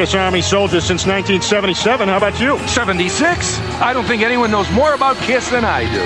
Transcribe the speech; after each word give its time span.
Kiss 0.00 0.14
Army 0.14 0.40
soldier 0.40 0.80
since 0.80 1.04
1977. 1.04 2.08
How 2.08 2.16
about 2.16 2.40
you? 2.40 2.56
76? 2.66 3.60
I 3.84 3.92
don't 3.92 4.06
think 4.06 4.22
anyone 4.22 4.50
knows 4.50 4.64
more 4.72 4.94
about 4.94 5.14
Kiss 5.28 5.50
than 5.50 5.62
I 5.62 5.84
do. 5.92 6.00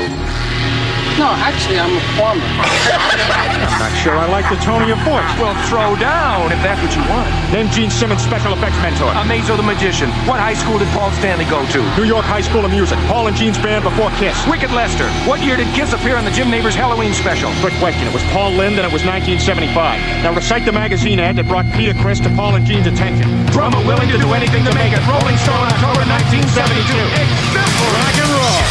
No, 1.15 1.31
actually, 1.31 1.79
I'm 1.79 1.95
a 1.95 2.03
farmer. 2.19 2.43
I'm 2.43 3.79
not 3.79 3.95
sure 4.03 4.19
I 4.19 4.27
like 4.27 4.51
the 4.51 4.59
tone 4.67 4.83
of 4.83 4.89
your 4.89 4.99
voice. 5.07 5.31
Well, 5.39 5.55
throw 5.71 5.95
down 5.95 6.51
if 6.51 6.59
that's 6.59 6.83
what 6.83 6.91
you 6.91 7.07
want. 7.09 7.44
Name 7.55 7.71
Gene 7.71 7.87
Simmons' 7.89 8.27
special 8.27 8.51
effects 8.51 8.75
mentor. 8.83 9.15
Amazo 9.15 9.55
the 9.55 9.63
Magician. 9.63 10.11
What 10.27 10.43
high 10.43 10.59
school 10.59 10.75
did 10.83 10.91
Paul 10.91 11.15
Stanley 11.23 11.47
go 11.47 11.63
to? 11.71 11.79
New 11.95 12.03
York 12.03 12.27
High 12.27 12.43
School 12.43 12.67
of 12.67 12.73
Music. 12.75 12.99
Paul 13.07 13.31
and 13.31 13.37
Gene's 13.37 13.63
band 13.63 13.87
before 13.87 14.11
Kiss. 14.19 14.35
Wicked 14.51 14.75
Lester. 14.75 15.07
What 15.23 15.39
year 15.39 15.55
did 15.55 15.71
Kiss 15.71 15.95
appear 15.95 16.17
on 16.19 16.25
the 16.25 16.35
Jim 16.35 16.51
Neighbors 16.51 16.75
Halloween 16.75 17.15
special? 17.15 17.55
Quick 17.63 17.79
question. 17.79 18.09
It 18.09 18.13
was 18.13 18.25
Paul 18.35 18.59
Lind 18.59 18.75
and 18.75 18.83
it 18.83 18.91
was 18.91 19.07
1975. 19.07 19.71
Now 20.27 20.35
recite 20.35 20.67
the 20.67 20.75
magazine 20.75 21.21
ad 21.21 21.37
that 21.37 21.47
brought 21.47 21.71
Peter 21.79 21.95
Chris 22.03 22.19
to 22.27 22.31
Paul 22.35 22.59
and 22.59 22.67
Gene's 22.67 22.91
attention. 22.91 23.31
Drummer 23.55 23.79
willing 23.87 24.11
to 24.11 24.19
do 24.19 24.35
anything 24.35 24.67
to 24.67 24.75
make 24.75 24.91
it. 24.91 24.99
Rolling 25.07 25.39
Stone, 25.39 25.71
October 25.79 26.03
1972. 26.11 26.51
It's 26.51 27.39
simple. 27.55 27.87
Rock 27.95 28.19
and 28.19 28.31
roll. 28.35 28.64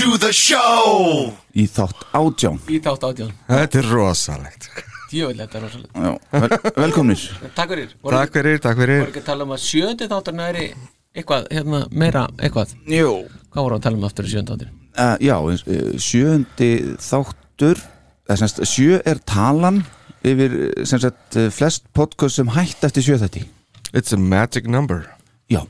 To 0.00 0.16
the 0.16 0.30
show. 0.32 1.28
Í 1.52 1.66
þátt 1.68 2.06
átján. 2.16 2.56
Í 2.72 2.78
þátt 2.80 3.02
átján. 3.04 3.32
Þetta 3.50 3.80
er 3.82 3.88
rosalegt. 3.92 4.68
Djöfull, 5.10 5.36
þetta 5.42 5.58
er 5.58 5.64
rosalega 5.66 6.04
Já, 6.06 6.40
vel, 6.44 6.58
velkomnir. 6.78 7.24
Takk 7.58 7.74
fyrir. 7.74 7.92
Voru 8.00 8.16
Takk 8.16 8.32
fyrir, 8.38 8.60
takk 8.64 8.80
Voru 8.80 8.94
fyrir 8.94 9.10
ekki 9.10 9.20
að 9.20 9.28
tala 9.28 9.44
um 9.44 9.52
að 9.56 9.62
sjöndi 9.66 10.08
þátturinn 10.08 10.42
væri 10.46 10.66
eitthvað, 11.12 11.48
hérna, 11.52 11.82
meira, 11.92 12.24
eitthvað? 12.40 12.74
Jú. 12.88 13.12
Hvað 13.50 13.66
voru 13.66 13.76
að 13.76 13.84
tala 13.88 14.00
um 14.00 14.08
aftur 14.08 14.28
í 14.30 14.32
sjöndi 14.32 14.54
þátturinn? 14.54 14.80
uh, 14.94 15.14
Já, 15.20 15.36
uh, 15.36 15.94
sjöndi 16.00 16.72
þáttur 17.10 17.82
eða 18.30 18.40
semst 18.40 18.64
sjö 18.70 19.00
er 19.04 19.20
talan 19.28 19.82
yfir 20.24 20.54
eh, 20.70 20.84
sem 20.86 21.00
sagt 21.02 21.36
eh, 21.40 21.48
flest 21.52 21.88
podcast 21.96 22.38
sem 22.38 22.52
hætt 22.54 22.84
eftir 22.86 23.04
sjö 23.04 23.20
þetta 23.20 23.42
It's 23.90 24.14
a 24.14 24.20
magic 24.20 24.70
number. 24.70 25.10
Já, 25.50 25.66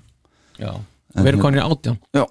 Já. 0.61 0.77
Við 1.17 1.33
erum 1.33 1.43
konir 1.43 1.65
í 1.65 1.67
átján. 1.67 1.97
Já 2.15 2.27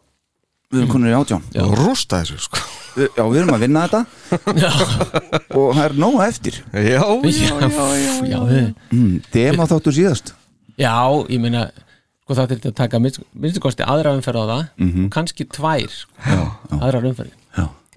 Við 0.69 0.83
erum 0.83 0.89
konur 0.91 1.09
í 1.09 1.15
átján. 1.17 1.45
Já. 1.55 1.63
Og 1.65 1.71
rústa 1.79 2.19
þessu 2.21 2.37
sko. 2.45 2.59
Já, 2.99 3.23
við 3.25 3.37
erum 3.41 3.55
að 3.55 3.63
vinna 3.65 3.85
þetta. 3.87 4.01
Já, 4.63 4.71
og 5.57 5.71
það 5.73 5.83
er 5.87 5.95
nóga 5.97 6.27
eftir. 6.29 6.59
Já, 6.73 7.05
já, 7.25 7.55
já, 8.29 8.39
mm, 8.93 9.15
Dema 9.33 9.65
þáttur 9.69 9.95
síðast. 9.97 10.33
Já 10.79 10.93
ég 11.29 11.41
meina 11.41 11.65
sko 12.23 12.37
það 12.37 12.51
þurfti 12.53 12.69
að 12.69 12.75
taka 12.77 12.99
minnst- 13.01 13.23
minnstu 13.33 13.63
kosti 13.63 13.87
aðra 13.87 14.13
umferð 14.17 14.43
á 14.43 14.45
það. 14.53 14.63
Mhm. 14.85 15.09
kannski 15.15 15.47
tvær 15.49 15.97
aðra 16.77 17.01
umferð 17.09 17.35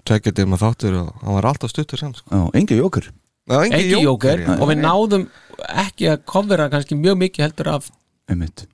Tvekkja 0.03 0.33
dima 0.35 0.57
þáttur 0.59 0.97
og 0.99 1.11
hann 1.23 1.37
var 1.37 1.45
alltaf 1.47 1.71
stuttur 1.71 2.01
samt 2.01 2.17
sko. 2.19 2.27
Já, 2.35 2.49
engi 2.59 2.75
jókur 2.75 3.05
Já, 3.47 3.61
engi 3.63 3.93
já. 3.93 4.57
og 4.59 4.67
við 4.67 4.81
náðum 4.81 5.27
ekki 5.85 6.09
að 6.11 6.25
kofvera 6.27 6.65
kannski 6.73 6.97
mjög 6.99 7.21
mikið 7.21 7.45
heldur 7.45 7.69
af, 7.77 7.87
Einmitt 8.27 8.65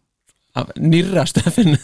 af 0.58 0.72
nýrra 0.82 1.26
stöfin 1.30 1.76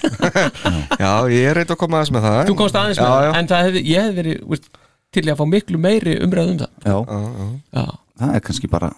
Já, 1.04 1.12
ég 1.30 1.46
er 1.52 1.60
reynd 1.60 1.72
að 1.76 1.80
koma 1.82 2.00
aðeins 2.00 2.14
með 2.16 2.26
það. 2.26 2.40
Þú 2.50 2.56
komst 2.62 2.80
aðeins 2.80 3.00
já, 3.00 3.06
með 3.06 3.26
já. 3.28 3.32
en 3.40 3.50
það 3.52 3.66
hefði, 3.68 3.84
ég 3.92 4.06
hefði 4.08 4.18
verið 4.22 4.40
veist, 4.54 4.70
til 5.16 5.26
að 5.32 5.40
fá 5.42 5.46
miklu 5.52 5.82
meiri 5.82 6.16
umræð 6.26 6.52
um 6.54 6.62
það. 6.64 6.72
Já, 6.86 6.96
Já, 6.96 7.20
já. 7.26 7.48
já, 7.80 7.86
það 8.24 8.36
er 8.40 8.46
kannski 8.50 8.72
bara 8.72 8.90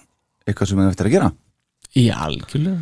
eitthvað 0.47 0.71
sem 0.71 0.81
við 0.81 0.91
eftir 0.93 1.09
að 1.09 1.15
gera. 1.17 1.31
Í 1.97 2.05
algjörlega. 2.13 2.77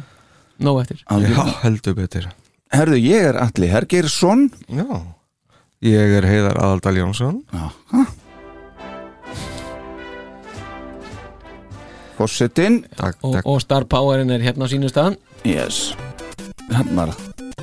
Nóg 0.65 0.81
eftir. 0.83 1.01
Já, 1.01 1.07
Algjörlega. 1.15 1.55
heldur 1.65 1.97
betur. 1.97 2.27
Herðu, 2.75 2.99
ég 3.01 3.29
er 3.31 3.39
Alli 3.43 3.71
Hergeirsson. 3.71 4.45
Já. 4.71 4.85
Ég 5.85 6.15
er 6.19 6.25
Heiðar 6.29 6.61
Aðaldal 6.63 6.95
Jónsson. 7.01 7.41
Já, 7.53 7.67
ha? 7.91 8.05
Fossetin 12.15 12.85
Takk, 12.95 13.17
og, 13.27 13.41
og 13.43 13.59
Star 13.59 13.83
Powerin 13.91 14.31
er 14.31 14.39
hérna 14.39 14.69
á 14.69 14.71
sínu 14.71 14.87
staðan 14.87 15.17
Yes 15.43 15.91
Hann 16.73 16.95
var 16.97 17.11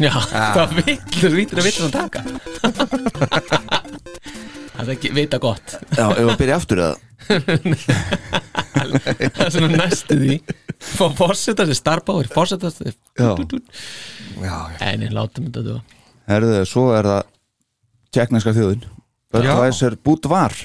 já, 0.00 0.12
það 0.30 0.76
villur 0.78 1.34
vítur 1.36 1.60
að 1.60 1.66
vittur 1.68 1.88
að 1.88 1.94
taka. 1.96 2.20
Það 4.72 4.88
er 4.88 4.92
ekki 4.96 5.10
vita 5.14 5.38
gott. 5.38 5.74
Já, 5.94 6.06
ef 6.10 6.24
við 6.26 6.38
byrja 6.40 6.54
aftur 6.58 6.80
eða? 6.82 6.96
Það 8.72 9.44
er 9.46 9.52
svona 9.54 9.68
næstu 9.76 10.16
því. 10.18 10.38
Fá 10.82 11.04
fórseta 11.14 11.66
sér 11.68 11.78
Star 11.78 12.00
Power 12.02 12.26
fórseta 12.32 12.70
sér 12.74 12.96
Já. 13.14 13.36
Já, 13.38 14.42
já. 14.42 14.78
En 14.88 15.04
ég 15.06 15.12
látum 15.14 15.46
þetta 15.46 15.62
þú 15.68 15.76
Herðu, 16.32 16.56
svo 16.66 16.88
er 16.96 17.06
það 17.06 17.22
Tjekkneska 18.12 18.54
þjóðin. 18.56 18.82
Budweiser 19.32 19.96
Budvar 20.02 20.56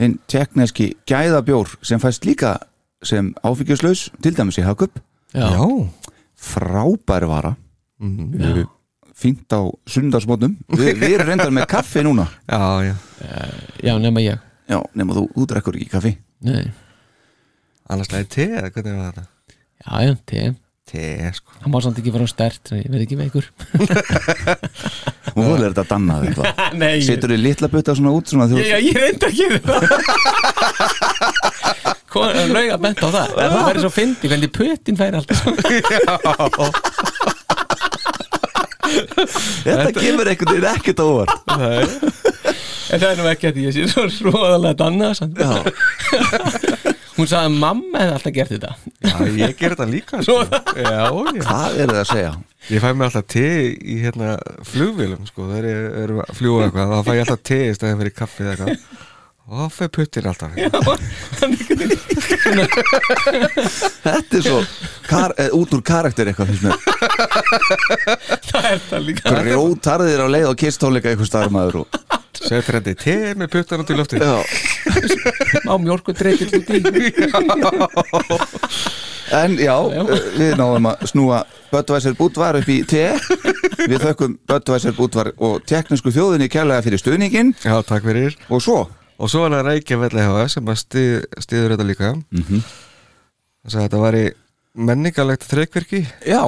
Hinn 0.00 0.18
tjekkneski 0.30 0.94
gæðabjór 1.08 1.76
sem 1.86 2.00
fæst 2.02 2.26
líka 2.26 2.56
sem 3.04 3.30
áfengjuslaus 3.44 4.08
til 4.24 4.34
dæmis 4.36 4.58
í 4.60 4.64
Hakup 4.66 4.98
já, 5.36 5.46
Já, 5.46 5.64
vara 8.00 8.62
já. 8.64 8.68
fínt 9.20 9.52
á 9.52 9.60
sundarsmótnum 9.90 10.54
Vi, 10.72 10.92
Við 10.96 11.14
erum 11.18 11.28
reyndar 11.32 11.52
með 11.52 11.66
kaffi 11.70 12.02
núna. 12.06 12.24
Já, 12.48 12.60
já. 12.88 12.94
Já, 13.84 13.94
nema 14.00 14.20
ég. 14.24 14.38
Já, 14.70 14.78
nema 14.96 15.16
þú, 15.18 15.26
þú 15.34 15.46
drekkur 15.50 15.76
ekki 15.76 15.90
kaffi. 15.92 16.12
Nei. 16.46 16.64
Annars 17.90 18.10
læði 18.14 18.28
te, 18.32 18.46
eða 18.60 18.70
hvernig 18.72 18.98
var 19.00 19.14
þetta? 19.18 19.28
já, 19.84 19.94
já, 20.06 20.12
te. 20.30 20.42
Te, 20.90 21.02
sko. 21.36 21.52
Hann 21.62 21.70
má 21.70 21.78
samt 21.84 21.98
ekki 22.00 22.10
fara 22.10 22.26
á 22.26 22.30
stert 22.30 22.70
ég 22.74 22.88
verð 22.90 23.04
ekki 23.04 23.18
veikur. 23.18 23.46
Og 25.30 25.38
þú 25.38 25.50
er 25.54 25.60
þetta 25.68 25.84
dannað 25.92 26.24
eitthvað. 26.26 26.62
Nei, 26.80 26.94
ég, 26.96 27.04
Setur 27.06 27.30
þið 27.34 27.42
litla 27.44 27.68
butta 27.70 27.94
svona 27.98 28.14
út 28.16 28.26
svona 28.32 28.48
þú, 28.50 28.56
ég, 28.58 28.88
ég 28.88 28.96
reynda 28.98 29.26
að 29.28 29.36
gera 29.38 29.58
það. 29.68 29.80
Hvað 32.10 32.40
er 32.40 32.48
lauga 32.50 32.76
bent 32.82 33.04
á 33.06 33.08
það. 33.14 33.36
Það? 33.36 33.54
Verður 33.68 33.84
svo 33.84 33.92
fyndi 33.94 34.30
hvernig 34.32 34.50
pötin 34.56 34.98
færi 34.98 35.20
alltaf 35.20 35.38
Þetta 39.64 39.90
kemur 39.96 40.30
einhvern 40.30 40.54
veginn 40.54 40.70
ekkert 40.74 41.00
á 41.00 41.08
en 42.90 42.98
það 42.98 43.10
er 43.10 43.18
nú 43.20 43.26
ekki 43.30 43.46
að 43.50 43.54
því 43.56 43.62
ég 43.68 43.74
sé 43.76 43.82
svo 43.86 44.02
róðalega 44.30 44.74
danna 44.80 45.08
hún 47.20 47.28
sagði 47.28 47.48
að 47.50 47.56
mamma 47.60 48.00
hefði 48.00 48.14
alltaf 48.16 48.32
gert 48.36 48.52
þetta. 48.54 48.70
Já, 49.04 49.16
ég 49.36 49.52
ger 49.58 49.74
þetta 49.74 49.86
líka, 49.90 50.14
sko. 50.24 50.36
Já, 50.74 50.84
já. 50.88 51.10
Hvað 51.44 51.70
er 51.76 51.92
það 51.92 52.00
að 52.00 52.10
segja? 52.10 52.32
Ég 52.70 52.78
fæ 52.82 52.88
mér 52.92 53.06
alltaf 53.08 53.26
te 53.34 53.46
í 53.70 53.96
hérna 54.04 54.28
flugvélum 54.68 55.24
sko, 55.28 55.40
þegar 55.50 55.66
ég 55.70 55.78
er 56.04 56.10
að 56.24 56.32
fljúa 56.38 56.66
eitthvað 56.66 56.92
þá 56.94 56.98
fæ 57.06 57.12
ég 57.12 57.22
alltaf 57.24 57.42
te 57.50 57.58
í 57.66 57.76
stæðin 57.76 58.00
fyrir 58.02 58.16
kaffi 58.16 58.40
eða 58.46 58.52
eitthvað. 58.54 58.74
Og 59.50 59.54
þá 59.58 59.64
fæ 59.76 59.84
puttin 59.96 60.30
alltaf 60.30 60.50
Þetta 64.04 64.38
er 64.38 64.44
svo 64.44 64.60
kar, 65.08 65.34
eh, 65.38 65.50
út 65.56 65.74
úr 65.74 65.82
karakter 65.86 66.30
eitthvað 66.30 66.52
finnst 66.52 66.64
mér. 66.66 66.76
Það 68.50 68.70
er 68.70 68.80
það 68.88 69.04
líka. 69.08 69.34
Grjótarðir 69.40 70.24
á 70.24 70.26
leið 70.30 70.48
og 70.52 70.56
kistóleika 70.60 71.12
eitthvað 71.12 71.30
starf 71.32 71.54
maður 71.54 71.82
og... 71.84 72.00
Setur 72.40 72.78
þetta 72.78 72.92
í 72.94 72.96
te 72.96 73.16
með 73.36 73.48
puttan 73.52 73.82
út 73.82 73.90
í 73.92 73.96
lofti 73.98 74.16
Já. 74.16 74.38
á 75.68 75.74
mjölku 75.82 76.14
dreifil 76.16 76.48
út 76.56 76.68
í. 76.72 76.78
En 79.30 79.54
já, 79.60 79.76
eh, 79.94 80.08
við 80.34 80.56
náðum 80.58 80.88
að 80.90 81.04
snúa 81.12 81.44
Böttvæsir 81.70 82.16
Bútvar 82.18 82.56
upp 82.58 82.70
í 82.72 82.80
te. 82.88 83.12
Við 83.86 84.00
þökkum 84.02 84.38
Böttvæsir 84.50 84.96
Bútvar 84.96 85.30
og 85.38 85.60
teknísku 85.70 86.10
þjóðinni 86.14 86.48
kærlega 86.50 86.82
fyrir 86.82 86.98
stuðningin 87.02 87.52
Já, 87.62 87.76
takk 87.86 88.08
fyrir. 88.08 88.34
Og 88.50 88.64
svo 88.64 88.80
Og 89.20 89.28
svo 89.28 89.44
er 89.46 89.52
það 89.52 89.66
Reykjavík 89.68 90.14
HF 90.16 90.48
sem 90.54 90.70
að 90.72 90.78
stið, 90.80 91.10
stiður 91.44 91.74
þetta 91.74 91.86
líka. 91.90 92.12
Mm 92.32 92.44
-hmm. 92.48 92.62
Þess 93.60 93.76
að 93.76 93.84
þetta 93.84 94.00
væri 94.06 94.24
menningalegt 94.80 95.44
þreikverki 95.50 96.04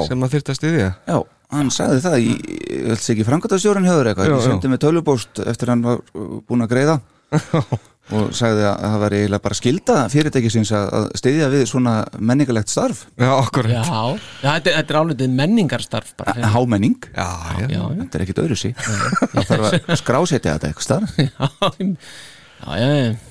sem 0.09 0.23
að 0.23 0.35
þyrfti 0.37 0.53
að 0.53 0.59
stiðja 0.61 0.91
Já, 1.11 1.17
hann 1.53 1.71
sagði 1.75 2.03
það 2.05 2.19
í, 2.23 2.29
ég 2.71 2.85
held 2.93 3.03
sig 3.03 3.17
ekki 3.17 3.27
framkvæmtastjórun 3.29 3.89
höfður 3.91 4.13
eitthvað, 4.13 4.31
ég 4.31 4.45
sendi 4.47 4.71
með 4.73 4.83
tölubóst 4.87 5.41
eftir 5.45 5.73
hann 5.75 5.83
var 5.83 5.99
uh, 6.15 6.37
búinn 6.47 6.63
að 6.65 6.71
greiða. 6.73 7.01
Og 8.13 8.33
sagði 8.35 8.65
að 8.67 8.81
það 8.83 8.97
var 9.01 9.15
eiginlega 9.15 9.43
bara 9.45 9.57
skilda 9.57 9.95
fyrirtækisins 10.11 10.73
að, 10.75 10.89
að 10.99 11.05
styðja 11.21 11.47
við 11.53 11.63
svona 11.71 11.93
menningalegt 12.19 12.69
starf. 12.73 13.05
Já, 13.17 13.31
okkur 13.39 13.69
já, 13.71 13.79
já 13.79 14.49
þetta, 14.49 14.73
er- 14.73 14.75
þetta 14.81 14.95
er 14.95 14.99
álítið 14.99 15.37
menningarstarf 15.39 16.11
Hámenning, 16.53 16.99
Já, 17.15 17.29
já, 17.63 17.69
já, 17.69 17.79
já, 17.79 17.83
þetta 18.03 18.19
er 18.19 18.25
ekkit 18.27 18.43
öðru 18.43 18.59
sí 18.59 18.73
það 18.75 19.47
þarf 19.53 19.69
að 19.69 19.97
skrásetja 20.03 20.57
þetta 20.59 20.73
eitthvað 20.73 20.89
starf 20.89 21.17
já, 21.23 21.87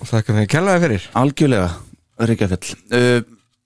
Og 0.02 0.10
þakka 0.10 0.36
fyrir. 0.36 0.50
Kjallaði 0.52 0.84
fyrir. 0.86 1.08
Algjörlega, 1.22 1.70
Ríkjafell 2.32 2.76
uh, 2.98 3.22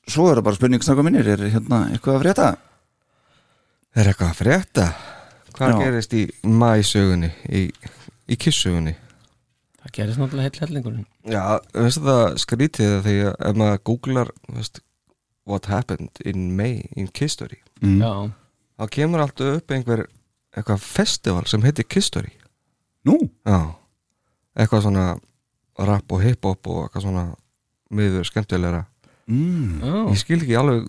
Svo 0.06 0.28
er 0.30 0.38
það 0.38 0.46
bara 0.46 0.60
spurningsnaka 0.60 1.04
minnir 1.06 1.32
er 1.34 1.48
hérna 1.50 1.80
eitthvað 1.90 2.20
að 2.20 2.26
frétta? 2.26 2.50
Er 3.96 4.12
eitthvað 4.12 4.30
að 4.30 4.42
frétta? 4.44 4.86
Hvað 5.56 5.72
Já. 5.72 5.78
gerist 5.82 6.14
í 6.14 6.22
mæsögunni, 6.46 7.32
í, 7.50 7.64
í 8.30 8.38
kissugunni? 8.38 8.94
það 9.86 9.94
gerist 10.00 10.22
náttúrulega 10.22 10.50
heill 10.50 10.64
hellingurinn 10.64 11.06
Já, 11.30 11.44
veistu 11.74 12.04
það 12.06 12.24
skrítið 12.42 12.92
að 12.96 13.06
því 13.06 13.16
að 13.22 13.36
ef 13.50 13.60
maður 13.62 13.84
googlar 13.90 14.32
veist, 14.56 14.82
what 15.46 15.70
happened 15.70 16.22
in 16.26 16.50
May 16.58 16.82
in 16.98 17.10
Kiss 17.14 17.38
Story 17.38 17.62
mm. 17.84 18.02
já, 18.02 18.12
þá 18.82 18.86
kemur 18.98 19.26
alltaf 19.26 19.60
upp 19.60 19.76
einhver 19.76 20.06
eitthvað 20.56 20.82
festival 20.82 21.46
sem 21.50 21.66
heitir 21.66 21.88
Kisstory 21.88 22.34
Nú, 23.06 23.20
Já, 23.46 23.78
eitthvað 24.58 24.88
svona 24.88 25.06
rap 25.80 26.12
og 26.16 26.22
hip-hop 26.24 26.68
og 26.72 26.84
eitthvað 26.86 27.06
svona 27.08 27.26
miður 27.96 28.28
skemmtilegra. 28.30 28.86
Mm, 29.26 29.82
Já, 29.82 29.96
Ég 30.14 30.22
skil 30.22 30.38
ekki 30.44 30.56
alveg 30.60 30.86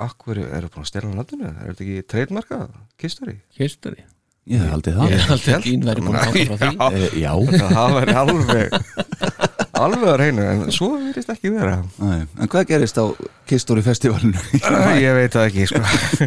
Akkur 0.00 0.38
eru 0.38 0.68
búin 0.70 0.84
að 0.84 0.88
stela 0.88 1.08
nafninu 1.12 1.48
Er 1.50 1.72
þetta 1.72 1.82
ekki 1.84 2.04
treytmarka? 2.08 2.58
Kisstory? 3.02 3.34
History 3.58 4.04
ég 4.50 4.62
hef 4.64 4.72
aldrei 4.72 4.94
það. 4.96 5.10
Ég 5.12 5.24
held 5.28 5.48
að 5.54 5.66
Gín 5.66 5.82
væri 5.86 6.02
búin 6.02 6.16
að 6.16 6.30
ganga 6.32 6.56
frá 6.56 6.86
því. 6.88 6.96
E, 6.96 7.10
Já, 7.20 7.32
Það 7.74 7.92
væri 7.98 8.14
alveg 8.22 8.78
alveg 9.80 10.08
að 10.10 10.16
reyna 10.20 10.46
en 10.52 10.62
svo 10.74 10.88
verðist 10.96 11.30
ekki 11.32 11.52
vera. 11.54 11.76
Nei, 12.00 12.24
en 12.40 12.50
hvað 12.52 12.66
gerist 12.68 12.98
á 13.00 13.04
Kistóri 13.48 13.84
festivalinu? 13.84 14.40
Ég 15.00 15.14
veit 15.16 15.36
það 15.36 15.46
ekki 15.48 15.68
sko. 15.70 15.82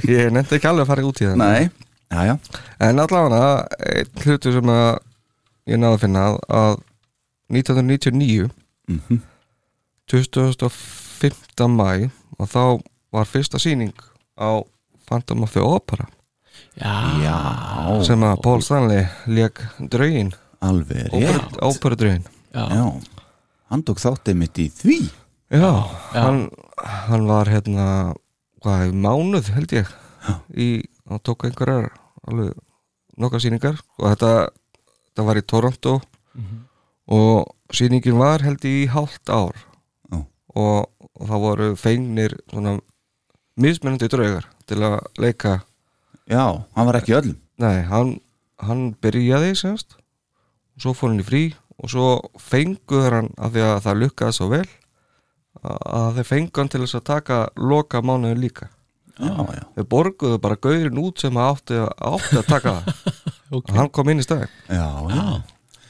Ég 0.09 0.31
nefndi 0.33 0.57
ekki 0.57 0.69
alveg 0.71 0.85
að 0.85 0.89
fara 0.93 1.05
út 1.09 1.21
í 1.21 1.27
það. 1.27 1.41
Nei, 1.41 1.67
já, 2.13 2.21
já. 2.31 2.61
En 2.87 3.03
allavega 3.03 3.43
einn 3.91 4.23
hlutu 4.23 4.55
sem 4.55 4.71
að 4.73 4.89
ég 5.73 5.81
náði 5.83 5.97
að 5.99 6.01
finna 6.05 6.25
að, 6.61 6.79
að 7.49 7.55
1999 7.57 8.49
Mhm. 8.87 9.21
25. 10.07 11.67
mæ 11.69 12.09
og 12.39 12.47
þá 12.49 12.81
var 13.13 13.25
fyrsta 13.29 13.59
sýning 13.61 13.93
á 14.37 14.61
Phantom 15.07 15.43
of 15.43 15.53
the 15.53 15.61
Opera. 15.61 16.07
Já, 16.77 17.21
Já, 17.23 18.03
sem 18.05 18.19
að 18.25 18.41
Paul 18.43 18.61
Stanley 18.61 19.05
leik 19.27 19.59
draugin, 19.89 20.33
alveg 20.61 21.09
rétt. 21.11 21.57
Óperudraugin 21.61 22.23
já, 22.53 22.67
Já, 22.69 23.01
hann 23.69 23.83
tók 23.83 23.99
þáttið 24.01 24.35
mitt 24.35 24.53
í 24.57 24.69
því. 24.71 25.09
Já, 25.51 25.71
Hann, 26.13 26.49
hann 26.83 27.27
var 27.27 27.45
hérna 27.45 28.13
hvað, 28.63 28.93
mánuð 28.93 29.49
held 29.53 29.71
ég 29.71 29.87
í, 30.55 30.83
hann 31.09 31.19
tók 31.19 31.45
einhverjar 31.45 31.91
alveg 32.27 32.53
nokkar 33.17 33.39
sýningar. 33.43 33.77
Og 33.99 34.09
þetta, 34.15 34.49
þetta 35.13 35.25
var 35.25 35.35
í 35.37 35.41
Toronto 35.45 36.01
og 37.07 37.51
sýningin 37.73 38.19
var 38.19 38.43
held 38.45 38.63
í 38.67 38.87
hálft 38.91 39.29
ár. 39.29 39.55
Já. 40.11 40.23
og, 40.55 40.89
og 41.13 41.29
það 41.29 41.43
voru 41.47 41.69
fengnir 41.79 42.37
svona 42.51 42.77
mismunandi 43.59 44.09
draugar 44.11 44.47
til 44.69 44.83
að 44.85 44.99
leika. 45.19 45.57
Já, 46.29 46.63
hann 46.75 46.87
var 46.87 46.99
ekki 46.99 47.17
öllum. 47.17 47.39
Nei, 47.61 47.83
hann, 47.89 48.15
hann 48.63 48.93
byrjaði 49.03 49.53
semst. 49.59 49.97
Og 50.73 50.85
svo 50.85 50.95
fór 50.97 51.13
hann 51.13 51.21
í 51.21 51.27
frí 51.27 51.43
og 51.81 51.91
svo 51.91 52.07
fenguður 52.41 53.19
hann 53.19 53.33
af 53.37 53.53
því 53.53 53.65
að 53.65 53.83
það 53.87 53.99
lukkaði 54.03 54.37
svo 54.37 54.47
vel 54.53 54.65
að 55.63 56.17
þeir 56.17 56.27
fengu 56.27 56.59
hann 56.59 56.71
til 56.71 56.81
þess 56.83 56.97
að 56.97 57.05
taka 57.09 57.37
loka 57.55 58.01
mánuðin 58.03 58.41
líka. 58.41 58.69
Já, 59.13 59.29
já, 59.53 59.61
þeir 59.75 59.85
borguðu 59.91 60.39
bara 60.41 60.57
gaurin 60.57 60.97
út 60.97 61.21
sem 61.21 61.37
átti, 61.37 61.77
átti 61.77 62.39
að 62.39 62.49
taka 62.49 62.79
það. 62.79 62.93
Ok. 63.53 63.67
Hann 63.75 63.89
kom 63.93 64.07
inn 64.09 64.17
í 64.17 64.23
staðin 64.25 64.49
já, 64.65 64.87
já. 65.13 65.25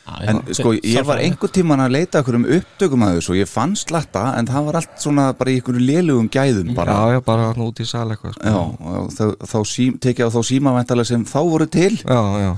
Já, 0.04 0.16
En 0.28 0.40
já, 0.44 0.54
sko, 0.58 0.74
ég 0.76 1.06
var 1.08 1.22
einhver 1.24 1.48
tíman 1.56 1.80
að 1.80 1.94
leita 1.96 2.20
okkur 2.20 2.36
um 2.36 2.44
upptökum 2.58 3.06
að 3.06 3.14
þessu 3.18 3.32
og 3.32 3.38
ég 3.40 3.48
fann 3.48 3.72
slatta 3.80 4.24
en 4.36 4.50
það 4.50 4.66
var 4.68 4.78
allt 4.82 4.98
svona 5.00 5.28
bara 5.40 5.54
í 5.54 5.62
einhverju 5.62 5.80
lélugum 5.80 6.28
gæðum 6.34 6.74
bara. 6.76 6.92
já, 6.92 7.14
já, 7.16 7.20
bara 7.24 7.46
hann 7.54 7.64
út 7.64 7.80
í 7.80 7.86
sal 7.88 8.04
eitthvað 8.12 8.34
sko. 8.36 8.52
Já, 8.52 8.58
og 9.00 9.08
þá, 9.16 9.24
þá 9.48 9.56
sím, 9.72 9.96
tekið 10.04 10.28
á 10.28 10.36
þá 10.36 10.40
símavæntalega 10.50 11.08
sem 11.14 11.24
þá 11.32 11.38
voru 11.54 11.68
til. 11.72 11.94
Já, 12.04 12.22
já, 12.44 12.52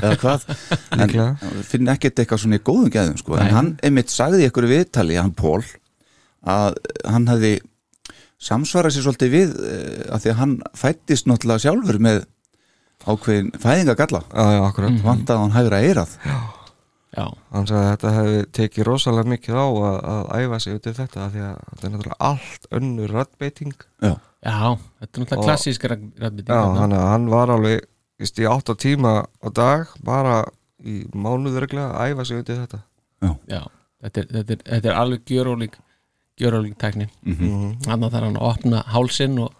eða 0.00 0.16
hvað? 0.24 0.48
En 0.96 1.62
finn 1.68 1.92
ekkert 1.92 2.24
eitthvað 2.24 2.42
svona 2.46 2.56
í 2.62 2.64
góðum 2.70 2.90
gæðum 2.96 3.20
sko. 3.20 3.36
en 3.36 3.44
Nei. 3.44 3.54
hann 3.58 3.70
einmitt 3.84 4.14
sagði 4.16 4.40
í 4.40 4.48
einhverju 4.48 4.72
viðtali 4.72 5.20
hann 5.20 5.34
Pól 5.36 5.60
að 6.48 6.80
hann 7.04 7.28
hefði 7.28 7.52
samsvarað 8.40 8.96
sér 8.96 9.04
svolítið 9.06 9.32
við 9.36 9.52
eh, 9.68 10.02
að 10.16 10.24
því 10.24 10.32
að 10.32 10.40
hann 10.40 10.56
fættist 10.76 11.28
náttúrulega 11.28 11.64
sjálfur 11.68 11.98
með 12.08 12.24
ákveðin 13.06 13.52
fæðingagalla. 13.60 14.24
Já, 14.32 14.44
já, 14.56 14.60
akkurat. 14.70 15.00
Vantaði 15.04 15.42
hann 15.44 15.54
hægra 15.60 15.80
eirað 15.84 16.16
Já, 16.24 16.36
hann 17.16 17.66
sagði 17.68 17.82
að 17.82 17.90
þetta 17.92 18.14
hefði 18.16 18.40
tekið 18.58 18.88
rosalega 18.88 19.32
mikið 19.32 19.56
á 19.56 19.66
að, 19.66 19.98
að 20.12 20.30
æfa 20.42 20.58
sig 20.60 20.76
út 20.76 20.86
í 20.86 20.94
þetta 20.98 21.24
af 21.24 21.32
því 21.32 21.44
að 21.46 21.58
þetta 21.70 21.86
er 21.86 21.92
náttúrulega 21.94 22.30
allt 22.30 22.66
önnur 22.80 23.14
rattbeiting 23.16 23.76
Já, 24.02 24.12
já, 24.42 24.58
þetta 25.00 25.12
er 25.12 25.24
náttúrulega 25.24 25.46
klassísk 25.46 25.86
ræðbytting 25.92 26.50
já, 26.50 26.62
hann, 26.80 26.92
hann 26.92 27.28
var 27.32 27.54
alveg 27.54 27.86
víst, 28.20 28.38
í 28.40 28.48
8 28.48 28.76
tíma 28.80 29.14
á 29.24 29.48
dag 29.54 29.92
bara 30.04 30.42
í 30.86 31.02
mánuðurreglega 31.16 31.94
að 31.96 32.12
æfa 32.12 32.26
sig 32.28 32.40
út 32.42 32.52
í 32.52 32.56
þetta. 32.60 32.80
Já, 33.50 33.60
þetta 34.04 34.22
er, 34.22 34.30
þetta 34.36 34.56
er, 34.56 34.64
þetta 34.70 34.90
er 34.90 34.98
alveg 35.00 35.30
gjörólík 35.30 35.78
gjörólík 36.36 36.76
tækni. 36.80 37.08
Mhm. 37.24 37.78
Þannig 37.86 38.12
þarf 38.12 38.28
hann 38.28 38.38
að 38.40 38.48
opna 38.50 38.82
hálsinn 38.92 39.38
og 39.40 39.54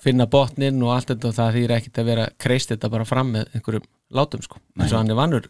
finna 0.00 0.26
botnin 0.26 0.82
og 0.84 0.94
allt 0.94 1.12
þetta 1.12 1.28
og 1.28 1.36
það 1.36 1.58
þýr 1.58 1.74
ekkit 1.76 2.00
að 2.00 2.10
vera 2.10 2.26
kreist 2.38 2.72
þetta 2.72 2.90
bara 2.92 3.08
fram 3.08 3.32
með 3.34 3.48
einhverjum 3.56 3.86
látum 4.16 4.42
sko 4.44 4.60
eins 4.78 4.92
og 4.92 5.00
hann 5.00 5.10
er 5.10 5.18
vannur 5.18 5.48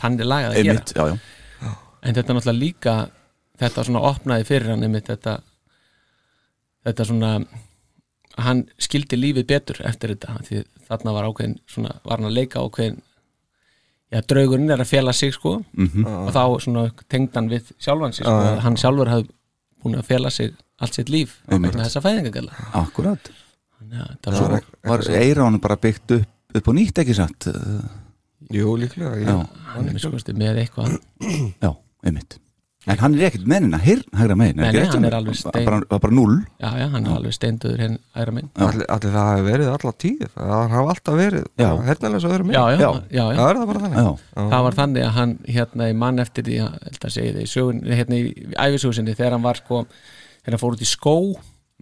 þannig 0.00 0.28
lagað 0.28 0.54
að 0.54 0.58
gera. 0.60 0.74
Einmitt, 0.74 0.92
já, 0.96 1.04
já. 1.12 1.72
En 2.06 2.14
þetta 2.14 2.32
er 2.32 2.36
náttúrulega 2.38 2.60
líka 2.62 2.96
þetta 3.60 3.84
svona 3.88 4.02
opnaði 4.10 4.46
fyrir 4.48 4.72
hann 4.72 4.84
einmitt 4.86 5.08
þetta 5.10 5.38
þetta 6.86 7.06
svona 7.08 7.30
hann 8.46 8.62
skildi 8.82 9.18
lífið 9.18 9.48
betur 9.48 9.80
eftir 9.88 10.12
þetta 10.12 10.36
því 10.46 10.62
þarna 10.86 11.14
var 11.16 11.28
ákveðin 11.30 11.56
svona, 11.66 11.94
var 12.04 12.20
hann 12.20 12.28
að 12.28 12.36
leika 12.36 12.62
ákveðin 12.62 13.00
já, 14.12 14.20
draugurinn 14.28 14.74
er 14.74 14.84
að 14.84 14.92
fjela 14.92 15.14
sig 15.16 15.32
sko 15.34 15.56
og 15.64 16.30
þá 16.36 16.42
svona 16.66 16.84
tengd 17.08 17.34
hann 17.38 17.50
við 17.50 17.72
sjálfan 17.80 18.14
sig 18.14 18.26
sko, 18.28 18.36
að 18.36 18.60
hann 18.66 18.78
sjálfur 18.80 19.12
hafði 19.14 19.32
búin 19.82 19.98
að 19.98 20.08
fjela 20.12 20.30
sig 20.34 20.52
allt 20.76 20.98
sitt 20.98 21.10
líf 21.12 21.38
með 21.48 21.80
þessa 21.80 22.04
fæðingagalla 22.04 22.52
Akkurat. 22.76 23.32
Þetta 23.86 24.32
Svo 24.36 24.48
var, 24.52 24.64
var 24.84 25.04
eira 25.16 25.46
hann 25.46 25.60
bara 25.62 25.80
byggt 25.80 26.18
upp 26.18 26.32
upp 26.56 26.70
á 26.70 26.72
nýtt 26.76 27.00
ekki 27.02 27.16
satt 27.16 27.48
jú, 28.54 28.76
líklega 28.80 29.14
ég, 29.20 29.28
Já, 29.28 29.38
hann 29.74 29.88
er 29.88 29.98
sko 30.02 30.36
með 30.38 30.60
eitthvað. 30.64 30.98
Já, 31.62 31.70
einmitt. 32.06 32.38
En 32.86 33.00
hann 33.02 33.16
er 33.18 33.24
ekkert 33.26 33.48
hirn 33.82 34.04
hægra 34.14 34.34
megin 34.38 34.60
Nei, 34.62 34.68
hann 34.92 35.04
er 35.08 35.14
alveg 35.18 35.34
stein- 35.34 35.64
bara, 35.66 35.80
bara, 35.90 35.98
bara 36.04 36.14
null 36.14 36.36
já, 36.62 36.68
já, 36.78 36.84
hann 36.92 37.06
er 37.08 37.16
alveg 37.16 37.34
steinduður 37.34 37.80
henn 37.82 37.96
æra 38.14 38.34
minn 38.36 38.46
allir, 38.62 38.84
allir 38.94 39.10
það 39.16 39.30
hefur 39.32 39.48
verið 39.48 39.70
alla 39.72 39.92
tíð 40.04 40.22
að 40.36 40.52
hann 40.52 40.70
hafa 40.76 40.92
alltaf 40.94 41.16
verið 41.18 41.48
Já. 41.58 41.70
hernaðlega 41.88 42.30
öðrum 42.30 42.52
já, 42.54 42.60
já, 42.62 42.78
Já. 42.78 42.90
já, 43.10 43.24
já, 43.26 43.40
það 43.40 43.50
er 43.50 43.58
það 43.58 43.66
bara 43.72 43.82
þannig. 43.86 43.98
Já, 43.98 44.44
það 44.54 44.62
var 44.68 44.78
þannig 44.78 45.02
að 45.08 45.12
hann 45.18 45.34
hérna 45.56 45.90
í 45.90 45.96
mann 46.04 46.22
eftir 46.22 46.46
því 46.46 46.60
að 46.62 46.78
held 46.86 47.08
að 47.10 47.14
segja 47.16 47.34
það 47.34 47.42
í 47.42 47.50
sögun 47.56 47.82
hérna 47.90 48.20
í 48.22 48.24
æfisúsinni 48.68 49.16
þegar 49.18 49.34
hann 49.34 49.46
var 49.50 49.60
sko 49.64 49.82
þegar 49.90 50.54
hann 50.54 50.62
fór 50.62 50.78
út 50.78 50.86
í 50.86 50.90
skó 50.94 51.16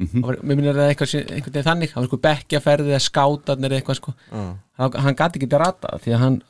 mm 0.01 0.25
var, 0.27 0.41
mér 0.43 0.59
minnir 0.59 0.79
það 0.79 0.89
eitthvað, 0.91 1.13
einhvern 1.21 1.55
veginn 1.55 1.69
þannig. 1.69 1.93
Hann 1.95 2.03
var 2.03 2.09
sko 2.11 2.23
bekkjaferði 2.25 2.95
eða 2.95 3.05
skátarnir 3.05 3.77
eitthvað 3.77 4.01
sko. 4.01 4.17
Hann, 4.33 4.99
hann 5.07 5.21
gati 5.21 5.41
ekki 5.41 5.63
rata 5.63 5.99
því 6.03 6.17
að 6.17 6.25
hann, 6.25 6.43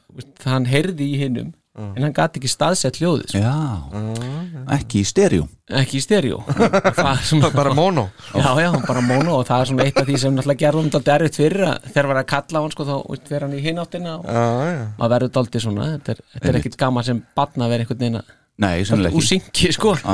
hann 0.47 0.71
heyrði 0.71 1.11
í 1.13 1.21
hinnum 1.21 1.53
en 1.75 2.05
hann 2.05 2.15
gati 2.15 2.39
ekki 2.39 2.49
staðsett 2.51 3.01
hljóðið 3.03 3.33
sko. 3.33 3.41
já. 3.43 4.65
Ekki 4.77 5.01
í 5.03 5.07
stereo. 5.09 5.49
Ekki 5.81 5.99
í 5.99 6.03
stereo. 6.05 6.39
Er 6.55 7.25
svona 7.27 7.51
bara 7.55 7.73
mono. 7.75 8.07
Já, 8.31 8.53
já, 8.63 8.71
bara 8.87 9.03
mono 9.03 9.41
og 9.41 9.49
það 9.49 9.65
er 9.65 9.71
svona 9.73 9.87
eitt 9.89 9.99
af 9.99 10.07
því 10.07 10.21
sem 10.23 10.37
náttúrulega 10.37 10.63
gerðum 10.63 10.93
þetta 10.95 11.17
erfitt 11.17 11.41
fyrir 11.41 11.67
að 11.67 11.89
þegar 11.91 12.11
var 12.13 12.21
að 12.21 12.29
kalla 12.31 12.63
hann 12.63 12.75
sko 12.77 12.87
þá 12.89 12.95
fer 13.33 13.47
hann 13.47 13.57
í 13.59 13.63
hináttina 13.65 14.15
og 14.21 14.31
maður 14.31 15.15
verður 15.17 15.35
daldið 15.39 15.67
svona 15.67 15.91
þetta 15.97 16.15
er, 16.15 16.25
þetta 16.37 16.53
er 16.53 16.61
ekkit 16.61 16.79
gaman 16.85 17.09
sem 17.11 17.23
batna 17.35 17.67
að 17.67 17.75
vera 17.75 17.87
einhvern 17.87 18.05
veginn 18.05 18.21
að 18.23 19.13
úr 19.19 19.29
syngi 19.33 19.75
sko. 19.75 19.97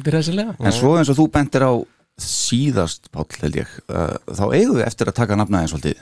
Er 0.00 0.14
En 0.16 0.72
svo 0.72 0.94
eins 0.96 1.10
og 1.10 1.16
þú 1.18 1.24
bentir 1.34 1.66
á 1.66 1.72
síðast, 2.24 3.10
Páll, 3.14 3.26
held 3.42 3.58
ég 3.60 3.74
uh, 3.88 4.16
þá 4.30 4.44
eigum 4.54 4.78
við 4.78 4.86
eftir 4.86 5.10
að 5.10 5.18
taka 5.20 5.38
nafnaðin 5.40 5.70
svolítið. 5.72 6.00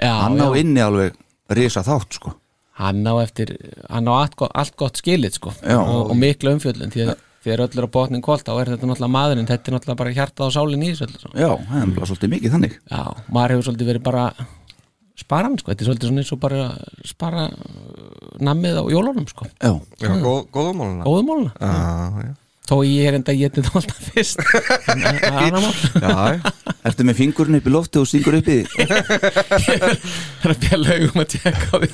Já, 0.00 0.12
Hann 0.24 0.38
já. 0.40 0.46
á 0.46 0.48
inni 0.60 0.82
alveg 0.84 1.18
risa 1.54 1.82
þátt, 1.86 2.16
sko. 2.18 2.34
Hann 2.80 3.04
á 3.06 3.14
eftir 3.22 3.52
hann 3.90 4.08
á 4.10 4.12
allt, 4.18 4.34
gott- 4.40 4.54
allt 4.58 4.74
gott 4.80 4.98
skilið 4.98 5.36
sko. 5.38 5.52
Já. 5.62 5.78
og, 5.78 6.10
og 6.10 6.16
miklu 6.18 6.56
umfjöllun 6.56 6.90
því 6.90 7.04
að 7.06 7.14
þegar 7.44 7.60
öll 7.68 7.78
er 7.78 7.86
á 7.86 7.94
botnin 7.94 8.22
kvöld 8.24 8.42
þá 8.46 8.52
er 8.56 8.70
þetta 8.72 8.88
náttúrulega 8.88 9.12
maðurinn 9.14 9.46
þetta 9.50 9.68
er 9.70 9.74
náttúrulega 9.76 10.00
bara 10.00 10.14
hjartað 10.16 10.48
á 10.48 10.56
sálinn 10.56 10.82
í 10.82 10.90
þessu. 10.96 11.30
Já, 11.36 11.50
það 11.68 11.80
er 11.84 11.90
bara 11.98 12.08
svolítið 12.10 12.32
mikið 12.34 12.54
þannig. 12.56 12.76
Já, 12.90 13.02
maður 13.36 13.52
hefur 13.54 13.66
svolítið 13.68 13.90
verið 13.92 14.04
bara 14.08 14.24
sparan 15.14 15.54
sko, 15.60 15.70
þetta 15.70 15.84
er 15.84 15.88
svolítið 15.90 16.08
svona 16.10 16.22
eins 16.24 16.32
og 16.34 16.40
bara 16.42 16.62
spara 17.06 17.44
uh, 17.46 18.32
nammið 18.42 18.80
á 18.80 18.84
jólunum 18.90 19.28
sko, 19.30 19.46
Já, 19.62 19.70
já 20.02 20.10
góðumóluna 20.50 21.52
já, 21.54 22.26
já. 22.26 22.32
Þó 22.64 22.76
ég 22.86 23.08
er 23.08 23.18
enda 23.18 23.32
að 23.32 23.40
geti 23.42 23.64
það 23.64 23.78
alltaf 23.80 24.06
fyrst. 24.14 24.42
En 24.94 25.02
það 25.04 25.18
er 25.20 25.36
annar 25.40 25.64
mál. 25.64 25.74
Já, 26.00 26.52
ertu 26.88 27.06
með 27.08 27.18
fingurinn 27.20 27.58
upp 27.58 27.68
í 27.68 27.72
lofti 27.74 28.00
og 28.00 28.08
stingur 28.08 28.38
upp 28.38 28.48
í 28.48 28.58
það 28.72 28.94
er 29.90 30.54
að 30.54 30.62
bjalla 30.64 30.96
augum 30.98 31.24
að 31.24 31.28
tjekka 31.34 31.68
á 31.70 31.76
því. 31.82 31.90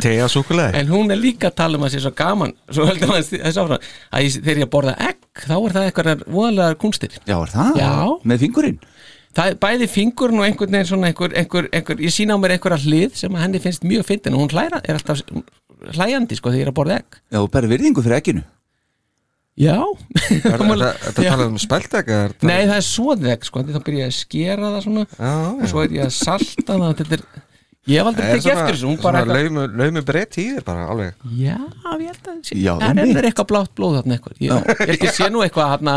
Tegja 0.00 0.26
súkulega 0.28 0.76
En 0.76 0.90
hún 0.92 1.12
er 1.12 1.18
líka 1.20 1.48
að 1.48 1.56
tala 1.60 1.78
um 1.78 1.86
að 1.86 1.94
sé 1.94 2.00
svo 2.02 2.10
gaman 2.16 2.52
Svo 2.68 2.84
heldur 2.88 3.08
maður 3.08 3.30
þess 3.30 3.60
áfram 3.60 3.80
ég, 3.80 4.34
þegar 4.36 4.60
ég 4.60 4.66
að 4.66 4.72
borða 4.74 4.94
egg 5.06 5.44
Þá 5.46 5.54
er 5.56 5.74
það 5.76 5.86
eitthvað 5.86 6.24
voðalegar 6.26 6.76
kunstir 6.82 7.16
Já, 7.16 7.36
er 7.38 7.52
það? 7.54 7.80
Já. 7.80 7.92
Með 8.28 8.44
fingurinn? 8.44 8.78
Það 9.38 9.52
er 9.52 9.58
bæði 9.62 9.88
fingurinn 9.94 10.42
og 10.42 10.46
einhvern 10.48 10.76
veginn 10.76 10.90
svona 10.90 11.10
einhver, 11.10 11.36
einhver, 11.38 11.70
einhver 11.72 12.04
Ég 12.04 12.12
sína 12.12 12.36
á 12.36 12.38
mér 12.42 12.56
einhverja 12.58 12.80
hlið 12.84 13.16
sem 13.22 13.36
að 13.36 13.44
henni 13.46 13.62
finnst 13.64 13.86
mjög 13.88 14.08
fyndin 14.10 14.36
Og 14.36 14.44
hún 14.44 14.52
hlæra, 14.52 14.82
er 14.84 14.98
alltaf 14.98 15.22
hlæjandi 15.96 16.36
sko 16.36 16.50
þegar 16.52 16.60
ég 16.60 16.66
er 16.66 16.72
að 16.72 16.76
borða 16.76 16.96
egg. 17.00 17.20
Já, 17.30 17.38
þú 17.38 17.46
berði 17.54 17.70
virðingu 17.74 18.04
fyrir 18.04 18.20
ekkinu 18.20 18.42
Já. 19.58 19.76
Þetta 20.14 20.64
þetta 21.02 21.24
Já. 21.24 21.30
talað 21.34 21.46
um 21.50 21.58
þetta- 21.60 22.48
Nei, 22.48 22.60
það 22.70 22.76
er 22.78 22.86
svoðeg, 22.86 23.44
sko, 23.44 23.62
þá 23.66 23.80
byrja 23.84 24.04
ég 24.06 24.10
að 24.12 24.16
skera 24.16 24.70
það 24.76 24.82
svona 24.86 25.06
Já, 25.18 25.32
og 25.50 25.64
svo 25.72 25.82
er 25.84 25.94
ég 25.98 26.04
að 26.06 26.12
salta 26.16 26.76
það 26.80 26.94
þetta 27.00 27.16
er, 27.18 27.24
Ég 27.90 27.96
hef 27.96 28.06
aldrei 28.10 28.26
tekið 28.28 28.50
eftir 28.52 28.76
þessu, 28.76 28.90
svona 29.00 29.22
laumu, 29.24 29.62
laumu 29.80 30.02
breytt 30.06 30.36
í 30.38 30.44
þér 30.52 30.64
bara 30.66 30.82
alveg. 30.92 31.14
Já, 31.40 31.56
ég 31.96 32.10
held 32.12 32.28
að 32.28 32.50
Já, 32.60 32.74
Það 32.78 33.00
er 33.16 33.28
eitthvað 33.30 33.48
blátt 33.50 33.72
blóð 33.74 33.96
þarna 33.98 34.16
eitthvað. 34.18 34.36
Ég, 34.44 34.52
ég 34.52 34.90
held 34.92 35.06
ég 35.08 35.14
sé 35.16 35.30
nú 35.32 35.40
eitthvað 35.42 35.70
hérna 35.72 35.94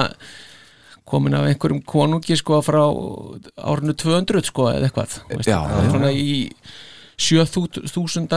komin 1.14 1.36
af 1.36 1.46
einhverjum 1.52 1.82
konungi 1.86 2.38
sko 2.40 2.62
frá 2.64 2.82
árinu 3.68 3.94
200 4.00 4.48
sko 4.48 4.70
eða 4.72 4.88
eitthvað 4.88 5.18
veist, 5.30 5.50
Já, 5.52 5.60
já. 5.60 5.84
svona 5.92 6.12
í 6.16 6.50
7000. 7.18 8.28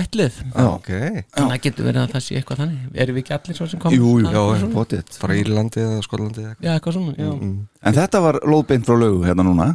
ætlið. 0.00 0.36
Ok, 0.56 0.88
þannig 0.88 1.36
að 1.36 1.50
það 1.52 1.62
getur 1.66 1.88
verið 1.88 2.02
að 2.02 2.12
það 2.14 2.24
sé 2.26 2.36
eitthvað 2.40 2.60
þannig. 2.62 2.84
Erum 2.94 3.16
við 3.16 3.22
ekki 3.24 3.34
allir 3.36 3.58
svo 3.58 3.66
sem 3.70 3.80
komum 3.82 3.96
Jú, 3.96 4.12
jú, 4.20 4.26
Það 4.26 4.36
já, 4.36 4.60
svona- 4.60 4.74
potið 4.76 5.18
frá 5.20 5.34
Írlandi 5.36 5.82
eða 5.84 6.04
Skollandi 6.06 6.44
eða 6.46 6.54
já, 6.60 6.70
eitthvað 6.76 6.96
svona 6.96 7.14
já. 7.16 7.30
En 7.86 7.94
þetta 8.00 8.22
var 8.26 8.40
lóðbeint 8.46 8.86
frá 8.88 8.96
lögu 9.00 9.24
hérna 9.26 9.44
núna. 9.46 9.68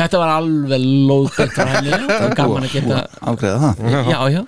Þetta 0.00 0.18
var 0.22 0.30
alveg 0.38 0.84
lóðbætt 1.10 1.52
frá 1.56 1.66
henni. 1.66 1.90
Það 2.08 2.22
var 2.22 2.34
gaman 2.38 2.64
að 2.64 2.72
geta 2.76 2.98
Afgreða 3.20 3.58
það. 3.74 3.96
Já, 4.06 4.20
já, 4.30 4.42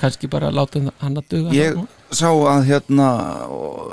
kannski 0.00 0.30
bara 0.30 0.50
láta 0.54 0.80
hann 1.02 1.16
að 1.18 1.26
duga 1.28 1.52
Ég 1.56 1.80
sá 2.14 2.30
að 2.30 2.68
hérna 2.70 3.08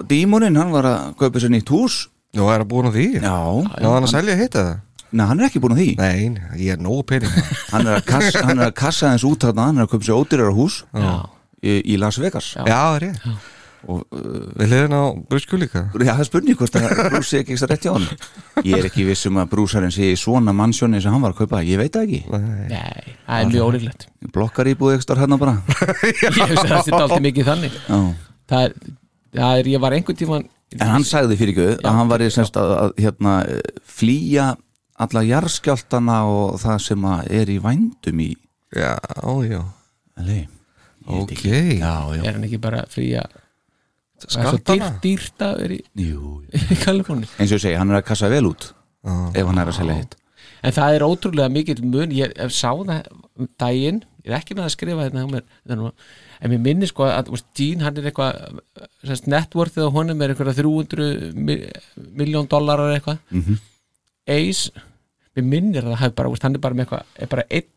Dímonin, 0.07 0.55
hann 0.59 0.71
var 0.71 0.85
að 0.85 1.15
kaupa 1.17 1.41
sér 1.41 1.49
nýtt 1.55 1.71
hús. 1.73 2.07
Nú 2.37 2.47
er 2.49 2.61
það 2.63 2.69
búin 2.69 2.89
á 2.89 2.91
því. 2.93 3.07
Já, 3.21 3.35
Náðu 3.81 3.93
hann 3.93 4.07
að 4.07 4.13
selja 4.13 4.37
hitt 4.37 4.55
eða? 4.57 4.77
Nei, 5.13 5.25
hann 5.29 5.41
er 5.41 5.47
ekki 5.49 5.61
búin 5.61 5.75
að 5.75 5.81
því. 5.83 5.89
Nei, 6.01 6.29
nei, 6.33 6.59
ég 6.65 6.75
er 6.75 6.81
nógu 6.81 7.03
pening. 7.13 7.33
Hann 7.73 7.87
er 7.87 7.99
að 7.99 8.05
kassa, 8.09 8.43
hann 8.45 8.59
er 8.59 8.71
að 8.71 8.77
kassa 8.77 9.11
þess 9.13 9.25
út 9.29 9.45
þarna 9.45 9.67
Hann 9.69 9.81
er 9.81 9.85
að 9.87 9.91
kaupa 9.91 10.07
sér 10.07 10.19
ódýrara 10.21 10.53
hús 10.53 10.79
já, 10.93 11.11
í, 11.61 11.75
í 11.93 11.97
Las 12.01 12.17
Vegas. 12.21 12.53
Já. 12.57 12.65
Það 12.69 12.95
er 12.97 13.05
ég 13.09 13.27
og 13.83 14.03
uh, 14.15 14.47
Við 14.59 14.71
hliðin 14.71 14.95
á 14.95 15.03
Brusku 15.29 15.59
líka. 15.59 15.83
Já, 15.91 16.13
það 16.13 16.21
er 16.23 16.27
spurning 16.29 16.59
hvort 16.59 16.77
að 16.79 16.85
Brús 17.11 17.31
sé 17.31 17.41
ekki 17.43 17.57
ekki 17.57 17.69
rétt 17.69 17.87
hjá 17.87 17.91
hann 17.91 18.05
Ég 18.63 18.77
er 18.77 18.87
ekki 18.87 19.05
viss 19.07 19.27
um 19.27 19.41
að 19.41 19.49
Brúsarinn 19.51 19.93
sé 19.93 20.07
í 20.13 20.17
svona 20.19 20.53
mannsjóni 20.55 21.01
sem 21.03 21.13
hann 21.13 21.23
var 21.23 21.35
að 21.35 21.43
kaupa, 21.43 21.61
ég 21.67 21.81
veit 21.81 21.91
það 21.91 22.07
ekki. 22.07 22.21
Nei. 22.31 22.65
nei, 22.71 23.15
það 23.27 23.43
er 23.43 23.51
mjög 23.51 23.67
ólíklegt. 23.67 24.07
Blokkar 24.35 24.71
íbúið 24.71 24.99
ekstra 25.01 25.19
hérna 25.19 25.39
bara. 25.41 25.57
Ég 26.07 26.23
hef 26.23 26.39
að 26.39 26.53
þetta 26.53 26.93
er 26.95 26.99
alltaf 27.01 27.23
mikið 27.27 27.49
þannig. 27.49 27.79
Já. 27.83 27.99
það 28.53 28.67
er, 28.67 28.75
það 29.35 29.63
er 29.63 29.71
ég 29.73 29.83
var 29.83 29.97
einhvern 29.97 30.21
tíman 30.23 30.51
En 30.79 30.89
hann 30.89 31.03
sagði 31.05 31.35
fyrir 31.37 31.57
göðu 31.57 31.73
að 31.83 31.97
hann 31.99 32.09
var 32.09 32.23
í 32.23 32.29
semst 32.33 32.55
að, 32.57 32.71
að 32.79 32.93
hérna, 33.03 33.33
flýja 33.85 34.47
alla 35.01 35.23
jarðskjáltana 35.25 36.17
og 36.29 36.59
það 36.61 36.81
sem 36.87 37.07
að 37.09 37.31
er 37.41 37.51
í 37.53 37.59
vændum 37.63 38.19
í. 38.23 38.31
Já, 38.73 38.97
já. 39.47 39.61
LA 40.21 40.41
Ok. 41.03 41.41
Já, 41.43 41.95
já, 42.15 42.21
er 42.23 42.37
hann 42.37 42.45
ekki 42.47 42.59
bara 42.63 42.85
frí 42.87 43.09
að 43.19 43.39
Skattana 44.23 44.93
dýrt, 45.03 45.35
að 45.43 45.57
vera 45.59 45.75
í, 45.75 45.81
í 46.71 46.77
Kaliforni 46.79 47.27
Eins 47.35 47.51
og 47.51 47.57
ég 47.57 47.63
segi, 47.65 47.75
hann 47.75 47.91
er 47.91 47.99
að 47.99 48.05
kassa 48.07 48.29
vel 48.31 48.45
út 48.47 48.69
Já. 49.03 49.15
ef 49.35 49.49
hann 49.49 49.59
er 49.59 49.67
að 49.67 49.75
selja 49.75 49.97
hitt. 49.99 50.13
En 50.63 50.71
það 50.71 50.95
er 50.95 51.03
ótrúlega 51.03 51.51
mikill 51.51 51.81
mun. 51.83 52.13
Ég 52.15 52.31
sá 52.55 52.69
það 52.71 53.09
daginn 53.59 53.99
ég 54.23 54.31
er 54.31 54.37
ekki 54.37 54.55
með 54.55 54.69
að 54.69 54.73
skrifa 54.77 55.07
þetta 55.09 55.19
hjá 55.19 55.31
mér 55.33 55.43
þetta 55.49 55.75
er 55.75 55.81
en 56.39 56.53
mér 56.53 56.61
minni 56.63 56.87
sko 56.87 57.09
að 57.09 57.33
Gene 57.57 57.83
hann 57.83 57.99
er 57.99 58.07
eitthvað 58.07 59.27
networthið 59.33 59.89
á 59.91 59.95
honum 59.97 60.23
er 60.23 60.31
eitthvað 60.31 60.61
300 60.61 61.09
miljón 62.15 62.47
dólarar 62.51 62.95
eitthvað. 62.95 63.19
Mhm. 63.35 63.59
Ace 64.29 64.71
mér 65.33 65.47
minnir 65.49 65.83
að 65.83 65.93
það 65.93 66.01
hafi 66.03 66.17
bara, 66.19 66.33
hann 66.43 66.57
er 66.57 66.63
bara 66.63 66.77
með 66.77 66.85
eitthvað 66.85 67.23
er 67.25 67.31
bara 67.31 67.47
ein, 67.49 67.69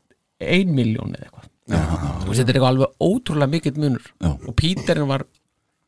ein 0.56 0.74
miljón 0.76 1.14
eða 1.16 1.28
eitthvað. 1.28 1.48
Þú 1.66 2.28
veist, 2.28 2.40
þetta 2.40 2.52
er 2.52 2.58
eitthvað 2.58 2.68
alveg 2.72 3.06
ótrúlega 3.08 3.52
mikill 3.54 3.80
munur. 3.80 4.10
Já. 4.20 4.28
og 4.34 4.52
Peterin 4.58 5.08
var 5.08 5.24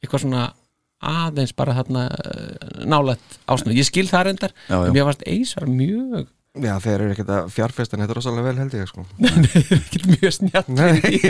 eitthvað 0.02 0.24
svona 0.24 0.48
aðeins 0.98 1.54
bara 1.54 1.76
þarna 1.76 2.08
uh, 2.10 2.80
nálætt 2.88 3.38
ásnum, 3.46 3.76
ég 3.76 3.86
skil 3.86 4.08
það 4.10 4.24
reyndar 4.28 4.54
Já, 4.66 4.80
já. 4.82 4.90
mér 4.96 5.06
varst 5.06 5.22
Ace 5.30 5.60
var 5.60 5.68
mjög 5.70 6.26
Já, 6.58 6.72
þeir 6.82 6.94
eru 6.96 7.12
ekkert 7.14 7.28
að 7.30 7.50
fjárfestan 7.54 8.02
Þetta 8.02 8.14
er 8.14 8.18
rosalega 8.18 8.46
vel 8.48 8.58
held 8.58 8.74
ég 8.74 8.88
sko. 8.90 9.04
Ekki 9.78 10.00
mjög 10.08 10.32
snjátt 10.40 10.72
Nei. 10.74 11.20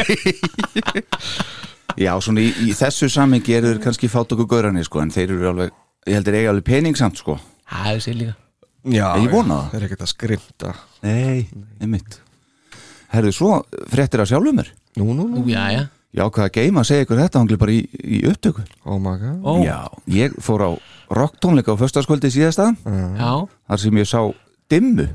Já, 2.05 2.13
svona 2.23 2.47
í, 2.47 2.53
í 2.65 2.73
þessu 2.79 3.11
samengi 3.13 3.59
eru 3.59 3.75
þeir 3.75 3.83
kannski 3.85 4.09
fát 4.09 4.33
okkur 4.33 4.49
gaurani 4.49 4.85
sko, 4.87 5.03
en 5.03 5.13
þeir 5.13 5.35
eru 5.35 5.51
alveg, 5.51 5.73
ég 6.07 6.17
heldur 6.17 6.37
eiga 6.39 6.53
alveg 6.55 6.69
pening 6.69 6.97
samt 6.97 7.19
sko. 7.21 7.35
Það 7.69 7.91
er 7.91 8.05
sér 8.05 8.17
líka 8.23 8.37
Já, 8.95 9.07
Ég 9.21 9.31
vona 9.33 9.61
það. 9.61 9.69
Þeir 9.73 9.79
eru 9.81 9.89
ekkert 9.89 10.05
að 10.07 10.11
skrimta. 10.13 10.73
Nei, 11.05 11.47
einmitt. 11.81 12.19
Herðu, 13.13 13.33
svo 13.33 13.53
fréttir 13.89 14.21
að 14.21 14.31
sjálfum 14.35 14.59
mér 14.61 14.73
Nú, 14.99 15.07
nú, 15.15 15.25
nú. 15.29 15.41
Nú, 15.41 15.45
já, 15.49 15.63
já, 15.73 15.87
Já, 16.17 16.23
hvað 16.33 16.47
að 16.47 16.53
geima 16.57 16.81
að 16.81 16.87
segja 16.89 17.05
ykkur 17.05 17.19
þetta 17.21 17.41
hangli 17.43 17.57
bara 17.61 17.73
í, 17.77 17.81
í 18.01 18.19
upptöku. 18.31 18.63
Oh 18.89 18.97
my 19.01 19.13
god 19.21 19.45
ó, 19.45 19.53
já, 19.61 19.77
ég 20.09 20.35
fór 20.41 20.65
á 20.65 20.71
rocktónleika 21.13 21.77
á 21.77 21.81
föstaskvöldi 21.81 22.31
síðasta. 22.33 22.71
Já, 22.89 23.33
þar 23.69 23.83
sem 23.83 24.01
ég 24.01 24.09
sá 24.09 24.23
Dimmu 24.69 25.07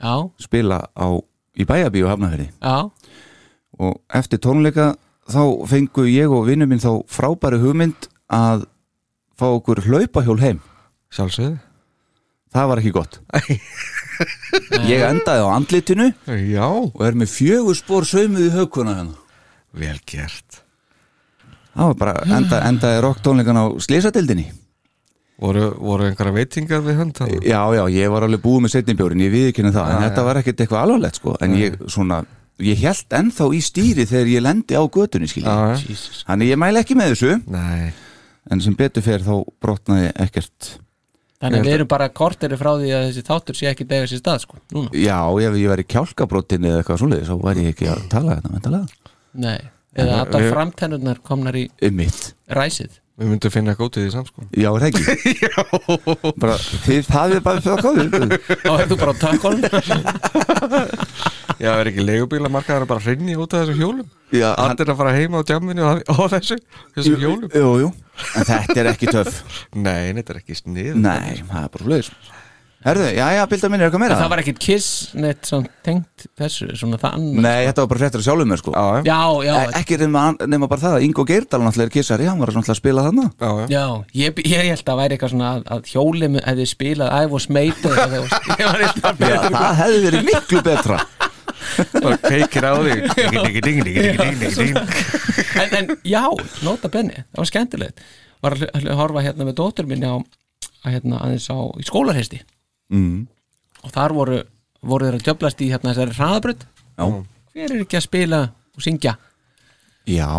já, 0.00 0.12
spila 0.40 0.78
á, 0.92 1.06
í 1.56 1.64
bæjabíu 1.68 2.06
hafnafyrði 2.08 2.46
já. 2.52 2.76
og 3.80 3.98
eftir 4.16 4.40
tónleika 4.44 4.94
þá 5.28 5.42
fengu 5.68 6.06
ég 6.08 6.32
og 6.32 6.46
vinnu 6.48 6.68
minn 6.68 6.80
þá 6.80 7.02
frábæri 7.12 7.58
hugmynd 7.60 8.08
að 8.32 8.64
fá 9.36 9.48
okkur 9.50 9.82
hlaupahjól 9.88 10.40
heim. 10.44 10.60
Sjálfsögðu 11.12 11.58
það 12.56 12.70
var 12.72 12.82
ekki 12.82 12.94
gott. 12.96 13.18
Ég 14.88 15.02
endaði 15.04 15.44
á 15.44 15.48
andlitinu 15.52 16.06
Já. 16.48 16.66
og 16.66 17.02
er 17.04 17.16
með 17.20 17.32
fjögur 17.34 17.76
spór 17.76 18.06
saumuð 18.08 18.46
í 18.46 18.52
högkuna 18.54 18.94
hérna. 18.96 19.18
Vel 19.76 19.98
gert. 20.08 20.62
Það 21.76 21.90
var 21.90 21.98
bara 22.00 22.14
enda, 22.38 22.62
endaði 22.70 23.02
rocktónleikan 23.04 23.60
á 23.60 23.64
slísadildinni 23.84 24.46
Voru, 25.36 25.66
voru 25.76 26.06
einhverja 26.08 26.32
veitingar 26.32 26.80
við 26.80 26.96
hönd 26.96 27.18
þarna? 27.18 27.42
já 27.44 27.60
já, 27.76 27.82
ég 27.92 28.08
var 28.08 28.24
alveg 28.24 28.40
búið 28.40 28.62
með 28.64 28.72
setnimbjórin 28.72 29.20
ég 29.26 29.34
við 29.34 29.50
ekki 29.50 29.66
það, 29.66 29.90
en 29.92 30.04
þetta 30.06 30.24
var 30.24 30.40
ekkert 30.40 30.62
eitthvað 30.64 30.84
alvarlegt 30.86 31.20
sko. 31.20 31.34
en 31.44 31.56
ég 31.60 31.76
svona, 31.92 32.22
ég 32.64 32.80
held 32.80 33.18
ennþá 33.18 33.48
í 33.52 33.60
stýri 33.60 34.06
þegar 34.08 34.30
ég 34.32 34.44
lendi 34.46 34.78
á 34.80 34.84
götunni 34.88 35.28
skilji. 35.28 35.58
Jesus. 35.84 36.22
þannig 36.24 36.54
ég 36.54 36.60
mæla 36.62 36.80
ekki 36.80 36.96
með 36.96 37.12
þessu. 37.12 37.36
Nei. 37.52 37.92
En 38.48 38.64
sem 38.64 38.78
betur 38.78 39.04
fer 39.04 39.20
þá 39.26 39.34
brotnaði 39.60 40.08
ekkert 40.24 40.70
Þannig 41.36 41.60
að 41.60 41.66
við 41.68 41.74
erum 41.76 41.88
bara 41.92 42.08
korteri 42.16 42.56
frá 42.56 42.70
því 42.80 42.92
að 42.96 43.02
þessi 43.10 43.24
þáttur 43.26 43.58
sé 43.58 43.66
ekki 43.70 43.84
dega 43.90 44.06
sér 44.08 44.20
stað 44.22 44.38
sko, 44.46 44.60
núna. 44.72 44.88
Já, 44.96 45.18
ef 45.46 45.56
ég 45.60 45.68
væri 45.74 45.84
kjálkabrotinni 45.92 46.70
eða 46.70 46.78
eitthvað 46.80 47.00
svoleiðis 47.02 47.28
þá 47.28 47.36
væri 47.44 47.66
ég 47.66 47.74
ekki 47.74 47.90
að 47.92 48.04
tala 48.14 48.36
þetta 48.38 48.52
mentalega 48.54 48.86
Nei, 49.36 49.58
eða 50.00 50.14
allar 50.22 50.46
við- 50.46 50.54
framtennurnar 50.54 51.20
komnar 51.26 51.58
í 51.60 51.66
mitt 51.92 52.30
ræsið. 52.48 53.02
Við 53.16 53.30
myndum 53.32 53.52
finna 53.52 53.72
eitthvað 53.72 53.86
út 53.88 53.96
í 53.96 54.10
sko. 54.12 54.42
Já, 54.60 54.68
er 54.76 54.80
það 54.80 54.88
ekki? 54.90 55.04
Já. 55.44 56.32
Bara, 56.36 56.56
Þið 56.84 57.06
það 57.08 57.32
er 57.36 57.44
bara 57.46 57.62
fyrir 57.64 57.76
að 57.76 57.84
kóðu 57.86 58.02
Þá 58.60 58.72
er 58.76 58.90
þú 58.90 58.96
bara 59.00 59.12
á 59.12 59.16
takkonum 59.22 59.60
Já, 61.56 61.70
er 61.80 61.88
ekki 61.88 62.04
leigubílamarkaðar 62.04 62.84
bara 62.90 63.00
hrinni 63.06 63.36
út 63.40 63.54
af 63.56 63.62
þessum 63.64 63.78
hjólum? 63.80 64.08
Já, 64.36 64.50
hann, 64.58 64.74
Allir 64.74 64.92
að 64.92 64.98
fara 65.00 65.14
heima 65.16 65.40
á 65.40 65.42
djamminu 65.48 65.86
á, 65.88 65.92
á 66.04 66.16
þessu 66.34 66.58
Þessum 66.98 67.16
hjólum? 67.24 67.48
Jú, 67.56 67.70
jú, 67.86 67.88
en 68.36 68.48
þetta 68.48 68.80
er 68.82 68.90
ekki 68.94 69.12
töff. 69.12 69.42
Nei, 69.76 70.12
þetta 70.16 70.34
er 70.36 70.42
ekki 70.42 70.58
snið 70.62 70.98
Nei, 70.98 71.40
það 71.46 71.62
er 71.62 71.72
bara 71.76 71.88
flöðis 71.90 72.10
Herðu, 72.86 73.06
já, 73.16 73.24
já, 73.34 73.40
bilda 73.50 73.68
mín 73.72 73.80
er 73.82 73.88
eitthvað 73.88 74.02
meira? 74.04 74.16
Það 74.20 74.28
var 74.30 74.40
ekkit 74.44 74.58
kiss 74.62 74.88
neitt 75.18 75.48
svona 75.48 75.70
tengt 75.82 76.26
þessu 76.38 76.68
svona 76.78 76.98
það 77.02 77.16
annars 77.16 77.42
Nei, 77.42 77.64
þetta 77.66 77.82
var 77.82 77.88
bara 77.90 78.02
fréttur 78.04 78.22
sjálfum 78.22 78.52
mér 78.52 78.60
sko. 78.60 78.74
Já, 78.76 78.84
já, 79.08 79.16
Já, 79.48 79.54
E- 79.56 79.72
Ekki 79.80 79.98
nema, 80.04 80.68
bara 80.70 80.82
það 80.84 80.94
að 81.00 81.06
Ingo 81.08 81.24
Geirdal 81.26 81.60
náttúrulega 81.64 81.88
er 81.90 81.94
kissari, 81.96 82.28
hann 82.30 82.38
var 82.38 82.52
svona 82.54 82.70
að 82.70 82.78
spila 82.78 83.06
þarna. 83.08 83.24
Já, 83.42 83.50
já. 83.58 83.66
já 83.74 84.20
ég, 84.20 84.42
ég 84.46 84.70
held 84.70 84.92
að 84.92 85.00
væri 85.02 85.16
eitthvað 85.16 85.34
svona 85.34 85.50
að, 85.56 85.66
að 85.74 85.90
hjóli 85.96 86.30
hefði 86.36 86.68
spilað 86.76 87.16
I 87.16 87.32
was 87.32 87.48
made 87.50 87.74
Já, 89.26 89.40
það 89.50 89.80
hefði 89.82 90.04
verið 90.06 90.28
miklu 90.30 90.62
betra 90.70 91.00
Bara 91.96 92.16
kveikir 92.22 92.66
á 92.66 92.72
þig 92.80 93.02
Ding, 93.16 93.36
ding, 93.36 93.60
ding, 93.62 93.84
ding, 93.84 94.00
ding, 94.16 94.40
ding, 94.40 94.56
ding. 94.56 94.80
en, 95.60 95.76
en 95.80 95.94
já, 96.06 96.24
nota 96.66 96.90
benni, 96.92 97.22
það 97.32 97.42
var 97.42 97.50
skemmtilegt. 97.50 98.04
Var 98.44 98.58
að 98.70 98.90
horfa 98.98 99.24
hérna 99.24 99.46
með 99.48 99.58
dóttur 99.60 99.88
minni 99.88 100.08
á 100.08 100.16
að 100.86 100.96
hérna 100.96 101.22
aðeins 101.24 101.48
á 101.50 101.58
í 101.80 101.86
skólarheisti 101.86 102.40
mm. 102.92 103.26
og 103.82 103.94
þar 103.94 104.14
voru, 104.16 104.38
voru 104.86 105.08
þeir 105.08 105.18
að 105.18 105.26
djöblast 105.28 105.64
í 105.64 105.70
hérna 105.72 105.92
þessari 105.92 106.16
hraðabrödd 106.18 106.62
Já, 106.66 107.06
hver 107.52 107.74
er 107.74 107.82
ekki 107.82 107.98
að 107.98 108.06
spila 108.06 108.40
og 108.76 108.86
syngja? 108.86 109.16
Já, 110.06 110.30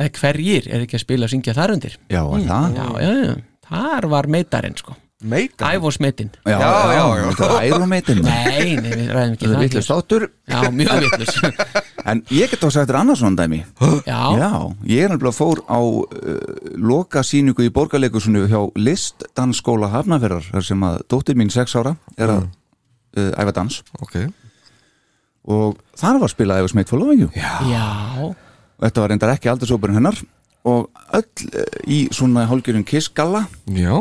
eða 0.00 0.14
hverjir 0.16 0.70
er 0.70 0.86
ekki 0.86 0.98
að 0.98 1.04
spila 1.04 1.28
og 1.28 1.34
syngja 1.34 1.56
þar 1.58 1.76
undir? 1.76 1.98
Já, 2.08 2.22
það? 2.24 2.78
Já, 2.78 2.86
já, 3.04 3.12
já, 3.20 3.34
þar 3.68 4.10
var 4.14 4.30
meitarinn 4.32 4.78
sko 4.80 4.96
Meita 5.20 5.68
Ævos 5.76 5.98
meitinn 6.00 6.30
Já, 6.48 6.56
Já, 6.56 6.70
já, 6.96 7.02
já. 7.20 7.24
Þetta 7.36 7.48
er 7.60 7.74
ærumeitin 7.74 8.20
nei, 8.24 8.76
nei, 8.80 8.90
við 8.94 9.10
ræðum 9.12 9.34
ekki 9.34 9.44
Þetta 9.44 9.50
er 9.50 9.54
það 9.54 9.64
vitlega 9.66 9.84
státtur 9.84 10.26
já, 10.48 10.60
mjög 10.72 11.02
vittlust 11.04 11.40
En 12.10 12.22
ég 12.32 12.48
get 12.48 12.62
þá 12.62 12.70
sagt 12.72 12.88
þér 12.88 12.98
annars 13.02 13.20
svona 13.20 13.36
dæmi. 13.42 13.58
Já, 14.08 14.20
Já, 14.40 14.50
ég 14.88 15.04
er 15.04 15.12
nefnilega 15.12 15.36
fór 15.36 15.60
á 15.68 15.80
uh, 15.84 16.06
loka 16.80 17.20
síningu 17.26 17.66
í 17.66 17.72
borgarleikusinu 17.74 18.46
hjá 18.48 18.60
listdansskóla 18.80 19.90
Hafnafjörðar 19.92 20.48
þar 20.48 20.66
sem 20.70 20.86
að 20.88 20.96
dóttir 21.12 21.36
mín 21.36 21.52
6 21.52 21.76
ára 21.76 21.92
er 22.16 22.32
að 22.32 22.46
uh, 23.20 23.30
æfa 23.36 23.54
dans. 23.60 23.76
Ok. 24.00 24.16
Og 25.52 25.76
þar 26.00 26.22
var 26.24 26.32
spilað 26.32 26.62
Efa 26.64 26.72
Smeit 26.72 26.90
for 26.90 27.00
Loving 27.04 27.26
You 27.26 27.30
já, 27.36 27.52
og 28.24 28.34
þetta 28.86 29.04
var 29.04 29.12
reyndar 29.12 29.34
ekki 29.36 29.52
aldursópurinn 29.52 30.00
hennar. 30.00 30.16
Og 30.68 30.90
öll 31.16 31.46
eh, 31.56 31.76
í 31.88 31.98
svona 32.12 32.42
hálgjörun 32.44 32.84
kissgalla 32.84 33.46
Já, 33.72 33.94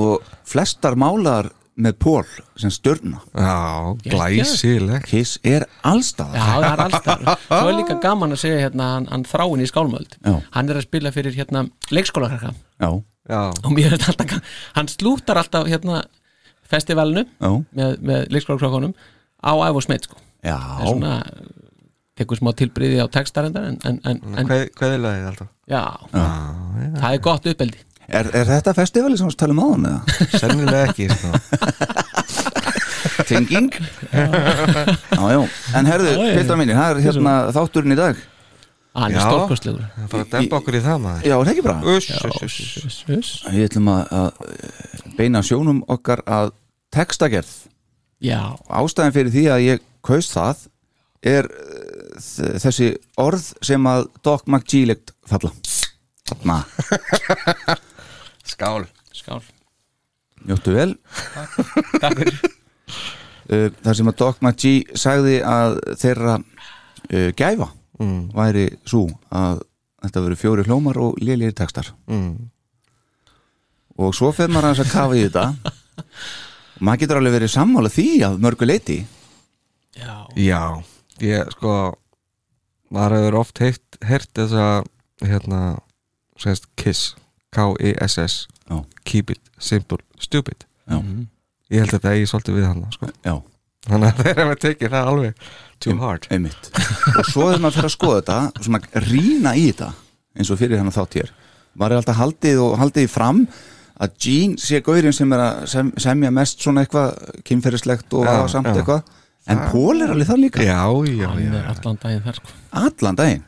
og 0.00 0.24
flestar 0.48 0.96
málaðar 0.98 1.50
með 1.74 1.96
pól 1.98 2.26
sem 2.60 2.70
stjörna. 2.70 3.18
Já, 3.34 3.94
glæsileg 4.04 5.06
Kiss 5.10 5.40
er 5.42 5.64
allstað 5.82 6.36
Já, 6.38 6.44
það 6.46 6.66
er 6.68 6.82
alltaf 6.84 7.24
Svo 7.48 7.62
er 7.72 7.78
líka 7.80 7.96
gaman 8.04 8.36
að 8.36 8.42
segja 8.44 8.60
hérna 8.62 8.90
hann, 8.92 9.08
hann 9.10 9.24
þráin 9.26 9.64
í 9.64 9.66
skálmöld. 9.66 10.14
Já. 10.22 10.36
Hann 10.54 10.70
er 10.70 10.78
að 10.78 10.86
spila 10.86 11.10
fyrir 11.14 11.34
hérna 11.34 11.64
leikskólakrakka 11.90 12.52
Já, 12.54 12.90
Já, 13.26 13.40
og 13.64 13.72
mér 13.74 13.96
er 13.96 14.06
alltaf 14.12 14.36
Hann 14.76 14.92
slútar 14.92 15.40
alltaf 15.42 15.66
hérna 15.70 16.04
festivalinu 16.70 17.24
já, 17.26 17.50
með, 17.74 17.98
með 18.06 18.30
leikskólakrakkanum 18.36 18.94
á 19.44 19.52
æf 19.66 19.76
og 19.76 19.84
smeit 19.84 20.06
sko. 20.06 20.16
Já. 20.46 20.54
Það 20.56 20.84
er 20.84 20.92
svona 20.94 21.16
tekur 22.14 22.38
smá 22.38 22.52
tilbriði 22.56 23.02
á 23.02 23.06
textarendar 23.10 23.66
en, 23.72 23.76
en, 23.84 23.98
en, 24.06 24.20
en 24.38 24.46
Hvað, 24.48 24.62
hvað 24.78 24.94
er 24.94 25.02
lagið 25.02 25.28
alltaf? 25.32 25.50
já, 25.66 25.82
það 26.14 27.08
er 27.10 27.20
gott 27.24 27.48
uppeldi 27.50 27.82
Er, 28.08 28.28
er 28.36 28.44
þetta 28.48 28.74
festivali 28.76 29.16
sem 29.16 29.28
við 29.30 29.36
talum 29.40 29.60
á 29.62 29.66
hann 29.70 29.86
eða? 29.88 30.00
Sennilega 30.42 30.82
ekki 30.90 31.06
sko. 31.12 31.30
Thinking 33.24 33.70
Já, 34.12 35.24
já, 35.32 35.40
en 35.78 35.88
herðu, 35.88 36.12
piltar 36.36 36.58
mínir, 36.60 36.76
það 36.76 36.90
er 36.98 37.02
hérna 37.06 37.34
þátturinn 37.54 37.94
í 37.94 37.98
dag. 37.98 38.18
Hann 38.94 39.14
er 39.16 39.24
stórkostlegur. 39.24 39.86
Það 39.96 40.10
fara 40.12 40.24
að 40.26 40.32
dempa 40.36 40.58
okkur 40.60 40.76
í 40.78 40.82
það 40.84 40.98
maður. 41.02 41.24
Já, 41.26 41.34
er 41.34 41.48
það 41.48 41.52
ekki 41.54 41.64
bara? 41.66 41.94
Uss, 41.94 42.10
uss, 42.46 42.66
uss. 42.84 42.98
Uss. 43.16 43.30
Við 43.50 43.64
ætlum 43.68 43.88
að, 43.90 44.12
að 44.20 45.14
beina 45.18 45.42
sjónum 45.46 45.80
okkar 45.90 46.22
að 46.30 46.52
textagerð. 46.94 47.54
Já, 48.24 48.40
Ástæðan 48.70 49.16
fyrir 49.16 49.34
því 49.34 49.44
að 49.54 49.64
ég 49.66 49.82
kaust 50.06 50.34
það 50.36 50.62
er 51.34 51.48
þ- 52.20 52.54
þessi 52.62 52.90
orð 53.24 53.48
sem 53.66 53.90
að 53.90 54.06
Doc 54.24 54.46
McGee-legt 54.46 55.14
falla. 55.28 55.50
Þarna, 56.30 56.60
Skál. 58.44 58.86
Skál. 59.14 59.42
Njóttu 60.44 60.74
vel. 60.74 60.96
Takk. 62.00 62.18
Fyrir. 62.18 62.40
Uh, 63.48 63.68
þar 63.84 63.98
sem 63.98 64.10
að 64.10 64.18
Doc 64.20 64.42
McGee 64.42 64.98
sagði 64.98 65.38
að 65.44 65.78
þeirra 66.00 66.34
uh, 66.40 67.30
gæfa 67.36 67.70
mm, 68.00 68.20
væri 68.36 68.66
svo 68.88 69.06
að 69.32 69.62
þetta 70.04 70.24
veru 70.26 70.38
fjóri 70.40 70.66
hlómar 70.68 71.00
og 71.00 71.20
lélir 71.24 71.54
textar. 71.56 71.92
Mm. 72.10 72.50
og 73.96 74.14
svo 74.16 74.32
fer 74.34 74.50
maður 74.52 74.72
aðeins 74.72 74.84
að 74.84 74.92
kafa 74.92 75.16
í 75.16 75.24
þetta. 75.24 75.44
Og 76.74 76.82
maður 76.84 77.04
getur 77.04 77.20
alveg 77.20 77.36
verið 77.38 77.54
sammála 77.54 77.92
því 77.92 78.08
að 78.26 78.40
mörgu 78.42 78.66
leiti 78.66 78.96
Já, 79.94 80.26
Já, 80.34 80.62
ég 81.22 81.52
sko 81.54 81.74
maður 82.90 83.16
hefur 83.20 83.36
oft 83.38 83.60
heitt 83.62 83.98
heyrt 84.04 84.32
þessa 84.34 84.66
hérna, 85.22 85.60
segist 86.40 86.66
KISS 86.80 87.14
K-I-S-S 87.54 88.36
Já. 88.70 88.78
Keep 89.04 89.30
it 89.34 89.40
simple, 89.60 89.98
stupid. 90.18 90.64
Já, 90.88 90.98
Ég 91.72 91.80
held 91.80 91.90
að 91.92 91.98
þetta 91.98 92.12
eigi 92.14 92.26
svolítið 92.30 92.56
við 92.58 92.64
hann 92.68 92.82
sko. 92.94 93.08
já, 93.24 93.34
Þannig 93.84 94.08
að 94.10 94.20
þeir 94.24 94.38
hefur 94.40 94.58
tekið 94.64 94.92
það 94.94 95.08
alveg 95.10 95.46
too 95.84 95.96
hard. 96.00 96.26
einmitt. 96.32 96.70
Og 97.18 97.26
svo 97.28 97.46
þegar 97.50 97.62
maður 97.64 97.76
fer 97.80 97.88
að 97.90 97.94
skoða 97.94 98.20
þetta 98.22 98.38
og 98.60 98.66
svona 98.68 99.04
rýna 99.08 99.52
í 99.60 99.64
þetta 99.70 99.90
eins 100.34 100.50
og 100.54 100.58
fyrir 100.60 100.80
hann 100.80 100.92
þátt 100.94 101.18
hér 101.20 101.32
maður 101.74 101.92
er 101.96 102.00
alltaf 102.00 102.16
haldið 102.20 102.60
og 102.64 102.72
haldið 102.80 103.08
fram 103.10 103.42
að 104.04 104.14
Gene 104.24 104.56
sé 104.62 104.80
gaurinn 104.86 105.14
sem 105.14 105.32
er 105.36 105.42
að 105.44 105.60
sem, 105.70 105.90
semja 106.02 106.30
mest 106.34 106.62
svona 106.64 106.82
eitthvað 106.84 107.12
kynferðislegt 107.46 108.14
og 108.18 108.24
Já, 108.26 108.34
samt 108.50 108.70
já. 108.72 108.78
eitthvað. 108.80 109.04
En 109.52 109.60
Pól 109.70 110.00
er 110.02 110.10
alveg 110.14 110.26
það 110.30 110.40
líka. 110.40 110.62
Já, 110.64 110.80
já, 111.04 111.28
hann 111.28 111.42
já 111.44 111.58
er 111.60 111.66
allan 111.74 111.98
daginn 112.02 112.22
þar 112.24 112.38
sko. 112.40 112.54
Allan 112.80 113.18
daginn 113.20 113.42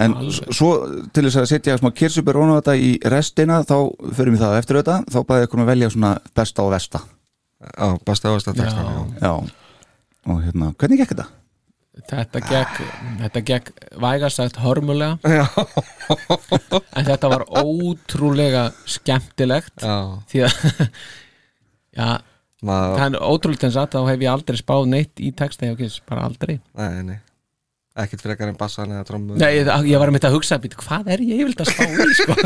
en 0.00 0.14
s- 0.30 0.40
svo 0.56 0.70
til 1.12 1.24
þess 1.26 1.36
að 1.42 1.48
setja 1.50 1.76
smá 1.80 1.90
kirsubur 1.92 2.36
og 2.40 2.54
þetta 2.62 2.76
í 2.80 2.94
restina 3.12 3.60
þá 3.68 3.76
förum 4.16 4.36
við 4.38 4.44
það 4.46 4.58
eftir 4.62 4.78
þetta 4.80 4.96
þá 5.12 5.18
bæði 5.28 5.46
ykkur 5.48 5.60
að 5.64 5.70
velja 5.72 5.90
svona 5.92 6.12
besta 6.34 6.62
og 6.64 6.72
versta 6.72 7.02
Já, 7.62 7.88
besta 8.06 8.32
ást 8.34 8.48
að 8.50 8.56
texta 8.62 8.82
Já. 8.82 9.02
já. 9.22 9.32
og 10.32 10.40
hérna, 10.42 10.72
hvernig 10.80 10.98
gekk 11.02 11.12
þetta? 11.14 11.28
Þetta 12.08 12.40
gekk, 12.48 12.78
þetta 13.20 13.40
gekk 13.44 13.66
vægast 14.00 14.40
sagt 14.40 14.56
hörmulega 14.64 15.18
Já. 15.28 15.44
en 16.96 17.04
þetta 17.06 17.28
var 17.34 17.44
ótrúlega 17.60 18.70
skemmtilegt 18.88 19.84
já, 19.84 19.96
því 20.32 20.42
að 20.46 20.56
já, 22.00 22.08
maður 22.64 22.96
það 22.96 23.04
er 23.18 23.26
ótrúlega 23.28 23.68
eins 23.68 23.76
að 23.82 23.92
þá 23.92 24.00
hef 24.08 24.24
ég 24.24 24.32
aldrei 24.32 24.58
spáð 24.62 24.88
neitt 24.94 25.20
í 25.22 25.30
texta 25.36 25.68
hjá 25.68 25.76
Kiss, 25.78 26.00
bara 26.08 26.24
aldrei 26.30 26.56
Nei, 26.72 27.02
nei 27.12 27.18
Ekkert 27.92 28.22
frekar 28.24 28.48
en 28.48 28.56
bassan 28.56 28.92
eða 28.94 29.04
trommu 29.04 29.36
Nei, 29.36 29.50
ég, 29.58 29.68
ég 29.90 29.98
var 30.00 30.08
að 30.08 30.14
mynda 30.16 30.30
að 30.30 30.36
hugsa 30.38 30.56
býtu, 30.62 30.78
hvað 30.80 31.10
er 31.12 31.20
ég 31.28 31.42
vild 31.44 31.60
að 31.60 31.68
spá 31.68 31.84
í 31.84 32.14
sko? 32.16 32.36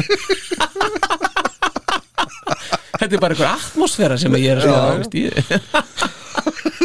Þetta 2.97 3.13
er 3.13 3.21
bara 3.23 3.35
einhver 3.37 3.51
atmosfæra 3.53 4.17
sem 4.19 4.35
ég 4.41 4.57
er 4.57 4.63
að 4.65 5.05
spá 5.07 5.21
ég, 5.21 5.33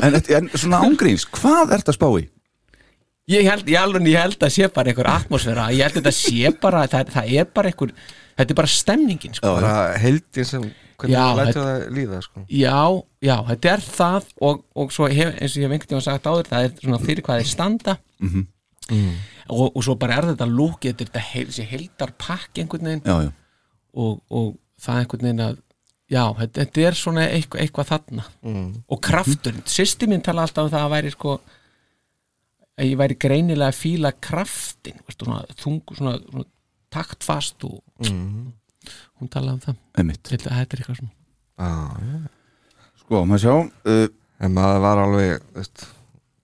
En, 0.02 0.15
en 0.17 0.47
svona 0.58 0.80
ángríns, 0.86 1.24
hvað 1.30 1.74
ert 1.78 1.89
að 1.91 1.97
spá 1.97 2.08
í? 2.19 2.28
ég 3.32 3.45
held, 3.47 3.67
ég 3.69 3.78
alveg 3.80 4.08
ég 4.12 4.17
held 4.19 4.41
að 4.43 4.52
sé 4.52 4.67
bara 4.76 4.91
einhver 4.91 5.08
atmosfæra 5.08 5.69
ég 5.71 5.86
held 5.86 5.95
að 5.95 6.02
þetta 6.02 6.13
sé 6.17 6.50
bara, 6.62 6.82
það, 6.91 7.12
það 7.13 7.34
er 7.39 7.45
bara 7.56 7.69
einhver 7.71 7.93
þetta 8.41 8.50
er 8.52 8.58
bara 8.58 8.71
stemningin 8.74 9.36
sko. 9.38 9.52
Bara 9.58 9.76
heildin 10.02 10.47
sem 10.50 10.65
Hvernig 11.02 11.15
Já, 11.17 11.21
lætur 11.34 11.47
þetta- 11.47 11.62
það 11.65 11.93
líða 11.97 12.17
sko. 12.21 12.41
Já, 12.54 12.82
já, 13.26 13.36
þetta 13.47 13.69
er 13.71 13.82
það 13.88 14.26
og, 14.50 14.60
og 14.78 14.91
svo 14.93 15.08
hef, 15.10 15.32
eins 15.41 15.56
og 15.56 15.58
ég 15.58 15.65
hef 15.65 15.71
einhvern 15.74 15.89
tímann 15.93 16.06
sagt 16.06 16.28
áður 16.30 16.50
það 16.52 16.65
er 16.67 16.76
svona 16.84 17.00
fyrir 17.08 17.26
hvað 17.26 17.39
þeir 17.41 17.50
standa 17.56 17.95
og, 18.92 19.66
og 19.76 19.84
svo 19.86 19.96
bara 20.00 20.18
er 20.20 20.30
þetta 20.32 20.48
lúk 20.50 20.86
þetta 20.88 21.06
þetta 21.08 21.24
heil, 21.32 21.50
heildar 21.72 22.14
pakk 22.18 22.62
einhvern 22.62 22.88
veginn. 22.90 23.04
Já, 23.06 23.28
já, 23.28 23.32
og, 23.94 24.22
og 24.30 24.54
það 24.82 25.02
einhvern 25.04 25.28
veginn 25.28 25.44
að 25.48 25.58
já, 26.12 26.24
þetta, 26.42 26.60
þetta 26.66 26.86
er 26.90 27.00
svona 27.00 27.26
eitthvað, 27.30 27.62
eitthvað 27.66 27.90
þarna. 27.94 28.26
Mm. 28.44 28.70
og 28.92 29.02
krafturinn, 29.08 29.66
sýsti 29.66 30.10
mín 30.12 30.24
tala 30.26 30.44
alltaf 30.48 30.68
um 30.68 30.74
það 30.74 30.86
að 30.88 30.96
væri 30.96 31.14
sko 31.16 31.36
að 32.82 32.88
ég 32.90 32.98
væri 33.00 33.18
greinilega 33.22 33.70
að 33.72 33.78
fíla 33.82 34.12
kraftin 34.24 35.00
veistu, 35.06 35.28
svona, 35.28 35.42
þungu, 35.62 35.98
svona, 36.00 36.18
svona 36.32 36.50
taktfast 36.92 37.64
og 37.70 37.80
Mm. 38.02 38.48
hún 39.22 39.30
talaði 39.30 39.54
um 39.54 39.60
það. 39.62 39.76
Einmitt. 40.02 40.24
Þetta 40.26 40.50
er 40.58 40.80
eitthvað 40.82 40.96
svona. 40.98 41.12
Ah, 41.62 41.92
já. 42.02 42.22
Sko, 43.04 43.20
maður 43.30 43.42
sjá 43.44 43.54
uh, 43.62 44.08
En 44.42 44.56
maður 44.56 44.80
var 44.82 45.02
alveg 45.04 45.44
veist, 45.54 45.84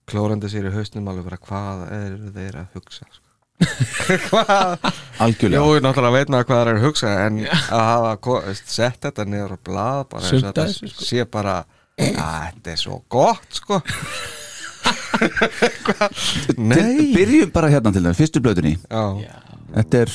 klórandi 0.08 0.50
sér 0.52 0.68
í 0.70 0.74
hausnum 0.74 1.08
alveg 1.12 1.26
bara 1.28 1.40
hvað 1.48 1.82
eru 1.98 2.30
þeir 2.36 2.60
að 2.62 2.76
hugsa 2.78 3.06
sko. 3.08 3.24
algjörlega. 5.24 5.58
Jú, 5.58 5.80
náttúrulega 5.82 6.14
veit 6.14 6.30
maður 6.30 6.46
hvað 6.48 6.60
þeir 6.60 6.70
eru 6.72 6.78
að 6.78 6.86
hugsa 6.86 7.14
en 7.26 7.40
að 7.48 7.84
hafa 7.88 8.54
sett 8.62 9.00
þetta 9.08 9.26
niður 9.26 9.54
á 9.54 9.58
blað 9.66 10.02
bara 10.12 10.22
og 10.22 10.28
af 10.28 10.44
þetta 10.48 10.66
sko. 10.76 11.06
sé 11.08 11.26
bara 11.26 11.56
að 11.58 11.72
þetta 11.98 12.74
er 12.74 12.82
svo 12.84 13.00
gott 13.10 13.58
sko. 13.58 13.80
Til, 15.18 16.54
Nei. 16.62 17.12
Byrjum 17.14 17.50
bara 17.52 17.68
hérna 17.72 17.90
til 17.92 18.04
það, 18.04 18.16
fyrstu 18.20 18.40
blöðunni. 18.44 18.76
Já, 18.86 19.34
Þetta 19.74 20.02
er 20.04 20.14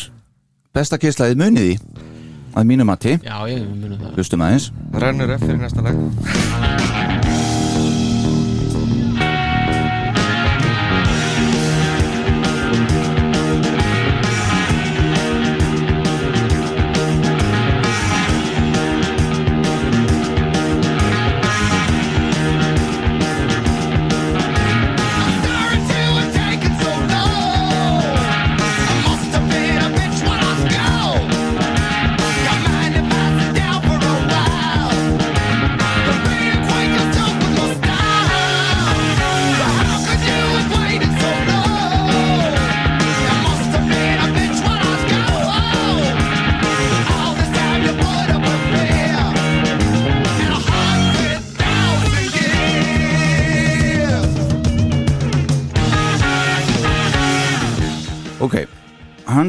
besta 0.74 0.98
kislaðið 1.02 1.42
muniði 1.44 1.76
að 2.54 2.68
mínu 2.70 2.88
mati, 2.88 3.18
Já, 3.20 3.38
ég 3.52 3.66
munum 3.68 4.00
það. 4.00 4.16
Hlustum 4.18 4.46
aðeins. 4.46 4.70
Rennur 5.04 5.36
upp 5.36 5.44
fyrir 5.46 5.62
næsta 5.62 5.86
lag 5.86 7.02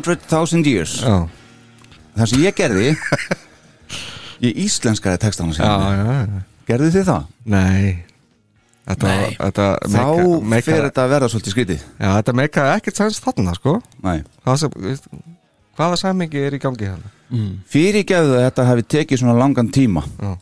100,000 0.07 0.69
years. 0.71 0.97
Já, 1.03 1.17
Það 2.15 2.29
sem 2.31 2.43
ég 2.45 2.55
gerði 2.59 2.89
Ég 4.45 4.59
íslenskaði 4.65 5.21
textana 5.23 5.55
já, 5.55 5.57
sem 5.57 5.65
já, 5.67 6.19
já. 6.19 6.43
Gerðu 6.69 6.91
þið 6.95 7.07
það? 7.09 7.25
Nei. 7.55 7.95
Þetta, 8.85 9.09
Nei. 9.09 9.37
þetta 9.41 9.67
Þá 9.89 10.05
meika, 10.45 10.65
fer 10.67 10.83
þetta 10.85 11.05
að 11.07 11.13
verða 11.15 11.29
svolítið 11.33 11.55
skrítið. 11.55 11.85
Já, 11.97 12.09
þetta 12.19 12.35
meika 12.37 12.65
ekkert 12.77 12.99
sæns 13.01 13.21
þarna 13.25 13.55
sko. 13.57 13.75
Nei, 14.05 14.19
Það 14.45 14.59
sem, 14.61 14.75
veist, 14.85 15.07
hvaða 15.79 16.01
samhengi 16.03 16.43
er 16.45 16.57
í 16.57 16.61
gangi 16.63 16.91
hann 16.93 17.05
fyrirgefðu 17.73 18.35
að 18.37 18.45
þetta 18.45 18.65
hafi 18.69 18.85
tekið 18.95 19.19
svona 19.23 19.33
langan 19.41 19.71
tíma. 19.75 20.05
Já. 20.21 20.35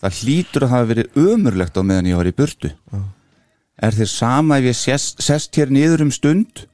það 0.00 0.16
hlýtur 0.24 0.64
að 0.66 0.72
hafa 0.72 0.88
verið 0.88 1.18
ömurlegt 1.20 1.76
á 1.78 1.82
meðan 1.84 2.08
ég 2.10 2.16
var 2.18 2.30
í 2.30 2.32
burtu. 2.34 2.70
Er 3.80 3.94
þér 3.94 4.10
sama 4.10 4.58
ef 4.58 4.66
ég 4.70 4.78
sest, 4.80 5.20
sest 5.22 5.54
hér 5.60 5.70
niður 5.70 6.06
um 6.08 6.10
stund 6.10 6.64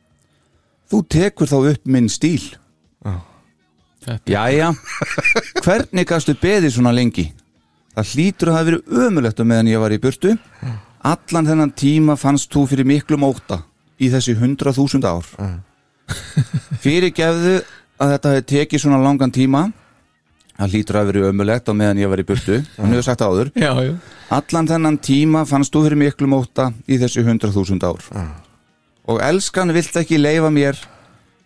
þú 0.91 1.01
tekur 1.11 1.51
þá 1.51 1.57
upp 1.73 1.87
minn 1.87 2.09
stíl. 2.13 2.43
Þetta- 4.07 4.31
Jæja, 4.31 4.69
hvernig 5.65 6.07
gastu 6.07 6.35
beðið 6.39 6.77
svona 6.77 6.93
lengi? 6.95 7.33
Það 7.97 8.11
hlýtur 8.13 8.51
að 8.53 8.55
hafa 8.55 8.67
verið 8.69 9.01
ömurlegt 9.07 9.41
á 9.41 9.45
meðan 9.49 9.71
ég 9.73 9.81
var 9.83 9.91
í 9.91 9.99
burtu. 9.99 10.37
Allan 11.03 11.47
þennan 11.49 11.73
tíma 11.75 12.15
fannst 12.19 12.51
þú 12.53 12.67
fyrir 12.71 12.87
miklu 12.87 13.17
móta 13.19 13.63
í 13.99 14.11
þessi 14.13 14.37
hundrað 14.39 14.77
þúsund 14.79 15.07
ár. 15.09 15.27
Fyrirgefðu 16.85 17.57
að 17.99 18.13
þetta 18.15 18.33
hefði 18.35 18.47
tekið 18.53 18.83
svona 18.85 19.01
langan 19.03 19.33
tíma. 19.35 19.65
Það 20.57 20.73
hlýtur 20.73 20.97
að 20.97 21.01
hafa 21.03 21.11
verið 21.11 21.27
ömurlegt 21.33 21.69
á 21.69 21.73
meðan 21.77 21.99
ég 22.01 22.09
var 22.09 22.21
í 22.23 22.25
burtu 22.31 22.55
Hann 22.79 22.93
hefur 22.95 23.05
sagt 23.05 23.21
áður. 23.27 23.51
Já, 23.59 23.73
já. 23.85 23.93
Allan 24.33 24.69
þennan 24.71 24.99
tíma 25.05 25.43
fannst 25.49 25.75
þú 25.75 25.83
fyrir 25.89 26.01
miklu 26.01 26.31
móta 26.31 26.71
í 26.89 26.97
þessi 27.03 27.25
hundrað 27.27 27.59
þúsund 27.59 27.85
ár 27.85 28.01
Og 29.07 29.21
elskan 29.23 29.73
vilt 29.75 29.97
ekki 30.01 30.19
leifa 30.19 30.51
mér. 30.51 30.79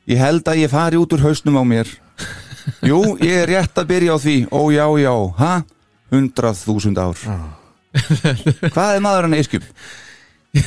Ég 0.08 0.20
held 0.20 0.48
að 0.48 0.62
ég 0.62 0.72
fari 0.72 0.98
út 1.00 1.12
úr 1.14 1.24
hausnum 1.26 1.60
á 1.60 1.64
mér. 1.66 1.90
Jú, 2.86 3.16
ég 3.20 3.42
er 3.42 3.50
rétt 3.50 3.78
að 3.80 3.90
byrja 3.92 4.16
á 4.16 4.18
því. 4.20 4.36
Ó 4.52 4.60
já, 4.72 4.86
já, 5.00 5.14
ha? 5.40 5.52
Hundrað 6.10 6.62
þúsund 6.64 7.00
ár. 7.00 7.18
Hvað 8.70 8.94
er 8.96 9.04
maður 9.04 9.28
hann 9.28 9.36
eiskjum? 9.38 9.66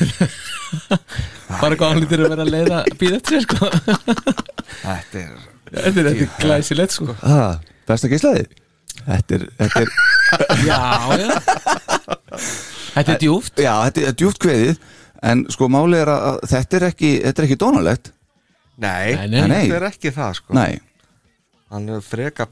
Bara 1.62 1.76
hvað 1.76 1.90
hann 1.90 2.02
lítur 2.04 2.24
að 2.24 2.34
vera 2.34 2.46
að 2.46 2.54
leiða 2.54 2.84
býða 3.00 3.18
eftir 3.20 3.36
sér 3.36 3.44
sko. 3.48 3.72
Þetta 4.84 5.24
er 5.24 5.34
Þetta 5.74 6.04
er, 6.04 6.10
er 6.12 6.28
glæsilegt 6.40 6.94
sko. 6.94 7.16
Besta 7.90 8.10
geislaði? 8.12 8.46
Þetta 9.04 9.38
er, 9.40 9.46
þetta 9.58 9.82
er, 9.82 9.90
Já, 10.70 10.82
já. 11.18 11.28
Þetta 12.94 13.16
er 13.16 13.22
djúft 13.24 13.62
já, 13.62 13.74
þetta 13.88 14.04
er 14.06 14.18
djúft 14.22 14.40
kveðið 14.44 14.76
En 15.24 15.46
sko 15.54 15.70
máli 15.72 16.02
er 16.04 16.12
að, 16.12 16.26
að 16.34 16.50
þetta 16.52 16.78
er 16.80 16.86
ekki 16.90 17.12
Þetta 17.24 17.42
er 17.42 17.48
ekki 17.48 17.60
dónalegt. 17.62 18.12
Nei, 18.84 19.14
Nei, 19.16 19.28
nei. 19.32 19.42
Nei. 19.48 19.58
þetta 19.64 19.78
er 19.80 19.88
ekki 19.92 20.12
það 20.16 20.38
sko. 20.40 20.56
Nei, 20.58 20.80
Hann 21.74 21.90
er 21.94 22.04
freka 22.06 22.48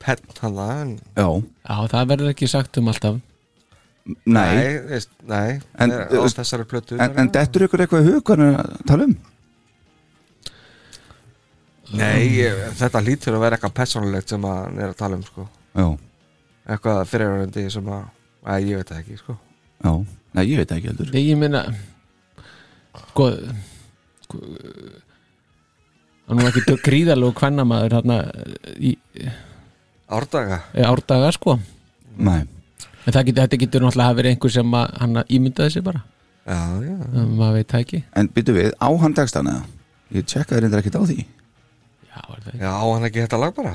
penn 0.00 0.22
hann 0.40 0.54
það 0.56 0.70
en 0.82 0.92
já, 1.16 1.26
Já, 1.68 1.74
það 1.92 2.06
verður 2.14 2.30
ekki 2.32 2.48
sagt 2.48 2.78
um 2.80 2.88
alltaf 2.92 3.18
nei. 4.24 4.54
Nei, 4.56 4.78
veist, 4.88 5.10
nei 5.28 5.58
En, 5.76 5.90
en, 5.90 5.92
á 6.08 6.20
veist, 6.24 6.38
þessari 6.40 6.66
plötu 6.68 6.96
En, 6.96 7.12
en 7.20 7.28
dettur 7.34 7.66
ykkur 7.66 7.84
eitthvað 7.84 8.08
í 8.08 8.14
hug 8.14 8.32
er 8.34 8.42
að 8.48 8.72
tala 8.88 9.08
um? 9.10 9.14
Nei, 11.90 12.30
ég, 12.38 12.58
þetta 12.78 13.02
lítur 13.02 13.34
að 13.36 13.44
vera 13.44 13.58
eitthvað 13.58 13.76
persónulegt 13.80 14.32
sem 14.32 14.44
hann 14.46 14.78
er 14.78 14.92
að 14.92 14.98
tala 15.00 15.16
um 15.18 15.24
sko. 15.26 15.46
Já, 15.74 15.86
Eitthvað 16.70 17.00
fyrirhverjandi 17.10 17.64
sem 17.74 17.88
að 17.90 18.04
Æ, 18.40 18.52
ég 18.70 18.78
veit 18.78 18.88
það 18.88 19.00
ekki 19.02 19.16
sko. 19.18 19.34
Já, 19.84 19.90
nei, 20.38 20.44
ég 20.48 20.60
veit 20.62 20.70
ekki 20.72 20.88
heldur. 20.88 21.10
Nei, 21.12 21.24
ég 21.26 21.36
meina 21.40 21.64
Sko 22.94 23.30
sko, 24.26 24.40
Hann 26.30 26.40
er 26.42 26.50
ekki 26.52 26.78
gríðalegu 26.84 27.34
kvennamaður 27.38 27.96
hérna 27.98 28.20
í 28.78 28.94
Árdaga? 30.10 30.60
Í 30.74 30.82
árdaga 30.86 31.30
sko. 31.34 31.56
Nei, 32.20 32.42
En 33.06 33.14
það 33.14 33.28
getur, 33.30 33.42
þetta 33.44 33.58
getur 33.62 33.84
náttúrulega 33.84 34.08
hafa 34.10 34.18
verið 34.18 34.34
einhver 34.34 34.52
sem 34.54 34.74
að, 34.76 34.90
hann 35.00 35.20
ímyndaði 35.36 35.74
sig 35.74 35.84
bara. 35.86 36.02
Já, 36.44 36.58
já. 36.84 36.96
Um, 37.14 37.30
maður 37.38 37.56
veit 37.56 37.70
það 37.72 37.84
ekki. 37.84 38.00
En 38.20 38.28
byttu 38.34 38.54
við, 38.56 38.70
á 38.76 38.88
hann 39.02 39.16
eða? 39.20 39.54
Ég 40.10 40.26
tjekkaði 40.26 40.62
reyndar 40.64 40.82
ekkert 40.82 40.98
á 40.98 41.02
því. 41.06 41.16
Já, 42.10 42.20
er 42.20 42.42
það 42.44 42.50
ekki? 42.52 42.60
Já, 42.60 42.70
á 42.70 42.84
hann 42.90 43.08
ekki 43.08 43.22
þetta 43.24 43.40
lag 43.40 43.54
bara? 43.56 43.74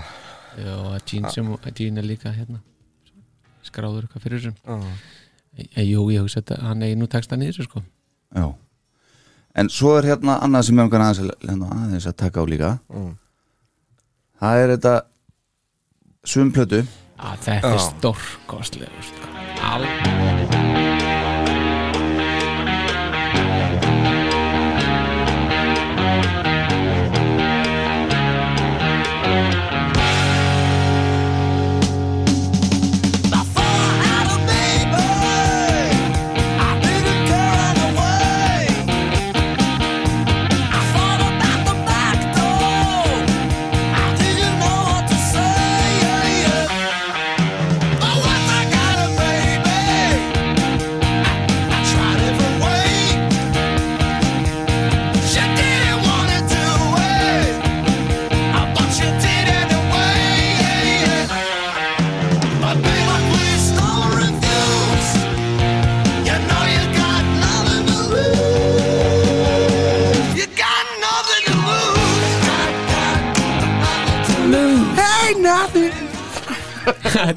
Já, 0.56 0.74
að 0.76 1.00
Jean, 1.12 1.30
sem, 1.34 1.52
að 1.56 1.82
Jean 1.82 2.00
er 2.00 2.08
líka 2.08 2.32
hérna 2.36 2.62
skráður 3.66 4.06
eitthvað 4.06 4.28
fyrir 4.28 4.44
þessum. 4.44 4.60
Já, 4.62 5.66
e, 5.66 5.88
Jú, 5.88 6.06
ég 6.14 6.22
hugsa 6.22 6.44
þetta, 6.44 6.60
hann 6.68 6.86
er 6.86 6.94
nú 7.00 7.10
texta 7.12 7.40
niður 7.40 7.66
sko. 7.66 7.82
Já 8.36 8.46
En 9.56 9.70
svo 9.72 9.94
er 9.98 10.04
hérna 10.10 10.40
annað 10.44 10.66
sem 10.68 10.76
ég 10.80 10.84
umkan 10.84 11.02
aðeins, 11.06 11.20
að- 11.24 11.50
hérna, 11.50 11.70
aðeins 11.86 12.08
að 12.10 12.16
taka 12.16 12.42
á 12.44 12.46
líka 12.46 12.80
Mm. 12.94 13.14
Það 14.42 14.56
er 14.64 14.78
þetta 14.78 15.02
Sumplötu 16.26 16.82
Já, 17.16 17.36
þetta 17.46 17.74
er 17.74 17.80
stórkostlega 17.80 19.02
sko. 19.02 19.28
Alveg 19.64 20.95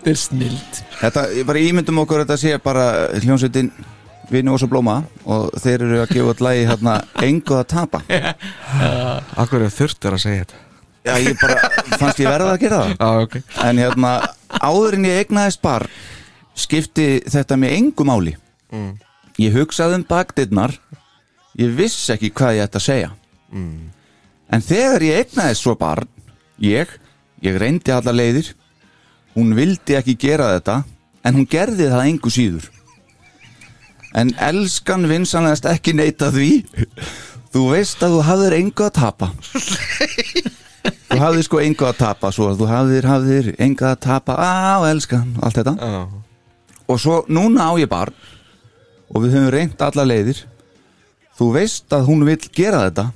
Þetta 0.08 0.16
er 0.16 0.20
snild. 0.24 0.76
Þetta, 1.02 1.22
ég 1.36 1.44
bara 1.44 1.60
ímyndum 1.60 1.98
okkur 2.00 2.22
að 2.22 2.30
þetta 2.30 2.36
sé 2.40 2.58
bara 2.64 2.84
hljómsveitin 3.20 3.66
Vini 4.32 4.48
og 4.48 4.56
svo 4.60 4.68
blóma 4.72 4.94
og 5.28 5.50
þeir 5.60 5.82
eru 5.84 5.98
að 6.00 6.12
gefa 6.14 6.32
út 6.32 6.40
lagi 6.44 6.62
hérna 6.68 6.94
engu 7.26 7.56
að 7.58 7.66
tapa. 7.74 8.00
Akkur 9.36 9.66
er 9.66 9.72
þurft 9.72 10.06
er 10.08 10.16
að 10.16 10.22
segja 10.22 10.46
þetta? 10.46 10.60
Já, 11.04 11.12
ég 11.26 11.36
bara 11.42 11.98
fannst 12.00 12.22
ég 12.22 12.28
verða 12.30 12.54
að 12.54 12.62
gera 12.62 12.78
það. 12.80 12.94
Já, 12.94 13.10
ok. 13.26 13.36
En 13.66 13.80
hérna, 13.82 14.12
áður 14.64 14.96
en 14.96 15.06
ég 15.10 15.20
eignaðist 15.22 15.60
bar 15.64 15.84
skipti 16.56 17.08
þetta 17.28 17.58
með 17.60 17.74
engu 17.76 18.06
máli. 18.08 18.34
Ég 19.44 19.58
hugsaði 19.60 19.98
um 20.00 20.06
bakdyrnar. 20.08 20.76
Ég 21.60 21.74
vissi 21.76 22.14
ekki 22.14 22.30
hvað 22.32 22.62
ég 22.62 22.70
ætti 22.70 22.80
að 22.80 22.86
segja. 22.86 23.10
En 23.52 24.64
þegar 24.64 25.04
ég 25.04 25.20
eignaðist 25.26 25.68
svo 25.68 25.76
barn 25.76 26.08
Ég, 26.64 26.88
ég 27.44 27.60
reyndi 27.60 27.92
alla 27.92 28.16
leiðir 28.16 28.54
Hún 29.38 29.54
vildi 29.54 29.94
ekki 29.94 30.16
gera 30.18 30.50
þetta 30.56 30.82
En 31.26 31.36
hún 31.38 31.48
gerði 31.50 31.88
það 31.90 32.06
engu 32.08 32.30
síður. 32.32 32.68
En 34.16 34.30
elskan 34.40 35.04
vinsanlegast 35.10 35.66
ekki 35.68 35.92
neita 35.98 36.30
því. 36.32 36.52
Þú 37.52 37.64
veist 37.72 38.02
að 38.04 38.14
þú 38.16 38.22
hafðir 38.28 38.56
engu 38.58 38.86
að 38.86 38.94
tapa. 38.98 39.28
Þú 41.08 41.18
hafðir 41.20 41.44
sko 41.46 41.60
engu 41.64 41.86
að 41.88 41.98
tapa 41.98 42.30
Svo 42.32 42.50
að 42.50 42.58
þú 42.60 42.66
hafðir, 42.68 43.06
hafðir 43.08 43.46
engu 43.64 43.86
að 43.88 43.98
tapa. 44.04 44.36
Á, 44.36 44.84
elskan, 44.88 45.34
allt 45.42 45.60
þetta. 45.60 45.74
Já, 45.80 46.00
Og 46.88 47.00
svo 47.00 47.18
núna 47.28 47.68
á 47.68 47.72
ég 47.80 47.90
barn 47.90 48.16
Og 49.08 49.24
við 49.24 49.36
höfum 49.36 49.50
reynt 49.52 49.84
alla 49.84 50.04
leiðir. 50.08 50.44
Þú 51.38 51.50
veist 51.56 51.96
að 51.96 52.08
hún 52.08 52.24
vill 52.28 52.40
gera 52.52 52.86
þetta 52.86 53.08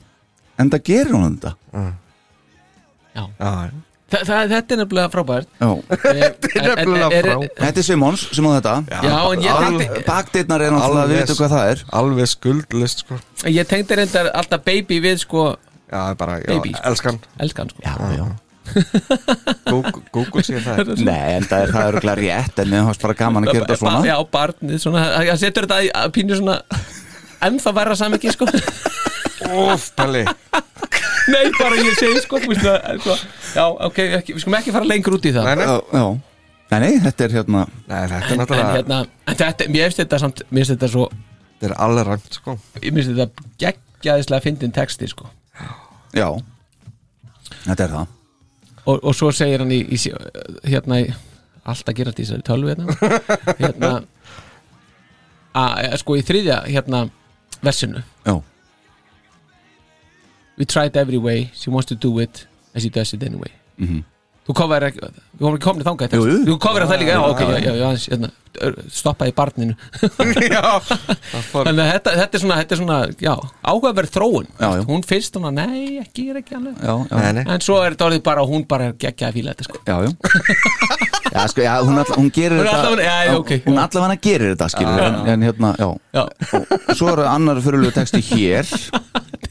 En 0.60 0.72
það 0.72 0.84
gerir 0.88 1.16
hún 1.16 1.36
þetta. 1.36 1.54
Já. 1.72 3.24
já, 3.40 3.91
Þa, 4.12 4.18
það, 4.28 4.42
Þetta 4.52 4.74
er 4.76 4.80
nefnilega 4.82 5.08
frábært. 5.12 5.48
Já. 5.56 5.68
Þetta 5.90 6.60
er 6.60 6.66
nefnilega 6.68 7.08
frábært. 7.24 7.56
Þetta 7.62 7.82
er 7.82 7.86
Simons 7.86 8.24
sem 8.36 8.44
á 8.44 8.50
þetta. 8.58 8.74
Já, 8.92 9.16
en 9.32 9.44
ég 9.46 9.60
tengdi, 9.64 9.86
Bakdyrnar 10.08 10.64
er 10.66 10.74
náttúrulega, 10.76 11.08
við 11.12 11.20
veitum 11.22 11.38
hvað 11.40 11.54
það 11.56 11.70
er. 11.72 11.84
alveg 12.02 12.30
skuldlist 12.34 13.04
sko. 13.06 13.18
Ég 13.48 13.70
tengdi 13.72 13.98
reyndar 14.02 14.28
alltaf 14.36 14.64
baby 14.68 15.00
við 15.08 15.22
sko 15.24 15.46
Já, 15.92 16.02
bara, 16.16 16.38
já, 16.40 16.48
Baby, 16.54 16.70
sko. 16.76 16.84
elskan. 16.92 17.18
Elskan 17.44 17.72
sko. 17.72 17.82
Já, 17.84 17.96
já. 18.16 18.26
Google, 19.66 20.02
Google 20.14 20.42
sér 20.46 20.62
það. 20.64 20.92
Nei, 21.08 21.34
en 21.36 21.44
það 21.50 21.64
er, 21.66 21.72
það 21.74 21.82
er 21.82 21.88
örugglega 21.90 22.18
rétt 22.20 22.60
En 22.62 22.70
mér 22.70 22.84
fannst 22.86 23.02
bara 23.04 23.16
gaman 23.18 23.44
að 23.48 23.56
gera 23.56 23.66
þetta 23.66 23.78
svona. 23.80 24.04
Já, 24.06 24.14
barnið 24.36 24.78
svona 24.84 25.02
Það 25.18 25.40
setur 25.42 25.66
þetta 25.66 25.80
í- 25.88 25.90
að 26.02 26.12
pínu 26.16 26.38
svona 26.38 26.56
ennþá 27.42 27.72
verra 27.80 27.96
samvikið 27.98 28.36
sko 28.36 28.48
Óf, 29.52 29.88
Palli. 29.98 30.24
Nei, 31.32 31.44
bara 31.54 31.78
ég 31.78 31.94
segi 31.98 32.22
sko, 32.24 32.40
sko, 32.42 33.16
Já, 33.54 33.64
ok, 33.68 33.98
ekki, 34.18 34.34
við 34.34 34.42
skulum 34.42 34.58
ekki 34.58 34.74
fara 34.74 34.88
lengur 34.88 35.18
út 35.18 35.28
í 35.28 35.34
það. 35.34 35.52
Nei, 35.52 35.66
nei, 35.66 36.06
Nei, 36.72 36.78
nei, 36.80 36.94
þetta 37.04 37.26
er 37.26 37.34
hérna 37.36 37.62
nei, 37.68 37.98
þetta 38.08 38.16
er 38.16 38.30
En 38.32 38.38
náttúrulega 38.40 38.76
hérna, 38.78 38.98
en 39.28 39.36
þetta, 39.36 39.64
mér 39.68 39.90
finnst 39.90 39.98
þetta 40.00 40.18
samt 40.22 40.38
Mér 40.48 40.62
finnst 40.62 40.72
þetta 40.72 40.88
svo, 40.88 41.02
Þetta 41.62 41.68
er 41.68 41.74
alveg 41.84 42.06
rangt 42.08 42.38
sko. 42.38 42.54
Mér 42.80 42.94
finnst 42.96 43.10
þetta 43.12 43.44
geggjaðislega 43.62 44.42
fyndin 44.42 44.72
texti 44.74 45.06
sko. 45.06 45.28
Já. 46.10 46.26
Þetta 47.68 47.84
er 47.84 47.92
það. 47.92 48.16
Og, 48.82 48.96
og 48.96 49.14
svo 49.14 49.28
segir 49.36 49.62
hann 49.62 49.70
í, 49.70 49.78
í 49.94 49.98
hérna 50.72 50.98
í, 51.04 51.12
alltaf 51.62 51.94
gerast 51.94 52.18
í 52.18 52.24
þessari 52.26 52.42
tölvu 52.48 52.72
hérna, 52.72 53.12
hérna 53.62 53.92
að, 55.54 55.94
sko 56.02 56.16
í 56.18 56.24
þriðja 56.26 56.58
hérna 56.66 57.04
versinu. 57.62 58.02
Já, 58.26 58.34
we 60.62 60.66
tried 60.66 60.96
every 60.96 61.18
way, 61.18 61.50
she 61.58 61.70
wants 61.74 61.88
to 61.90 61.96
do 61.98 62.20
it 62.22 62.46
and 62.72 62.82
she 62.82 62.88
does 62.88 63.12
it 63.12 63.22
anyway. 63.26 63.50
Þú 64.42 64.54
kofar 64.58 64.82
ekki, 64.88 64.98
við 65.38 65.42
vorum 65.44 65.58
ekki 65.58 65.70
jú. 65.70 65.98
texta. 66.02 66.30
þú 66.48 66.54
kofar 66.62 66.84
það 66.90 67.00
líka, 67.02 67.12
já, 67.14 67.20
ok, 67.30 67.40
já, 67.42 67.58
já, 67.62 67.74
já, 67.78 67.90
hérna, 68.10 68.30
stoppaði 68.90 69.34
barninu. 69.38 69.76
Þannig 71.52 71.82
að 71.84 71.90
þetta, 71.92 72.14
þetta 72.18 72.38
er 72.38 72.42
svona, 72.42 72.56
þetta 72.58 72.74
er 72.74 72.80
svona 72.80 72.96
já, 73.22 73.34
áhugaverð 73.70 74.10
þróun. 74.16 74.48
Já, 74.58 74.66
já. 74.80 74.82
hún 74.88 75.04
finnst 75.06 75.38
hún 75.38 75.46
að 75.46 75.54
nei, 75.60 75.84
ekki, 76.02 76.24
er 76.32 76.40
ekki 76.42 76.58
alveg. 76.58 76.74
Já, 76.82 76.94
já, 77.06 77.20
Nei, 77.22 77.30
nei. 77.38 77.44
en 77.54 77.62
svo 77.68 77.78
er 77.84 77.94
þetta 77.94 78.08
orðið 78.08 78.24
bara, 78.32 78.46
hún 78.50 78.66
bara 78.74 78.90
geggja 79.06 79.30
að 79.30 79.38
fíla 79.38 79.54
þetta 79.54 79.68
sko. 79.68 79.82
Já, 79.86 79.96
já. 80.06 80.10
Já, 81.32 81.46
sko, 81.48 81.62
já, 81.64 81.78
hún, 81.80 81.96
alla, 81.96 82.16
hún 82.18 82.26
gerir 82.34 82.58
Hún 82.58 82.66
er 82.66 82.66
þetta 82.68 82.80
allavega- 82.82 83.04
já, 83.06 83.14
já, 83.24 83.36
ok. 83.38 83.52
Hún 83.64 83.78
allavega 83.80 84.16
gerir 84.26 84.50
þetta, 84.50 84.66
skilur 84.74 84.98
en, 85.06 85.14
en 85.32 85.44
hérna, 85.46 85.70
já. 85.80 85.86
Já, 86.18 86.24
Og 86.60 86.98
svo 86.98 87.08
er 87.14 87.22
annar 87.30 87.62
fyrirlegu 87.64 87.94
texti 87.96 88.20
hér. 88.34 88.68
I 88.68 89.48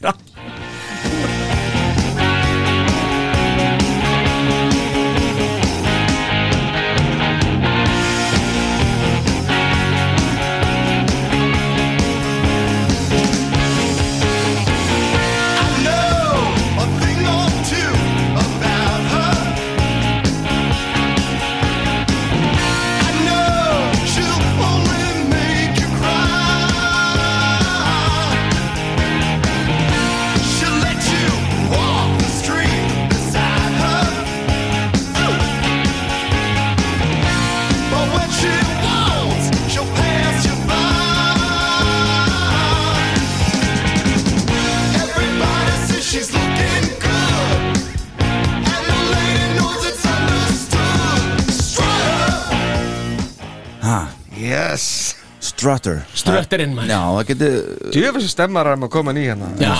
Strutter. 55.82 56.04
Strötterinn 56.14 56.74
mann 56.76 56.86
Já, 56.90 57.00
það 57.10 57.24
getur 57.32 57.54
Djöfis 57.94 58.28
stemmar 58.30 58.68
að 58.70 58.78
maður 58.82 58.92
koma 58.94 59.12
nýja 59.16 59.34
hérna. 59.34 59.48
Já, 59.58 59.72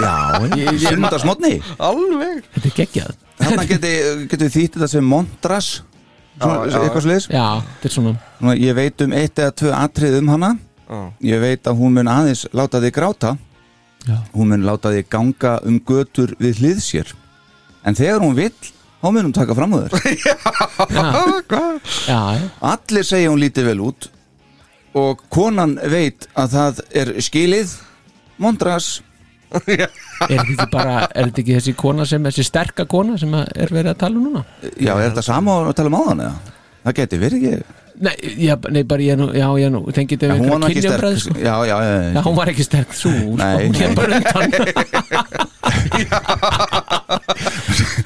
Já, 0.00 0.72
sunnudagsmotni 0.86 1.52
Alveg. 1.76 2.38
Þetta 2.54 2.70
er 2.70 2.74
geggjað. 2.78 3.10
Þarna 3.40 3.64
getur 3.68 4.22
getur 4.32 4.52
þýtt 4.54 4.78
þetta 4.78 4.88
sem 4.94 5.04
montras. 5.04 5.68
Svona, 6.40 6.56
Já, 6.64 6.72
já. 6.72 6.80
eitthvað 6.86 7.04
svo 7.04 7.34
já, 7.36 7.46
þetta 7.60 7.88
er 7.90 7.94
svona 7.94 8.12
Svona, 8.38 8.54
Ég 8.56 8.76
veit 8.78 9.04
um 9.04 9.12
eitt 9.18 9.42
eða 9.44 9.54
tvö 9.60 9.72
atrið 9.76 10.16
um 10.22 10.30
hana. 10.32 10.50
Já. 10.88 11.00
Ég 11.28 11.42
veit 11.44 11.68
að 11.68 11.80
hún 11.82 11.96
mun 11.98 12.08
aðeins 12.10 12.46
láta 12.56 12.80
þig 12.80 12.94
gráta. 12.96 13.34
Já, 14.08 14.16
Hún 14.32 14.48
mun 14.54 14.64
láta 14.64 14.94
þig 14.94 15.10
ganga 15.12 15.58
um 15.68 15.76
götur 15.84 16.32
við 16.40 16.62
hlið 16.62 16.80
sér. 16.80 17.12
En 17.84 17.94
þegar 17.98 18.24
hún 18.24 18.32
vill, 18.38 18.54
þá 19.02 19.06
mun 19.12 19.28
hún 19.28 19.36
taka 19.36 19.54
fram 19.58 19.76
á 19.76 19.84
þér. 19.84 19.92
Já, 20.24 20.34
já, 22.08 22.20
já. 22.40 22.48
Allir 22.72 23.04
segja 23.04 23.28
hún 23.34 23.40
lítið 23.44 23.68
vel 23.74 23.84
út 23.90 24.08
Og 24.98 25.20
konan 25.30 25.76
veit 25.90 26.26
að 26.34 26.56
það 26.56 26.80
er 27.02 27.12
skilið. 27.22 27.76
Montras 28.40 28.88
er 29.66 29.88
þetta 30.28 30.66
bara 30.70 30.96
er 31.08 31.28
þetta 31.28 31.42
ekki 31.42 31.56
þessi 31.58 31.74
kona 31.78 32.06
sem 32.06 32.24
þessi 32.26 32.44
sterka 32.46 32.86
kona 32.90 33.18
sem 33.20 33.32
að 33.34 33.50
er 33.54 33.72
verið 33.74 33.92
að 33.92 34.00
tala 34.02 34.18
um 34.20 34.26
núna? 34.28 34.42
Já, 34.78 34.92
er 34.94 35.10
þetta 35.10 35.24
sama 35.26 35.56
að 35.64 35.76
tala 35.78 35.92
um 35.92 35.98
áðan 36.00 36.24
eða? 36.26 36.56
Það 36.84 36.96
geti 37.00 37.20
verið 37.20 37.46
ekki 37.50 37.78
nei, 38.00 38.14
já, 38.40 38.54
nei 38.72 38.84
bara 38.88 39.02
ég 39.04 39.16
nú, 39.20 39.30
já, 39.36 39.46
ég 39.60 39.70
nú 39.72 39.84
Já, 39.90 40.04
var 40.50 40.58
nú 40.60 40.66
ekki 40.68 40.80
sterk 40.82 40.96
kynjumræð 40.96 41.16
sko. 41.24 41.34
Já, 41.38 41.54
já, 41.68 41.76
já, 41.84 41.94
já, 42.14 42.20
hún 42.26 42.36
var 42.36 42.48
ekki 42.52 42.64
sterk 42.66 42.90
svo 42.96 43.12
sko. 43.12 43.24
Hún 43.30 43.40
er 43.76 43.94
bara 43.94 44.20
undan. 44.20 44.50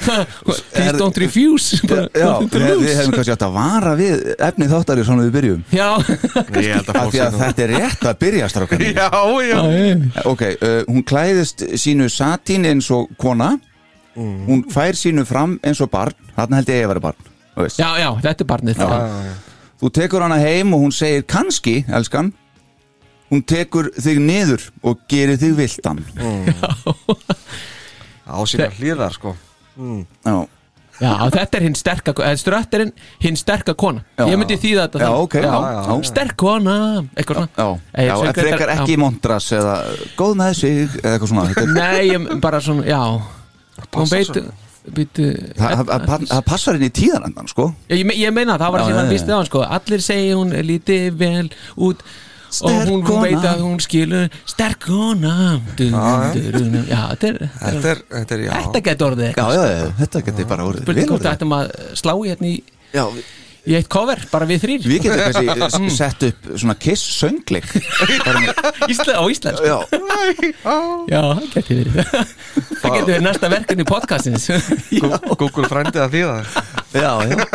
Please 0.74 0.96
don't 0.98 1.16
refuse 1.18 1.78
Já, 2.14 2.38
við, 2.42 2.90
hefum 2.98 3.14
kannski 3.14 3.32
átt 3.34 3.44
að 3.46 3.54
vara 3.56 3.92
við 3.98 4.24
efni 4.34 4.68
þáttari 4.70 5.04
svona 5.06 5.26
við 5.26 5.32
byrjum 5.38 5.62
já, 5.74 5.88
Ég 6.64 6.88
þetta 6.88 7.64
er 7.66 7.72
rétt 7.74 8.02
að 8.10 8.18
byrja 8.24 8.50
strákan 8.52 8.84
Já, 8.84 8.90
já. 8.94 9.54
Já, 9.54 9.60
já. 9.70 9.94
Ok, 10.30 10.42
uh, 10.54 10.80
hún 10.90 11.04
klæðist 11.06 11.64
sínu 11.80 12.08
satín 12.12 12.66
eins 12.68 12.90
og 12.94 13.10
kona. 13.20 13.54
Hún 14.14 14.64
fær 14.72 14.96
sínu 14.98 15.24
fram 15.28 15.58
eins 15.64 15.80
og 15.84 15.90
barn. 15.92 16.14
Þarna 16.36 16.60
held 16.60 16.70
ég 16.72 16.84
að 16.84 16.92
vera 16.92 17.04
barn 17.08 17.32
þú 17.54 17.66
veist. 17.66 17.78
já, 17.80 17.90
já, 18.02 18.08
þetta 18.24 18.44
er 18.44 18.48
barnið. 18.50 18.82
Já. 18.82 19.53
Þú 19.82 19.90
tekur 19.98 20.24
hana 20.24 20.38
heim 20.42 20.74
og 20.76 20.84
hún 20.86 20.94
segir 20.94 21.24
kannski, 21.28 21.84
elskan. 21.88 22.32
Hún 23.32 23.42
tekur 23.48 23.88
þig 23.98 24.20
niður 24.22 24.66
og 24.84 25.00
gerir 25.10 25.38
þig 25.40 25.54
viltan 25.58 26.02
Á 28.24 28.36
sína 28.48 28.68
hlýðar 28.72 29.12
sko. 29.16 29.34
Já, 29.74 30.36
já, 31.02 31.10
þetta 31.34 31.58
er 31.58 31.64
hinn 31.66 31.74
sterka 31.76 32.12
strötterinn, 32.38 32.92
hinn 33.20 33.36
sterka 33.36 33.74
kona. 33.74 34.04
Já. 34.14 34.28
ég 34.30 34.38
myndi 34.38 34.56
þýða 34.62 34.84
þetta 34.86 35.00
Já, 35.00 35.06
þannig. 35.08 35.24
ok, 35.24 35.34
já, 35.42 35.54
já. 35.74 35.96
sterk 36.08 36.36
kona, 36.38 36.76
eitthvað 37.16 37.40
svona. 37.40 37.48
Já, 37.98 38.14
en 38.28 38.36
frekar 38.38 38.72
ekki 38.76 38.98
montras 39.02 39.48
eða 39.56 39.74
góð 40.20 40.36
með 40.38 40.52
sig 40.60 40.76
eða 41.02 41.16
eitthvað 41.16 41.32
svona. 41.32 41.46
Þetta 41.50 41.74
Nei, 41.74 42.04
ég, 42.12 42.28
bara 42.44 42.60
svona, 42.62 42.86
já. 42.86 43.02
Hún 43.96 44.12
veit. 44.12 44.38
Býtu, 44.84 45.30
það 45.56 45.86
það- 45.88 46.04
það- 46.08 46.26
það 46.28 46.42
passar 46.44 46.76
inn 46.76 46.82
í 46.84 46.90
tíðarandan 46.92 47.48
sko 47.48 47.70
ég, 47.88 48.04
ég 48.20 48.32
meina 48.36 48.58
það 48.60 48.72
var 48.72 48.80
Já, 48.80 48.86
já. 49.08 49.12
vísti 49.14 49.32
á 49.32 49.36
hann 49.38 49.46
sko 49.48 49.62
Allir 49.64 50.00
segja 50.04 50.36
hún 50.36 50.52
líti 50.68 50.98
vel 51.16 51.48
út 51.76 52.02
og 52.54 52.70
Sterk 52.70 52.86
hún, 52.88 53.00
hún 53.02 53.06
kona. 53.08 53.22
veit 53.24 53.46
að 53.50 53.62
hún 53.64 53.80
skilur 53.82 54.28
sterk 54.46 54.84
kona 54.86 55.60
du, 55.76 55.88
Já, 55.90 56.04
já. 56.04 56.32
du, 56.34 56.52
du, 56.52 56.70
du, 56.70 56.82
já, 56.86 57.00
þetta 57.14 57.26
er 57.32 57.38
Þetta 57.58 57.88
er, 57.94 58.02
þetta 58.12 58.34
er, 58.36 58.44
já 58.44 58.52
Þetta 58.60 58.82
getur 58.90 59.08
orðið 59.08 59.32
þetta 60.02 60.22
getur 60.28 60.46
bara 60.52 60.62
orðið 60.68 60.84
vel 60.94 61.08
hvort 61.08 61.22
við 61.24 61.24
orðið. 63.08 63.24
Að 63.64 63.70
í 63.70 63.74
eitt 63.78 63.88
cover, 63.92 64.20
bara 64.30 64.44
við 64.48 64.60
þrýr 64.64 64.82
við 64.90 64.98
getum 65.06 65.20
kannski 65.48 65.88
s- 65.88 65.96
sett 65.96 66.24
upp 66.28 66.48
svona 66.60 66.74
kiss 66.76 67.04
söngleik. 67.20 67.68
Ísla, 68.92 69.14
á 69.16 69.24
íslensk 69.32 69.64
Já, 69.64 69.78
Já, 71.08 71.20
það 71.20 71.46
getur 71.54 71.80
verið. 71.80 72.32
Það 72.84 72.94
getur 72.98 73.08
verið 73.08 73.24
næsta 73.24 73.48
verkefni 73.48 73.84
í 73.84 73.88
podcastins 73.88 74.44
Google 75.40 75.68
frændi 75.70 76.00
að 76.02 76.12
þýða 76.12 76.34
já, 76.94 77.12
já. 77.30 77.46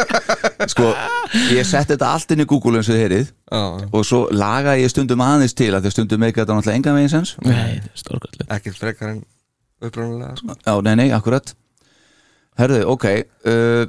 Sko, 0.73 0.87
ég 1.53 1.67
setti 1.69 1.93
þetta 1.93 2.09
allt 2.15 2.33
inn 2.33 2.41
í 2.43 2.47
Google 2.49 2.79
eins 2.79 2.89
og 2.89 2.97
þið 2.97 3.03
heyrið 3.05 3.27
Já, 3.29 3.61
og 3.93 4.07
svo 4.09 4.23
laga 4.33 4.73
ég 4.81 4.89
stundum 4.91 5.21
aðeins 5.25 5.53
til 5.57 5.69
að 5.77 5.85
því 5.85 5.93
stundum 5.93 6.23
meika 6.25 6.41
þetta 6.41 6.57
náttúrulega 6.57 6.79
enga 6.81 6.95
veginn 6.97 7.13
sens. 7.13 7.35
Nei, 7.45 7.77
er 7.77 7.85
stórkvæðlega 8.01 8.57
ekkert 8.57 8.81
frekar 8.81 9.13
en 9.13 9.21
upprunalega 9.85 10.33
sko. 10.41 10.57
Já, 10.65 10.73
nei, 10.89 10.93
nei, 11.03 11.07
akkurat. 11.15 11.53
Herðu, 12.59 12.81
ok 12.91 13.05
uh, 13.13 13.85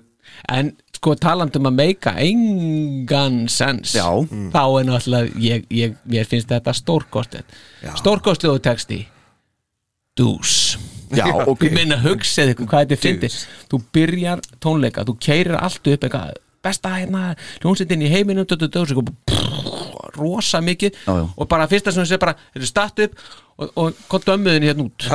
En 0.52 0.74
sko 1.00 1.14
talandum 1.16 1.64
að 1.70 1.76
meika 1.78 2.12
engan 2.20 3.46
sens 3.48 3.94
Já. 3.96 4.04
þá 4.52 4.64
er 4.66 4.88
náttúrulega 4.90 5.40
ég, 5.40 5.64
ég, 5.72 5.94
mér 6.04 6.28
finnst 6.28 6.50
þetta 6.52 6.74
stórkostið. 6.76 7.56
Já. 7.80 7.94
stórkostið 7.96 8.60
texti. 8.66 9.00
Dús 10.18 10.76
Já, 11.16 11.24
ok. 11.50 11.64
Ég 11.70 11.74
minna 11.74 11.96
hugsið 12.02 12.52
ykkur 12.52 12.68
hvað 12.68 12.84
þetta 12.84 13.00
finnir 13.00 13.36
Þú 13.70 13.80
byrjar 13.96 14.42
tónleika, 14.60 15.06
þú 15.08 15.16
keirir 15.24 15.56
allt 15.56 15.80
upp 15.80 16.04
eitthvað, 16.04 16.36
besta 16.60 16.92
hérna 16.98 17.22
hljónsettin 17.62 18.04
í 18.04 18.10
heiminum 18.12 18.44
dö, 18.44 18.58
dö, 18.60 18.68
dö, 18.68 18.84
svo, 18.90 19.06
pff, 19.08 20.10
rosa 20.18 20.60
mikið. 20.60 21.00
Já, 21.06 21.14
já. 21.16 21.24
og 21.32 21.48
bara 21.48 21.68
fyrsta 21.70 21.94
sem 21.94 22.04
þú 22.04 22.10
segir 22.10 22.22
bara 22.26 22.36
þetta 22.42 22.66
er 22.66 22.68
statt 22.68 23.02
upp 23.06 23.16
og, 23.56 23.72
og 23.72 24.04
hvað 24.10 24.28
dömmuðin 24.28 24.68
hérna 24.68 24.86
út? 24.90 25.08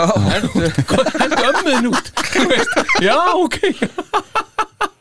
Hvað 0.90 1.38
dömmuðin 1.38 1.92
út? 1.94 2.12
Þú 2.34 2.50
veist, 2.50 2.76
já 3.06 3.18
ok 3.38 3.62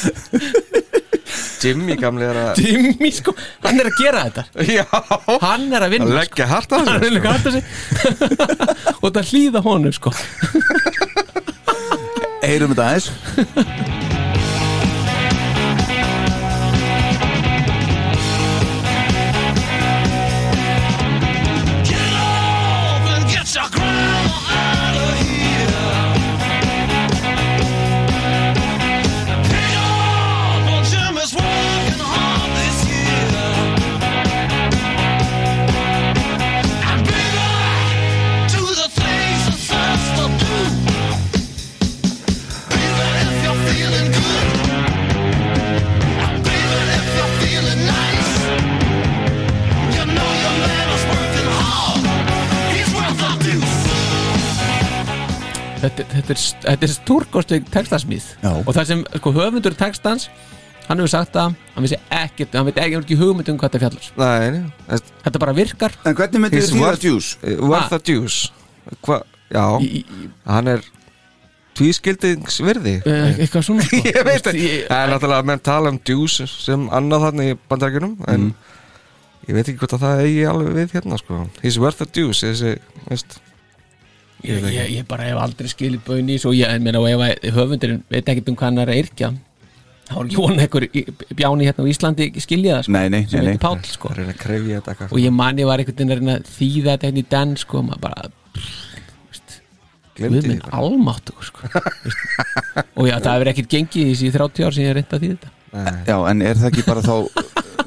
Jimmy 1.60 1.94
gamli 2.00 2.24
er 2.24 2.38
að 2.40 2.60
Jimmy 2.64 3.10
sko, 3.12 3.34
hann 3.64 3.80
er 3.82 3.90
að 3.90 3.98
gera 4.00 4.22
þetta. 4.28 4.44
Já, 4.64 4.84
hann 5.42 5.66
er 5.68 5.84
að 5.84 5.84
að 5.84 5.92
vinna 5.94 6.16
leggja 6.16 6.46
hart 6.50 6.72
að 6.72 6.80
sko. 6.80 6.80
hann 6.80 6.88
er 6.88 6.96
að 6.96 7.04
harta 7.34 7.50
sig 7.56 7.64
og 9.00 9.08
það 9.14 9.32
hlýða 9.34 9.64
honum 9.66 9.94
sko. 9.96 10.14
Heyrum 12.40 12.72
þetta 12.72 12.88
aðeins 12.88 13.86
þetta, 56.30 56.38
er, 56.38 56.70
þetta 56.70 56.86
er 56.88 56.92
stúrkostu 56.94 57.58
textasmíð. 57.74 58.30
Og 58.64 58.70
það 58.76 58.88
sem 58.92 59.04
sko, 59.18 59.32
höfundur 59.36 59.76
textans 59.78 60.28
hann 60.90 60.98
hefur 60.98 61.10
sagt 61.12 61.34
það, 61.36 61.52
hann 61.74 61.84
vissi 61.86 61.98
ekkert 62.10 62.54
hann 62.58 62.64
veit 62.66 62.78
ekki, 62.82 62.96
ekki 62.98 63.18
hugmynd 63.20 63.50
um 63.52 63.58
hvað 63.60 63.76
þetta 63.76 63.82
fjallar. 63.84 64.06
Nei, 64.18 64.50
nei, 64.56 64.96
þetta 65.26 65.42
bara 65.44 65.52
virkar. 65.54 65.92
En 66.08 66.16
hvernig 66.18 66.42
myndið 66.46 66.58
He's 66.62 66.70
þið 66.72 66.78
þýða? 66.80 66.86
worth- 66.88 67.04
juice? 67.06 67.58
worth 67.62 67.92
a 67.94 68.00
juice 68.02 68.48
Hva, 69.06 69.20
Já, 69.50 69.64
í, 69.82 70.00
í, 70.02 70.30
hann 70.46 70.68
er 70.72 70.82
tvískildingsvirði 71.78 72.94
eh, 73.06 73.38
eitthvað 73.44 73.64
svona 73.66 73.84
sko. 73.86 74.00
Ég 74.10 74.24
veit 74.26 74.48
ég- 74.54 74.88
Það 74.88 75.04
er 75.04 75.12
náttúrulega 75.14 75.42
að 75.44 75.48
menn 75.50 75.62
tala 75.64 75.92
um 75.94 76.00
juice 76.06 76.46
sem 76.50 76.88
annað 76.94 77.24
þannig 77.28 77.52
í 77.54 77.58
bandarækjunum 77.70 78.16
en 78.28 78.40
Mhm. 78.50 78.54
ég 79.48 79.54
veit 79.56 79.68
ekki 79.70 79.78
hvort 79.80 79.94
að 79.96 80.02
það 80.04 80.24
eigi 80.26 80.42
alveg 80.50 80.74
við 80.76 80.92
hérna 80.98 81.18
sko. 81.22 81.38
He's 81.62 81.78
worth 81.80 82.02
a 82.02 82.06
juice 82.12 82.42
þessi, 82.46 82.74
veist 83.08 83.38
ég, 84.44 84.64
ég, 84.72 84.90
ég 84.98 85.06
bara 85.10 85.28
hef 85.28 85.38
aldrei 85.44 85.68
skilið 85.72 86.02
bauðin 86.06 86.32
í 86.34 86.38
svo 86.40 86.52
ég 86.56 86.80
meina 86.84 87.00
og 87.02 87.08
ef 87.10 87.22
að 87.26 87.48
höfundurinn 87.58 88.02
veit 88.10 88.28
ekkert 88.28 88.48
um 88.52 88.56
hvað 88.60 88.68
hann 88.70 88.82
er 88.84 88.92
að 88.94 89.00
yrkja 89.04 89.30
þá 90.10 90.16
er 90.20 90.60
einhver 90.64 90.86
í- 90.90 91.04
bjáni 91.38 91.66
hérna 91.68 91.84
á 91.86 91.90
Íslandi 91.92 92.30
skilja 92.42 92.78
það 92.80 92.86
sko, 92.88 92.92
Nei, 92.96 93.08
nei, 93.14 93.20
sem 93.30 93.38
nei, 93.38 93.44
nei. 93.46 93.52
heitir 93.52 93.62
Páll 93.62 93.84
sko. 93.86 94.08
Að 94.10 95.12
og 95.14 95.18
ég 95.22 95.30
man 95.36 95.60
ég 95.60 95.68
var 95.70 95.78
einhvern 95.84 96.10
veginn 96.10 96.32
að 96.32 96.40
að 96.40 96.48
þýða 96.56 96.94
þetta 96.96 97.06
hérna 97.10 97.22
í 97.22 97.28
den 97.36 97.52
sko 97.62 97.82
maður 97.86 98.02
bara 98.08 98.30
við 100.20 100.34
minn 100.34 100.42
því 100.44 100.56
almáttu 100.76 101.32
sko 101.46 101.70
og 101.70 103.06
já 103.08 103.14
það 103.22 103.30
hefur 103.36 103.50
ekkert 103.54 103.70
gengið 103.72 104.02
í 104.02 104.10
þessi 104.10 104.32
30 104.34 104.66
ár 104.66 104.74
sem 104.76 104.84
ég 104.84 104.96
reynda 104.98 105.16
að 105.16 105.22
þýða 105.24 105.36
þetta. 105.36 105.52
Nei. 105.70 106.00
Já, 106.10 106.16
en 106.32 106.42
er 106.44 106.58
það 106.60 106.68
ekki 106.72 106.84
bara 106.90 107.04
þá 107.06 107.14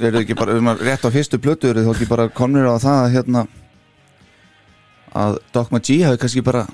Er 0.04 0.10
það 0.16 0.22
ekki 0.24 0.36
bara, 0.40 0.54
ef 0.58 0.64
maður 0.66 0.88
rétt 0.88 1.04
á 1.06 1.10
fyrstu 1.14 1.38
plötu 1.44 1.70
Er 1.70 1.78
það 1.84 1.92
ekki 1.94 2.08
bara 2.10 2.26
komnir 2.34 2.66
á 2.66 2.76
það 2.82 2.98
að 3.04 3.12
hérna 3.14 3.44
Að 5.14 5.38
Dogma 5.54 5.80
G 5.84 6.02
hafi 6.06 6.22
kannski 6.22 6.44
bara 6.46 6.66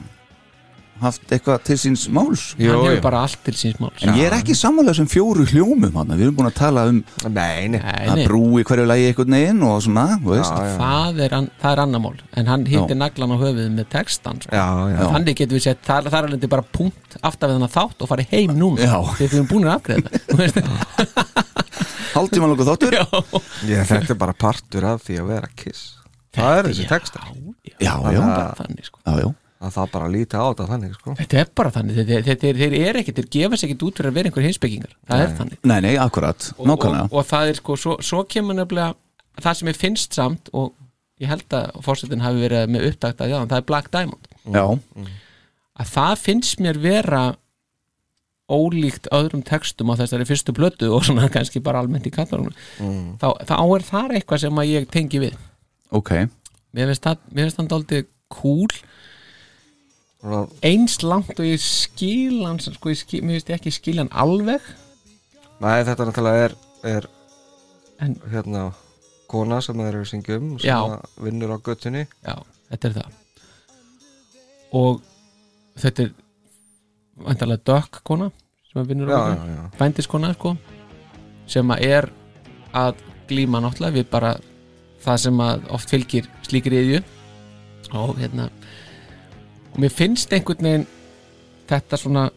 haft 1.00 1.32
eitthvað 1.32 1.62
til 1.68 1.78
síns 1.80 2.06
máls. 2.12 2.42
Jú, 2.60 2.72
hann 2.74 2.86
hefur 2.90 3.04
bara 3.06 3.22
allt 3.26 3.40
til 3.46 3.56
síns 3.58 3.78
máls. 3.80 4.02
En 4.04 4.18
ég 4.20 4.28
er 4.28 4.36
ekki 4.40 4.56
sammálega 4.58 4.98
sem 5.00 5.08
fjóru 5.10 5.46
hljómum 5.48 5.96
hann 5.96 6.12
Við 6.12 6.26
erum 6.26 6.38
búin 6.40 6.50
að 6.50 6.58
tala 6.60 6.86
um 6.90 7.00
Nei, 7.28 7.70
nei. 7.72 7.80
Að 7.80 8.20
nei, 8.20 8.26
brú 8.28 8.42
í 8.60 8.66
hverju 8.68 8.88
lagi 8.88 9.10
einhvern 9.10 9.36
veginn 9.38 9.64
og 9.68 9.78
svona, 9.86 10.06
þú 10.20 10.34
veist. 10.34 10.52
Já, 10.52 10.72
já. 10.72 10.76
það 10.82 11.22
er, 11.26 11.36
er 11.72 11.84
annar 11.86 12.04
mál. 12.04 12.16
En 12.40 12.52
hann 12.52 12.66
hitti 12.70 12.98
naglan 12.98 13.36
á 13.36 13.38
höfuð 13.44 13.62
með 13.78 13.92
textan 13.94 14.42
sko. 14.44 14.56
Já, 14.56 14.68
já, 14.92 15.00
þannig 15.16 15.40
getum 15.40 15.60
við 15.60 15.66
sett, 15.68 15.84
það, 15.88 16.10
það 16.10 16.20
er 16.20 16.30
alveg 16.30 16.50
bara 16.56 16.68
punkt 16.80 17.20
aftar 17.22 17.52
við 17.52 17.60
þannig 17.60 17.76
þátt 17.78 18.04
og 18.04 18.12
farið 18.12 18.34
heim 18.36 18.58
núna. 18.58 18.84
Já. 18.84 18.98
þegar 19.20 19.32
við 19.32 19.40
erum 19.40 19.50
búin 19.54 19.70
að 19.70 19.78
afgreða 19.78 20.10
þetta. 20.10 20.26
Þú 20.28 20.42
veist? 20.44 21.40
Hálftíma 22.18 22.50
langur 22.50 22.68
þáttur. 22.68 23.00
Já. 23.00 23.84
Þetta 23.94 24.16
er 24.16 24.20
bara 24.20 24.36
partur 24.36 24.90
af 24.90 25.06
því 25.06 25.22
að 25.22 25.32
vera 25.32 25.52
kiss. 25.56 25.88
Það 26.36 26.60
er 26.60 26.70
þessi 26.70 26.86
Já, 26.86 26.90
texta 26.92 27.24
já, 27.80 27.94
Já, 27.94 28.10
er 28.12 28.26
bara 28.26 28.50
þannig 28.60 28.90
sko. 28.90 29.02
Já, 29.06 29.14
já. 29.24 29.30
Að 29.60 29.74
það 29.76 29.90
bara 29.92 30.08
líti 30.08 30.40
á 30.40 30.44
þetta 30.48 30.66
þannig 30.70 30.92
sko. 30.96 31.14
Þetta 31.20 31.40
er 31.42 31.50
bara 31.60 31.72
þannig, 31.76 31.98
þeir, 31.98 32.22
þeir, 32.24 32.38
þeir, 32.40 32.60
þeir 32.62 32.76
er 32.80 33.00
ekkit 33.02 33.18
þeir 33.18 33.26
gefa 33.36 33.58
sér 33.60 33.68
ekkit 33.68 33.82
út 33.90 33.98
fyrir 34.00 34.12
að 34.14 34.20
vera 34.20 34.30
einhver 34.30 34.46
heimspekingar. 34.48 34.94
Það 35.10 35.24
er 35.26 35.34
þannig. 35.36 35.58
Nei, 35.68 35.80
nei, 35.84 35.92
akkurat, 36.00 36.46
og, 36.56 36.62
nákvæmlega. 36.70 37.10
og, 37.10 37.18
og 37.20 37.28
það 37.28 37.52
er 37.52 37.60
sko, 37.60 37.76
svo, 37.84 37.96
svo 38.08 38.22
kemur 38.32 38.56
nefnilega 38.56 38.96
það 39.44 39.60
sem 39.60 39.72
ég 39.72 39.82
finnst 39.82 40.16
samt 40.16 40.52
og 40.56 40.72
ég 41.20 41.28
held 41.34 41.58
að 41.60 41.82
fórsetin 41.84 42.24
hafi 42.24 42.46
verið 42.46 42.72
með 42.72 42.88
upptakt 42.94 43.26
að 43.26 43.34
já, 43.34 43.38
það 43.42 43.58
er 43.60 43.68
Black 43.74 43.92
Diamond. 43.92 44.32
Já, 44.48 44.64
að 45.84 45.94
það 45.98 46.16
finnst 46.24 46.64
mér 46.64 46.80
vera 46.80 47.24
ólíkt 48.50 49.12
öðrum 49.14 49.44
textum 49.46 49.92
á 49.94 50.00
þessari 50.00 50.26
fyrstu 50.26 50.56
blötu 50.58 50.88
og 50.96 51.04
svona 51.06 51.28
kannski 51.30 51.62
bara 51.62 51.84
almennt 51.84 52.08
í 52.10 52.14
katalónu 52.16 52.50
þá, 53.22 53.28
þá 53.46 53.56
er 53.62 53.86
það 53.86 54.16
eitthvað 54.18 54.42
sem 54.48 54.62
að 54.64 54.72
ég 54.72 54.88
tengi 54.90 55.22
við. 55.28 55.36
Ok 55.94 56.16
mér 56.76 56.92
finnst 56.92 57.06
það, 57.06 57.22
það 57.36 57.70
dálítið 57.74 58.08
cool. 58.30 58.74
Eins 60.68 60.98
langt 61.06 61.38
og 61.40 61.46
ég 61.48 61.62
skil 61.64 62.42
hann 62.44 62.60
sko, 62.60 62.92
ég 62.92 63.00
skil, 63.00 63.22
mér 63.24 63.38
finnst 63.40 63.52
ég 63.54 63.60
ekki 63.60 63.72
skil 63.72 64.02
hann 64.02 64.12
alveg. 64.12 64.66
Nei, 65.64 65.80
þetta 65.88 66.08
náttúrulega 66.10 66.50
er, 66.50 66.56
er 66.88 67.08
En- 68.00 68.20
hérna 68.32 68.70
kona 69.30 69.60
sem 69.62 69.76
þeir 69.76 69.90
eru 69.94 70.04
að 70.06 70.12
syngja 70.14 70.38
um 70.40 70.54
sem 70.60 70.94
vinnur 71.24 71.52
á 71.52 71.58
göttunni 71.60 72.06
já, 72.08 72.36
þetta 72.72 72.88
er 72.88 72.94
það. 72.96 73.18
Og 74.80 75.02
þetta 75.80 76.06
er 76.06 76.14
vantarlega 77.20 77.66
dökk 77.68 78.00
kona 78.08 78.30
sem 78.72 78.88
vinnur 78.88 79.12
á 79.12 79.36
já. 79.36 79.64
bændiskona 79.78 80.34
sko 80.38 80.56
sem 81.50 81.76
að 81.76 81.84
er 81.90 82.10
að 82.74 83.04
glíma 83.30 83.62
náttúrulega. 83.62 84.00
Við 84.00 84.10
bara 84.10 84.34
það 85.04 85.24
sem 85.26 85.42
að 85.46 85.66
oft 85.78 85.92
fylgir 85.94 86.30
slíkir 86.48 86.76
yðju 86.80 87.02
og 87.98 88.16
hérna 88.20 88.50
og 89.74 89.82
mér 89.82 89.94
finnst 89.94 90.34
einhvern 90.36 90.66
veginn 90.66 90.88
þetta 91.70 92.00
svona 92.02 92.30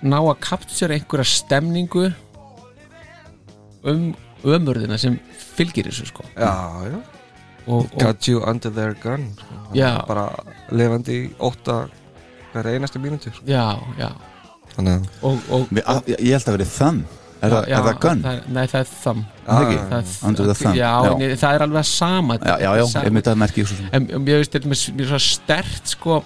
ná 0.00 0.18
að 0.20 0.40
kaptsér 0.44 0.94
einhverja 0.96 1.28
stemningu 1.28 2.08
um 3.90 4.10
ömurðina 4.44 4.96
sem 5.00 5.18
fylgir 5.56 5.88
þessu 5.90 6.06
sko. 6.08 6.24
Já, 6.36 6.52
já. 6.88 6.98
Og, 7.66 7.84
og 7.84 7.96
Got 8.00 8.28
you 8.28 8.40
under 8.48 8.72
their 8.72 8.94
gun 9.02 9.26
sko. 9.36 9.56
Já. 9.76 10.00
bara 10.08 10.30
lifandi 10.72 11.16
í 11.18 11.26
ótta 11.38 11.84
hver 12.52 12.66
einasta 12.72 12.98
mínútur 12.98 13.36
já, 13.46 13.76
já. 14.00 14.08
Þannig 14.74 14.96
að 14.96 15.26
og, 15.28 15.42
og, 15.52 15.66
Við, 15.70 15.82
að, 15.84 16.08
Ég 16.16 16.32
held 16.34 16.48
að 16.48 16.56
verið 16.56 16.72
þann 16.72 17.02
Er, 17.42 17.50
það, 17.50 17.68
já, 17.70 17.76
er 17.78 17.84
það 17.88 17.98
gunn? 18.04 18.22
það, 18.22 18.38
nei, 18.52 18.66
það 18.66 18.80
er 18.80 18.88
Það 19.46 19.62
ekki? 19.64 19.78
það, 19.90 19.98
er- 20.00 20.28
Under 20.28 20.44
the 20.50 20.54
thumb, 20.54 20.74
já, 20.76 20.90
já. 21.06 21.10
en 21.30 21.36
það 21.40 21.54
er 21.54 21.62
alveg 21.66 21.84
sama 21.88 22.34
Já, 22.36 22.54
já, 22.60 22.70
já, 22.76 22.84
ég 23.04 23.12
myndi 23.16 23.30
að 23.30 23.38
svo 23.66 23.76
sem 23.76 23.88
en 23.92 24.06
mér 24.26 24.36
veist 24.42 24.52
þetta 24.52 24.68
er 25.00 25.06
svo 25.10 25.18
stert 25.24 25.86
sko 25.94 26.24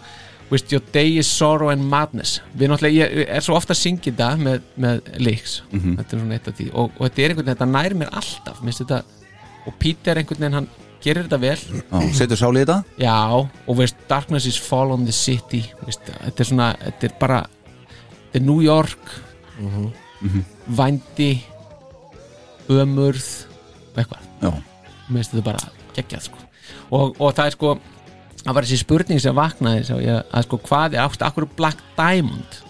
veist, 0.51 0.73
your 0.73 0.83
day 0.93 1.17
is 1.19 1.27
sorrow 1.27 1.71
and 1.71 1.83
madness. 1.89 2.41
Við 2.55 2.69
náttúrulega, 2.69 3.07
ég 3.09 3.29
er 3.33 3.41
svo 3.41 3.55
ofta 3.57 3.73
að 3.73 3.79
syngja 3.81 4.13
þetta 4.13 4.37
með, 4.39 4.61
með 4.79 5.01
lyrics, 5.19 5.63
Mhm. 5.73 5.97
þetta 5.99 6.13
er 6.15 6.21
svona 6.21 6.35
eitt 6.35 6.49
af 6.49 6.55
því. 6.59 6.67
Og, 6.75 6.91
og 7.01 7.09
þetta 7.09 7.23
er 7.25 7.29
einhvern 7.31 7.47
veginn, 7.47 7.55
þetta 7.57 7.71
nær 7.73 7.95
mér 7.95 8.11
alltaf. 8.13 8.61
Þetta, 8.61 9.03
og 9.67 9.79
Peter 9.79 10.15
einhvern 10.21 10.39
veginn 10.45 10.53
hann 10.59 10.69
gerir 11.03 11.25
þetta 11.25 11.41
vel, 11.41 11.57
Já, 11.57 12.13
Setur 12.15 12.37
sál 12.37 12.53
í 12.57 12.65
þetta? 12.65 12.85
já 12.99 13.17
og 13.67 13.77
veist, 13.77 13.97
darkness 14.09 14.47
is 14.47 14.59
fall 14.59 14.93
on 14.93 15.05
the 15.07 15.13
city. 15.13 15.65
Veist, 15.87 16.01
þetta 16.05 16.41
er 16.41 16.45
svona, 16.45 16.77
þetta 16.85 17.05
er 17.05 17.15
bara 17.19 17.41
þetta 17.47 18.35
er 18.35 18.41
New 18.43 18.61
York 18.61 19.01
vændi 20.67 21.33
ömurð 22.73 23.31
og 23.95 23.99
eitthvað. 24.01 24.31
Mér 24.45 25.21
finnst 25.21 25.35
þetta 25.35 25.47
bara 25.51 25.73
geggjað 25.95 26.29
sko. 26.29 26.45
og, 26.91 27.17
og 27.21 27.35
það 27.37 27.47
er 27.47 27.55
sko 27.55 27.73
það 28.45 28.57
var 28.57 28.67
þessi 28.67 28.81
spurning 28.83 29.23
sem 29.23 29.37
vaknaði 29.37 29.87
sá 29.89 29.95
ég, 30.03 30.21
að 30.29 30.47
sko 30.47 30.61
hvað 30.67 30.97
er 30.97 31.05
ást, 31.05 31.25
akkur 31.25 31.49
Black 31.57 31.83
Diamond? 31.97 32.61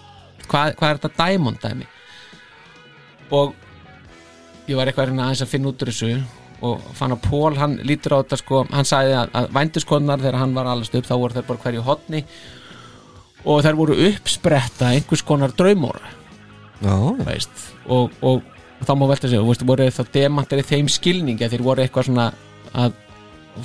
Hvað, 0.46 0.74
hvað 0.78 0.88
er 0.88 1.00
þetta 1.00 1.12
Diamond 1.18 1.60
dæmi? 1.62 1.86
Og 3.34 3.54
ég 4.68 4.78
var 4.78 4.90
eitthvað 4.90 5.14
aðeins 5.14 5.44
að 5.44 5.52
finna 5.54 5.70
út 5.70 5.84
úr 5.84 5.92
þessu 5.92 6.10
og 6.64 6.84
fann 6.96 7.12
að 7.12 7.24
Pól, 7.26 7.56
hann 7.58 7.78
lítur 7.84 8.14
á 8.16 8.22
þetta 8.22 8.38
sko, 8.40 8.62
hann 8.72 8.88
sagði 8.88 9.16
að, 9.18 9.32
að 9.36 9.48
vænduskonar 9.56 10.22
þegar 10.22 10.40
hann 10.40 10.54
var 10.56 10.70
allast 10.70 10.94
upp, 10.96 11.08
þá 11.08 11.16
voru 11.16 11.36
þeir 11.36 11.48
bara 11.48 11.64
hverju 11.64 11.86
hotni 11.88 12.22
og 13.44 13.64
þær 13.66 13.80
voru 13.80 13.96
uppspretta 14.08 14.92
einhvers 14.94 15.24
konar 15.26 15.52
draumóra 15.56 16.12
og, 17.86 18.12
og, 18.22 18.42
og 18.80 18.86
þá 18.86 18.94
má 18.98 19.06
velta 19.10 19.30
sig, 19.30 19.44
veist, 19.48 19.66
voru 19.66 19.88
þá 19.90 20.02
demantir 20.14 20.62
í 20.62 20.66
þeim 20.68 20.90
skilningi 20.92 21.46
að 21.46 21.56
þeir 21.56 21.66
voru 21.66 21.84
eitthvað 21.84 22.08
svona 22.10 22.26
að 22.74 22.96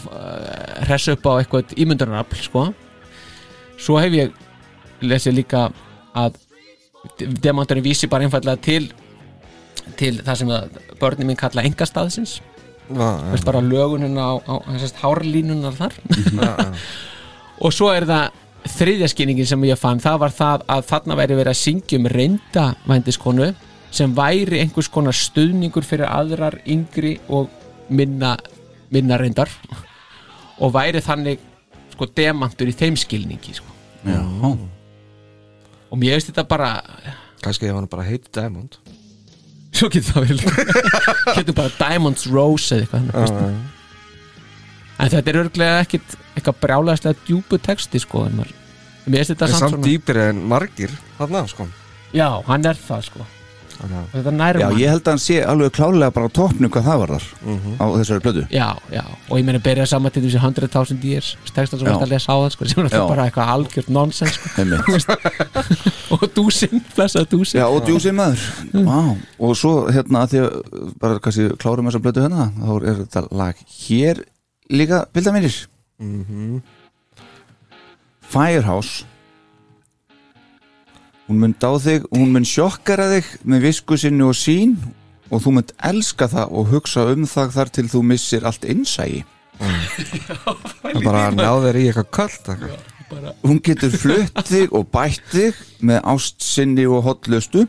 uh, 0.09 0.85
hressa 0.87 1.15
upp 1.17 1.29
á 1.29 1.33
eitthvað 1.39 1.75
ímyndunarafl 1.77 2.43
sko. 2.43 2.67
svo 3.79 3.97
hef 4.01 4.15
ég 4.17 4.39
lesið 5.01 5.39
líka 5.39 5.69
að 6.17 6.39
demanturinn 7.17 7.85
vísi 7.85 8.09
bara 8.11 8.27
einfallega 8.27 8.59
til 8.59 8.89
til 9.97 10.19
það 10.21 10.35
sem 10.41 10.51
að 10.53 10.79
börnin 10.99 11.29
minn 11.29 11.39
kalla 11.39 11.63
engastaðsins 11.65 12.39
bara 13.45 13.61
lögunina 13.61 14.23
á, 14.25 14.33
á, 14.49 14.55
hárlínunar 15.01 15.75
þar. 15.77 15.93
Og 17.63 17.73
svo 17.75 17.91
er 17.93 18.07
það 18.09 18.37
þriðja 18.67 19.09
skýningin 19.11 19.47
sem 19.47 19.63
ég 19.69 19.79
fann 19.79 20.01
það 20.03 20.21
var 20.23 20.35
það 20.35 20.63
að 20.75 20.85
þarna 20.89 21.17
væri 21.19 21.37
verið 21.39 21.53
að 21.53 21.61
syngja 21.61 21.99
um 21.99 22.09
reynda 22.11 22.65
vændiskonu 22.89 23.49
sem 23.95 24.13
væri 24.15 24.59
einhvers 24.63 24.89
konar 24.91 25.15
stuðningur 25.17 25.85
fyrir 25.87 26.09
aðrar 26.09 26.59
yngri 26.69 27.17
og 27.27 27.49
minna, 27.89 28.35
minna 28.93 29.17
reyndar 29.17 29.49
og 30.59 30.73
væri 30.75 31.01
þannig 31.01 31.41
sko 31.95 32.07
demantur 32.15 32.69
í 32.69 32.75
þeim 32.75 32.97
skilningi 32.99 33.55
sko. 33.57 33.73
já, 34.05 34.21
og 35.89 35.97
mér 35.97 36.17
veist 36.17 36.31
þetta 36.31 36.47
bara 36.47 36.75
Kannski 37.39 37.69
ef 37.69 37.75
hann 37.75 37.89
bara 37.91 38.05
heit 38.07 38.27
Diamond 38.35 38.77
svo 39.73 39.89
getur 39.91 40.13
það 40.13 40.25
verið 40.27 40.41
getur 41.39 41.57
bara 41.57 41.75
Diamonds 41.79 42.27
Rose 42.29 42.75
eða 42.75 43.01
eitthvað 43.01 43.43
já. 43.47 43.51
en 44.99 45.13
þetta 45.15 45.31
er 45.31 45.41
örglega 45.43 45.83
ekkit 45.85 46.17
eitthvað 46.39 46.61
brjálæðislega 46.65 47.25
djúpu 47.27 47.59
texti 47.61 47.99
sko 48.03 48.25
en 48.29 48.39
maður 48.39 48.55
mér 49.09 49.17
veist 49.23 49.31
þetta 49.35 49.47
samt 49.49 49.59
samt 49.65 49.75
svona 49.77 49.87
dýpir 49.89 50.21
en 50.29 50.41
margir 50.51 50.91
þarna 51.19 51.43
sko. 51.49 51.67
Já, 52.13 52.29
hann 52.47 52.65
er 52.65 52.77
það 52.87 53.03
sko. 53.11 53.25
Og 53.79 53.91
þetta 54.11 54.31
nærum 54.35 54.59
Já, 54.59 54.69
ég 54.75 54.89
held 54.91 55.05
að 55.07 55.13
hann 55.13 55.21
sé 55.23 55.35
alveg 55.47 55.69
klálega 55.71 56.11
bara 56.11 56.27
á 56.27 56.35
toppnum 56.35 56.67
hvað 56.73 56.83
það 56.89 56.97
var 56.99 57.11
þar 57.13 57.25
Mhm. 57.47 57.75
á 57.79 57.85
þessari 57.95 58.23
plötu. 58.25 58.41
Já, 58.51 58.67
já, 58.91 59.03
og 59.29 59.37
ég 59.39 59.45
meina 59.47 59.59
byrja 59.63 59.85
saman 59.87 60.11
til 60.11 60.23
þessi 60.25 60.41
100.000 60.43 61.03
years 61.07 61.29
textan 61.55 61.79
sem 61.79 61.87
við 61.87 62.03
að 62.03 62.09
lesa 62.11 62.33
á 62.35 62.37
það 62.43 62.49
sko, 62.51 62.65
sem 62.67 62.85
er 62.85 62.89
bara 63.07 63.29
eitthvað 63.29 63.53
algjört 63.55 63.89
nonsens 63.89 64.35
sko. 64.35 64.49
Og 66.11 66.25
dúsin, 66.35 66.81
flessað 66.95 67.27
dúsin 67.31 67.59
Já, 67.61 67.67
og 67.69 67.85
djúsi 67.87 68.11
maður. 68.11 68.43
Vá, 68.73 69.15
og 69.39 69.55
svo 69.55 69.73
hérna 69.93 70.25
að 70.25 70.33
því 70.33 70.39
að 70.43 70.93
bara 70.99 71.19
kannski 71.23 71.47
klárum 71.61 71.87
þessa 71.87 72.01
blötu 72.03 72.23
hérna 72.25 72.49
þá 72.59 72.71
er 72.83 72.99
þetta 73.05 73.23
lag 73.31 73.55
hér 73.87 74.23
líka 74.69 75.05
bilda 75.13 75.31
mínir 75.99 76.61
Firehouse. 78.29 79.05
Hún 81.27 81.39
mun 81.41 81.53
dá 81.61 81.71
þig 81.81 82.05
hún 82.13 82.31
mun 82.33 82.45
sjokkara 82.45 83.07
þig 83.11 83.27
með 83.45 83.65
visku 83.67 83.97
sinni 84.01 84.25
og 84.25 84.37
sín 84.37 84.75
og 85.29 85.43
þú 85.43 85.53
munt 85.57 85.73
elska 85.85 86.27
það 86.29 86.53
og 86.57 86.71
hugsa 86.73 87.05
um 87.13 87.25
það 87.29 87.51
þar 87.57 87.71
til 87.77 87.87
þú 87.91 88.01
missir 88.11 88.45
allt 88.49 88.65
innsægi 88.65 89.21
Það 89.59 91.03
bara 91.03 91.25
að 91.27 91.37
ná 91.37 91.49
þér 91.65 91.77
í 91.77 91.83
eitthvað 91.89 92.09
kallt 92.17 92.49
hún 93.43 93.59
getur 93.65 93.93
flutt 93.97 94.41
þig 94.49 94.73
og 94.77 94.87
bætt 94.93 95.25
þig 95.33 95.61
með 95.85 96.01
ást 96.13 96.45
sinni 96.45 96.85
og 96.89 97.03
hotlustu 97.05 97.65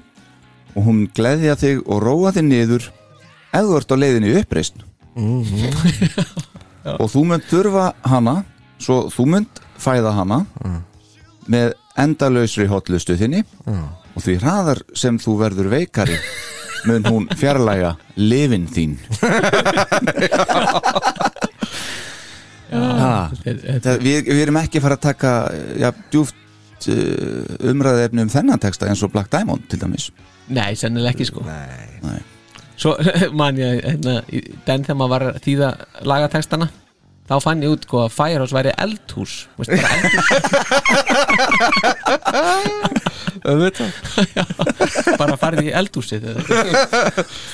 og 0.77 0.81
hún 0.87 1.05
gleðja 1.17 1.57
þig 1.61 1.83
og 1.85 2.01
róa 2.05 2.33
þig 2.37 2.47
niður 2.49 2.89
ef 3.51 3.65
þú 3.67 3.77
ert 3.81 3.93
á 3.93 3.97
leiðinni 4.01 4.33
í 4.33 4.41
uppreist 6.81 7.01
og 7.01 7.11
þú 7.13 7.25
munt 7.29 7.51
þurfa 7.51 7.87
hana 8.09 8.37
svo 8.81 9.03
þú 9.13 9.27
munt 9.35 9.61
fæða 9.81 10.15
hana 10.17 10.41
með 11.51 11.75
endalausri 12.01 12.67
hotlustu 12.71 13.17
þinni. 13.21 13.45
Og 14.17 14.25
því 14.25 14.39
hraðar 14.41 14.81
sem 14.99 15.19
þú 15.23 15.37
verður 15.41 15.71
veikari 15.73 16.17
mun 16.89 17.05
hún 17.07 17.29
fjarlæga 17.37 17.97
lifin 18.17 18.67
þín. 18.71 18.99
Ha, 22.71 23.31
það, 23.43 23.97
við, 23.99 24.29
við 24.29 24.41
erum 24.45 24.59
ekki 24.61 24.79
fara 24.79 24.95
að 24.95 25.03
taka 25.03 25.31
ja, 25.81 25.89
djúft 26.13 26.87
uh, 26.87 27.57
umræðefni 27.67 28.23
um 28.23 28.31
þennan 28.31 28.63
texta 28.63 28.87
eins 28.87 29.03
og 29.03 29.11
Black 29.11 29.27
Diamond 29.33 29.65
til 29.67 29.81
dæmis. 29.83 30.11
Nei, 30.55 30.77
sennilega 30.79 31.17
ekki 31.17 31.27
sko. 31.27 31.43
Nei. 31.47 32.21
Svo 32.81 32.97
man 33.41 33.61
ég 33.61 33.83
hérna, 33.85 34.21
den 34.67 34.87
þegar 34.87 35.01
maður 35.01 35.15
var 35.15 35.27
að 35.31 35.43
þýða 35.47 35.69
lagatextana 36.09 36.71
þá 37.31 37.37
fann 37.45 37.63
ég 37.63 37.71
út 37.77 37.85
sko 37.87 38.01
að 38.03 38.15
Firehouse 38.17 38.57
væri 38.57 38.73
eldhús. 38.83 39.35
Veist, 39.61 39.71
bara 39.71 39.93
eldhús. 40.01 40.29
Bara 45.21 45.37
farið 45.41 45.71
í 45.71 45.73
eldhúsið 45.77 46.27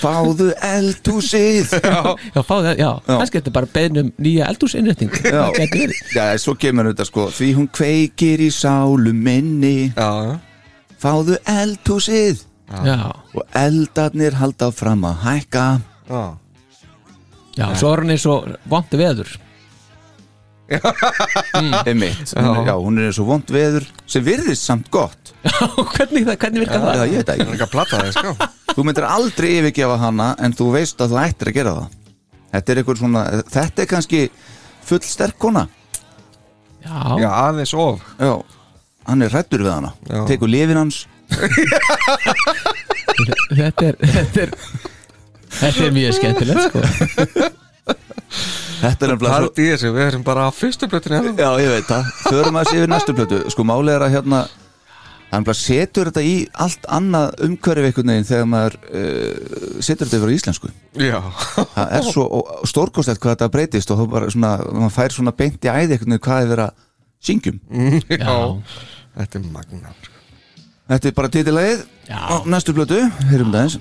fáðu 0.00 0.48
eldhúsið. 0.64 1.76
Já, 1.76 2.40
fáðu 2.40 2.72
já, 2.78 2.90
kannski 3.06 3.38
þetta 3.38 3.52
er 3.52 3.56
bara 3.58 3.70
beðnum 3.76 4.10
nýja 4.22 4.48
eldhúsinnréttingu 4.50 5.20
Já. 5.22 6.26
Svo 6.42 6.56
kemur 6.58 6.90
þetta 6.90 7.06
sko 7.08 7.28
Því 7.36 7.52
hún 7.58 7.68
kveikir 7.70 8.42
í 8.42 8.50
sálu 8.54 9.12
minni. 9.14 9.92
Já. 9.94 10.40
Fáðu 11.02 11.38
eldhúsið 11.44 12.42
já, 12.66 13.12
Og 13.34 13.42
eldarnir 13.54 14.34
halda 14.40 14.70
fram 14.74 15.04
að 15.06 15.20
hækka. 15.24 15.64
Já. 16.10 16.22
já, 17.56 17.66
svo 17.78 17.92
er 17.94 18.02
hann 18.04 18.10
eins 18.14 18.26
og 18.26 18.48
vondu 18.68 18.98
veður. 19.00 19.30
Hún, 20.66 21.74
er- 22.02 22.66
já, 22.66 22.74
hún 22.74 22.98
er 22.98 23.04
eins 23.06 23.18
og 23.22 23.26
vond 23.28 23.50
veður 23.54 23.84
sem 24.10 24.24
virðist 24.26 24.64
samt 24.66 24.88
gott. 24.90 25.32
Hvernig, 25.94 26.24
það, 26.26 26.38
hvernig 26.42 26.64
virkar 26.64 26.80
Já, 26.80 26.86
það? 26.88 27.04
ég 27.06 27.20
veit 27.20 27.28
Það 27.28 27.36
ekki. 27.36 27.54
Ekki 27.54 27.68
plata 27.70 28.00
þig, 28.02 28.16
sko. 28.16 28.48
Þú 28.74 28.84
myndir 28.88 29.06
aldrei 29.06 29.50
yfirgefa 29.60 29.98
hana 30.02 30.26
en 30.42 30.56
þú 30.58 30.66
veist 30.74 31.00
að 31.04 31.14
þú 31.14 31.20
ættir 31.22 31.50
að 31.52 31.56
gera 31.60 31.74
það. 31.76 31.94
Þetta 32.56 32.72
er 32.74 32.80
einhver 32.82 32.98
svona 33.00 33.22
Þetta 33.54 33.84
er 33.84 33.90
kannski 33.92 34.20
full 34.86 35.02
sterk 35.06 35.38
kona. 35.42 35.66
Já, 36.82 36.98
Já, 37.22 37.28
aðeins 37.46 37.74
of. 37.78 38.02
Já, 38.18 38.34
hann 39.06 39.22
er 39.26 39.30
hrættur 39.34 39.62
við 39.66 39.72
hana. 39.76 39.92
Tekur 40.26 40.50
lifin 40.50 40.82
hans 40.82 41.04
þetta 43.56 43.86
er 43.90 43.96
þetta 44.02 44.42
er, 44.46 44.52
þetta 45.60 45.86
er 45.86 45.94
mjög 45.96 46.12
skemmtilegt 46.18 46.62
sko. 46.68 46.80
Þetta 48.76 49.06
er 49.06 49.10
nefnilega 49.12 49.30
svo 49.30 49.32
Haldi 49.32 49.62
í 49.64 49.70
þessu, 49.72 49.90
við 49.94 50.04
erum 50.10 50.24
bara 50.26 50.46
á 50.46 50.50
fyrstu 50.52 50.88
blötinu 50.90 51.16
hérna. 51.16 51.32
Já, 51.38 51.50
ég 51.62 51.70
veit 51.72 51.86
það 51.88 52.08
Förum 52.26 52.58
að 52.60 52.68
sé 52.68 52.74
yfir 52.80 52.90
næstu 52.92 53.14
plötu 53.16 53.38
Sko 53.54 53.64
málið 53.66 53.92
er 53.94 54.04
að 54.04 54.14
hérna 54.16 54.40
Hann 55.30 55.46
bara 55.46 55.58
setur 55.58 56.10
þetta 56.10 56.22
í 56.26 56.34
allt 56.64 56.84
annað 56.98 57.40
umhverfi 57.46 57.88
einhvern 57.88 58.10
veginn 58.12 58.28
þegar 58.28 58.50
maður 58.50 58.76
uh, 58.90 59.80
setur 59.82 60.06
þetta 60.10 60.18
yfir 60.20 60.30
á 60.30 60.36
íslensku 60.36 60.68
Já. 61.02 61.18
Það 61.76 61.94
er 61.98 62.10
svo 62.10 62.26
stórkostlega 62.70 63.22
hvað 63.24 63.34
þetta 63.36 63.48
breytist 63.56 63.90
og 63.94 64.02
þá 64.02 64.04
bara 64.12 64.28
svona, 64.34 64.52
maður 64.70 64.94
fær 64.98 65.16
svona 65.16 65.34
beint 65.40 65.66
í 65.66 65.72
æði 65.72 65.96
einhvern 65.96 66.14
veginn 66.14 66.24
hvað 66.28 66.42
er 66.44 66.52
verið 66.52 66.66
að 66.66 66.74
syngjum 67.30 67.58
Já, 68.12 68.36
Þetta 69.16 69.40
er 69.40 69.48
magna. 69.56 69.96
Þetta 70.86 71.08
er 71.10 71.14
bara 71.16 71.30
titilagið 71.34 71.80
Já. 72.06 72.18
á 72.30 72.34
næstu 72.46 72.74
plötu 72.76 73.00
Heyrum 73.30 73.50
þetta 73.50 73.62
eins 73.64 73.78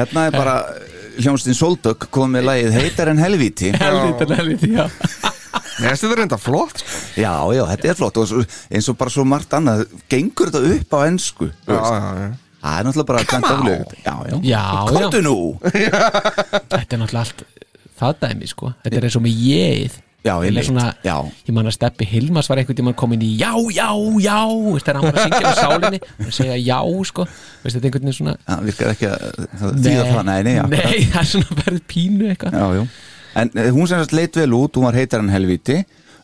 Hérna 0.00 0.26
er 0.30 0.32
bara 0.32 0.54
hljónstinn 1.20 1.56
Soldök 1.56 2.06
kom 2.14 2.32
með 2.32 2.46
lagið 2.48 2.76
Heitar 2.78 3.10
en 3.12 3.20
helvíti. 3.20 3.72
Helvítið, 3.82 4.34
helvítið, 4.38 4.76
já. 4.78 4.86
Ég 5.80 5.88
veist 5.88 6.04
þetta 6.04 6.14
er 6.16 6.22
enda 6.26 6.38
flott, 6.40 6.80
sko. 6.80 7.00
Já, 7.20 7.32
já, 7.56 7.62
þetta 7.72 7.90
er 7.90 7.98
flott. 7.98 8.20
Og 8.20 8.32
eins 8.72 8.88
og 8.92 8.98
bara 9.00 9.12
svo 9.12 9.24
margt 9.28 9.54
annað 9.56 9.86
gengur 10.12 10.52
þetta 10.52 10.74
upp 10.76 10.96
á 10.96 11.00
ensku 11.08 11.48
Já, 11.48 11.76
já, 11.76 12.10
já. 12.20 12.30
Það 12.60 12.76
er 12.76 12.86
náttúrulega 12.86 13.08
bara 13.08 13.24
kvænt 13.24 13.46
af 13.48 13.62
lög 13.64 13.94
Já, 14.04 14.14
já, 14.28 14.36
Já, 14.44 14.64
já. 15.00 15.22
nú! 15.24 15.36
Þetta 15.64 16.76
er 16.76 17.00
náttúrulega 17.00 17.22
allt 17.24 17.44
það 18.00 18.18
dæmi 18.24 18.48
sko. 18.48 18.72
Þetta 18.84 19.00
er 19.00 19.06
eins 19.08 19.16
og 19.20 19.24
með 19.24 19.40
ég 19.46 19.98
Já, 20.20 20.34
Ég, 20.44 20.50
einmitt. 20.50 20.66
svona, 20.68 20.86
Já. 21.04 21.14
ég 21.48 21.54
man 21.56 21.64
að 21.70 21.72
Steppi 21.78 22.04
Hilmas 22.04 22.48
var 22.50 22.58
einhvern 22.60 22.76
tímann 22.76 22.96
komin 23.00 23.22
í 23.24 23.30
já, 23.40 23.54
já, 23.72 23.86
já 24.20 24.36
Veist, 24.50 24.84
þegar 24.84 24.98
hann 24.98 25.06
var 25.06 25.16
að 25.16 25.24
syngja 25.24 25.40
með 25.46 25.60
sálinni 25.60 26.00
og 26.26 26.34
segja 26.36 26.58
já, 26.60 26.78
sko 27.08 27.24
Veist, 27.24 27.76
þetta 27.76 27.80
er 27.80 27.88
einhvern 27.88 28.04
veginn 28.10 28.18
svona 28.18 28.34
Það 28.50 28.66
virkar 28.68 28.92
ekki 28.92 29.08
að 29.08 29.24
það 29.62 29.78
þýða 29.86 30.04
það 30.10 30.28
Nei, 30.28 30.42
nei, 30.44 30.54
akkurat. 30.60 30.84
nei, 30.90 31.06
það 31.14 31.22
er 31.22 31.30
svona 31.32 31.58
verið 31.62 31.80
pínu 31.94 32.28
eitthvað 32.34 32.58
Já, 32.60 32.66
já 32.76 32.84
En 33.40 33.52
eh, 33.62 33.70
hún 33.72 33.86
sem 33.88 34.00
sagt 34.04 34.12
leit 34.18 34.36
vel 34.36 34.54
út, 34.58 34.76
hún 34.76 34.88
var 34.90 34.98
heitar 35.00 35.24
en 35.24 35.32
helvíti 35.32 35.78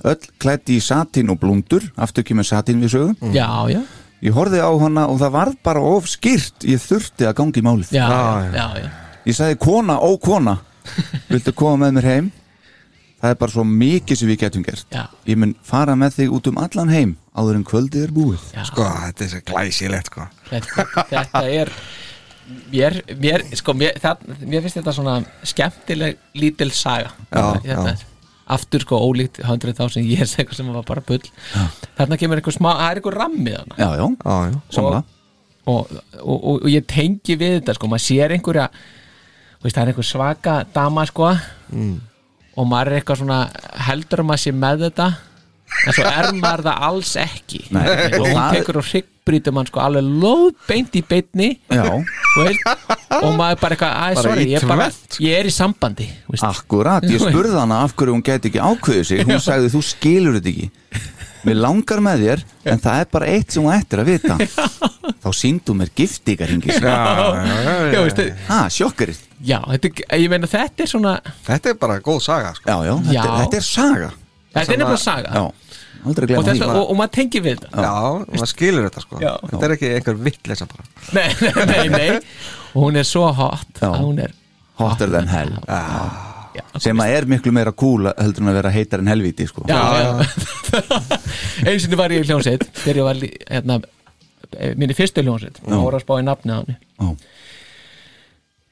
Öll 0.07 0.29
klætti 0.43 0.77
í 0.77 0.83
satín 0.85 1.33
og 1.33 1.41
blúndur 1.41 1.89
Aftur 1.97 2.27
kemur 2.27 2.45
satín 2.45 2.83
við 2.85 2.93
sögum 2.99 3.33
Já, 3.33 3.49
já, 3.73 3.81
Ég 4.27 4.37
horfði 4.37 4.61
á 4.61 4.69
hana 4.83 5.07
og 5.09 5.21
það 5.25 5.33
varð 5.41 5.57
bara 5.65 5.81
of 5.97 6.09
skýrt 6.13 6.67
Ég 6.69 6.83
þurfti 6.85 7.25
að 7.31 7.37
gangi 7.41 7.63
í 7.63 7.65
málið 7.65 7.95
já, 7.97 8.05
Já, 8.05 8.13
já, 8.13 8.45
já. 8.45 8.57
já, 8.61 8.85
já. 8.85 8.91
Ég 9.31 9.39
sagði 9.41 9.59
kona, 9.65 9.97
ó 10.05 10.11
kona 10.21 10.59
Viltu 11.33 11.55
koma 11.57 11.87
með 11.87 11.97
mér 12.01 12.11
heim? 12.13 12.29
Það 13.17 13.33
er 13.33 13.39
bara 13.41 13.55
svo 13.55 13.64
mikið 13.67 14.19
sem 14.21 14.29
við 14.29 14.41
getum 14.45 14.64
gert. 14.67 14.89
Já. 14.93 15.07
Ég 15.29 15.39
mun 15.41 15.55
fara 15.64 15.95
með 15.99 16.19
þig 16.21 16.35
út 16.37 16.51
um 16.51 16.59
allan 16.61 16.93
heim 16.93 17.14
Áður 17.37 17.59
en 17.59 17.64
kvöldið 17.69 18.05
er 18.07 18.12
búið. 18.17 18.43
Já. 18.55 18.62
Sko, 18.69 18.85
þetta 19.05 19.25
er 19.25 19.31
svo 19.33 19.41
glæsilegt, 19.51 20.11
sko. 20.12 20.27
þetta, 20.49 20.85
þetta 21.11 21.43
er 21.53 21.73
mér, 22.73 22.99
mér, 23.21 23.45
sko, 23.61 23.75
mér, 23.77 23.99
það, 24.01 24.23
mér 24.41 24.64
finnst 24.64 24.79
þetta 24.81 24.95
svona 24.97 25.17
skemmtileg 25.45 26.21
lítil 26.41 26.71
saga. 26.77 27.12
Já, 27.29 27.43
þetta, 27.67 27.97
aftur 28.57 28.85
sko 28.87 29.01
ólíkt 29.03 29.41
100.000 29.43 30.07
years 30.07 30.37
eitthvað 30.39 30.61
sem 30.61 30.73
var 30.73 30.87
bara 30.87 31.05
bull. 31.05 31.21
Þarna 31.99 32.19
kemur 32.21 32.41
eitthvað 32.41 32.57
smá, 32.61 32.71
það 32.79 32.89
er 32.89 33.01
eitthvað 33.01 33.19
rammið 33.21 33.57
hana 33.59 33.79
Já, 33.81 33.89
já, 33.99 34.07
Já, 34.07 34.37
já. 34.53 34.61
samla 34.77 35.01
og, 35.67 35.89
og, 36.23 36.37
og, 36.37 36.61
og 36.62 36.69
ég 36.71 36.85
tengi 36.87 37.35
við 37.41 37.57
þetta 37.59 37.75
sko, 37.75 37.89
maður 37.91 38.05
sér 38.07 38.35
einhverja 38.37 38.69
þú 38.71 39.67
veist, 39.67 39.75
það 39.75 39.83
er 39.83 39.91
einhver 39.93 40.07
svaka 40.07 40.55
dama 40.77 41.07
sko 41.11 41.33
og 42.57 42.67
maður 42.71 42.93
er 42.93 43.01
eitthvað 43.01 43.21
svona 43.23 43.41
heldur 43.87 44.23
að 44.23 44.29
maður 44.31 44.45
sé 44.47 44.53
með 44.57 44.85
þetta? 44.87 45.09
En 45.87 45.93
svo 45.97 46.05
er 46.07 46.29
maður 46.39 46.63
það 46.69 46.85
alls 46.89 47.11
ekki. 47.21 47.59
Nei, 47.75 47.83
og 47.91 48.15
og 48.21 48.27
hún 48.29 48.37
það- 48.39 48.55
tekur 48.57 48.77
og 48.81 48.87
hryggbrýtur 48.87 49.53
mann 49.57 49.67
sko 49.67 49.81
alveg 49.83 50.07
lóðbeint 50.23 50.95
í 50.97 51.03
beinni. 51.11 51.49
Já, 51.75 51.83
veist, 52.39 52.71
og 53.19 53.35
maður 53.37 53.61
bara 53.61 53.75
eitthvað, 53.77 53.97
Bara 53.99 54.23
sorry, 54.23 54.45
í 54.47 54.55
ég, 54.55 54.67
bara, 54.69 54.87
tvett. 54.89 55.19
ég 55.27 55.39
er 55.41 55.51
í 55.51 55.53
sambandi 55.53 56.07
veist. 56.31 56.47
akkurat, 56.47 57.03
ég 57.11 57.21
spurði 57.21 57.59
hana 57.59 57.83
af 57.85 57.97
hverju 57.99 58.15
hún 58.15 58.23
gæti 58.25 58.49
ekki 58.53 58.63
ákveðið 58.63 59.05
sig. 59.11 59.25
Hún 59.27 59.43
sagði 59.43 59.73
þú 59.75 59.83
skilur 59.91 60.39
þetta 60.39 60.53
ekki 60.55 60.71
Mér 61.47 61.61
langar 61.63 62.03
með 62.03 62.25
þér, 62.27 62.43
en 62.73 62.81
það 62.83 63.01
er 63.03 63.09
bara 63.17 63.31
eitt 63.31 63.55
sem 63.55 63.63
hún 63.67 63.75
ættir 63.77 64.03
að 64.03 64.11
vita. 64.11 64.37
Þá 65.27 65.29
síndu 65.35 65.75
mér 65.79 65.91
giftingaringi 65.97 66.75
já, 66.77 67.99
veist, 68.03 68.21
Ha, 68.49 68.61
sjokkarið 68.71 69.23
já 69.47 69.59
þetta, 69.63 69.91
ég 70.17 70.31
meina 70.33 70.49
þetta 70.51 70.85
er 70.85 70.91
svona 70.91 71.15
Þetta 71.47 71.73
er 71.73 71.79
bara 71.81 71.99
góð 72.05 72.21
saga 72.25 72.53
sko. 72.57 72.71
Já, 72.71 72.77
já, 72.87 72.95
þetta, 72.97 73.17
Já. 73.17 73.23
Er, 73.25 73.41
þetta 73.43 73.59
er 73.59 73.67
saga. 73.67 74.11
Þetta 74.57 74.73
er 74.73 74.81
nefnilega 74.81 75.03
saga. 75.03 75.33
Já, 75.35 75.75
aldrei 76.07 76.25
og, 76.25 76.31
glemma 76.31 76.47
þetta, 76.47 76.69
því 76.71 76.79
og, 76.81 76.87
og 76.93 76.99
maður 77.01 77.15
tengir 77.19 77.45
við 77.45 77.59
þetta. 77.65 77.85
Já, 77.87 77.93
maður 78.33 78.53
skilur 78.53 78.89
þetta 78.89 79.05
sko. 79.05 79.21
Já. 79.23 79.33
Þetta 79.51 79.69
er 79.69 79.75
ekki 79.77 79.93
einhver 79.99 80.23
vittleysa 80.29 80.69
bara. 80.71 80.89
Nei, 81.19 81.29
nei, 81.43 81.67
nei, 81.73 81.85
nei. 81.93 82.09
Og 82.73 82.87
hún 82.87 83.01
er 83.03 83.09
svo 83.09 83.27
hot 83.37 83.83
Já. 83.83 83.91
að 83.91 84.01
hún 84.05 84.25
er 84.27 84.35
Hotter 84.77 85.09
than 85.09 85.29
hell. 85.33 85.55
Já, 85.65 85.83
Sem 86.83 87.01
að 87.03 87.15
er 87.17 87.27
miklu 87.31 87.53
meira 87.55 87.73
cool 87.77 88.11
heldur 88.13 88.45
en 88.45 88.53
að 88.53 88.59
vera 88.61 88.73
heitar 88.75 89.03
en 89.03 89.11
helvíti 89.11 89.47
sko. 89.49 89.65
já, 89.69 89.81
já. 90.03 90.11
einu 91.67 91.79
sinni 91.83 91.99
var 91.99 92.15
ég 92.15 92.25
í 92.25 92.29
hljónsett 92.29 92.67
þegar 92.83 93.01
ég 93.01 93.09
var 93.09 93.23
hérna, 93.23 93.79
eh, 94.59 94.75
minni 94.79 94.97
fyrstu 94.97 95.25
hljónsett 95.25 95.63
og 95.65 95.75
voru 95.87 96.01
að 96.01 96.05
spá 96.05 96.15
í 96.21 96.27
nafni 96.27 96.55
á 96.55 96.59
henni. 96.61 96.77
Já. 97.01 97.09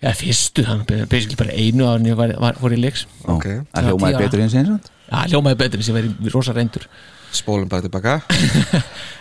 já, 0.06 0.12
fyrstu, 0.20 0.66
þannig 0.68 1.08
basically 1.08 1.40
bara 1.40 1.56
einu 1.56 1.88
á 1.88 1.92
henni 1.96 2.14
var, 2.18 2.36
var, 2.42 2.60
fór 2.60 2.76
í 2.76 2.80
leiks. 2.82 3.06
Já. 3.24 3.32
Ok. 3.36 3.50
Það 3.72 3.90
hljómaði 3.90 4.22
betur 4.24 4.44
eins 4.44 4.56
eins 4.60 4.72
og? 4.76 4.94
Já, 5.08 5.18
hljómaði 5.32 5.60
betur 5.64 5.82
en 5.82 5.88
sem 5.88 5.98
verið 6.00 6.32
rosa 6.34 6.56
reyndur. 6.56 6.88
Spólum 7.34 7.68
bara 7.70 7.82
tilbaka. 7.82 8.20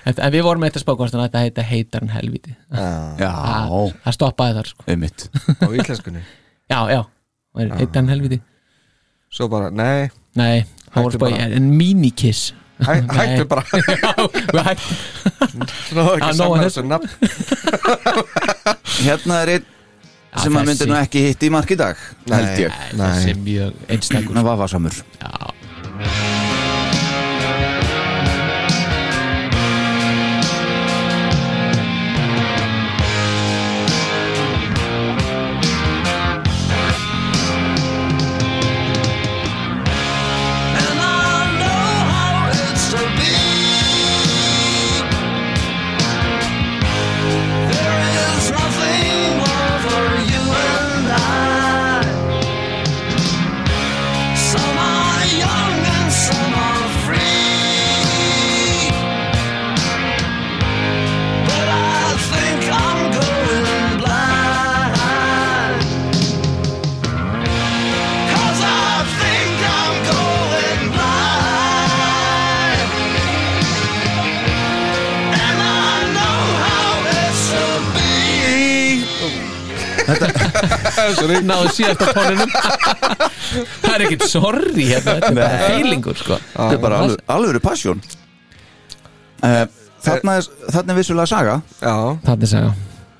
En, 0.04 0.18
en 0.20 0.34
við 0.34 0.42
vorum 0.44 0.66
eitthvað 0.68 0.82
spákvæmst 0.84 1.16
að 1.16 1.22
þetta 1.24 1.42
heita 1.46 1.64
heitar 1.64 2.04
en 2.04 2.10
helviti 2.12 2.52
Já, 2.52 3.30
það 3.30 3.94
það 4.04 4.16
stoppaði 4.18 4.56
þar 4.58 4.70
sko. 4.74 4.84
einmitt. 4.92 5.24
Á 5.64 5.68
íslenskunni? 5.80 6.24
Já, 6.68 6.80
já, 6.92 7.00
heitar 7.56 8.02
en 8.02 8.12
helviti 8.12 8.40
Svo 9.34 9.48
bara, 9.50 9.70
nei. 9.74 10.10
Nei, 10.38 10.64
það 10.94 11.08
voru 11.08 11.20
bara. 11.26 11.48
en 11.58 11.72
minikiss 11.78 12.52
Hæ, 12.84 12.94
Hættu 13.06 13.44
Nei. 13.44 13.46
bara 13.48 13.64
Svo 15.88 16.04
ekki 16.16 16.26
að 16.28 16.38
samna 16.40 16.64
þessu. 16.66 16.84
nafn. 16.90 17.08
Hérna 19.06 19.38
er 19.44 19.52
einn 19.54 19.68
sem 20.42 20.58
að 20.58 20.66
myndi 20.66 20.80
þessi- 20.82 20.90
nú 20.90 20.98
ekki 20.98 21.22
hitt 21.28 21.46
í 21.46 21.52
mark 21.54 21.70
í 21.70 21.78
dag 21.80 22.00
held 22.32 22.60
ég. 22.64 22.78
Þessi 22.98 23.30
er 23.36 23.40
mjög 23.46 23.84
einstakur. 23.94 24.34
Hann 24.36 24.48
var 24.48 24.58
vasamur 24.64 24.96
já, 24.98 25.30
náðu 81.48 81.74
síðast 81.78 82.04
á 82.04 82.08
tóninum 82.18 82.56
það 83.84 83.92
er 83.94 84.06
ekkert 84.08 84.26
sorry 84.30 84.88
hérna, 84.90 85.18
þetta 85.18 85.32
er 85.32 85.38
bara 85.42 85.60
feilingur 85.68 86.20
sko. 86.20 86.40
Þetta 86.56 86.78
er 86.78 86.82
bara 86.88 87.04
alveg, 87.04 87.28
alveg 87.38 87.62
passion. 87.64 88.02
Uh, 89.44 89.64
Þarna 90.04 90.40
er, 90.40 90.50
þarna 90.68 90.92
er 90.92 90.98
vissulega 91.00 91.32
saga. 91.32 91.62
Já, 91.80 91.94
það 92.26 92.34
er 92.34 92.52
segja 92.52 92.74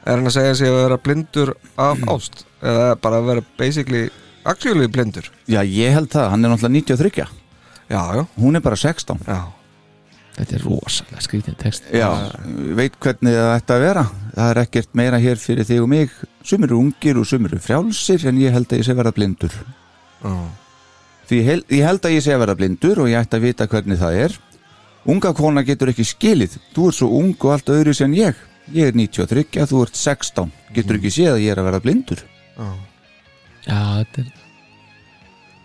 er 0.04 0.20
hann 0.20 0.28
að 0.28 0.36
segja 0.36 0.56
sig 0.60 0.70
að 0.72 0.80
vera 0.82 1.00
blindur 1.00 1.54
af 1.80 2.04
ást? 2.12 2.44
Eða 2.64 2.94
bara 3.04 3.20
að 3.22 3.30
vera 3.32 3.46
basically 3.60 4.04
Actually 4.44 4.90
blindur? 4.92 5.30
Já, 5.48 5.62
ég 5.64 5.96
held 5.96 6.12
það, 6.12 6.30
hann 6.34 6.44
er 6.44 6.52
náttúrulega 6.52 6.96
93 6.98 7.28
Já, 7.94 8.02
já, 8.18 8.24
Hún 8.40 8.60
er 8.60 8.64
bara 8.66 8.80
16 8.80 9.24
já 9.28 9.42
þetta 10.38 10.56
er 10.58 10.66
rosalega 10.66 11.24
skrítin 11.24 11.58
text 11.60 11.90
Já, 11.94 12.10
veit 12.78 12.98
hvernig 13.02 13.36
það 13.38 13.52
ætti 13.54 13.76
að 13.76 13.84
vera. 13.86 14.04
Það 14.34 14.50
er 14.50 14.62
ekkert 14.64 14.98
meira 14.98 15.20
hér 15.22 15.42
fyrir 15.42 15.68
þig 15.70 15.84
og 15.84 15.92
mig. 15.92 16.16
Sumir 16.44 16.72
eru 16.72 16.80
ungir 16.82 17.20
og 17.22 17.28
sumir 17.30 17.54
eru 17.54 17.64
frjálsir 17.64 18.26
En 18.30 18.42
ég 18.42 18.56
held 18.56 18.72
að 18.72 18.82
ég 18.82 18.88
sé 18.88 18.96
að 18.96 19.02
verða 19.02 19.16
blindur. 19.20 19.58
Já. 20.24 20.34
Því 21.30 21.40
ég 21.40 21.50
held, 21.52 21.68
ég 21.72 21.88
held 21.88 22.08
að 22.08 22.16
ég 22.16 22.26
sé 22.26 22.34
að 22.34 22.42
verða 22.44 22.58
blindur 22.60 23.04
Og 23.04 23.12
ég 23.12 23.22
ætti 23.22 23.40
að 23.40 23.48
vita 23.48 23.70
hvernig 23.72 24.02
það 24.02 24.20
er. 24.26 24.40
Unga 25.14 25.34
kona 25.36 25.66
getur 25.68 25.92
ekki 25.92 26.08
skilið. 26.08 26.58
Þú 26.76 26.90
ert 26.90 27.00
svo 27.00 27.12
ung 27.20 27.34
og 27.36 27.56
allt 27.58 27.74
öðru 27.74 27.96
sem 27.98 28.16
ég. 28.18 28.40
Ég 28.74 28.90
er 28.90 28.96
93, 28.96 29.68
þú 29.68 29.82
ert 29.84 29.98
16 30.00 30.54
Getur 30.74 30.98
ekki 30.98 31.12
séð 31.12 31.34
að 31.34 31.44
ég 31.44 31.52
er 31.52 31.60
að 31.60 31.68
verða 31.68 31.84
blindur. 31.84 32.24
Já, 33.68 33.78
þetta 34.04 34.24
er 34.24 34.43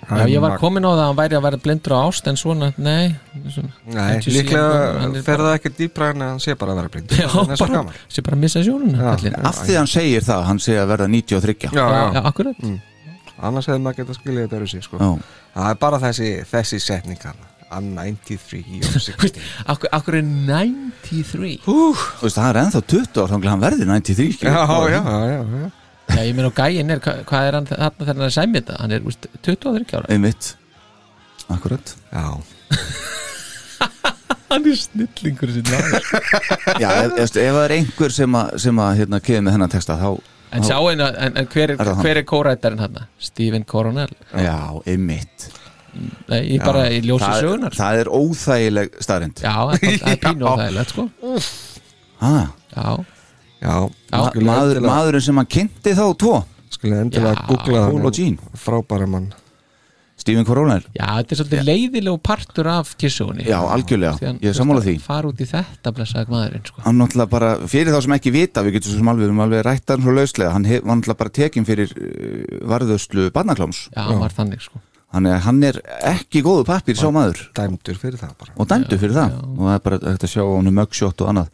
Já, 0.08 0.24
ég 0.32 0.40
var 0.40 0.54
komin 0.60 0.86
á 0.86 0.90
það 0.90 1.00
að 1.02 1.06
hann 1.08 1.18
væri 1.18 1.36
að 1.38 1.42
vera 1.44 1.58
blindur 1.64 1.92
á 1.92 1.98
ást 2.08 2.28
en 2.30 2.38
svona, 2.40 2.68
nei 2.80 3.14
svona, 3.52 3.72
Nei, 3.92 4.20
sé- 4.24 4.30
hann 4.30 4.36
líklega 4.38 4.70
er 5.18 5.22
fer 5.26 5.42
það 5.44 5.56
ekki 5.58 5.72
dýpra 5.82 6.08
en 6.14 6.22
að 6.24 6.30
hann 6.32 6.40
sé 6.40 6.54
bara 6.56 6.72
að 6.72 6.80
vera 6.80 6.92
blindur. 6.94 7.18
Já, 7.20 7.28
Það 7.28 7.52
er 7.52 7.56
svo 7.60 7.66
bara, 7.66 7.74
gaman 7.82 7.98
sé 8.08 8.24
bara 8.28 8.36
að 8.38 8.42
missa 8.46 8.62
sjónuna. 8.64 9.10
Af 9.52 9.60
því 9.66 9.76
hann 9.76 9.90
segir 9.92 10.24
það, 10.24 10.46
hann 10.48 10.58
segir 10.64 10.80
að 10.84 10.88
verða 10.94 11.08
93 11.12 11.68
Já, 11.68 11.76
já, 11.76 11.84
já, 11.92 12.08
já, 12.16 12.22
akkurat. 12.32 12.64
Annars 13.38 13.68
hefði 13.70 13.82
maður 13.84 14.00
getað 14.00 14.16
skilja 14.18 14.46
þetta 14.48 14.56
öru 14.58 14.68
sig 14.72 14.82
sko. 14.82 14.96
Já. 14.98 15.10
Það 15.58 15.68
er 15.70 15.78
bara 15.84 15.98
þessi, 16.02 16.30
þessi 16.50 16.80
setningar 16.82 17.36
I'm 17.68 17.90
93 17.92 18.80
og 18.80 19.02
60 19.04 19.42
Akkur, 19.68 20.14
er 20.16 20.24
93 20.24 21.58
Þú 21.66 21.74
veist, 22.22 22.38
það 22.38 22.48
er 22.48 22.58
ennþá 22.62 22.80
20 22.94 23.20
ár 23.20 23.28
Þannig 23.34 23.44
að 23.44 23.52
hann 23.52 23.60
verði 23.66 23.88
93 23.90 24.32
skilur. 24.38 24.56
Já, 24.56 24.62
já, 24.88 25.02
já, 25.04 25.28
já, 25.36 25.68
já. 26.08 26.22
Ég 26.24 26.34
meina 26.38 26.48
á 26.50 26.54
gæin 26.58 26.90
er, 26.94 27.00
hva- 27.04 27.18
hvað 27.28 27.48
er 27.50 27.58
hann 27.58 27.66
þarna 27.68 27.98
þegar 27.98 28.14
hann 28.16 28.54
er 28.56 28.60
þetta? 28.60 28.78
Hann 28.82 28.92
er 28.98 29.06
úst, 29.08 29.28
23 29.46 29.94
ára 29.98 30.08
Einmitt 30.14 30.54
Akkurat 31.48 31.94
já. 32.12 32.24
Hann 34.48 34.64
er 34.64 34.76
snillingur 34.80 35.50
sinni 35.52 35.76
Já, 36.82 36.88
ef, 37.04 37.12
ef, 37.20 37.28
ef 37.36 37.36
það 37.36 37.62
er 37.66 37.74
einhver 37.76 38.14
sem 38.16 38.36
að, 38.40 38.54
sem 38.64 38.78
að 38.80 38.94
hérna, 39.02 39.20
kefið 39.20 39.42
með 39.44 39.56
hennan 39.58 39.72
texta 39.74 39.96
þá, 40.00 40.08
En 40.56 40.64
sjá 40.64 40.78
einu, 40.80 41.04
en, 41.04 41.34
en 41.42 41.48
hver 41.52 41.66
er, 41.66 41.74
Er 41.76 41.82
það 41.84 41.90
hann? 41.98 42.04
hver 42.06 42.20
er 42.22 42.26
kórættarinn 42.30 42.80
hann? 42.80 42.96
Stephen 43.20 43.66
Coronel 43.68 44.12
já, 44.32 44.56
einmitt 44.88 45.48
Nei, 46.28 46.40
ég 46.54 46.62
bara, 46.64 46.86
ég 46.92 47.04
ljósi 47.08 47.24
það, 47.26 47.42
sögunar 47.44 47.76
það 47.76 48.00
er 48.04 48.10
óþægileg 48.14 48.96
staðrind 49.04 49.40
Já, 49.44 49.52
það 49.52 49.76
er- 49.76 50.00
það 50.00 50.10
er 50.14 50.20
pínu 50.24 50.48
á 50.48 50.54
það 50.62 50.80
sko. 50.92 51.06
ha, 52.22 52.32
Já, 52.72 52.88
Já, 53.58 53.74
Já. 54.12 54.18
maður, 54.18 54.38
endilega, 54.38 54.86
maðurinn 54.92 55.24
sem 55.26 55.36
hann 55.42 55.50
kynnti 55.56 55.96
þá 55.98 56.04
tvo. 56.22 56.36
Skulum 56.70 57.00
endilega 57.04 57.34
Já, 57.34 57.44
googla 57.48 57.84
Paul 57.90 58.06
og 58.06 58.18
Jean. 58.18 58.38
frábæra 58.54 59.08
mann. 59.10 59.28
Stephen 60.18 60.42
Coronel 60.44 60.82
já, 60.98 61.06
þetta 61.22 61.30
er 61.30 61.38
svolítið 61.38 61.60
leiðilegu 61.68 62.18
partur 62.26 62.66
af 62.66 62.88
kissugunni 62.98 63.44
Já, 63.46 63.60
algjörlega. 63.70 64.32
Ég 64.42 64.48
er 64.50 64.56
sammála 64.58 64.82
því. 64.82 64.94
að 64.98 65.04
Fara 65.06 65.28
út 65.30 65.38
í 65.38 65.46
þetta 65.46 65.92
blessaði 65.94 66.32
maðurinn 66.34 66.64
sko. 66.66 66.82
hann 66.82 66.98
náttúrulega 66.98 67.30
bara, 67.30 67.50
fyrir 67.70 67.94
þá 67.94 68.00
sem 68.02 68.14
ekki 68.16 68.32
vita 68.34 68.64
við 68.66 68.74
getum 68.76 68.90
svo 68.90 68.98
sem 68.98 69.10
alveg, 69.12 69.22
við 69.22 69.28
erum 69.28 69.42
alveg 69.46 69.62
rætt 69.68 69.92
hann 69.94 70.02
svo 70.02 70.14
lauslega 70.16 70.50
hann 70.56 70.66
hef, 70.66 70.82
var 70.82 70.98
náttúrulega 70.98 71.20
bara 71.22 71.34
tekin 71.38 71.68
fyrir 71.70 71.94
uh, 71.94 72.66
varðuslu 72.72 73.28
barnakláms. 73.30 73.84
Já, 73.94 74.02
hann 74.10 74.18
var 74.18 74.34
þannig 74.34 74.66
sko. 74.66 74.82
hann 75.14 75.26
er, 75.30 75.38
hann 75.46 75.62
er 75.70 75.80
ekki 76.10 76.42
góðu 76.42 76.66
pappir 76.66 76.98
sá 76.98 77.06
maður. 77.14 77.46
dæmdur 77.54 77.96
fyrir 78.02 78.18
það 78.18 78.34
bara. 78.42 78.52
Og 78.58 78.68
dæmdu 78.68 78.98
fyrir 78.98 79.14
það. 79.14 79.38
og 79.54 79.64
það 79.70 79.74
er 79.78 79.84
bara 79.86 80.00
hægt 80.02 80.26
að 80.26 80.34
sjá 80.34 80.42
á 80.42 80.50
hann 80.58 80.74
mugshot 80.82 81.22
og 81.22 81.30
annað 81.30 81.48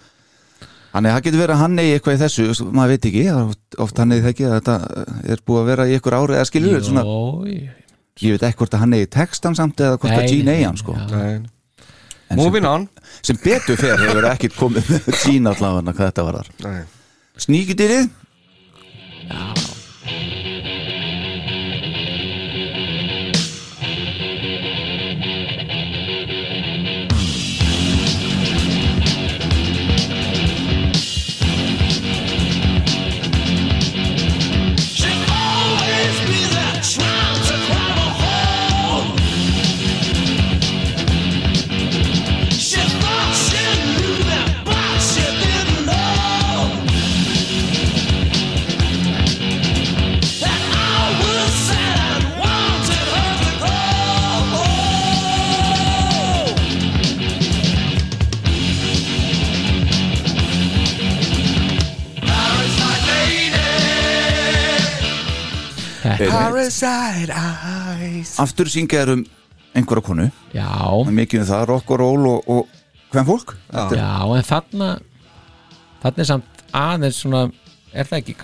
Þannig 0.95 1.11
að 1.11 1.17
það 1.17 1.25
getur 1.27 1.41
verið 1.43 1.55
að 1.57 1.63
hann 1.65 1.79
eigi 1.83 1.95
eitthvað 1.99 2.15
í 2.15 2.21
þessu 2.23 2.67
maður 2.71 2.93
veit 2.95 3.07
ekki, 3.11 3.23
oft, 3.35 3.79
oft 3.83 3.99
hann 3.99 4.13
eigi 4.15 4.23
það 4.25 4.31
ekki 4.35 4.45
að 4.47 4.53
þetta 4.61 4.75
er 5.35 5.41
búið 5.49 5.61
að 5.63 5.71
vera 5.73 5.87
í 5.91 5.97
ykkur 5.99 6.17
ári 6.21 6.37
eða 6.39 6.47
skilur 6.51 6.77
þetta 6.77 6.91
svona, 6.91 7.03
Jó, 7.09 7.17
ég- 7.51 8.23
ég 8.23 8.37
veit 8.37 8.45
ekki 8.47 8.61
hvort 8.63 8.77
að 8.79 8.83
hann 8.85 8.95
eigi 8.95 9.09
textan 9.17 9.57
samt 9.59 9.83
eða 9.83 9.99
hvort 9.99 10.15
að 10.15 10.29
Gene 10.31 10.55
eigi 10.55 10.69
hann 10.69 10.79
sko. 10.79 10.95
Moving 12.35 12.65
on. 12.67 12.89
sem, 13.23 13.37
betur 13.43 13.77
fer 13.79 13.99
hefur 14.01 14.25
ekki 14.31 14.49
komið 14.55 14.87
með 14.91 15.11
Gene 15.25 15.51
allavega 15.53 15.93
hvað 15.95 16.09
þetta 16.13 16.25
var 16.27 16.39
þar 16.41 16.49
Nei. 16.65 16.85
Sníkudýrið 66.65 67.29
Parasite 67.29 67.33
eyes. 68.01 68.33
Aftur 68.41 68.69
syngja 68.71 69.03
þér 69.05 69.13
um 69.15 69.25
einhverja 69.75 70.05
konu. 70.07 70.27
Já, 70.55 70.69
mikið 71.11 71.43
um 71.43 71.49
það, 71.49 71.65
rock 71.69 71.91
og 71.91 71.99
roll 72.01 72.27
og, 72.31 72.49
og 72.49 72.69
hvern 73.13 73.27
fólk 73.29 73.55
Þetta 73.71 73.95
er- 73.95 74.01
já, 74.01 74.37
en 74.39 74.49
þarna 74.49 74.89
þarna 76.03 76.19
er 76.25 76.29
samt 76.31 76.65
aðeins 76.75 77.21
svona 77.23 77.43
er 77.95 78.05
það 78.05 78.19
ekki, 78.19 78.35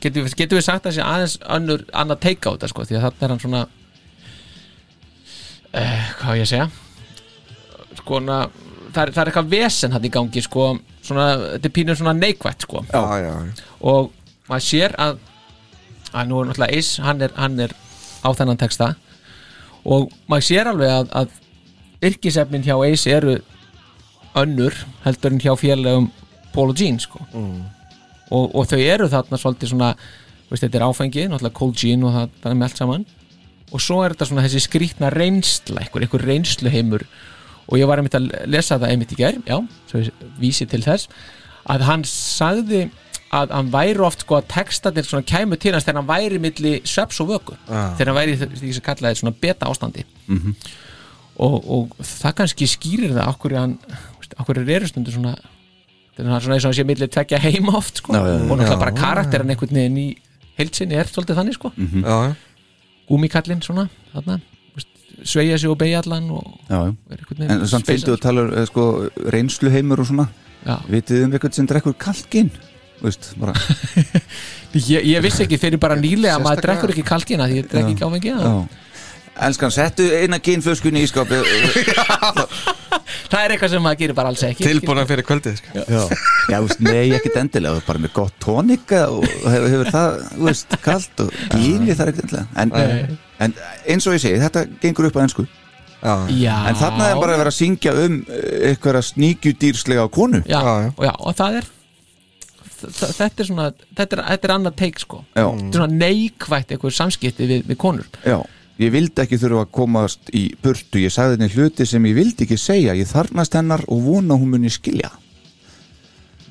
getur 0.00 0.22
við, 0.26 0.34
getum 0.36 0.58
við 0.58 0.64
sagt 0.66 0.86
að 0.86 0.96
sé 0.96 1.02
aðeins 1.02 1.36
önnur, 1.56 1.84
annað 1.92 2.20
teika 2.20 2.50
á 2.50 2.54
þetta 2.56 2.68
sko, 2.72 2.84
því 2.88 2.96
að 2.96 3.04
þarna 3.06 3.22
er 3.26 3.34
hann 3.34 3.44
svona 3.44 3.62
eh, 5.72 6.08
hvað 6.18 6.32
á 6.32 6.38
ég 6.38 6.46
að 6.46 6.50
segja? 6.50 6.68
Sko, 8.00 8.20
na, 8.20 8.40
það, 8.92 9.02
er, 9.04 9.12
það 9.14 9.22
er 9.22 9.30
eitthvað 9.30 9.52
vesen 9.54 9.92
hann 9.94 10.04
í 10.04 10.12
gangi 10.16 10.42
sko, 10.42 10.66
svona, 11.06 11.28
þetta 11.56 11.70
er 11.70 11.74
pínur 11.78 11.98
svona 11.98 12.16
neikvætt 12.18 12.66
sko. 12.66 12.82
Já, 12.90 13.02
já, 13.22 13.30
já. 13.30 13.64
Og 13.86 14.12
maður 14.50 14.66
sér 14.66 14.94
að 15.02 15.18
að 16.16 16.30
nú 16.30 16.40
er 16.40 16.50
náttúrulega 16.50 16.78
Ace, 16.80 17.02
hann 17.04 17.22
er, 17.24 17.34
hann 17.36 17.60
er 17.60 17.74
á 18.24 18.28
þennan 18.36 18.60
texta. 18.60 18.94
Og 19.86 20.10
maður 20.30 20.48
sér 20.48 20.70
alveg 20.72 20.92
að, 20.92 21.10
að 21.20 22.08
yrkisefnin 22.10 22.64
hjá 22.66 22.76
Ace 22.78 23.12
eru 23.12 23.38
önnur 24.36 24.74
heldur 25.04 25.32
en 25.32 25.42
hjá 25.42 25.52
félagum 25.60 26.10
Paul 26.54 26.70
og 26.72 26.78
Gene 26.78 27.02
sko. 27.02 27.22
Og, 28.34 28.54
og 28.56 28.64
þau 28.68 28.80
eru 28.80 29.08
þarna 29.12 29.38
svolítið 29.40 29.72
svona 29.72 29.92
veist, 30.50 30.64
þetta 30.64 30.80
er 30.80 30.86
áfengi, 30.86 31.28
náttúrulega 31.30 31.58
Cold 31.58 31.78
Gene 31.80 32.06
og 32.06 32.16
það, 32.16 32.34
er 32.50 32.58
með 32.58 32.68
allt 32.68 32.82
saman. 32.82 33.06
Og 33.74 33.82
svo 33.82 34.02
er 34.02 34.14
þetta 34.14 34.28
svona 34.30 34.44
þessi 34.46 34.62
skrítna 34.62 35.10
reynsla 35.14 35.82
einhver, 35.82 36.06
einhver 36.06 36.26
reynsluheimur. 36.26 37.06
Og 37.66 37.80
ég 37.80 37.88
var 37.90 37.98
einmitt 37.98 38.14
að 38.14 38.28
lesa 38.46 38.78
það 38.78 38.92
einmitt 38.92 39.14
í 39.16 39.18
gær 39.18 39.40
já, 39.42 39.56
svo 39.90 40.04
vísi 40.38 40.68
til 40.70 40.84
þess 40.84 41.10
að 41.66 41.82
hann 41.88 42.04
sagði 42.06 42.84
að 43.34 43.52
hann 43.56 43.70
væri 43.72 44.02
oft 44.06 44.22
sko 44.22 44.38
að 44.38 44.48
textatir 44.52 45.06
svona 45.06 45.26
kæmu 45.26 45.58
til 45.58 45.74
hans 45.74 45.86
þegar 45.86 46.00
hann 46.02 46.10
væri 46.10 46.38
milli 46.42 46.74
sveps 46.86 47.20
og 47.24 47.32
vöku. 47.32 47.56
Þegar 47.66 48.12
hann 48.12 48.18
væri 48.20 48.36
því 48.38 48.72
sem 48.76 48.84
kallaði 48.86 49.20
svona 49.20 49.34
beta 49.40 49.70
ástandi 49.70 50.06
og, 51.36 51.56
og 51.68 51.96
það 52.00 52.36
kannski 52.38 52.68
skýrir 52.70 53.12
það 53.16 53.32
okkur 53.34 53.56
hann, 53.58 53.76
okkur 54.40 54.62
er 54.62 54.70
erustundu 54.78 55.12
svona 55.12 55.34
þetta 56.16 56.24
er 56.24 56.44
svona 56.46 56.56
eins 56.56 56.64
og 56.64 56.70
hann 56.70 56.78
sé 56.78 56.86
milli 56.88 57.08
tvekja 57.12 57.40
heima 57.44 57.74
oft 57.76 58.00
sko. 58.00 58.14
Já, 58.16 58.22
já, 58.24 58.36
og 58.40 58.56
náttúrulega 58.56 58.80
bara 58.80 58.96
karakterin 58.96 59.52
einhvern 59.52 59.76
veginn 59.76 59.98
í 60.00 60.06
heilsinni 60.56 60.96
er 60.96 61.10
svolítið 61.10 61.40
þannig 61.42 61.58
sko. 61.58 61.72
Mhm. 61.76 62.04
Já, 62.06 62.16
já. 62.30 62.36
Gúmikallinn 63.06 63.62
svona 63.62 63.88
þarna, 64.14 64.40
sveigja 65.22 65.58
sig 65.58 65.70
og 65.70 65.78
beigja 65.78 66.00
allan 66.02 66.30
og 66.30 66.56
er 66.70 67.52
en 67.52 67.68
samt 67.68 67.86
fylgdu 67.86 68.16
að 68.16 68.24
tala 68.24 68.48
um 68.48 68.66
sko, 68.66 68.86
reynsluheimur 69.32 70.00
og 70.00 70.08
svona. 70.08 70.28
Já. 70.66 70.80
vitið 70.90 71.24
um 71.24 71.34
eitthvað 71.36 71.52
sem 71.54 71.66
drekkur 71.68 71.94
kalkinn 71.94 72.50
veist, 73.02 73.30
bara 73.40 73.54
ég, 74.92 75.04
ég 75.04 75.22
vissi 75.24 75.44
ekki 75.46 75.60
fyrir 75.60 75.80
bara 75.82 75.98
nýlega 75.98 76.38
að 76.38 76.44
maður 76.46 76.66
drekkur 76.68 76.94
ekki 76.94 77.06
kalkina 77.06 77.48
því 77.50 77.62
ég 77.62 77.70
drekk 77.70 77.94
ekki 77.94 78.06
áfengi 78.08 78.34
já. 78.34 78.50
Elskan, 79.46 79.72
settu 79.74 80.06
eina 80.16 80.38
gínflöskunni 80.40 81.02
í 81.04 81.08
skápi 81.10 81.42
það 83.30 83.42
er 83.42 83.52
eitthvað 83.52 83.74
sem 83.74 83.84
maður 83.84 84.00
gerir 84.00 84.16
bara 84.16 84.30
alls 84.32 84.44
ekki. 84.46 84.64
Tilbúna 84.64 85.04
fyrir 85.08 85.26
kvöldið 85.28 85.58
sko. 85.58 85.82
Já, 85.82 86.00
já 86.48 86.56
veist, 86.64 86.80
nei, 86.80 87.10
ekkert 87.16 87.36
endilega. 87.42 87.82
Bara 87.84 88.00
með 88.00 88.14
gott 88.16 88.38
tónika 88.42 89.02
og 89.12 89.26
hefur, 89.26 89.68
hefur 89.74 89.92
það, 89.92 90.16
þú 90.30 90.48
veist, 90.48 90.76
kalt 90.86 91.22
og 91.26 91.36
gíni 91.52 91.92
það 91.92 92.06
er 92.06 92.12
ekkert 92.14 92.34
endilega. 92.64 92.64
En, 92.64 93.20
en 93.44 93.56
eins 93.92 94.08
og 94.08 94.16
ég 94.16 94.24
segi, 94.24 94.40
þetta 94.46 94.64
gengur 94.80 95.10
upp 95.10 95.20
að 95.20 95.26
ennsku 95.26 95.46
Já, 96.06 96.56
en 96.68 96.76
þarna 96.78 97.08
er 97.10 97.18
bara 97.18 97.34
að 97.34 97.40
vera 97.40 97.50
að 97.50 97.56
syngja 97.56 97.92
um 97.98 98.18
eh, 98.30 98.68
einhverja 98.70 99.02
sníkjudýrslega 99.08 100.04
konu. 100.12 100.42
Já, 100.46 100.60
Já, 100.60 100.74
já. 100.84 100.90
Og, 100.92 101.02
já, 101.08 101.12
og 101.18 101.38
það 101.38 101.56
er 101.60 101.70
þetta 102.80 103.42
er 103.42 103.48
svona 103.48 103.66
þetta 103.72 104.16
er, 104.16 104.22
þetta 104.30 104.48
er 104.48 104.54
annað 104.56 104.76
teik 104.82 105.00
sko. 105.02 105.22
Já. 105.32 105.46
þetta 105.46 105.66
er 105.66 105.80
svona 105.80 106.00
neikvætt 106.04 106.74
eitthvað 106.74 106.96
samskipti 106.98 107.48
við, 107.50 107.64
við 107.70 107.80
konur. 107.80 108.08
Já, 108.26 108.38
ég 108.82 108.94
vildi 108.94 109.24
ekki 109.24 109.40
þurfa 109.42 109.66
að 109.66 109.72
komast 109.78 110.32
í 110.36 110.44
burtu, 110.62 111.00
ég 111.02 111.14
sagði 111.14 111.38
henni 111.38 111.52
hluti 111.54 111.86
sem 111.88 112.10
ég 112.10 112.18
vildi 112.18 112.46
ekki 112.46 112.60
segja, 112.60 112.96
ég 112.98 113.10
þarnast 113.10 113.56
hennar 113.58 113.86
og 113.88 114.04
vona 114.06 114.38
hún 114.38 114.52
muni 114.56 114.72
skilja. 114.72 115.10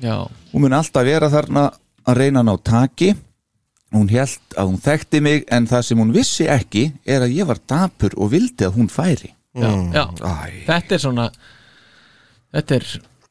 Já, 0.02 0.26
hún 0.52 0.66
muni 0.66 0.76
alltaf 0.76 1.06
vera 1.06 1.30
þarna 1.32 1.70
að 2.06 2.20
reyna 2.20 2.42
að 2.42 2.50
ná 2.50 2.56
taki. 2.72 3.14
Hún 3.94 4.08
held 4.10 4.56
að 4.58 4.66
hún 4.66 4.80
þekkti 4.82 5.20
mig 5.22 5.44
en 5.54 5.68
það 5.70 5.84
sem 5.86 6.00
hún 6.02 6.10
vissi 6.12 6.48
ekki 6.50 6.88
er 7.06 7.22
að 7.22 7.36
ég 7.38 7.46
var 7.48 7.60
dapur 7.70 8.16
og 8.18 8.32
vildi 8.34 8.66
að 8.66 8.80
hún 8.80 8.90
færi. 8.92 9.30
Já, 9.56 9.70
já. 9.94 10.02
Æ, 10.20 10.66
þetta 10.66 10.96
er 10.96 11.00
svona 11.00 11.26
þetta 12.52 12.76
er 12.76 12.88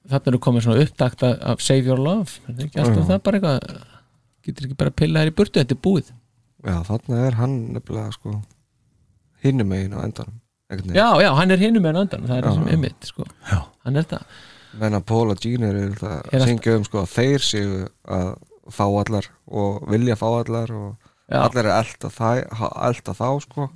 þarna 0.09 0.31
eru 0.31 0.39
komið 0.45 0.65
svona 0.67 0.83
upptakt 0.85 1.23
af- 1.23 1.39
af 1.53 1.61
Save 1.65 1.85
Your 1.89 1.99
Love 2.01 2.29
er 2.47 2.53
það 2.53 2.65
ekki 2.67 2.81
alltaf 2.83 3.07
það 3.09 3.21
bara 3.27 3.39
eitthvað 3.39 3.83
getur 4.45 4.65
ekki 4.67 4.77
bara 4.77 4.89
að 4.93 4.95
pilla 5.01 5.19
þær 5.23 5.31
í 5.31 5.35
burtu, 5.39 5.59
þetta 5.61 5.75
er 5.77 5.83
búið 5.87 6.11
já, 6.65 6.75
þarna 6.89 7.21
er 7.27 7.37
hann 7.39 7.55
nefnilega 7.75 8.11
sko 8.13 8.35
hinnum 9.45 9.67
megin 9.69 9.93
á 9.97 9.99
endanum 10.05 10.35
einhvern 10.69 10.89
veginn. 10.89 10.97
já, 10.97 11.07
já, 11.21 11.29
hann 11.37 11.51
er 11.51 11.57
hinum 11.61 11.83
með 11.85 11.99
andan 12.03 12.27
það 12.29 12.37
er 12.37 12.43
það 12.49 12.53
sem 12.59 12.67
er 12.73 12.77
mitt 12.83 13.05
sko. 13.09 13.25
Já. 13.51 13.59
hann 13.85 13.97
er 14.01 14.03
það 14.09 14.23
menn 14.81 14.97
að 14.97 15.05
Paul 15.07 15.29
og 15.31 15.39
Gene 15.39 15.69
eru 15.71 15.83
Er 15.85 15.95
að 15.95 16.33
allt- 16.33 16.47
syngja 16.49 16.75
um 16.77 16.83
sko 16.83 17.01
að 17.05 17.11
þeir 17.15 17.45
séu 17.45 17.87
að 18.07 18.35
fá 18.75 18.85
allar 18.89 19.27
og 19.47 19.85
vilja 19.89 20.15
fá 20.19 20.25
allar 20.41 20.71
og 20.73 20.95
Já. 21.31 21.39
allir 21.45 21.65
er 21.65 21.71
elda, 21.79 22.09
það, 22.09 22.41
elda 22.89 23.13
þá 23.17 23.29
sko 23.45 23.69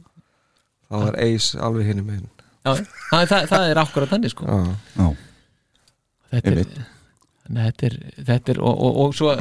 þá 0.90 0.96
er 1.08 1.16
Ace 1.24 1.58
alveg 1.58 1.86
hinnum 1.90 2.06
megin 2.10 2.30
já, 2.66 2.74
það, 2.76 3.26
það, 3.32 3.48
það 3.54 3.70
er 3.72 3.80
akkurat 3.82 4.10
þannig 4.14 4.34
sko. 4.34 4.46
Já, 4.46 4.76
Já, 4.98 5.08
þetta 6.34 6.54
er, 6.54 6.72
þetta 7.60 7.90
er, 7.90 7.98
þetta 8.30 8.54
er 8.56 8.62
og, 8.62 8.76
og, 8.88 9.00
og 9.06 9.18
svo 9.18 9.36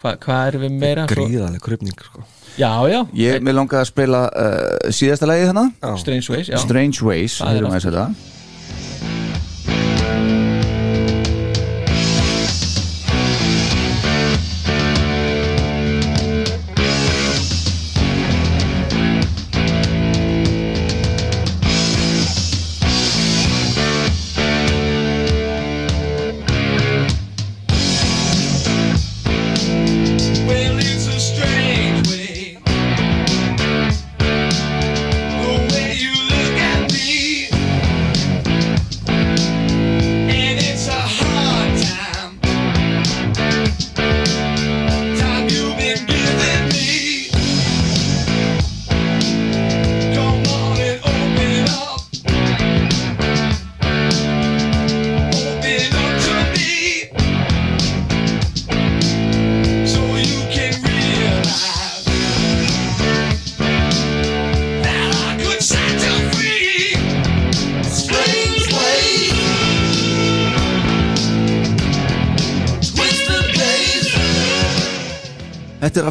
hvað 0.00 0.18
hva 0.24 0.36
erum 0.48 0.64
við 0.64 0.76
meira? 0.80 1.06
Svo, 1.06 1.26
gríðaleg 1.28 1.64
krupning 1.64 1.96
sko. 2.00 2.24
Já, 2.58 2.72
já, 2.90 3.00
ég 3.20 3.44
með 3.44 3.58
langaði 3.58 3.84
að 3.84 3.90
spila 3.92 4.20
uh, 4.28 4.90
síðasta 4.96 5.28
lagi 5.28 5.48
þannig 5.50 5.74
Já, 5.76 5.90
Strange 6.02 6.32
Ways 6.32 6.50
já. 6.50 6.58
Strange 6.64 7.04
Ways, 7.06 7.36
Það 7.40 7.52
er 7.52 7.60
erum 7.60 7.74
við 7.74 7.78
að 7.78 7.84
setja 7.86 8.06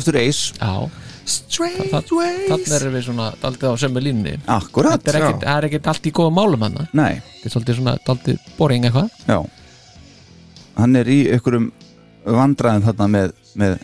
Þetta 0.10 0.18
er 0.18 0.26
aftur 0.26 0.28
Ace, 0.28 0.54
já. 0.60 0.90
Strange 1.30 1.90
Þa- 1.92 2.00
þannig 2.10 2.72
erum 2.80 2.94
við 2.98 3.04
svona 3.06 3.26
daldið 3.38 3.70
á 3.70 3.76
sömu 3.78 4.02
línni 4.02 4.32
akkurat 4.50 5.04
þetta 5.04 5.12
er 5.12 5.18
ekkert, 5.20 5.44
það 5.44 5.58
er 5.60 5.68
ekkert 5.68 5.88
allt 5.92 6.08
í 6.10 6.12
góða 6.18 6.32
málum 6.34 6.64
hann 6.66 6.88
Nei, 6.98 7.20
þetta 7.22 7.46
er 7.46 7.54
svolítið 7.54 7.78
svona 7.78 7.94
daldið 8.08 8.40
boring 8.58 8.88
eitthvað. 8.90 9.10
Já. 9.30 9.38
Hann 10.80 10.96
er 10.96 11.06
í 11.06 11.20
einhverjum 11.30 11.68
vandræðum 12.26 12.86
þarna 12.88 13.08
með, 13.14 13.34
með 13.62 13.76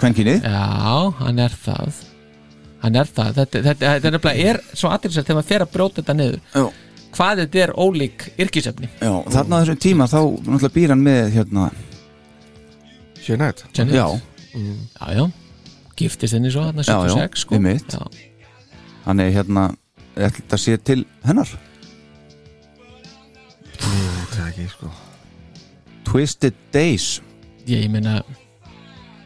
kvenkinni 0.00 0.38
já, 0.40 1.12
hann 1.20 1.38
er 1.44 1.52
það. 1.66 2.00
Hann 2.86 2.96
er 2.96 3.04
það, 3.10 3.30
þetta, 3.36 3.62
þetta, 3.66 3.92
þetta 3.92 4.08
er 4.08 4.16
nefnilega 4.16 4.48
er 4.54 4.60
svo 4.72 4.88
aðeinsvægt 4.94 5.26
þegar 5.26 5.38
maður 5.40 5.48
fer 5.50 5.64
að 5.66 5.72
brjóta 5.76 6.00
þetta 6.02 6.16
niður. 6.16 6.40
Já, 6.54 6.64
hvað 7.16 7.42
þetta 7.42 7.62
er 7.66 7.74
ólík 7.84 8.26
yrkisefni. 8.46 8.88
Já 9.00 9.12
þarna 9.36 9.56
á 9.56 9.60
þessum 9.60 9.78
tíma 9.84 10.08
þá 10.08 10.18
náttúrulega 10.40 10.74
býr 10.76 10.94
hann 10.94 11.04
með 11.04 11.30
hérna 11.36 11.68
Jeanette. 13.26 13.64
Janet. 13.74 13.94
Já, 13.94 14.06
já, 14.56 15.12
já, 15.20 15.24
giftist 15.96 16.34
henni 16.36 16.50
svo 16.52 16.62
hann 16.68 16.82
Já, 16.82 16.96
já, 17.06 17.14
76 17.14 17.40
sko. 17.44 17.54
já, 17.60 18.02
hann 19.06 19.20
er 19.20 19.32
hérna 19.34 19.70
Þetta 20.16 20.56
sé 20.56 20.76
til 20.80 21.02
hennar. 21.26 21.50
Þetta 23.76 24.38
er 24.40 24.46
ekki 24.48 24.68
sko. 24.72 24.88
Twisted 26.08 26.56
Days. 26.72 27.18
Ég, 27.66 27.82
ég 27.84 27.90
meina 27.92 28.22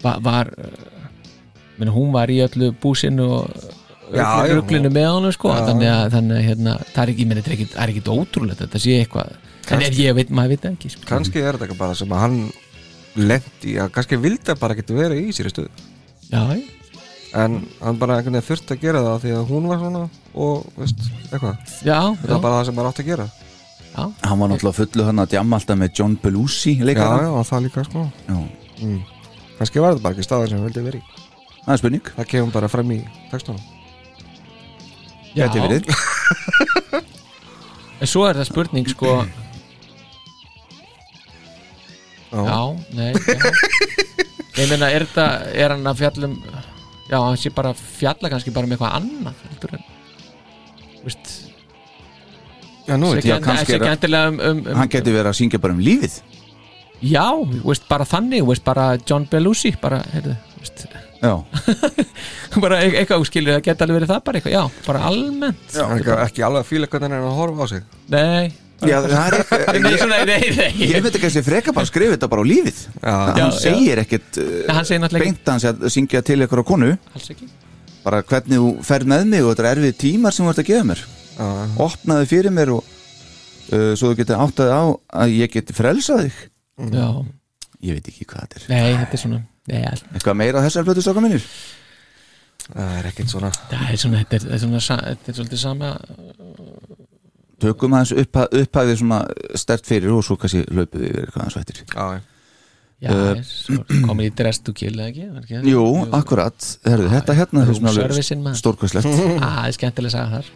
var, 0.03 0.19
var 0.25 0.51
uh, 0.57 0.89
Meni, 1.79 1.93
hún 1.95 2.11
var 2.13 2.33
í 2.33 2.41
öllu 2.45 2.73
búsinu 2.83 3.29
og 3.39 3.69
Já, 4.11 4.43
já. 4.49 4.57
ruglinu 4.59 4.91
með 4.91 5.07
honum 5.13 5.35
sko. 5.37 5.53
Þannig 5.55 5.93
að, 5.93 6.03
þannig 6.17 6.41
að 6.41 6.47
hérna, 6.49 6.75
það 6.91 7.03
er 7.05 7.13
ekki, 7.15 7.29
meni, 7.31 7.45
það 7.45 7.53
er 7.53 7.57
ekki, 7.59 7.69
það 7.77 7.85
er 7.85 7.93
ekki 7.95 8.17
ótrúlegt 8.17 8.65
þetta 8.65 8.83
sé 8.83 8.97
eitthvað. 9.05 9.37
En 9.71 9.85
ef 9.87 10.01
ég 10.03 10.17
veit, 10.19 10.33
maður 10.35 10.57
veit 10.57 10.65
það 10.65 10.73
ekki 10.75 10.91
sko. 10.97 11.07
kannski 11.07 11.45
er 11.47 11.61
þetta 11.61 11.77
bara 11.79 11.95
sem 11.95 12.11
að 12.17 12.25
hann 12.25 12.41
lendi 13.19 13.77
að 13.81 13.91
kannski 13.95 14.19
vildi 14.21 14.57
bara 14.61 14.77
geta 14.79 14.97
verið 14.97 15.29
í 15.29 15.35
sér 15.35 15.51
stöðu. 15.51 15.89
Já, 16.31 16.43
en 17.41 17.61
hann 17.81 17.99
bara 17.99 18.19
einhvern 18.19 18.39
veginn 18.39 18.49
þurfti 18.49 18.75
að 18.75 18.83
gera 18.85 19.03
það 19.07 19.23
því 19.25 19.33
að 19.37 19.51
hún 19.51 19.69
var 19.71 19.81
svona 19.83 20.03
og 20.35 20.67
veist, 20.79 21.07
eitthvað. 21.31 21.57
Já, 21.87 21.99
það 21.99 22.27
já, 22.27 22.35
er 22.35 22.43
bara 22.43 22.59
það 22.59 22.67
sem 22.69 22.79
maður 22.79 22.91
átti 22.91 23.05
að 23.05 23.11
gera. 23.11 23.27
Já. 23.91 24.03
Hann 24.23 24.41
var 24.41 24.51
náttúrulega 24.53 24.79
fullu 24.79 25.07
hann 25.09 25.23
að 25.23 25.33
djamma 25.35 25.59
alltaf 25.59 25.81
með 25.81 25.93
John 25.99 26.17
Belushi 26.23 26.77
já, 26.79 26.85
leikara. 26.87 27.27
Já, 27.27 27.49
það 27.51 27.67
líka 27.67 27.85
sko. 27.87 28.07
Já. 28.29 28.39
mm. 28.81 29.01
kannski 29.59 29.83
var 29.83 29.95
þetta 29.95 30.07
bara 30.07 30.17
ekki 30.17 30.27
staðar 30.27 30.53
sem 30.53 30.61
hann 30.61 30.71
vildi 30.71 30.87
verið 30.87 31.03
í. 31.03 31.27
Það 31.61 31.75
er 31.75 31.83
spurning. 31.83 32.13
Það 32.17 32.31
kemur 32.33 32.55
bara 32.55 32.73
fram 32.73 32.95
í 32.95 33.01
textunum. 33.31 33.63
Já. 35.35 35.47
Gæti 35.47 35.67
verið. 35.67 35.93
En 38.01 38.09
svo 38.09 38.25
er 38.25 38.39
það 38.39 38.49
spurning 38.49 38.87
sko 38.89 39.19
Já. 42.31 42.43
já, 42.47 42.59
nei 42.95 43.13
já. 43.13 43.53
ég 44.61 44.69
meina, 44.71 44.91
er 44.95 45.05
þetta 45.09 45.25
er 45.65 45.75
hann 45.75 45.89
að 45.91 46.03
fjallum 46.05 46.35
já, 47.11 47.17
hann 47.19 47.39
sé 47.41 47.51
bara 47.55 47.73
að 47.75 47.81
fjalla 47.99 48.31
kannski 48.31 48.53
bara 48.55 48.69
um 48.69 48.75
eitthvað 48.77 48.97
annað 49.01 49.41
heldur 49.49 49.75
en 49.79 49.87
veist, 51.05 51.33
já, 52.87 52.95
nú 53.01 53.11
veit 53.15 53.25
ég 53.27 53.35
en, 53.39 53.43
kannski 53.49 53.73
sé 53.75 53.81
er 53.81 53.87
að- 53.89 54.29
um, 54.29 54.41
um, 54.51 54.63
um 54.71 54.79
Hann 54.83 54.93
geti 54.93 55.15
verið 55.15 55.33
að 55.33 55.39
syngja 55.41 55.61
bara 55.63 55.75
um 55.75 55.83
lífið. 55.83 56.21
Já, 57.01 57.27
veist, 57.65 57.87
bara 57.89 58.05
þannig 58.05 58.45
veist, 58.47 58.65
bara 58.67 58.87
John 59.09 59.25
Belushi 59.31 59.73
bara, 59.81 60.03
heyrðu, 60.15 60.37
veist, 60.61 60.87
Já, 61.21 61.35
bara 62.65 62.79
e- 62.85 62.95
eitthvað 63.03 63.27
skilur, 63.29 63.59
það 63.59 63.65
geti 63.67 63.85
alveg 63.85 63.99
verið 63.99 64.13
það 64.15 64.23
bara 64.25 64.39
eitthvað, 64.41 64.55
já, 64.55 64.85
bara 64.87 65.03
almennt. 65.11 65.75
Er 65.77 65.95
ekki, 65.99 66.15
ekki 66.29 66.45
alveg 66.47 66.63
að 66.63 66.69
fíla 66.71 66.89
hvernig 66.93 67.11
hann 67.11 67.17
er 67.19 67.27
að 67.29 67.39
horfa 67.41 67.65
á 67.65 67.67
sig. 67.75 67.83
Nei, 68.15 68.53
já 68.89 68.97
það 69.05 69.15
er 69.27 69.35
nei, 69.81 69.91
ekki 69.91 70.01
svona, 70.01 70.19
nei, 70.29 70.51
nei, 70.57 70.69
Ég 70.91 71.03
veit 71.05 71.15
ekki 71.17 71.27
að 71.27 71.35
þessi 71.35 71.43
freka 71.47 71.75
bara 71.77 71.89
skrifa 71.91 72.15
þetta 72.17 72.29
bara 72.33 72.45
á 72.45 72.51
lífið. 72.51 72.79
Já, 73.03 73.13
Já, 73.13 73.43
Hann 73.43 73.57
segir 73.59 74.01
ekkert 74.05 74.39
Nei, 74.41 74.47
uh, 74.47 74.75
hann 74.79 74.87
segir 74.89 75.03
náttúrulega 75.03 75.27
beint 75.31 75.51
sé 75.65 75.73
að 75.73 75.89
syngja 75.97 76.23
til 76.27 76.39
ykkur 76.47 76.63
á 76.63 76.65
konu. 76.71 76.91
Alls 77.15 77.29
ekki. 77.35 77.49
Bara 78.05 78.23
hvernig 78.25 78.63
þú 78.63 78.71
ferð 78.89 79.11
með 79.13 79.27
mig 79.35 79.45
og 79.45 79.51
þetta 79.53 79.67
er 79.69 79.81
erfið 79.83 79.99
tímar 80.05 80.33
sem 80.37 80.47
þú 80.47 80.53
ert 80.55 80.63
að 80.63 80.71
gefa 80.71 80.87
mér. 80.93 81.03
Já, 81.41 81.49
opnaði 81.87 82.31
fyrir 82.31 82.55
mér 82.57 82.73
og 82.79 82.81
uh, 82.87 83.93
svo 83.99 84.13
þú 84.13 84.17
getur 84.23 84.41
áttaði 84.47 84.73
á 84.77 84.85
að 85.25 85.35
ég 85.37 85.53
geti 85.59 85.77
frelsað 85.77 86.25
þig. 86.27 86.41
Já, 86.97 87.07
ég 87.91 87.99
veit 87.99 88.09
ekki 88.15 88.25
hvað 88.31 88.47
þetta 88.47 88.63
er. 88.63 88.67
Nei, 88.73 88.97
þetta 89.03 89.19
er 89.19 89.23
svona 89.27 89.43
nei, 89.71 89.83
all- 89.91 90.07
eitthvað 90.17 90.41
meira 90.41 90.61
á 90.61 90.65
þessar 90.65 90.89
flötu 90.89 91.05
stráka 91.05 91.25
mínir? 91.25 91.45
Það 92.71 92.91
er 93.01 93.07
ekkert 93.11 93.31
svona. 93.33 93.49
Það 93.71 93.87
er 93.93 94.01
svona, 94.01 94.19
þetta 94.23 94.37
er, 94.37 94.43
þetta 94.47 94.57
er 94.57 94.63
svona 94.65 94.81
sa- 94.85 95.01
þetta 95.05 95.33
er 95.33 95.39
svolítið 95.41 95.61
sama 95.65 95.89
tökum 97.63 97.97
aðeins 97.99 98.13
upphæ, 98.25 98.45
upphæfið 98.63 99.01
svona 99.03 99.21
stert 99.61 99.89
fyrir 99.89 100.13
og 100.17 100.27
svo 100.27 100.37
kannski 100.41 100.65
löpuð 100.69 101.07
við 101.07 101.23
eitthvað 101.25 101.43
aðeins 101.45 101.59
vættir 101.61 101.83
já, 101.85 102.05
já. 102.17 102.21
já, 102.21 102.29
Uh, 103.01 103.39
komið 104.05 104.27
í 104.29 104.33
dress 104.37 104.61
to 104.61 104.75
kill 104.77 104.93
eða 104.99 105.07
ekki, 105.09 105.29
ekki? 105.41 105.61
Jú, 105.73 105.85
akkurat, 106.19 106.67
herðu, 106.85 107.09
þetta 107.15 107.37
hérna 107.39 107.63
er 107.65 108.59
stórkvæslegt 108.61 109.09
Ah, 109.41 109.63
það 109.63 109.71
er 109.71 109.77
skemmtilega 109.79 110.11
að 110.11 110.17
sagða 110.19 110.43
þar 110.43 110.51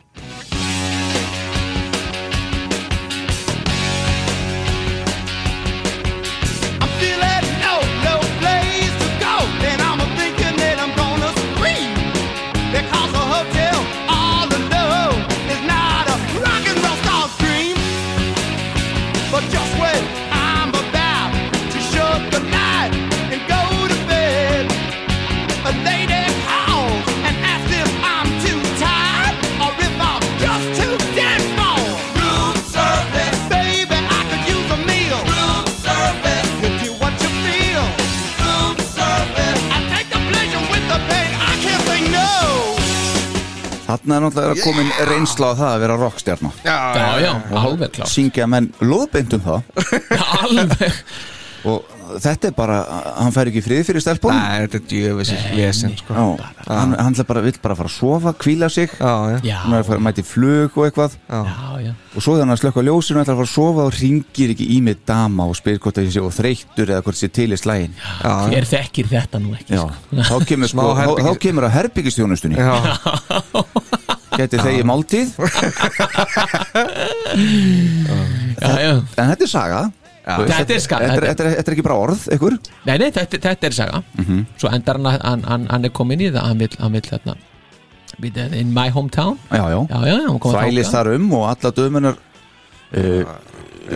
Þarna 44.34 44.44
er 44.44 44.54
náttúrulega 44.54 44.66
komin 44.66 44.92
reynsla 45.10 45.50
á 45.50 45.54
það 45.54 45.70
að 45.70 45.82
vera 45.84 45.96
rockstjarna. 46.00 46.52
Já, 46.64 46.78
já, 47.22 47.30
alveg 47.60 47.94
klart 47.94 48.12
syngja 48.12 48.48
menn 48.50 48.70
loðbeint 48.82 49.36
um 49.38 49.44
það. 49.44 49.60
Alveg, 50.42 51.00
og 51.64 51.92
þetta 52.20 52.50
er 52.50 52.56
bara, 52.56 52.78
hann 53.16 53.34
fær 53.34 53.48
ekki 53.50 53.62
frið 53.64 53.84
fyrir 53.88 54.04
stelpunum? 54.04 54.40
Nei, 54.42 54.64
þetta 54.66 54.80
er 54.80 54.88
djöfisins 54.90 55.46
vesen 55.54 55.94
sko. 56.00 56.26
Hann, 56.66 56.96
hann 56.98 57.20
bara, 57.28 57.44
vill 57.46 57.56
bara 57.62 57.78
fara 57.78 57.90
að 57.92 57.96
sofa, 57.96 58.34
kvíla 58.36 58.70
sig. 58.72 58.92
Já, 58.98 59.40
já, 59.40 59.58
hann 59.62 59.76
er 59.78 59.84
að 59.84 59.92
fara 59.92 60.02
að 60.02 60.08
mæti 60.08 60.26
flug 60.28 60.80
og 60.80 60.88
eitthvað. 60.88 61.16
Já, 61.30 61.44
já 61.88 61.94
og 62.14 62.22
svo 62.22 62.36
þegar 62.36 62.44
hann 62.44 62.52
er 62.52 62.58
að 62.58 62.62
slökka 62.62 62.84
ljósinu 62.86 63.22
ætla 63.22 63.34
að 63.34 63.40
fara 63.40 63.48
að 63.48 63.52
sofa 63.52 63.86
og 63.88 63.96
ringir 63.98 64.52
ekki 64.54 64.66
í 64.70 64.78
mig 64.86 65.00
dama 65.08 65.48
og 65.50 65.56
spyr 65.58 65.80
hvort 65.82 65.98
það 65.98 66.10
sé 66.14 66.22
og 66.22 66.34
þreyttur 66.36 66.92
eða 66.92 67.02
hvort 67.02 67.18
það 67.18 67.24
sé 67.24 67.30
til 67.34 67.48
í 67.50 67.58
slægin 67.58 67.96
já, 67.98 68.34
hver 68.52 68.68
þekkir 68.70 69.10
þetta 69.10 69.42
nú 69.42 69.54
ekki 69.58 69.74
Já, 69.74 69.82
sko. 69.82 70.26
þá 70.30 70.48
kemur, 70.52 70.70
sko, 70.70 70.88
þá, 70.94 71.04
þá 71.26 71.32
kemur 71.42 71.66
að 71.66 71.74
herbyggistjónustunni 71.80 72.60
já. 72.60 72.74
geti 74.38 74.58
þegi 74.62 74.84
máltíð. 74.88 75.28
En 78.64 79.28
þetta 79.30 79.44
er 79.44 79.50
saga. 79.50 79.80
Þetta 80.24 80.72
er 80.74 80.80
ska- 80.80 80.98
þetta, 81.04 81.44
er- 81.50 81.72
ekki 81.74 81.82
bara 81.84 81.96
orð, 82.00 82.22
ykkur. 82.32 82.54
Nei, 82.88 82.96
nei, 82.98 83.10
þetta, 83.12 83.40
þetta 83.44 83.68
er 83.68 83.74
saga. 83.76 84.02
Svo 84.56 84.70
endar 84.72 84.96
hann 85.00 85.08
að 85.10 85.18
hann, 85.24 85.42
hann, 85.50 85.66
hann 85.70 85.84
er 85.84 85.92
komin 85.92 86.20
í 86.24 86.30
það 86.32 86.46
Hann 86.48 86.62
vill, 86.62 86.76
hann 86.80 86.92
vill 86.96 87.08
hérna 87.10 87.34
býta, 88.20 88.46
In 88.56 88.72
my 88.72 88.88
hometown. 88.94 89.36
Já, 89.50 89.68
já, 89.68 89.80
Já, 89.90 90.38
þvælist 90.38 90.94
þar 90.94 91.12
um 91.16 91.32
og 91.34 91.44
alla 91.50 91.72
dömunar 91.76 92.16
uh, 92.96 93.34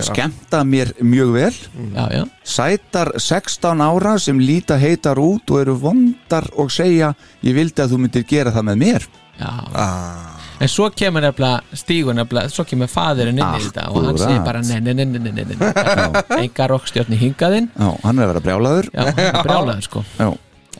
skemmta 0.04 0.64
mér 0.68 0.92
mjög 1.00 1.32
vel. 1.32 1.54
Já, 1.94 2.04
já, 2.12 2.24
sætar 2.44 3.12
16 3.16 3.80
ára 3.80 4.18
sem 4.20 4.38
líta 4.42 4.76
heitar 4.76 5.16
út 5.22 5.48
og 5.54 5.62
eru 5.62 5.78
vondar 5.80 6.44
og 6.58 6.68
segja 6.74 7.14
ég 7.46 7.54
vildi 7.56 7.80
að 7.84 7.94
þú 7.94 8.02
myndir 8.04 8.26
gera 8.28 8.52
það 8.52 8.68
með 8.72 8.82
mér 8.84 9.08
Ah, 9.40 10.34
En 10.60 10.68
svo 10.68 10.88
kemur 10.90 11.22
nefnilega 11.22 11.76
stígur 11.78 12.16
nefnilega 12.18 12.50
Svo 12.50 12.64
kemur 12.66 12.90
faðurinn 12.90 13.38
inn 13.38 13.44
í 13.44 13.60
þetta 13.68 13.84
Og 13.92 14.06
hann 14.08 14.18
segir 14.18 14.40
bara 14.46 14.62
nei, 14.66 14.80
nei, 14.82 14.94
nei, 14.98 15.04
nei, 15.06 15.20
nei, 15.22 15.44
nei, 15.44 15.56
nei. 15.60 16.22
Enga 16.42 16.66
rockstjórni 16.72 17.18
hingaðinn 17.20 17.68
já, 17.76 17.90
hann 18.02 18.18
er 18.18 18.24
að 18.26 18.32
vera 18.32 18.42
brjálaður. 18.48 18.88
Já, 18.94 19.04
hann 19.06 19.20
er 19.28 19.38
brjálaður 19.46 19.86
sko. 19.86 20.04
Já, 20.18 20.28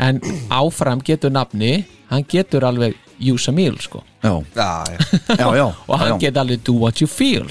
En 0.09 0.21
áfram 0.55 1.01
getur 1.07 1.31
nafni 1.35 1.85
Hann 2.11 2.25
getur 2.29 2.65
alveg 2.65 2.97
use 3.21 3.51
a 3.51 3.53
meal 3.53 3.77
sko. 3.83 4.03
Já, 4.23 4.33
já, 4.57 4.85
já. 4.89 4.99
já, 5.37 5.49
já, 5.59 5.67
Og 5.89 5.99
hann 5.99 6.19
getur 6.19 6.43
alveg 6.43 6.63
do 6.65 6.73
what 6.73 7.01
you 7.01 7.07
feel. 7.07 7.47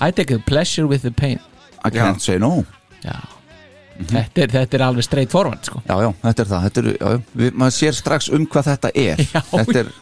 I 0.00 0.10
take 0.12 0.30
a 0.34 0.38
pleasure 0.38 0.86
with 0.86 1.02
the 1.02 1.10
pain. 1.10 1.40
I 1.84 1.90
can't 1.90 2.20
say 2.22 2.38
no. 2.38 2.64
Já 3.04 3.20
þetta, 3.98 4.44
er, 4.44 4.52
þetta 4.58 4.78
er 4.78 4.84
alveg 4.88 5.06
straight 5.06 5.32
forward 5.34 5.64
sko. 5.66 5.82
Já, 5.86 5.94
já, 6.02 6.10
þetta 6.22 6.44
er 6.44 6.50
það, 6.52 6.64
þetta 6.68 6.82
er, 6.82 6.88
já, 6.94 7.10
já, 7.14 7.20
við, 7.42 7.52
maður 7.62 7.76
sér 7.78 7.98
strax 7.98 8.30
um 8.34 8.46
hvað 8.50 8.70
þetta 8.72 8.92
er. 9.04 9.24
Já, 9.34 9.40
þetta 9.52 9.78
er, 9.84 9.92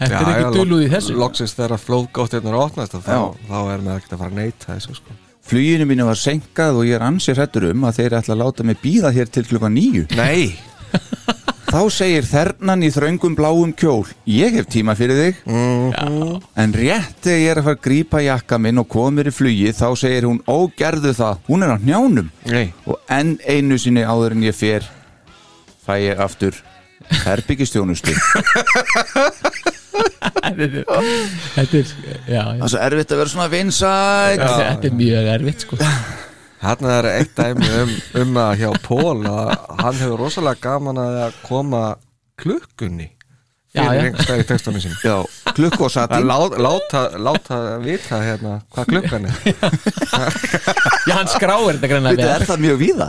Þetta 0.00 0.20
er 0.20 0.30
ekki 0.32 0.52
duluð 0.56 0.82
í 0.86 0.88
þessu. 0.88 1.14
Loksins 1.20 1.52
þegar 1.58 1.80
flóðgáttirnar 1.82 2.54
opnast 2.56 2.94
þá, 3.04 3.16
þá 3.44 3.56
er 3.74 3.82
maður 3.84 3.98
ekkert 3.98 4.14
að 4.16 4.22
fara 4.22 4.30
að 4.30 4.38
neyta 4.38 4.70
þessu 4.70 4.94
sko. 4.96 5.16
fluginu 5.50 5.86
mínu 5.90 6.06
var 6.08 6.16
senkað 6.16 6.78
og 6.80 6.86
ég 6.88 6.96
er 6.96 7.04
ansið 7.04 7.36
hrættur 7.36 7.66
um 7.68 7.84
að 7.84 7.98
þeir 7.98 8.16
ætla 8.20 8.36
að 8.36 8.40
láta 8.40 8.64
mig 8.70 8.78
býða 8.80 9.10
hér 9.12 9.28
til 9.34 9.44
klukkan 9.50 9.76
nýju 9.76 10.06
Nei 10.16 10.56
þá 11.70 11.80
segir 11.94 12.26
þernan 12.26 12.82
í 12.86 12.90
þröngum 12.94 13.36
bláum 13.38 13.72
kjól 13.78 14.08
ég 14.30 14.56
hef 14.58 14.66
tíma 14.72 14.96
fyrir 14.98 15.20
þig. 15.20 15.42
En 16.58 16.74
rétt 16.76 17.20
þegar 17.24 17.40
ég 17.40 17.50
er 17.52 17.60
að 17.60 17.68
fara 17.68 17.78
að 17.78 17.84
grípa 17.86 18.22
jakka 18.24 18.58
minn 18.62 18.82
og 18.82 18.88
koma 18.90 19.16
mér 19.20 19.30
í 19.30 19.34
flugi 19.34 19.70
þá 19.76 19.86
segir 19.98 20.26
hún 20.28 20.40
ógerðu 20.50 21.14
það, 21.16 21.44
hún 21.48 21.66
er 21.66 21.74
á 21.74 21.78
hnjánum. 21.78 22.32
Nei. 22.50 22.66
Og 22.90 22.98
enn 23.10 23.36
einu 23.46 23.78
sinni 23.80 24.02
áður 24.06 24.36
en 24.36 24.46
ég 24.48 24.56
fer 24.56 24.88
fæ 25.86 25.94
ég 26.04 26.20
aftur 26.22 26.58
herbyggistjónustu 27.24 28.12
Þetta 30.50 31.76
er, 31.76 31.92
já, 32.28 32.40
já. 32.40 32.42
það 32.44 32.64
er 32.64 32.70
svo 32.72 32.80
erfitt 32.84 33.12
að 33.14 33.20
vera 33.20 33.32
svona 33.32 33.48
vinsætt 33.52 34.42
Þetta 34.42 34.90
er 34.90 34.96
mjög 34.98 35.30
erfitt 35.34 35.64
sko 35.64 35.78
Þarna 36.60 36.96
er 36.98 37.08
eitt 37.14 37.32
dæmi 37.38 37.70
um, 37.80 37.94
um 38.20 38.36
að 38.42 38.58
hjá 38.60 38.68
Pól 38.84 39.22
að 39.24 39.54
hann 39.80 39.96
hefur 40.02 40.20
rosalega 40.26 40.60
gaman 40.66 41.00
að 41.00 41.38
koma 41.46 41.84
klukkunni 42.40 43.08
Já, 43.70 43.84
fyrir 43.86 43.94
já. 43.94 44.02
einhvers 44.02 44.26
stað 44.26 44.40
í 44.42 44.44
textunum 44.48 44.82
sín 44.82 44.94
Já, 45.06 45.14
klukku 45.54 45.84
og 45.86 45.92
satín. 45.94 46.24
Láta, 46.26 46.58
láta, 46.58 47.02
láta 47.22 47.58
vita 47.84 48.18
hérna 48.18 48.56
hvað 48.74 48.88
klukkan 48.90 49.28
er. 49.30 49.36
Já, 51.06 51.14
hann 51.14 51.30
skráir 51.30 51.78
þetta 51.78 51.90
greinlega 51.92 52.18
Þetta 52.18 52.34
er 52.34 52.46
það 52.48 52.64
mjög 52.66 52.80
víða? 52.82 53.08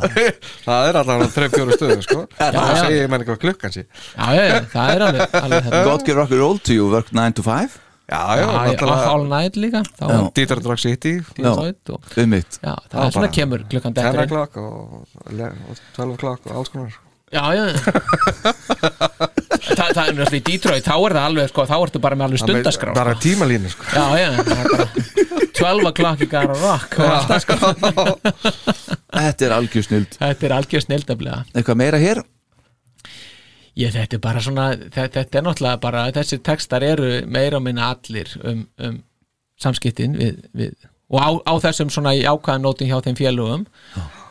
Það 0.68 0.90
er 0.92 1.00
alltaf 1.02 1.36
þreif 1.36 1.56
fjóru 1.58 1.80
stöðu 1.80 2.00
sko. 2.06 2.20
Já, 2.38 2.52
það 2.60 2.76
segir 2.86 3.10
manni 3.12 3.30
hvað 3.32 3.42
klukkan 3.48 3.74
sé. 3.74 3.88
Já, 4.14 4.28
já, 4.38 4.44
já, 4.52 4.58
það 4.76 4.94
er 4.94 5.08
alveg, 5.08 5.40
alveg 5.42 5.72
God 5.90 6.06
give 6.06 6.20
rock 6.22 6.36
and 6.38 6.46
roll 6.46 6.62
to 6.70 6.78
you, 6.78 6.92
work 6.94 7.10
9 7.12 7.42
to 7.42 7.48
5 7.50 7.80
já, 8.12 9.08
All 9.12 9.24
Night 9.32 9.56
líka. 9.56 9.82
Dieter 10.36 10.60
Drag 10.64 10.80
City. 10.84 11.14
Detroit 11.38 11.90
og, 11.96 12.02
Um 12.18 12.30
mitt 12.36 12.60
Já, 12.62 12.76
það 12.92 13.06
er 13.06 13.12
svona 13.16 13.30
kemur 13.38 13.64
klukkan 13.72 13.94
10 13.96 14.04
dettur 14.04 14.20
inn. 14.22 14.28
o'clock 14.28 14.58
og, 14.58 15.08
le- 15.32 15.54
og 15.72 15.80
12 15.96 16.18
o'clock 16.18 16.52
og 16.52 16.60
alls 16.62 16.70
konar. 16.74 17.00
Já, 17.32 17.46
já. 17.56 17.64
Þa, 19.72 19.86
Það 19.94 20.08
er 20.10 20.16
náttúrulega 20.18 20.36
í 20.36 20.44
Detroit, 20.48 20.84
þá 20.84 20.96
er 20.98 21.14
það 21.16 21.26
alveg 21.30 21.50
sko, 21.52 21.64
þá 21.70 21.76
ertu 21.86 22.00
bara 22.04 22.18
með 22.20 22.26
alveg 22.28 22.42
stundaskrá 22.42 22.94
bara 22.98 23.14
sko. 23.16 23.22
tímalínu 23.24 23.70
sko. 23.72 23.84
Já, 23.94 24.06
já, 24.20 24.30
það 24.42 24.58
er 24.58 24.68
bara 24.74 24.88
12 25.62 25.88
o'clock 25.92 26.24
í 26.26 26.28
gara 26.32 26.56
rock 26.58 26.98
og 27.00 27.14
allt 27.16 27.32
það 27.32 27.40
sko. 27.46 27.54
Þetta 29.22 29.46
er 29.48 29.54
algjör 29.56 29.86
snild 29.86 30.16
Þetta 30.18 30.48
er 30.48 30.54
algjör 30.56 30.84
snildaflega 30.86 31.40
Eitthvað 31.54 31.80
meira 31.82 32.00
hér? 32.02 32.22
Ég, 33.80 33.94
þetta 33.96 34.18
er 34.18 34.24
bara 34.24 34.42
svona, 34.44 34.70
þetta, 34.76 35.22
þetta 35.22 35.40
er 35.40 35.46
náttúrulega 35.48 35.82
bara, 35.84 36.08
þessir 36.16 36.42
textar 36.44 36.84
eru 36.84 37.12
meira 37.32 37.60
og 37.60 37.64
minna 37.64 37.92
allir 37.94 38.32
um, 38.44 38.66
um 38.84 38.98
samskiptin 39.62 40.18
við, 40.20 40.42
við, 40.58 40.90
og 41.12 41.22
á, 41.22 41.30
á 41.48 41.54
þessum 41.64 41.92
svona 41.94 42.16
í 42.18 42.26
ákvæðan 42.26 42.66
nótum 42.66 42.90
hjá 42.90 42.98
þeim 43.06 43.20
félugum 43.20 43.64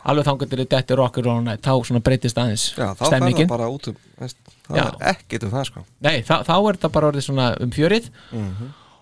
alveg 0.01 0.27
þangatir 0.27 0.63
þetta 0.65 0.93
er 0.93 0.99
rocker 0.99 1.29
og 1.29 1.49
þá 1.61 1.73
svona 1.87 2.01
breytist 2.05 2.37
aðeins 2.41 2.67
já, 2.73 2.91
þá 2.91 3.01
fer 3.01 3.01
það 3.01 3.13
stemmingin 3.13 3.49
bara 3.51 3.69
út 3.71 3.89
um 3.91 3.97
veist, 4.21 4.37
það 4.67 4.79
Já. 4.79 4.83
er 4.87 5.15
ekkert 5.15 5.45
um 5.45 5.53
það 5.53 5.65
sko. 5.69 5.83
Nei, 6.01 6.17
þá, 6.25 6.35
þá 6.47 6.53
er 6.57 6.77
þetta 6.77 6.91
bara 6.97 7.09
orðið 7.11 7.25
svona 7.27 7.47
um 7.61 7.73
fjörið. 7.75 8.11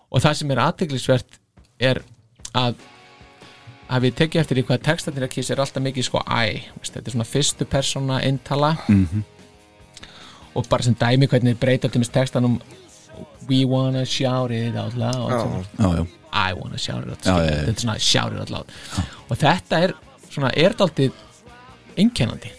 Og 0.10 0.24
það 0.24 0.38
sem 0.40 0.54
er 0.54 0.62
aðteglisvert 0.64 1.40
er 1.90 2.02
að 2.58 2.80
að 3.90 4.06
við 4.06 4.16
tekið 4.20 4.42
eftir 4.44 4.62
í 4.62 4.64
hvað 4.68 4.84
textanir 4.86 5.26
ekki 5.26 5.44
er 5.50 5.62
alltaf 5.64 5.82
mikið 5.82 6.06
sko 6.06 6.22
veist, 6.30 6.94
þetta 6.94 7.08
er 7.08 7.16
svona 7.16 7.26
fyrstu 7.26 7.66
persóna 7.70 8.20
eintala 8.22 8.76
og 10.56 10.68
bara 10.70 10.86
sem 10.86 10.96
dæmi 10.98 11.28
hvernig 11.30 11.54
þeir 11.56 11.62
breyta 11.62 11.90
til 11.92 12.02
þess 12.04 12.16
textanum 12.16 12.60
we 13.50 13.66
wanna 13.66 14.06
shout 14.06 14.52
it 14.52 14.76
out 14.78 14.96
loud. 14.98 15.66
Já. 15.80 16.06
I 16.32 16.54
wanna 16.54 16.78
shout 16.78 17.04
it 17.06 17.12
out. 17.12 17.24
Já, 17.26 17.38
loud 17.38 17.50
já, 17.50 17.56
þetta 17.66 17.74
er 17.74 17.84
svona 17.84 18.00
shout 18.00 18.34
it 18.34 18.40
out 18.40 18.54
loud. 18.54 18.74
Og 19.30 19.38
þetta 19.38 19.84
er 19.84 19.96
svona 20.30 20.52
er 20.56 20.76
daldið 20.78 21.12
einkennandi. 21.98 22.52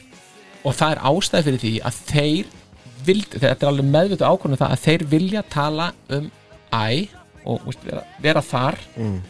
Og 0.65 0.75
það 0.77 0.97
er 0.97 1.03
ástæð 1.11 1.47
fyrir 1.49 1.63
því 1.63 1.75
að 1.89 2.01
þeir 2.11 2.57
vild, 3.07 3.37
þetta 3.39 3.65
er 3.65 3.71
alveg 3.71 3.87
meðvitað 3.89 4.35
ákvörðum 4.35 4.61
það 4.61 4.75
að 4.75 4.83
þeir 4.85 5.05
vilja 5.15 5.45
tala 5.49 5.93
um 6.13 6.27
I 6.77 7.07
og 7.49 7.63
veist, 7.65 7.87
vera, 7.87 8.03
vera 8.21 8.43
þar. 8.45 8.77
Mm. 8.97 9.21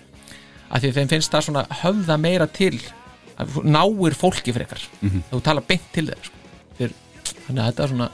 að 0.70 0.84
því 0.84 0.90
þeim 0.96 1.08
finnst 1.10 1.32
það 1.34 1.46
svona 1.46 1.62
höfða 1.82 2.16
meira 2.20 2.46
til 2.46 2.76
náir 3.64 4.14
fólki 4.14 4.52
frekar. 4.54 4.82
Mhm. 5.00 5.22
þú 5.30 5.40
tala 5.42 5.60
beint 5.66 5.86
til 5.92 6.06
þeir, 6.06 6.24
sko. 6.24 6.36
þeir 6.78 6.92
þannig 7.46 7.62
að 7.62 7.70
þetta 7.70 7.82
er 7.82 7.88
svona 7.94 8.10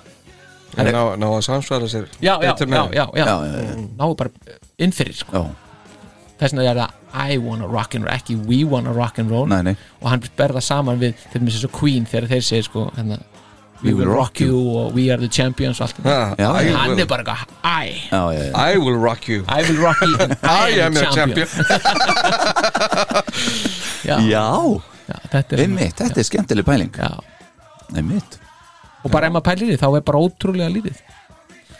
en 0.77 0.91
ná, 0.93 1.03
ná 1.17 1.27
að 1.33 1.43
samsværa 1.47 1.89
sér 1.89 2.07
já, 2.21 2.35
já, 2.37 2.53
betur 2.53 2.67
já, 2.69 2.73
með 2.75 2.95
já, 2.95 3.05
já, 3.17 3.25
Já, 3.25 3.27
já, 3.27 3.63
já. 3.63 3.75
náu 3.99 4.15
bara 4.17 4.31
inn 4.79 4.93
fyrir 4.93 5.17
sko. 5.17 5.47
Þess 6.37 6.53
vegna 6.53 6.67
er 6.71 6.77
það 6.83 6.91
I 7.17 7.39
wanna 7.41 7.65
rock 7.67 7.95
and 7.97 8.05
roll 8.05 8.13
ekki 8.13 8.35
we 8.49 8.59
wanna 8.69 8.93
rock 8.93 9.19
and 9.19 9.31
roll. 9.33 9.47
Nei, 9.49 9.63
nei. 9.65 9.77
Og 10.03 10.11
hann 10.13 10.21
berða 10.37 10.61
saman 10.61 10.99
við 11.01 11.15
til 11.33 11.41
dæmis 11.41 11.55
eins 11.57 11.65
og 11.65 11.73
Queen 11.79 12.05
þegar 12.05 12.27
þeir 12.35 12.45
segir 12.45 12.67
sko 12.67 12.83
hérna, 12.97 13.17
we 13.83 13.95
will 13.97 14.11
rock 14.11 14.41
you. 14.45 14.53
Og 14.77 14.93
we 14.93 15.07
are 15.11 15.17
the 15.17 15.29
champions 15.33 15.81
og 15.81 15.87
allt 15.89 15.97
þetta. 16.03 16.37
I, 16.37 16.75
hann 16.77 17.01
er 17.01 17.09
bara 17.09 17.25
eitthvað 17.25 17.49
I, 17.65 17.95
Já, 18.11 18.21
já, 18.37 18.43
já. 18.51 18.53
I 18.53 18.77
will 18.85 19.01
rock 19.01 19.29
you. 19.33 19.45
I 19.49 19.63
will 19.65 19.81
rock 19.81 20.03
you. 20.05 20.17
And 20.21 20.37
I 20.45 20.77
am 20.85 20.97
a 21.01 21.09
champion. 21.17 21.49
já, 24.05 24.19
Já, 24.21 24.47
já, 25.09 25.17
þetta 25.33 25.57
er 25.57 25.63
einmitt, 25.65 25.97
þetta 26.03 26.21
er 26.21 26.27
skemmtileg 26.29 26.67
pæling. 26.69 26.93
Já. 27.01 27.17
Einmitt 27.97 28.39
og 29.07 29.15
bara 29.15 29.31
ef 29.31 29.37
maður 29.37 29.49
pælir 29.49 29.71
í 29.71 29.73
því 29.73 29.81
þá 29.83 29.89
er 29.89 30.07
bara 30.11 30.23
ótrúlega 30.27 30.75
lítið 30.75 31.01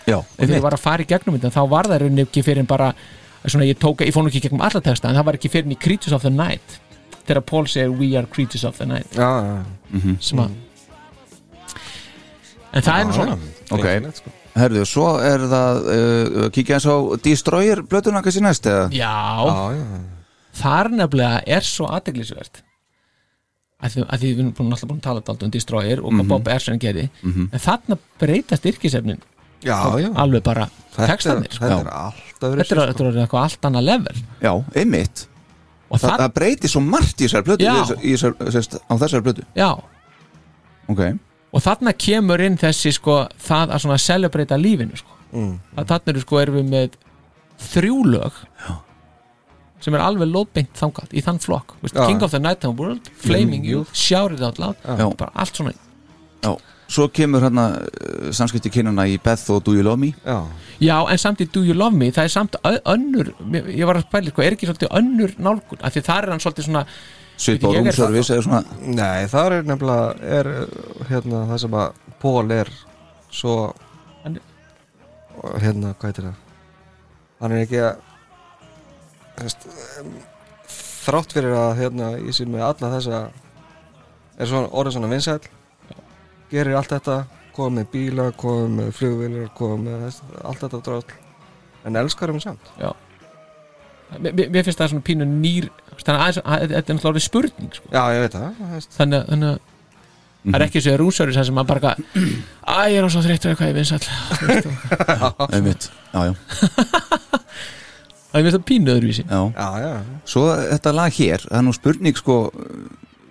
Já, 0.07 0.21
og 0.23 0.35
þegar 0.39 0.57
ég 0.57 0.67
var 0.67 0.77
að 0.77 0.85
fara 0.85 1.03
í 1.03 1.11
gegnum 1.11 1.37
þetta 1.37 1.55
þá 1.57 1.63
var 1.73 1.89
það 1.91 2.03
rauninni 2.05 2.27
ekki 2.27 2.47
fyrir 2.47 2.63
en 2.63 2.69
bara 2.71 2.93
svona 3.47 3.67
ég 3.67 3.79
tók, 3.83 4.03
ég 4.07 4.15
fór 4.15 4.23
nú 4.27 4.31
ekki 4.31 4.41
í 4.43 4.47
gegnum 4.47 4.63
alla 4.67 4.83
texta 4.83 5.11
en 5.11 5.19
það 5.19 5.27
var 5.29 5.39
ekki 5.39 5.51
fyrir 5.51 5.67
en 5.67 5.75
í 5.75 5.79
Creatures 5.83 6.15
of 6.15 6.23
the 6.27 6.31
Night 6.31 6.79
þegar 7.27 7.43
Paul 7.47 7.67
segir 7.71 7.95
we 7.95 8.13
are 8.19 8.31
Creatures 8.31 8.65
of 8.67 8.79
the 8.79 8.87
Night. 8.87 9.11
Já, 9.19 9.27
já, 9.43 10.15
sem 10.23 10.43
að 10.43 10.55
en 12.77 12.85
það 12.85 12.99
er 12.99 13.09
nú 13.09 13.17
svona. 13.17 13.39
Ok. 13.73 13.87
Sko. 14.19 14.33
herðu, 14.57 14.85
svo 14.89 15.07
er 15.25 15.47
það 15.51 15.89
uh, 15.95 16.45
kíkja 16.55 16.79
eins 16.79 16.87
á 16.89 16.97
Destroyer 17.25 17.83
blötuna 17.89 18.23
kannski 18.25 18.45
næst 18.45 18.69
eða? 18.71 18.87
Já, 18.95 19.17
já, 19.49 19.81
já, 19.81 20.31
þar 20.61 20.93
nefnilega 20.95 21.43
er 21.57 21.67
svo 21.67 21.89
aðteglisvert 21.93 22.63
að 23.77 23.93
því, 23.93 24.05
að 24.09 24.23
því 24.23 24.29
við 24.33 24.43
erum 24.43 24.73
alltaf 24.73 24.89
búin 24.89 25.01
að 25.01 25.07
tala 25.07 25.23
dálítið 25.27 25.47
um 25.47 25.55
Destroyer 25.57 26.01
og 26.03 26.15
hvað 26.17 26.29
Bob 26.33 26.49
Ersen 26.49 26.79
gerir 26.81 27.09
en 27.23 27.63
þarna 27.67 27.99
breytast 28.21 28.69
yrkisefnin 28.71 29.21
já, 29.67 29.77
já. 30.01 30.09
alveg 30.17 30.43
bara 30.47 30.69
er, 30.97 31.11
textanir 31.11 31.53
sko. 31.53 31.65
þetta 31.65 31.81
er 31.83 31.91
alltaf 31.93 32.53
verið 32.55 32.63
þetta 32.63 32.77
er, 32.83 32.93
þetta 32.93 33.09
er 33.11 33.21
eitthvað 33.25 33.43
allt 33.43 33.69
annað 33.69 33.87
level 33.91 34.17
Já, 34.41 34.53
einmitt 34.81 35.27
og 35.87 36.01
Þa, 36.01 36.07
það, 36.09 36.17
Það 36.23 36.33
breyti 36.39 36.71
svo 36.73 36.83
margt 36.83 37.21
í 37.21 37.29
þessar 37.29 37.45
blötu 37.47 37.67
Já. 37.67 37.75
í 38.01 38.15
þessar, 38.17 38.35
þessar, 38.41 38.81
á 38.89 38.95
þessar 39.05 39.27
blötu 39.27 39.47
já, 39.57 39.71
Ok, 40.87 41.03
og 41.53 41.63
þarna 41.67 41.93
kemur 41.99 42.43
inn 42.47 42.57
þessi 42.61 42.95
sko, 42.97 43.21
það 43.43 43.75
að 43.75 43.85
svona 43.85 43.99
celebrata 44.03 44.59
lífinu 44.61 44.97
sko. 44.99 45.15
Mm. 45.37 45.55
þarna 45.77 46.13
eru 46.13 46.23
sko 46.23 46.41
erum 46.41 46.59
við 46.61 46.69
með 46.73 46.99
þrjú 47.73 48.03
lög 48.09 48.41
já. 48.63 48.73
Sem 49.85 49.95
er 49.95 50.05
alveg 50.05 50.31
lóðbeint 50.31 50.73
þangað 50.79 51.13
í 51.13 51.23
þann 51.25 51.41
flokk, 51.43 51.75
Vist. 51.83 51.99
King 51.99 52.23
of 52.25 52.33
the 52.33 52.41
Nighttime 52.41 52.77
World 52.79 53.11
Flaming 53.23 53.67
Youth, 53.67 53.93
Shout 53.95 54.33
It 54.37 54.43
Out 54.43 54.59
Loud 54.63 54.81
Já. 54.83 55.09
bara 55.17 55.31
allt 55.35 55.59
svona. 55.59 55.75
Já. 56.43 56.55
Svo 56.87 57.09
kemur 57.11 57.43
hérna 57.43 57.67
uh, 57.83 58.31
samskipti 58.37 58.71
kynuna 58.71 59.09
í 59.11 59.17
Beth 59.23 59.51
og 59.51 59.65
Do 59.67 59.75
You 59.75 59.83
Love 59.83 59.99
Me? 60.05 60.13
Já, 60.23 60.39
já, 60.81 60.97
en 61.11 61.19
samt 61.19 61.43
í 61.43 61.49
Do 61.51 61.65
You 61.67 61.75
Love 61.75 61.99
Me, 61.99 62.13
það 62.15 62.29
er 62.29 62.35
samt 62.35 62.59
önnur, 62.63 63.33
ég 63.67 63.87
var 63.89 63.99
að 63.99 64.07
spæla 64.07 64.33
sko, 64.33 64.45
er 64.47 64.55
ekki 64.55 64.69
svolítið 64.71 64.93
önnur 65.01 65.35
nálgun, 65.43 65.83
af 65.83 65.97
því 65.97 66.05
þar 66.07 66.29
er 66.29 66.35
hann 66.37 66.45
svolítið 66.45 66.69
svona 66.71 66.85
Svipa 67.37 67.69
og 67.69 67.75
Ég 67.75 67.83
er 67.83 67.91
rúmservice 67.91 68.33
eða 68.33 68.45
svona? 68.47 68.63
Nei, 68.81 69.27
það 69.29 69.57
er 69.59 69.67
nefnilega 69.69 70.37
er, 70.39 70.53
hérna, 71.11 71.43
það 71.51 71.59
sem 71.67 71.75
að 71.83 71.99
Paul 72.23 72.55
er 72.55 72.71
svo 73.35 73.57
og 75.37 75.59
hérna, 75.61 75.93
hvað 75.99 76.11
heitir 76.11 76.29
það? 76.31 76.39
Hann 77.43 77.53
er 77.53 77.65
ekki 77.67 77.81
að 77.85 78.05
veist, 79.43 79.67
um, 80.01 80.13
þrátt 81.07 81.35
fyrir 81.37 81.55
að 81.55 81.75
hérna, 81.81 82.11
ég 82.23 82.35
sé 82.37 82.47
með 82.51 82.65
alla 82.71 82.93
þessa 82.97 83.21
er 84.39 84.51
svona, 84.51 84.69
orðið 84.73 84.97
svona 84.97 85.11
vinsæll 85.13 85.41
gerir 86.51 86.77
allt 86.79 86.93
þetta 86.97 87.19
komið 87.57 87.77
með 87.81 87.87
bíla, 87.95 88.27
komið 88.37 88.75
með 88.81 88.91
flugvilar 88.99 89.49
komið 89.57 89.87
með 89.87 90.03
þess, 90.07 90.23
allt 90.45 90.65
þetta 90.67 90.81
drátt 90.89 91.15
en 91.87 91.97
elskar 92.03 92.33
um 92.35 92.41
samt. 92.43 92.73
Mér, 94.19 94.33
mér- 94.35 94.51
mér 94.55 94.63
finnst 94.67 94.79
það 94.79 94.91
svona 94.93 95.07
pínu 95.07 95.25
nýr 95.27 95.65
þannig 96.03 96.21
að 96.23 96.37
þetta 96.37 96.77
er 96.77 96.83
náttúrulega 96.83 97.11
orðið 97.11 97.25
spurning 97.27 97.73
sko. 97.75 97.89
já, 97.91 98.03
ég 98.15 98.21
veit 98.27 98.37
það, 98.37 98.61
það 98.61 98.87
þannig 98.99 99.17
að 99.19 99.31
þannig 99.33 99.49
að 99.49 99.59
það 100.47 100.59
er 100.61 100.65
ekki 100.67 100.83
svo 100.85 100.93
rúsörður 101.01 101.39
sem 101.49 101.57
maður 101.57 101.71
bara 101.73 101.95
æ, 101.97 102.79
ég 102.93 102.99
er 103.01 103.07
á 103.07 103.11
svo 103.11 103.23
þreyttur 103.25 103.51
eitthvað 103.51 103.71
ég 103.73 103.79
vinsall 103.81 104.07
Einmitt, 105.57 105.89
já, 106.13 106.21
já, 106.29 106.33
það 108.37 108.43
er 108.43 108.47
mér 108.47 108.55
það 108.57 108.65
pínu 108.69 108.93
öðruvísi. 108.95 109.25
Já. 109.27 109.41
Já, 109.57 109.69
já, 109.83 110.21
Svo 110.29 110.45
þetta 110.53 110.93
lag 110.97 111.17
hér, 111.17 111.45
það 111.49 111.59
er 111.59 111.65
nú 111.67 111.73
spurning 111.77 112.17
sko 112.21 112.37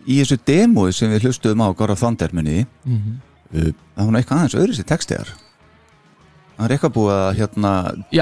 í 0.06 0.20
þessu 0.22 0.38
demói 0.45 0.91
sem 0.93 1.14
við 1.14 1.28
hlustuðum 1.30 1.64
á 1.66 1.68
of 1.70 1.99
Thunder 2.01 2.34
muniði 2.34 2.66
Mhm. 2.86 3.16
uh, 3.53 3.72
það 3.95 4.06
var 4.06 4.12
nú 4.12 4.20
eitthvað 4.20 4.41
aðeins 4.41 4.58
öðru 4.62 4.76
sér 4.78 4.89
textiðar 4.91 5.32
það 6.58 6.66
er 6.66 6.74
eitthvað 6.76 6.93
búið 6.97 7.14
að 7.16 7.38
hérna 7.39 7.72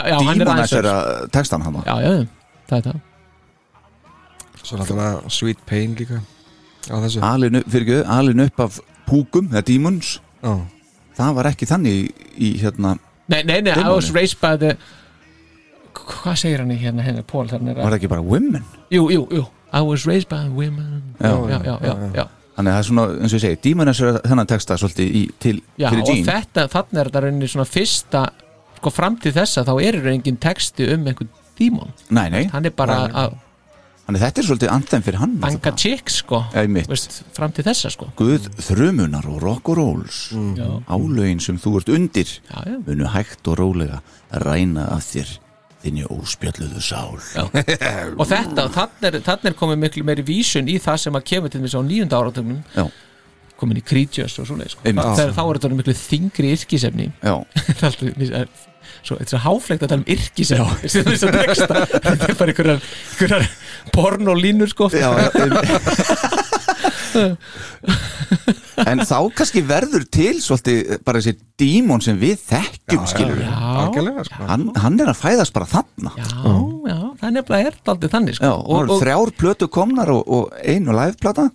er 0.03 0.21
dímonæsera 0.23 0.93
textan 1.31 1.61
hann 1.61 1.81
já, 1.85 1.95
já, 2.01 2.27
það 2.69 2.77
er 2.77 2.85
það. 2.87 3.01
Svo 4.63 4.77
náttúrulega 4.79 5.29
Sweet 5.29 5.59
Pain 5.67 5.95
líka 5.99 6.21
á 6.87 6.95
þessu. 7.03 7.19
Alin 7.23 7.55
upp, 7.59 7.67
fyrir 7.71 7.87
ekki, 7.87 8.09
alin 8.09 8.39
upp 8.45 8.59
af 8.63 8.79
púkum, 9.07 9.49
eða 9.51 9.63
demons. 9.67 10.19
Já, 10.43 10.53
það 11.19 11.33
var 11.35 11.49
ekki 11.51 11.67
þannig 11.67 11.97
í, 11.99 12.27
í 12.39 12.49
hérna 12.63 12.97
nei, 13.27 13.41
nei, 13.43 13.59
nei, 13.61 13.71
I 13.75 13.89
was 13.91 14.09
raised 14.15 14.39
by 14.41 14.55
the 14.57 14.77
hvað 15.97 16.39
segir 16.41 16.63
hann 16.63 16.71
í 16.73 16.77
hérna 16.81 17.05
henni, 17.05 17.23
Pól 17.27 17.45
þannig 17.51 17.77
var 17.77 17.83
að, 17.85 17.89
það 17.91 17.97
ekki 17.99 18.11
bara 18.13 18.25
women? 18.27 18.63
Jú, 18.93 19.05
jú, 19.13 19.27
jú. 19.31 19.43
I 19.73 19.81
was 19.81 20.05
raised 20.05 20.29
by 20.29 20.47
women. 20.53 21.15
Já. 21.19 21.33
já, 21.49 21.59
já, 21.65 21.75
já, 21.81 21.93
já, 22.13 22.25
þannig 22.57 22.71
að 22.71 22.75
það 22.75 22.81
er 22.81 22.89
svona, 22.89 23.05
eins 23.19 23.33
og 23.33 23.37
ég 23.39 23.45
segi, 23.45 23.61
dímonæsera 23.63 24.23
þennan 24.25 24.51
texta 24.51 24.77
svolítið 24.81 25.15
í, 25.17 25.23
til, 25.41 25.55
já 25.81 25.87
fyrir 25.89 26.03
og 26.03 26.11
Gene 26.11 26.27
þetta, 26.29 26.67
þannig 26.75 26.99
er 27.01 27.09
þetta 27.09 27.23
rauninni 27.25 27.53
svona 27.53 27.69
fyrsta 27.69 28.25
sko 28.77 28.91
fram 28.93 29.17
til 29.23 29.33
þessa 29.33 29.63
þá 29.65 29.73
er 29.79 29.97
það 30.01 30.11
engin 30.17 30.37
texti 30.43 30.91
um 30.93 31.09
einhvern 31.09 31.33
dímon. 31.57 31.95
Nei, 32.13 32.27
nei, 32.33 32.43
hann 32.51 32.69
er 32.69 32.75
bara 32.75 33.01
að 33.07 33.39
Þannig 34.03 34.19
þetta 34.19 34.41
er 34.41 34.45
svolítið 34.49 34.71
anthem 34.73 35.03
fyrir 35.05 35.19
hann 35.21 35.35
Banga 35.39 35.71
Chicks 35.79 36.17
sko. 36.19 36.41
Einmitt. 36.59 36.89
Veist, 36.91 37.21
fram 37.35 37.53
til 37.55 37.63
þessa 37.63 37.91
sko. 37.93 38.09
Guð 38.19 38.49
þrumunar 38.59 39.29
og 39.31 39.37
rock 39.39 39.71
og 39.71 39.79
rolls. 39.79 40.17
Já. 40.57 40.67
Álögin 40.91 41.39
sem 41.43 41.59
þú 41.61 41.77
ert 41.79 41.91
undir 41.93 42.27
Já, 42.27 42.57
já. 42.67 42.75
munu 42.83 43.07
hægt 43.13 43.47
og 43.47 43.61
rólega 43.61 44.01
ræna 44.43 44.89
af 44.97 45.07
þér 45.07 45.37
þinni 45.83 46.05
óspjalluðu 46.11 46.81
sál. 46.83 47.17
Já. 47.35 47.43
og 48.19 48.27
þetta, 48.29 48.67
þannig 48.75 49.07
er, 49.09 49.17
er 49.51 49.57
komið 49.59 49.81
miklu 49.85 50.05
meiri 50.07 50.25
vísun 50.27 50.69
í 50.71 50.77
það 50.83 51.01
sem 51.05 51.17
að 51.19 51.25
kemur 51.31 51.53
til 51.53 51.63
þess 51.65 51.77
á 51.77 51.81
nýjunda 51.83 52.19
áratögnum 52.19 52.61
Já. 52.75 52.85
komin 53.59 53.79
í 53.81 53.85
Creatures 53.85 54.37
og 54.41 54.49
svona 54.49 54.67
sko. 54.71 54.85
Þegar 54.87 55.33
þá 55.35 55.41
er 55.43 55.59
þetta 55.59 55.79
miklu 55.81 55.97
þingri 56.03 56.53
yrkisefni. 56.57 57.09
Já, 57.23 57.35
Það 57.79 57.89
er 57.89 57.89
alltaf- 57.89 58.69
svo, 59.03 59.17
þetta 59.19 59.35
er 59.37 59.43
háflegt 59.43 59.83
að 59.83 59.91
tala 59.91 60.01
um 60.03 60.09
að 61.27 61.37
texta 61.43 61.81
þetta 61.93 62.29
er 62.29 62.37
bara 62.39 62.53
einhverjar, 62.53 63.49
pornolínur 63.95 64.71
sko. 64.71 64.89
Já, 64.95 65.11
En 68.89 68.99
þá 69.05 69.17
kannski 69.37 69.61
verður 69.67 70.03
til 70.11 70.33
svolítið 70.43 70.97
bara 71.05 71.19
þessi 71.21 71.35
dímon 71.61 72.01
sem 72.03 72.17
við 72.19 72.39
þekkjum 72.49 73.03
skilur 73.09 73.41
algjörlega 73.45 74.25
sko. 74.27 74.47
hann, 74.49 74.65
hann 74.81 74.97
er 75.03 75.11
að 75.13 75.19
fæðast 75.21 75.53
bara 75.55 75.67
þarna. 75.69 76.13
Já, 76.17 76.27
já, 76.89 76.97
það 77.19 77.27
er 77.29 77.35
nefnilega 77.37 77.69
er 77.69 77.77
aldrei 77.93 78.11
þannig 78.15 78.37
sko. 78.39 78.49
Já, 78.49 78.53
og, 78.57 78.89
og 78.95 79.03
þrjár 79.03 79.33
plötu 79.39 79.69
komnar 79.71 80.11
og, 80.15 80.23
og 80.25 80.57
einu 80.65 80.95
liveplata 80.97 81.49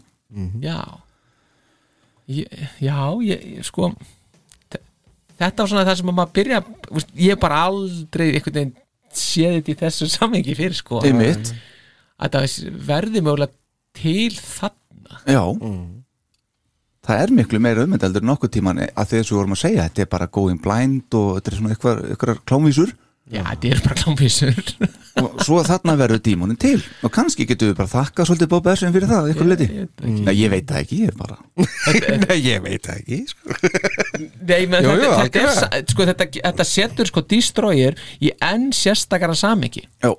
Já. 0.62 0.78
Ég, 2.28 2.46
Já, 2.84 2.98
ég, 3.24 3.44
ég 3.58 3.64
sko 3.66 3.90
þe- 4.68 4.82
Þetta 5.40 5.64
var 5.64 5.70
svona 5.72 5.86
það 5.88 6.00
sem 6.02 6.10
að 6.12 6.18
maður 6.18 6.34
byrja 6.38 6.62
Ég 7.28 7.40
bara 7.40 7.62
aldrei 7.70 8.26
einhvern 8.34 8.58
veginn 8.60 8.74
séð 9.18 9.54
þetta 9.58 9.72
í 9.72 9.78
þessu 9.80 10.06
samhengi 10.12 10.54
fyrir 10.54 10.76
sko. 10.76 11.00
Einmitt. 11.08 11.54
að 12.20 12.34
það 12.36 12.76
verði 12.86 13.22
mögulega 13.24 13.54
til 13.98 14.30
þarna. 14.38 15.22
Já. 15.28 15.42
Það 17.08 17.22
er 17.24 17.32
miklu 17.32 17.60
meira 17.64 17.84
ummyndeldur 17.86 18.24
en 18.24 18.34
okkur 18.34 18.50
tíman 18.52 18.82
að 18.84 19.04
því 19.10 19.20
þess 19.20 19.28
að 19.30 19.32
við 19.32 19.38
vorum 19.40 19.54
að 19.56 19.62
segja 19.62 19.84
þetta 19.88 20.02
er 20.04 20.08
bara 20.14 20.32
going 20.38 20.58
blind 20.64 21.16
og 21.16 21.28
þetta 21.38 21.50
er 21.52 21.58
svona 21.60 21.74
eitthvað, 21.74 22.02
eitthvað 22.12 22.42
klámvísur. 22.50 22.96
Já, 23.28 23.42
þetta 23.44 23.70
er 23.70 23.80
bara 23.84 23.96
klámvísur. 24.02 24.58
Og 25.18 25.40
svo 25.42 25.58
þarna 25.66 25.96
verður 25.98 26.20
dímonin 26.24 26.58
til. 26.60 26.78
Og 27.04 27.12
kannski 27.12 27.46
getum 27.48 27.72
við 27.72 27.78
bara 27.80 27.90
þakka 27.90 28.24
svolítið 28.28 28.50
Bob 28.52 28.68
Essin 28.70 28.94
fyrir 28.94 29.10
það, 29.10 29.30
eitthvað 29.32 29.50
liti 29.50 29.66
Nei, 30.28 30.34
ég 30.38 30.52
veit 30.52 30.68
það 30.68 30.84
ekki, 30.84 30.98
ég 31.02 31.10
er 31.10 31.16
bara 31.18 31.38
Nei, 32.28 32.36
ég 32.44 32.62
veit 32.64 32.86
það 32.86 33.00
ekki 33.02 33.18
sko. 33.32 33.58
Nei, 34.22 34.62
menn, 34.70 34.86
Jú, 34.86 34.94
þetta, 34.94 35.08
jú, 35.08 35.18
þetta, 35.24 35.42
er, 35.80 35.84
sko, 35.92 36.06
þetta, 36.12 36.28
þetta 36.38 36.68
setur 36.70 37.10
sko 37.10 37.24
Destroyer 37.34 37.98
í 38.22 38.32
enn 38.48 38.70
sérstakara 38.76 39.36
samhengi. 39.38 39.84
Já, 40.04 40.12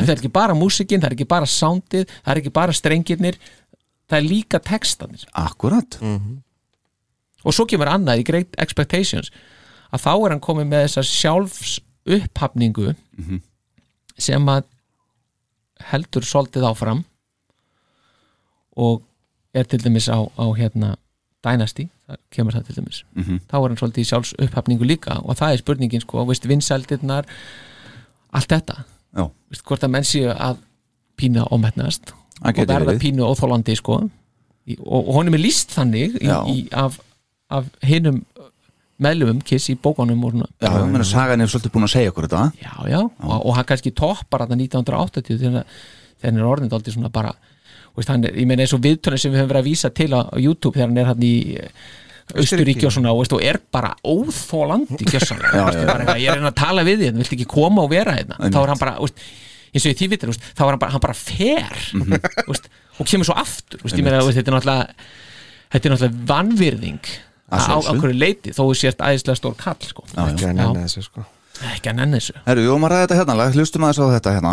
Það 0.00 0.12
er 0.14 0.20
ekki 0.22 0.32
bara 0.32 0.54
músikinn, 0.56 1.00
það 1.02 1.10
er 1.10 1.16
ekki 1.18 1.28
bara 1.28 1.46
soundið 1.46 2.06
það 2.08 2.32
er 2.32 2.40
ekki 2.42 2.52
bara 2.54 2.72
strengirnir 2.72 3.38
það 4.08 4.18
er 4.18 4.28
líka 4.28 4.58
textanir 4.60 5.24
akkurat. 5.32 5.98
Og 7.44 7.52
svo 7.56 7.66
kemur 7.66 7.88
annað 7.90 8.22
í 8.22 8.26
Great 8.28 8.54
Expectations 8.62 9.30
að 9.92 10.04
þá 10.04 10.12
er 10.14 10.30
hann 10.34 10.40
komið 10.40 10.66
með 10.70 10.84
þessa 10.86 11.02
sjálfs 11.08 11.72
upphafningu 12.06 12.94
sem 14.18 14.48
að 14.48 14.64
heldur 15.92 16.22
svolítið 16.22 16.64
áfram 16.68 17.04
og 18.76 19.02
er 19.54 19.64
til 19.68 19.80
dæmis 19.82 20.08
á, 20.08 20.16
á 20.22 20.46
hérna 20.56 20.96
Dynasty, 21.42 21.88
það 22.06 22.16
kemur 22.30 22.54
það 22.54 22.66
til 22.68 22.76
dæmis. 22.76 23.04
Þá 23.50 23.56
er 23.58 23.68
hann 23.68 23.76
svolítið 23.80 24.04
í 24.04 24.08
sjálfs 24.08 24.34
upphafningu 24.38 24.84
líka 24.86 25.18
og 25.24 25.36
það 25.36 25.52
er 25.52 25.58
spurningin 25.64 26.00
sko, 26.04 26.24
veist, 26.28 26.46
vinsældirnar 26.46 27.26
allt 28.32 28.48
þetta 28.48 28.84
Já, 29.12 29.26
veist, 29.52 29.64
hvort 29.68 29.86
að 29.86 29.94
menn 29.94 30.08
séu 30.08 30.32
að 30.32 30.60
pína 31.20 31.46
ómetnast 31.52 32.14
og 32.42 32.60
verða 32.66 32.96
pínu 33.00 33.26
óþólandi 33.28 33.76
sko. 33.78 34.00
Og, 34.06 35.00
og 35.00 35.12
honum 35.16 35.34
er 35.36 35.42
líst 35.42 35.74
þannig 35.74 36.16
í, 36.20 36.28
Já. 36.28 36.38
í, 36.48 36.68
af, 36.78 37.00
af 37.50 37.66
hinum 37.82 38.22
meðlumum 39.02 39.40
kiss 39.46 39.70
í 39.72 39.76
bókunum 39.80 40.20
og 40.26 40.34
svona 40.36 40.48
já, 40.62 40.68
ég 40.70 40.92
meina 40.92 41.06
sagan 41.06 41.42
er 41.42 41.50
svolítið 41.50 41.72
búin 41.74 41.86
að 41.88 41.94
segja 41.96 42.12
okkur 42.12 42.28
þetta. 42.28 42.42
Já, 42.62 42.74
já, 42.92 43.00
og, 43.02 43.32
og 43.40 43.56
hann 43.56 43.66
kannski 43.66 43.92
toppar 43.98 44.44
þarna 44.44 44.60
1980 44.62 45.40
þegar 45.42 45.66
hann 46.22 46.38
er 46.38 46.46
orðin 46.46 46.70
dálítið 46.70 46.96
svona 46.96 47.10
bara 47.12 47.32
veist, 47.96 48.12
hann 48.12 48.28
ég 48.28 48.46
meina 48.46 48.62
eins 48.64 48.74
og 48.76 48.82
viðtölinn 48.84 49.22
sem 49.24 49.34
við 49.34 49.42
höfum 49.42 49.52
verið 49.52 49.64
að 49.64 49.70
vísa 49.72 49.90
til 49.90 50.08
á 50.14 50.20
YouTube 50.38 50.76
þegar 50.76 50.92
hann 50.92 51.02
er 51.02 51.10
hann 51.10 51.26
í 51.26 51.34
Austuríki 52.38 52.86
og 52.88 52.92
svona 52.94 53.12
og, 53.12 53.22
veist, 53.22 53.34
og 53.36 53.42
er 53.44 53.58
bara 53.74 53.92
óþólandi 54.06 55.04
gjössanlega, 55.08 55.52
Já, 55.58 55.64
Veistu, 55.66 55.82
já. 55.82 55.88
bara, 55.90 56.04
eitthvað, 56.04 56.20
ég 56.22 56.30
er 56.32 56.38
reyna 56.40 56.52
að 56.52 56.60
tala 56.62 56.84
við 56.88 57.02
þið, 57.04 57.18
viltu 57.22 57.36
ekki 57.38 57.48
koma 57.52 57.84
og 57.84 57.90
vera 57.92 58.16
hérna? 58.18 58.38
Þá 58.42 58.60
er 58.62 58.72
hann 58.72 58.80
bara, 58.82 58.94
veist, 59.02 59.26
eins 59.72 59.86
og 59.86 59.92
ég 59.92 59.98
því 60.00 60.08
vitur 60.12 60.32
veist, 60.32 60.46
þá 60.56 60.62
er 60.64 60.70
hann 60.72 60.82
bara, 60.84 60.94
hann 60.96 61.04
bara 61.04 61.18
fer 61.18 61.76
veist, 62.48 62.70
og 62.98 63.08
kemur 63.12 63.28
svo 63.28 63.36
aftur 63.40 63.84
veist, 63.84 63.98
ég 63.98 64.06
meina, 64.06 64.22
veist, 64.24 64.38
þetta 64.40 64.52
er 64.52 64.58
náttúrulega 64.58 65.06
þetta 65.72 65.88
er 65.88 65.94
náttúrulega 65.94 66.26
vanvirðing 66.32 67.12
á 67.52 67.76
okkur 67.80 68.14
leiti 68.16 68.52
þó 68.56 68.62
þú 68.64 68.74
sért 68.80 69.02
æðislega 69.04 69.38
stór 69.40 69.56
kall 69.60 69.80
sko. 69.84 70.04
Já, 70.12 70.22
já. 70.22 70.28
Ekki 70.32 70.46
að 70.48 70.54
nenni 70.60 70.84
þessu 70.86 71.02
sko. 71.04 71.24
Ekki 71.72 71.90
að 71.92 71.98
nenni 71.98 72.20
þessu. 72.20 72.36
Herru, 72.46 72.64
við 72.64 72.70
vorum 72.72 72.86
að 72.88 72.94
ræða 72.94 73.02
þetta 73.04 73.18
hérna, 73.20 73.48
hlustum 73.56 73.84
aðeins 73.86 74.00
á 74.00 74.06
þetta 74.16 74.34
hérna 74.38 74.52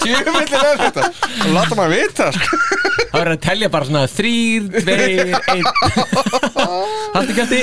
Tjöfellin 0.00 0.54
er 0.60 0.80
þetta. 0.80 1.06
Láta 1.54 1.78
maður 1.78 1.96
vita 1.96 2.28
sko. 2.34 2.58
þá 3.10 3.16
er 3.20 3.28
hann 3.30 3.36
að 3.36 3.42
telja 3.44 3.70
bara 3.72 3.88
svona 3.88 4.04
þrýr, 4.10 4.68
tveir, 4.80 5.32
einn. 5.50 5.64
Haldi 7.14 7.36
gæti 7.38 7.60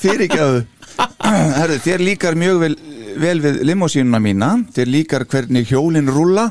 Fyrirgjáðu 0.00 0.64
Herru, 0.94 1.78
þér 1.82 2.04
líkar 2.06 2.36
mjög 2.38 2.60
vel, 2.62 2.74
vel 3.18 3.40
við 3.42 3.62
limósínuna 3.66 4.20
mína. 4.22 4.50
Þér 4.74 4.90
líkar 4.92 5.24
hvernig 5.30 5.66
hjólin 5.70 6.10
rúlla. 6.12 6.50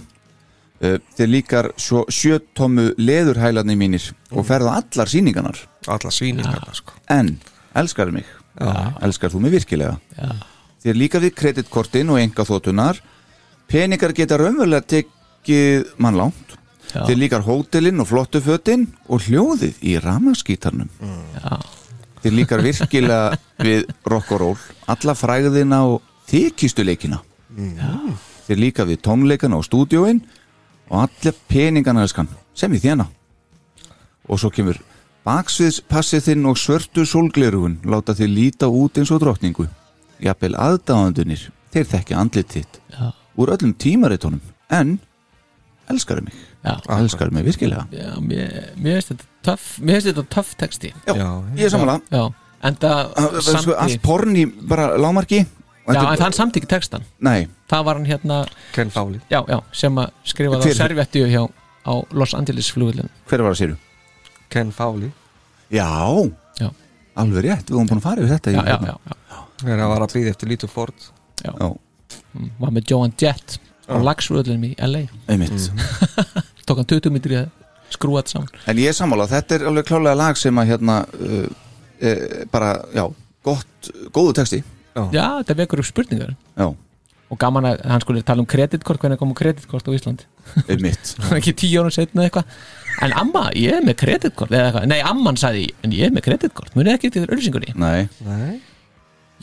Uh, 0.84 0.98
Þér 1.16 1.30
líkar 1.32 1.70
svo 1.80 2.04
sjötommu 2.12 2.90
leðurhælarni 3.00 3.78
mínir 3.80 4.10
og 4.34 4.44
ferða 4.50 4.76
allar 4.82 5.12
sýningarnar. 5.12 5.62
Alla 5.88 6.12
sýningarna 6.12 6.76
sko. 6.76 6.98
En, 7.14 7.38
elskar 7.80 8.12
mig. 8.12 8.28
Elskar 9.04 9.32
þú 9.32 9.46
mig 9.46 9.54
virkilega? 9.56 9.96
Já. 10.18 10.34
Þér 10.84 11.00
líkar 11.00 11.24
við 11.24 11.36
kreditkortin 11.40 12.12
og 12.12 12.20
enga 12.20 12.44
þótunar 12.48 13.00
Peningar 13.72 14.14
geta 14.16 14.38
raunverulega 14.38 14.86
tekið 14.96 15.94
mann 15.98 16.20
langt. 16.20 16.58
Þér 16.94 17.18
líkar 17.18 17.46
hótelin 17.48 18.02
og 18.04 18.10
flottu 18.12 18.42
fötin 18.44 18.86
og 19.10 19.26
hljóðið 19.26 19.80
í 19.82 19.98
ramaskítarnum. 20.04 20.92
Þér 22.24 22.36
líkar 22.38 22.62
virkilega 22.64 23.38
við 23.60 23.88
rock 24.08 24.32
og 24.36 24.42
roll 24.44 24.66
alla 24.92 25.16
fræðina 25.18 25.84
og 25.90 26.04
þykistuleikina 26.30 27.20
Þér 28.48 28.60
líkar 28.60 28.88
við 28.90 29.02
tónleikana 29.06 29.60
og 29.60 29.68
stúdíóin 29.68 30.22
og 30.90 31.06
alla 31.06 31.34
peningana 31.48 32.06
sem 32.54 32.74
í 32.74 32.80
þjána 32.82 33.08
og 34.28 34.40
svo 34.40 34.52
kemur 34.54 34.80
baksviðspassið 35.28 36.28
þinn 36.28 36.50
og 36.52 36.60
svörtu 36.60 37.06
sólglerugun 37.08 37.80
láta 37.88 38.16
þér 38.18 38.32
líta 38.32 38.68
út 38.68 39.00
eins 39.00 39.12
og 39.12 39.22
drottningu. 39.24 39.68
Jafnvel 40.24 40.56
aðdáðandunir 40.60 41.50
þeir 41.74 41.90
þekkja 41.92 42.20
andlit 42.20 42.56
þitt. 42.56 42.80
Já. 42.92 43.23
Úr 43.38 43.50
öllum 43.56 43.74
tímaritónum 43.74 44.42
en 44.70 45.00
elskaru 45.92 46.22
mig. 46.24 46.34
Já. 46.64 46.78
elskaru 47.00 47.32
mig 47.36 47.44
virkilega. 47.46 47.88
Já, 47.92 48.14
mér, 48.22 48.72
mér 48.80 49.02
finnst 49.02 49.12
þetta 49.12 49.26
töff 49.44 49.80
mér 49.80 49.98
finnst 50.00 50.08
þetta 50.12 50.24
töff 50.36 50.54
texti. 50.60 50.94
Já, 51.08 51.14
Já, 51.18 51.28
ég 51.58 51.66
er 51.68 51.74
samanlega 51.74 52.02
já, 52.12 52.24
en 52.64 52.76
það 52.80 53.42
sko, 53.50 53.76
allt 53.76 54.02
porn 54.06 54.38
í 54.40 54.46
bara 54.70 54.94
lámarki 54.98 55.42
já, 55.44 56.00
en 56.00 56.22
hann 56.24 56.32
samt 56.38 56.56
ekki 56.62 56.70
textan. 56.72 57.04
Nei, 57.20 57.48
það 57.70 57.84
var 57.90 58.00
hann 58.00 58.08
hérna, 58.08 58.38
Ken 58.76 58.90
Fowley. 58.94 59.20
Já, 59.30 59.42
já, 59.50 59.60
sem 59.76 60.00
að 60.00 60.14
skrifa 60.24 60.56
það 60.62 60.70
Hver- 60.70 60.78
á 60.78 60.82
servettu 60.86 61.26
hjá 61.28 61.44
á 61.84 61.94
Los 62.16 62.34
Angeles 62.34 62.70
flugvillin 62.72 63.10
hver 63.28 63.44
var 63.44 63.52
það 63.52 63.60
séru? 63.66 63.76
Ken 64.50 64.72
Fowley. 64.72 65.12
Já, 65.74 65.90
Já. 66.62 66.70
alveg 67.20 67.44
rétt, 67.50 67.66
við 67.68 67.76
vorum 67.76 67.90
búin 67.92 68.00
að 68.00 68.08
fara 68.08 68.22
yfir 68.24 68.32
þetta 68.38 68.52
já, 68.54 68.64
já, 68.64 68.78
já, 68.88 68.96
já, 69.10 69.68
hann 69.68 69.90
var 69.92 70.06
að 70.08 70.14
býða 70.16 70.32
eftir 70.32 70.48
Lítið 70.54 70.70
Ford. 70.72 71.10
Já. 71.44 71.52
Já, 72.34 72.40
Mm, 72.40 72.50
var 72.58 72.72
með 72.74 72.90
Joan 72.90 73.12
Jett 73.22 73.60
á 73.86 73.94
lagsflugvillin 74.02 74.64
í 74.72 74.76
LA 74.82 75.04
einmitt. 75.30 75.68
Tók 76.66 76.80
hann 76.80 76.88
20 76.90 77.14
mítri 77.14 77.38
að 77.38 77.52
skrúa 77.94 78.24
þetta 78.24 78.34
saman. 78.38 78.64
En 78.72 78.80
ég 78.82 78.90
er 78.90 78.98
sammála, 78.98 79.28
þetta 79.30 79.60
er 79.60 79.66
alveg 79.70 79.86
klálega 79.86 80.18
lag 80.18 80.40
sem 80.40 80.58
að 80.58 80.72
hérna 80.72 80.96
uh, 81.14 81.44
e, 82.02 82.14
bara, 82.50 82.72
já, 82.96 83.04
gott, 83.46 83.92
góðu 84.16 84.34
texti. 84.40 84.64
Já, 84.96 85.28
þetta 85.44 85.58
vekur 85.62 85.84
upp 85.84 85.90
spurningar. 85.92 86.34
Já, 86.58 86.72
og 87.34 87.40
gaman 87.42 87.66
að 87.66 87.86
hann 87.90 88.04
skulle 88.04 88.26
tala 88.26 88.44
um 88.44 88.50
kreditkort 88.50 89.02
hvernig 89.02 89.20
kom 89.22 89.32
kreditkort 89.38 89.88
á 89.90 89.92
Íslandi? 89.96 90.28
Ekki 91.38 91.54
tíu 91.58 91.82
árum 91.82 91.94
setna 91.94 92.28
eitthvað. 92.28 92.50
En 93.04 93.16
amma, 93.18 93.48
ég 93.58 93.80
er 93.80 93.86
með 93.86 93.98
kreditkort 94.04 94.54
nei, 94.54 95.00
amman 95.02 95.40
sagði, 95.40 95.68
en 95.86 95.96
ég 95.96 96.10
er 96.10 96.14
með 96.14 96.28
kreditkort. 96.28 96.76
Munið 96.78 96.98
ekki 96.98 97.10
til 97.16 97.26
ölsingunni 97.26 97.74
Nei, 97.80 98.06
Nei. 98.26 98.60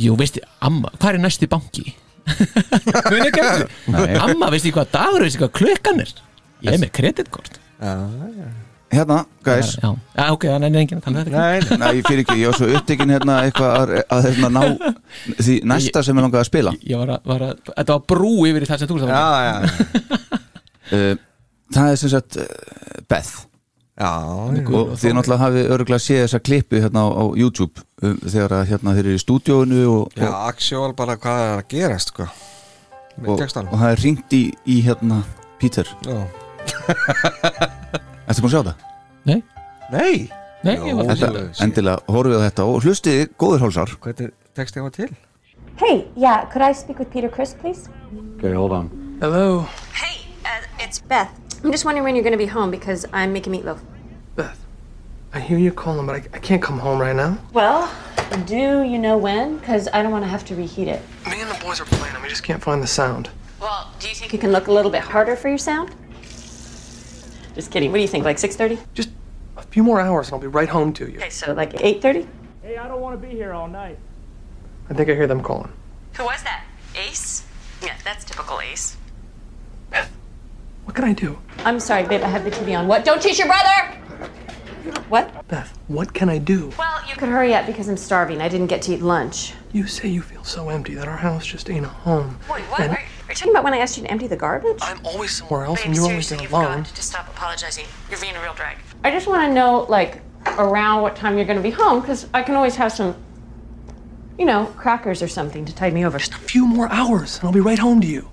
Jú, 0.00 0.14
veistu, 0.16 0.42
amma, 0.64 0.92
hvað 1.00 1.18
er 1.18 1.24
næsti 1.24 1.48
banki 1.50 1.90
amma, 4.24 4.50
veistu 4.54 4.72
hvað 4.74 4.90
dagur, 4.94 5.24
veistu 5.26 5.42
hvað 5.44 5.54
klukkan 5.60 6.02
er? 6.04 6.12
Ég 6.64 6.74
er 6.76 6.82
með 6.82 6.92
kreditkort. 6.98 7.60
Hérna, 8.90 9.20
guys. 9.46 9.76
Já, 9.78 9.92
já, 10.16 10.24
ok, 10.34 10.44
þannig 10.50 10.74
er 10.74 10.80
enginn 10.80 11.02
þetta. 11.04 11.30
Nei, 11.30 11.78
Nei, 11.78 11.90
ég 12.00 12.08
fyrir 12.08 12.24
ekki, 12.24 12.38
ég 12.40 12.50
var 12.50 12.56
svo 12.58 12.70
upptekinn 12.74 13.12
hérna 13.14 13.36
eitthvað 13.46 13.76
að, 13.76 13.92
að 14.16 14.26
hérna 14.26 14.50
ná 14.50 14.64
því 15.38 15.54
næsta 15.70 16.02
sem 16.02 16.18
ég 16.18 16.26
langaði 16.26 16.42
að 16.42 16.48
spila. 16.48 16.72
Ég 16.82 16.98
var 16.98 17.12
að, 17.14 17.28
var 17.30 17.44
að, 17.46 17.60
þetta 17.68 17.94
var 17.94 18.02
brú 18.10 18.32
yfir 18.50 18.66
í 18.66 18.70
það 18.70 18.82
sem 18.82 18.90
þú 18.90 18.98
sagði 19.04 19.14
Já, 19.14 19.28
já, 19.46 19.54
uh, 20.90 21.14
Það 21.76 21.92
er 21.92 22.00
sem 22.02 22.10
sagt 22.10 22.40
uh, 22.42 22.50
Beth. 23.06 23.32
já 23.44 23.49
og 24.00 24.94
þið 24.96 25.14
náttúrulega 25.16 25.40
hafi 25.42 25.64
örgulega 25.74 26.02
séð 26.02 26.22
þessa 26.24 26.40
klippu 26.40 26.80
hérna 26.80 27.02
á, 27.04 27.08
á 27.12 27.24
YouTube 27.36 27.82
um, 28.02 28.16
þegar 28.24 28.54
að 28.60 28.68
hérna 28.72 28.94
þeir 28.96 29.04
eru 29.10 29.16
í 29.18 29.22
stúdíóinu 29.22 29.80
og, 29.92 30.14
Já, 30.16 30.28
og, 30.30 30.36
actual 30.48 30.92
bara 30.96 31.16
hvað 31.20 31.42
er 31.44 31.54
að 31.58 31.66
gerast 31.74 32.14
sko 32.14 32.26
og, 33.20 33.34
og 33.36 33.76
það 33.76 33.88
er 33.90 34.04
ringt 34.04 34.36
í, 34.36 34.42
í 34.64 34.80
hérna 34.86 35.22
Peter, 35.60 35.88
Já. 36.06 36.20
ertu 38.30 38.44
búin 38.44 38.48
að 38.48 38.54
sjá 38.54 38.62
það? 38.70 38.86
nei, 39.28 39.40
Nei 39.90 40.14
nei, 40.64 40.76
var 40.96 41.10
Þetta, 41.12 41.44
endilega 41.64 42.14
horfið 42.16 42.40
á 42.40 42.44
þetta 42.46 42.68
og 42.70 42.86
hlustiði 42.86 43.28
góður 43.40 43.66
hálsar 43.66 43.94
Hvernig 44.00 44.32
textið 44.56 44.86
var 44.86 44.96
til? 44.96 45.10
Hey, 45.80 46.04
yeah, 46.16 46.44
could 46.52 46.60
I 46.60 46.72
speak 46.76 46.98
with 47.00 47.08
Peter 47.10 47.30
Chris, 47.32 47.54
please? 47.56 47.88
Okay, 48.36 48.52
hold 48.52 48.72
on. 48.76 48.90
Hello, 49.20 49.64
Hey, 49.96 50.28
uh, 50.44 50.84
it's 50.84 51.00
Beth. 51.00 51.39
I'm 51.62 51.70
just 51.70 51.84
wondering 51.84 52.04
when 52.04 52.14
you're 52.14 52.24
going 52.24 52.32
to 52.32 52.38
be 52.38 52.46
home 52.46 52.70
because 52.70 53.04
I'm 53.12 53.32
making 53.32 53.52
meatloaf. 53.52 53.80
Beth. 54.34 54.58
I 55.32 55.40
hear 55.40 55.58
you 55.58 55.70
calling, 55.72 56.06
but 56.06 56.16
I, 56.16 56.24
I 56.32 56.38
can't 56.38 56.62
come 56.62 56.78
home 56.78 56.98
right 56.98 57.14
now. 57.14 57.38
Well, 57.52 57.92
do 58.46 58.82
you 58.82 58.98
know 58.98 59.18
when? 59.18 59.58
Because 59.58 59.86
I 59.92 60.02
don't 60.02 60.10
want 60.10 60.24
to 60.24 60.28
have 60.28 60.44
to 60.46 60.54
reheat 60.54 60.88
it. 60.88 61.02
Me 61.28 61.40
and 61.40 61.50
the 61.50 61.62
boys 61.62 61.78
are 61.80 61.84
playing, 61.84 62.14
and 62.14 62.22
we 62.22 62.30
just 62.30 62.42
can't 62.42 62.62
find 62.62 62.82
the 62.82 62.86
sound. 62.86 63.28
Well, 63.60 63.92
do 63.98 64.08
you 64.08 64.14
think 64.14 64.32
you 64.32 64.38
can 64.38 64.52
look 64.52 64.68
a 64.68 64.72
little 64.72 64.90
bit 64.90 65.02
harder 65.02 65.36
for 65.36 65.48
your 65.48 65.58
sound? 65.58 65.94
Just 67.54 67.70
kidding. 67.70 67.90
What 67.90 67.98
do 67.98 68.02
you 68.02 68.08
think, 68.08 68.24
like 68.24 68.38
6.30? 68.38 68.78
Just 68.94 69.10
a 69.58 69.62
few 69.62 69.82
more 69.82 70.00
hours, 70.00 70.28
and 70.28 70.34
I'll 70.34 70.40
be 70.40 70.46
right 70.46 70.68
home 70.68 70.94
to 70.94 71.10
you. 71.10 71.18
Okay, 71.18 71.30
so 71.30 71.52
like 71.52 71.74
8.30? 71.74 72.26
Hey, 72.62 72.78
I 72.78 72.88
don't 72.88 73.00
want 73.00 73.20
to 73.20 73.26
be 73.26 73.34
here 73.34 73.52
all 73.52 73.68
night. 73.68 73.98
I 74.88 74.94
think 74.94 75.10
I 75.10 75.14
hear 75.14 75.26
them 75.26 75.42
calling. 75.42 75.70
Who 76.14 76.24
was 76.24 76.42
that? 76.42 76.64
Ace? 76.96 77.44
Yeah, 77.82 77.96
that's 78.02 78.24
typical 78.24 78.60
Ace. 78.60 78.96
What 80.90 80.96
can 80.96 81.04
I 81.04 81.12
do? 81.12 81.38
I'm 81.58 81.78
sorry, 81.78 82.04
babe, 82.04 82.22
I 82.22 82.26
have 82.26 82.42
the 82.42 82.50
TV 82.50 82.76
on. 82.76 82.88
What? 82.88 83.04
Don't 83.04 83.22
teach 83.22 83.38
your 83.38 83.46
brother! 83.46 83.94
What? 85.08 85.46
Beth, 85.46 85.78
what 85.86 86.12
can 86.12 86.28
I 86.28 86.38
do? 86.38 86.72
Well, 86.76 86.98
you 87.08 87.14
could 87.14 87.28
hurry 87.28 87.54
up 87.54 87.64
because 87.64 87.88
I'm 87.88 87.96
starving. 87.96 88.40
I 88.40 88.48
didn't 88.48 88.66
get 88.66 88.82
to 88.82 88.94
eat 88.94 89.00
lunch. 89.00 89.54
You 89.70 89.86
say 89.86 90.08
you 90.08 90.20
feel 90.20 90.42
so 90.42 90.68
empty 90.68 90.94
that 90.94 91.06
our 91.06 91.18
house 91.18 91.46
just 91.46 91.70
ain't 91.70 91.86
a 91.86 91.88
home. 91.88 92.40
Wait, 92.50 92.62
what? 92.64 92.80
And 92.80 92.90
Are, 92.90 92.96
are 92.96 93.02
you 93.28 93.34
talking 93.36 93.52
about 93.52 93.62
when 93.62 93.72
I 93.72 93.76
asked 93.76 93.98
you 93.98 94.02
to 94.02 94.10
empty 94.10 94.26
the 94.26 94.34
garbage? 94.34 94.78
I'm 94.82 94.98
always 95.06 95.30
somewhere 95.30 95.64
else, 95.64 95.80
and 95.84 95.94
you're 95.94 96.06
always 96.06 96.28
there 96.28 96.44
alone. 96.44 96.82
to 96.82 97.02
stop 97.04 97.28
apologizing. 97.28 97.84
You're 98.10 98.18
being 98.18 98.34
a 98.34 98.42
real 98.42 98.54
drag. 98.54 98.76
I 99.04 99.12
just 99.12 99.28
want 99.28 99.48
to 99.48 99.54
know, 99.54 99.86
like, 99.88 100.20
around 100.58 101.02
what 101.02 101.14
time 101.14 101.36
you're 101.36 101.46
going 101.46 101.56
to 101.56 101.62
be 101.62 101.70
home, 101.70 102.00
because 102.00 102.26
I 102.34 102.42
can 102.42 102.56
always 102.56 102.74
have 102.74 102.90
some, 102.90 103.14
you 104.36 104.44
know, 104.44 104.66
crackers 104.76 105.22
or 105.22 105.28
something 105.28 105.64
to 105.66 105.72
tide 105.72 105.94
me 105.94 106.04
over. 106.04 106.18
Just 106.18 106.34
a 106.34 106.38
few 106.38 106.66
more 106.66 106.90
hours, 106.90 107.38
and 107.38 107.46
I'll 107.46 107.52
be 107.52 107.60
right 107.60 107.78
home 107.78 108.00
to 108.00 108.08
you. 108.08 108.28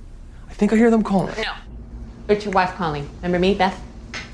I 0.49 0.55
think 0.55 0.73
I 0.73 0.75
hear 0.75 0.89
them 0.89 1.03
calling. 1.03 1.35
No. 1.37 1.53
It's 2.29 2.43
your 2.43 2.53
wife 2.53 2.75
calling. 2.75 3.09
Remember 3.17 3.39
me, 3.39 3.53
Beth? 3.53 3.81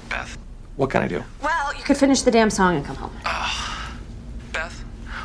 Beth, 0.09 0.35
what 0.77 0.89
can 0.89 1.03
I 1.03 1.07
do? 1.07 1.23
Well, 1.43 1.75
you 1.75 1.83
could 1.83 1.97
finish 1.97 2.23
the 2.23 2.31
damn 2.31 2.49
song 2.49 2.75
and 2.75 2.83
come 2.83 2.95
home. 2.95 3.15
Ah, 3.23 3.95
Beth, 4.51 4.79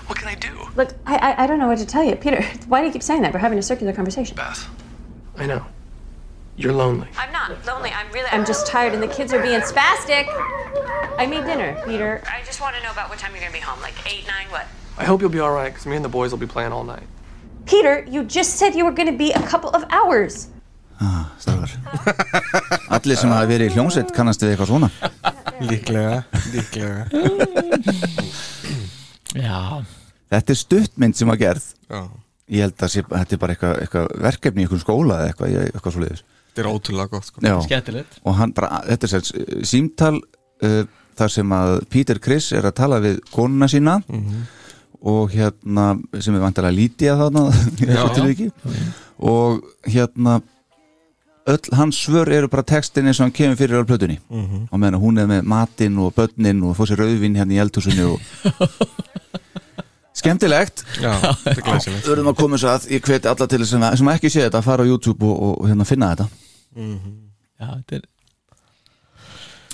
what 0.06 0.18
can 0.18 0.28
I 0.28 0.34
do? 0.34 0.68
Look, 0.76 0.90
I, 1.06 1.16
I, 1.16 1.44
I 1.44 1.46
don't 1.46 1.58
know 1.58 1.66
what 1.66 1.78
to 1.78 1.86
tell 1.86 2.04
you. 2.04 2.14
Peter, 2.14 2.42
why 2.68 2.80
do 2.80 2.86
you 2.86 2.92
keep 2.92 3.02
saying 3.02 3.22
that? 3.22 3.32
We're 3.32 3.38
having 3.40 3.58
a 3.58 3.62
circular 3.62 3.94
conversation. 3.94 4.36
Beth, 4.36 4.68
I 5.36 5.46
know. 5.46 5.64
You're 6.58 6.72
lonely. 6.72 7.08
I'm 7.16 7.32
not 7.32 7.64
lonely. 7.64 7.90
I'm 7.90 8.10
really. 8.12 8.28
I'm 8.30 8.44
just 8.44 8.66
tired, 8.66 8.92
and 8.92 9.02
the 9.02 9.08
kids 9.08 9.32
are 9.32 9.40
being 9.40 9.60
spastic. 9.60 10.26
I 11.16 11.24
made 11.24 11.44
dinner, 11.44 11.80
Peter. 11.86 12.20
I 12.26 12.42
just 12.44 12.60
want 12.60 12.74
to 12.76 12.82
know 12.82 12.90
about 12.90 13.08
what 13.08 13.18
time 13.18 13.30
you're 13.30 13.40
gonna 13.40 13.52
be 13.52 13.60
home. 13.60 13.80
Like 13.80 13.94
eight, 14.12 14.26
nine, 14.26 14.46
what? 14.50 14.66
I 14.98 15.04
hope 15.04 15.20
you'll 15.20 15.30
be 15.30 15.38
all 15.38 15.52
right, 15.52 15.72
because 15.72 15.86
me 15.86 15.94
and 15.96 16.04
the 16.04 16.08
boys 16.08 16.32
will 16.32 16.38
be 16.38 16.46
playing 16.46 16.72
all 16.72 16.82
night. 16.82 17.04
Peter, 17.64 18.04
you 18.08 18.24
just 18.24 18.56
said 18.56 18.74
you 18.74 18.84
were 18.84 18.90
gonna 18.90 19.16
be 19.16 19.32
a 19.32 19.42
couple 19.42 19.70
of 19.70 19.84
hours. 19.90 20.48
Stafar 21.38 21.74
Allir 22.99 23.20
sem 23.20 23.30
hafi 23.34 23.51
verið 23.53 23.70
í 23.70 23.74
hljómsveit 23.76 24.14
kannast 24.16 24.42
við 24.42 24.55
eitthvað 24.55 24.70
svona. 24.72 24.88
Líklega, 25.68 26.22
líklega. 26.54 27.04
Já, 29.49 29.61
Þetta 30.29 30.53
er 30.54 30.58
stuttmynd 30.61 31.16
sem 31.16 31.30
var 31.30 31.38
gerð. 31.41 31.70
Já, 31.88 32.03
Ég 32.49 32.64
held 32.64 32.80
að 32.80 32.91
sé, 32.95 33.03
þetta 33.04 33.37
er 33.37 33.41
bara 33.42 33.54
eitthvað, 33.54 33.79
eitthvað 33.84 34.12
verkefni 34.25 34.62
í 34.62 34.64
einhvern 34.64 34.80
skóla 34.80 35.18
eða 35.20 35.33
eitthvað, 35.33 35.57
eitthvað 35.68 35.95
svo 35.95 36.03
liðis 36.04 36.22
þetta 36.58 36.64
er 36.64 36.70
ótrúlega 36.72 37.12
gott 37.12 37.26
sko. 37.29 37.41
Og 38.26 38.37
hann 38.38 38.54
bara, 38.57 38.80
þetta 38.88 39.07
er 39.07 39.12
sem 39.12 39.25
sagt, 39.25 39.66
símtal 39.68 40.14
uh, 40.18 40.84
þar 41.18 41.34
sem 41.34 41.54
að 41.54 41.75
Peter 41.92 42.20
Criss 42.22 42.53
er 42.57 42.66
að 42.68 42.76
tala 42.80 43.00
við 43.04 43.20
konuna 43.34 43.68
sína. 43.70 43.99
Og 44.99 45.30
hérna 45.30 45.92
sem 46.18 46.34
er 46.34 46.42
vantilega 46.42 46.75
lítið 46.75 47.20
þarna 47.20 47.45
þessu 47.79 48.08
tilviki. 48.16 48.49
Og 49.22 49.61
hérna 49.87 50.41
öll 51.49 51.72
hans 51.79 51.99
svör 52.04 52.30
eru 52.33 52.49
bara 52.53 52.62
textin 52.66 53.08
eins 53.08 53.20
og 53.20 53.29
hann 53.29 53.34
kemur 53.37 53.58
fyrir 53.58 53.80
á 53.80 53.88
plötunni. 53.88 54.18
Og 54.70 54.76
meðan 54.79 55.00
hún 55.03 55.20
er 55.22 55.29
með 55.30 55.49
matinn 55.49 55.99
og 56.03 56.14
börnin 56.16 56.62
og 56.66 56.76
fór 56.79 56.91
sér 56.91 57.03
rauðvin 57.03 57.38
hérna 57.38 57.57
í 57.57 57.61
eldhúsinu 57.62 58.11
og 58.14 58.20
skemmtilegt. 60.18 60.84
Já, 61.00 61.14
þetta 61.45 61.57
er 61.57 61.64
glæsilegt. 61.64 62.04
Við 62.04 62.12
verðum 62.12 62.33
að 62.33 62.38
koma 62.42 62.58
þess 62.58 62.70
að 62.75 62.92
ég 62.96 63.08
hveti 63.08 63.33
alla 63.33 63.49
til 63.49 63.62
þess 63.64 63.79
að 63.79 63.99
sem 64.00 64.12
ekki 64.14 64.33
sé 64.34 64.45
þetta 64.46 64.62
að 64.62 64.68
fara 64.68 64.87
á 64.87 64.91
YouTube 64.91 65.29
og, 65.29 65.37
og, 65.49 65.54
og 65.62 65.70
hérna 65.70 65.88
finna 65.88 66.12
þetta. 66.14 66.29
Já, 67.58 67.68
þetta 67.68 68.00
er 68.00 68.07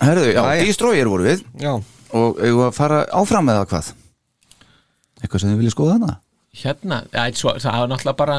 Herðu, 0.04 0.30
já. 0.34 0.42
Destroyer 0.58 1.08
voru 1.08 1.26
við. 1.28 1.44
Já, 1.62 1.72
og 2.18 2.40
eigum 2.42 2.66
að 2.66 2.76
fara 2.76 3.04
áfram 3.14 3.46
með 3.46 3.60
það 3.60 3.68
hvað? 3.72 3.90
Eitthvað 5.22 5.40
sem 5.42 5.52
þið 5.52 5.60
viljið 5.62 5.74
skoða 5.76 5.98
hana 5.98 6.14
hérna, 6.54 7.02
svo, 7.34 7.54
það 7.58 7.82
er 7.82 7.90
náttúrulega 7.90 8.18
bara 8.18 8.36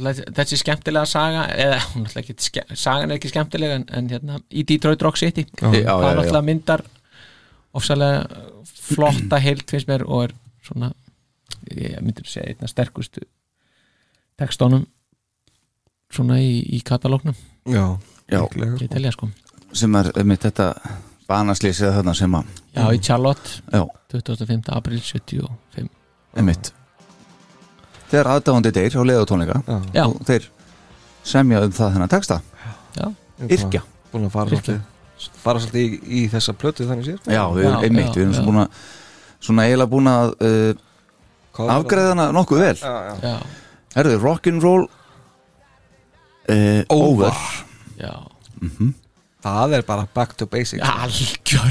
þessi 0.00 0.58
skemmtilega 0.60 1.08
saga 1.08 1.44
eða 1.54 1.80
hún 1.94 2.06
er 2.08 2.20
ekki, 2.22 2.36
sagan 2.74 3.10
er 3.10 3.18
ekki 3.18 3.32
skemmtilega 3.32 3.80
en, 3.80 3.86
en 3.96 4.08
hérna, 4.12 4.40
í 4.50 4.64
Detroit 4.68 5.02
Rock 5.06 5.20
City. 5.20 5.46
Það 5.60 5.76
er 5.82 5.90
náttúrulega 5.90 6.46
myndar 6.46 6.84
ofsalega 7.76 8.24
flotta 8.66 9.38
heilt 9.42 9.70
finnst 9.70 9.90
mér 9.90 10.02
og 10.06 10.24
er 10.28 10.34
svona 10.66 10.90
ég 11.70 12.00
myndir 12.02 12.26
að 12.26 12.32
segja 12.32 12.54
einna 12.54 12.70
sterkustu 12.70 13.22
textónum 14.40 14.86
svona 16.10 16.40
í, 16.42 16.58
í 16.74 16.80
katalóknum 16.86 17.36
já, 17.70 17.84
Já. 18.30 18.40
sko. 18.48 18.88
telja 18.90 19.12
sko. 19.14 19.30
Sem 19.76 19.94
er 20.00 20.10
með 20.26 20.48
þetta 20.48 20.72
banaslýsið 21.30 21.94
þarna 22.00 22.14
sem 22.18 22.34
að 22.34 22.50
já, 22.74 22.84
í 22.90 23.00
Charlotte, 23.06 23.60
já, 23.70 23.84
25. 24.16 24.72
april 24.74 25.00
75 25.04 25.90
einmitt 26.38 26.72
þegar 28.10 28.30
aðdáðandi 28.34 28.72
deyr 28.76 28.96
á 28.98 29.02
leiða 29.06 29.26
tónleika 29.30 29.60
Já, 29.66 29.76
já, 29.94 30.04
og 30.06 30.22
þeir 30.28 30.48
semja 31.30 31.60
um 31.66 31.74
það 31.76 31.92
þennan 31.96 32.12
texta. 32.12 32.40
Já, 32.96 33.06
Yrkja, 33.46 33.82
Búin 34.12 34.26
að 34.28 34.34
fara 34.34 34.56
Yrkja. 34.56 34.78
svolítið 34.78 35.36
Fara 35.44 35.60
svolítið 35.60 35.82
í, 35.84 36.00
í 36.20 36.28
þessa 36.32 36.54
plötu 36.56 36.86
þannig 36.88 37.10
sér 37.10 37.34
já, 37.34 37.42
við 37.52 37.66
erum 37.68 37.82
einmitt 37.84 38.14
við 38.16 38.22
erum 38.24 38.32
já. 38.32 38.38
svo 38.38 38.46
búin 38.48 38.62
að 38.62 38.78
svona 39.40 39.66
eiginlega 39.68 39.92
búin 39.92 40.08
að 40.10 40.32
uh, 40.44 41.66
afgreðana 41.76 42.30
nokkuð 42.32 42.62
vel. 42.64 42.76
Já, 42.80 42.94
já. 43.04 43.14
Já, 43.24 43.36
Herðu, 43.96 44.16
rock'n'roll 44.22 44.86
uh, 46.48 46.82
over. 46.94 47.36
já. 48.00 48.14
Það 49.40 49.74
er 49.78 49.84
bara 49.88 50.04
back 50.14 50.34
to 50.36 50.46
basics. 50.46 50.84
Algjör 50.84 51.64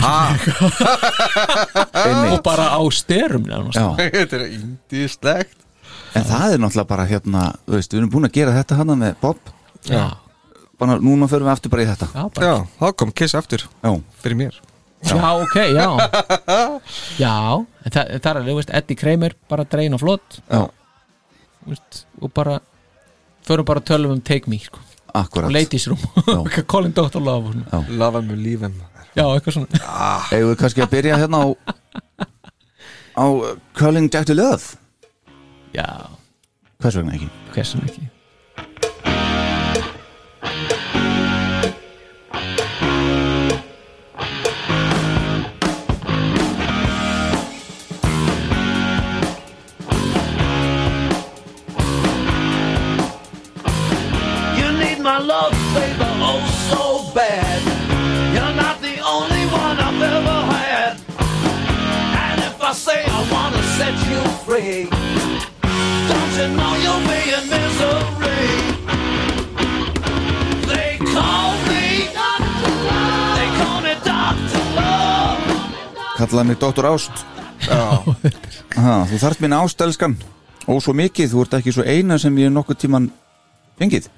einmitt. 1.94 2.32
og 2.34 2.44
bara 2.46 2.72
á 2.74 2.82
styrum 2.94 3.46
Þetta 4.00 4.40
er 4.40 4.46
indislegt 4.58 5.58
en 6.16 6.26
það 6.26 6.56
er 6.56 6.64
náttúrulega 6.64 6.90
bara 6.90 7.06
hérna 7.10 7.44
þú 7.66 7.76
veist, 7.78 7.94
við 7.94 8.02
erum 8.02 8.12
búin 8.14 8.28
að 8.30 8.36
gera 8.40 8.56
þetta 8.58 8.80
hana 8.80 8.96
með 9.00 9.16
Bob. 9.22 9.54
Já, 9.90 10.04
bara 10.80 10.98
núna 11.04 11.30
förum 11.32 11.50
við 11.50 11.54
aftur 11.54 11.74
bara 11.74 11.86
í 11.86 11.90
þetta. 11.92 12.10
Já, 12.16 12.24
bara, 12.36 12.50
Já, 12.50 12.56
þá 12.80 12.98
kom 13.02 13.14
Kiss 13.22 13.38
aftur. 13.40 13.66
Já, 13.84 13.92
fyrir 14.24 14.40
mér. 14.40 14.60
Já, 15.08 15.16
ok, 15.40 15.56
já. 15.72 15.88
Já, 17.24 17.36
en 17.86 17.94
það, 17.94 18.14
það 18.20 18.30
er 18.32 18.42
alveg, 18.42 18.58
veist, 18.60 18.74
Eddie 18.82 19.00
Kramer 19.00 19.36
bara 19.52 19.64
dregin 19.64 19.96
á 19.96 20.00
flott 20.02 20.42
já, 20.44 20.66
veist, 21.70 22.02
og 22.20 22.34
bara 22.36 22.58
förum 23.48 23.68
bara 23.70 23.80
að 23.80 23.88
tölum 23.94 24.18
um 24.18 24.20
Take 24.22 24.52
Me 24.52 24.60
sko. 24.60 24.84
akkurat. 25.16 25.48
Og 25.48 25.56
ladies 25.56 25.88
room. 25.88 26.04
Colin 26.72 26.92
Doctor 26.92 27.24
Love 27.24 27.56
og. 27.72 27.88
Love 27.90 28.20
him, 28.20 28.36
leave 28.44 28.68
him 28.68 28.76
já, 29.16 29.24
eitthvað 29.26 29.56
svona. 29.56 29.80
Við 30.32 30.52
kannski 30.60 30.84
að 30.84 30.92
byrja 30.94 31.18
hérna 31.20 31.42
á 31.44 31.48
á 33.20 33.26
uh, 33.26 33.56
Calling 33.76 34.08
Jack 34.12 34.28
to 34.30 34.36
Love 34.38 34.78
já, 35.74 36.10
Hvers 36.80 36.96
vegna 36.96 37.14
ekki? 37.14 37.30
hversum 37.54 37.82
ekki? 37.88 38.10
You 64.90 64.99
one 66.38 66.60
I've 66.60 66.86
ever 66.86 67.10
had. 67.10 67.30
And 67.34 67.50
misery? 67.50 68.50
They 70.70 70.98
call 70.98 71.54
me, 71.70 71.86
they 73.36 73.50
call 73.58 73.80
me 73.82 73.94
Doctor 74.04 74.64
Love. 74.76 75.42
Kallaði 76.18 76.48
mig 76.48 76.60
Dr. 76.60 76.86
Ást 76.86 77.26
Aha, 77.70 79.06
Þú 79.10 79.18
þarft 79.20 79.42
minna 79.44 79.64
ástelskan 79.64 80.16
og 80.70 80.82
svo 80.84 80.94
mikið, 80.94 81.32
þú 81.32 81.44
ert 81.44 81.58
ekki 81.58 81.74
svo 81.74 81.84
eina 81.84 82.20
sem 82.22 82.36
ég 82.40 82.52
nokkuð 82.54 82.78
tíman 82.84 83.10
fengið 83.80 84.10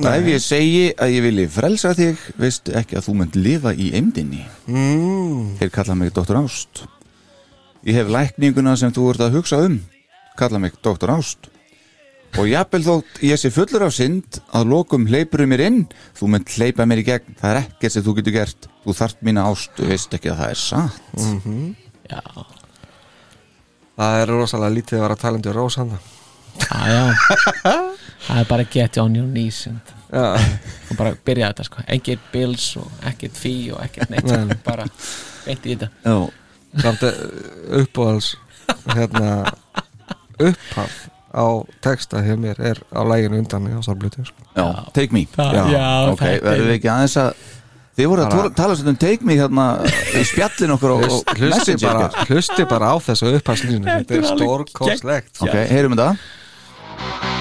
og 0.00 0.06
ef 0.08 0.28
ég 0.30 0.40
segi 0.40 0.84
að 0.96 1.12
ég 1.12 1.24
vilji 1.26 1.48
frelsa 1.52 1.92
þig 1.96 2.20
veistu 2.40 2.72
ekki 2.78 2.96
að 2.96 3.06
þú 3.06 3.16
munt 3.18 3.36
lifa 3.36 3.74
í 3.76 3.90
eimdinni 3.98 4.40
mm. 4.70 5.58
Þeir 5.60 5.72
kalla 5.74 5.98
mig 5.98 6.14
Dr. 6.16 6.40
Ást 6.40 6.86
Ég 7.84 7.98
hef 7.98 8.08
lækninguna 8.14 8.76
sem 8.78 8.94
þú 8.94 9.10
ert 9.12 9.26
að 9.26 9.36
hugsa 9.36 9.60
um 9.66 9.82
kalla 10.38 10.58
mig 10.62 10.76
Dr. 10.84 11.10
Ást. 11.14 11.48
Og 12.40 12.46
jafnvel 12.48 12.80
þótt 12.86 13.18
ég 13.28 13.36
sé 13.36 13.50
fullur 13.52 13.82
af 13.84 13.92
synd 13.92 14.38
að 14.56 14.70
lokum 14.72 15.04
hleypur 15.10 15.42
mér 15.50 15.66
inn. 15.66 15.82
Þú 16.16 16.30
munt 16.32 16.54
hleypa 16.56 16.86
mér 16.88 17.02
í 17.02 17.06
gegn, 17.10 17.34
það 17.40 17.50
er 17.50 17.60
ekkert 17.66 17.92
sem 17.96 18.04
þú 18.06 18.14
getur 18.20 18.36
gert. 18.38 18.68
Þú 18.86 18.94
þarft 18.96 19.20
mína 19.28 19.44
ást, 19.50 19.74
þú 19.76 19.90
veist 19.90 20.16
ekki 20.16 20.32
að 20.32 20.40
það 20.40 20.54
er 20.54 20.62
satt. 20.62 21.02
Já, 22.08 22.22
Það 23.92 24.18
er 24.22 24.30
rosalega 24.32 24.72
lítið 24.74 24.96
að 24.98 25.02
vera 25.04 25.16
talandi 25.20 25.50
um 25.50 25.54
Rós 25.56 25.74
hann 25.76 25.90
já, 25.92 26.78
já. 26.88 27.02
Það 28.26 28.38
er 28.40 28.46
bara 28.48 28.64
get 28.72 28.96
on 29.02 29.16
your 29.18 29.26
knees 29.28 29.58
og 29.68 30.96
bara 30.98 31.12
byrja 31.26 31.50
þetta 31.52 31.66
sko. 31.68 31.84
Ekkert 31.92 32.24
bills 32.32 32.66
og 32.80 32.88
ekkert 33.08 33.36
fí 33.38 33.52
og 33.74 33.80
ekkert 33.84 34.12
neitt 34.12 34.28
Nei, 34.28 34.44
nei. 34.48 34.56
bara 34.64 34.86
beint 35.44 35.66
í 35.68 35.74
þetta. 35.76 35.88
Já, 36.06 36.16
samt 36.86 37.04
eh, 37.08 37.20
uppáhalds 37.82 38.32
hérna 38.94 39.30
upphaf 40.50 40.98
á 41.32 41.44
texta 41.80 42.20
hjá 42.20 42.34
mér 42.36 42.58
er 42.60 42.80
á 42.92 43.00
læginu 43.08 43.38
undan 43.40 43.68
í 43.70 43.72
ásarbluti 43.78 44.24
sko. 44.28 44.44
já, 44.56 44.66
take 44.92 45.12
me. 45.16 45.24
Það- 45.36 45.72
já, 45.72 46.12
ok, 46.12 46.22
er- 46.28 46.42
verðum 46.44 46.68
við 46.68 46.76
ekki 46.76 46.90
aðeins 46.92 47.16
að 47.16 47.30
þið 47.96 48.08
voru 48.12 48.22
að 48.26 48.30
Bara- 48.36 48.50
tala, 48.56 48.76
um 48.92 48.96
take 48.96 49.24
me 49.24 49.36
hérna 49.36 49.66
í 50.12 50.24
spjallin 50.28 50.74
okkur 50.76 50.94
og, 50.98 51.04
og 51.08 51.34
hlusti 51.38 51.76
bara, 51.80 52.08
hér. 52.08 52.28
hlusti 52.28 52.68
bara 52.68 52.92
á 52.92 52.96
þessu 53.00 53.32
upphafslínu. 53.38 53.84
Þetta 53.84 54.14
er 54.14 54.22
alveg 54.22 54.38
stórkostlegt 54.38 55.42
ok, 55.42 55.56
heyrum 55.72 55.96
við 55.96 56.04
það 56.04 57.31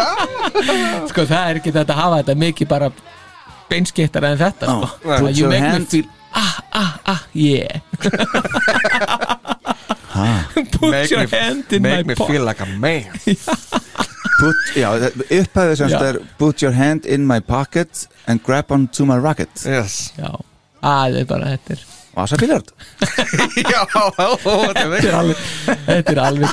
sko 1.10 1.24
það 1.28 1.44
er 1.52 1.60
ekki 1.60 1.72
þetta 1.74 1.92
að 1.96 2.00
hafa 2.02 2.20
þetta 2.22 2.34
mikið 2.42 2.68
bara 2.72 2.88
beinskiptar 3.70 4.26
en 4.30 4.38
þetta 4.40 4.64
sko. 4.68 4.88
Put 5.06 5.36
your 5.38 5.50
make 5.52 5.62
me 5.62 5.68
hand- 5.68 5.88
feel 5.92 6.08
ah 6.32 6.54
ah 6.72 6.92
ah 7.12 7.22
yeah. 7.36 7.80
Put 10.72 10.90
Make 10.90 11.10
your 11.10 11.20
me- 11.24 11.30
hand 11.38 11.72
in 11.72 11.82
make 11.82 12.04
my 12.06 12.12
me 12.12 12.14
pocket 12.14 12.32
feel 12.32 12.44
like 12.44 12.60
a 12.60 12.66
man. 12.66 13.08
Put, 14.42 14.58
já, 14.74 14.88
upphæðið 14.98 15.76
sem 15.78 15.88
Já. 15.88 15.94
þetta 15.94 16.08
er 16.10 16.18
put 16.40 16.62
your 16.64 16.74
hand 16.74 17.06
in 17.06 17.24
my 17.28 17.38
pocket 17.40 18.06
and 18.26 18.42
grab 18.44 18.72
onto 18.74 19.04
my 19.06 19.16
rocket. 19.22 19.50
Yes. 19.64 20.12
Já, 20.18 20.32
að 20.82 21.14
þetta 21.14 21.22
er 21.22 21.28
bara 21.30 21.52
þetta 21.54 21.76
er, 21.76 21.84
Vasa 22.12 22.36
Billard 22.36 22.68
já, 23.56 23.80
þetta 23.88 24.82
er 24.82 25.06
er 25.06 25.14
alveg 25.16 25.38
þetta 25.86 26.12
er 26.12 26.20
alveg 26.26 26.50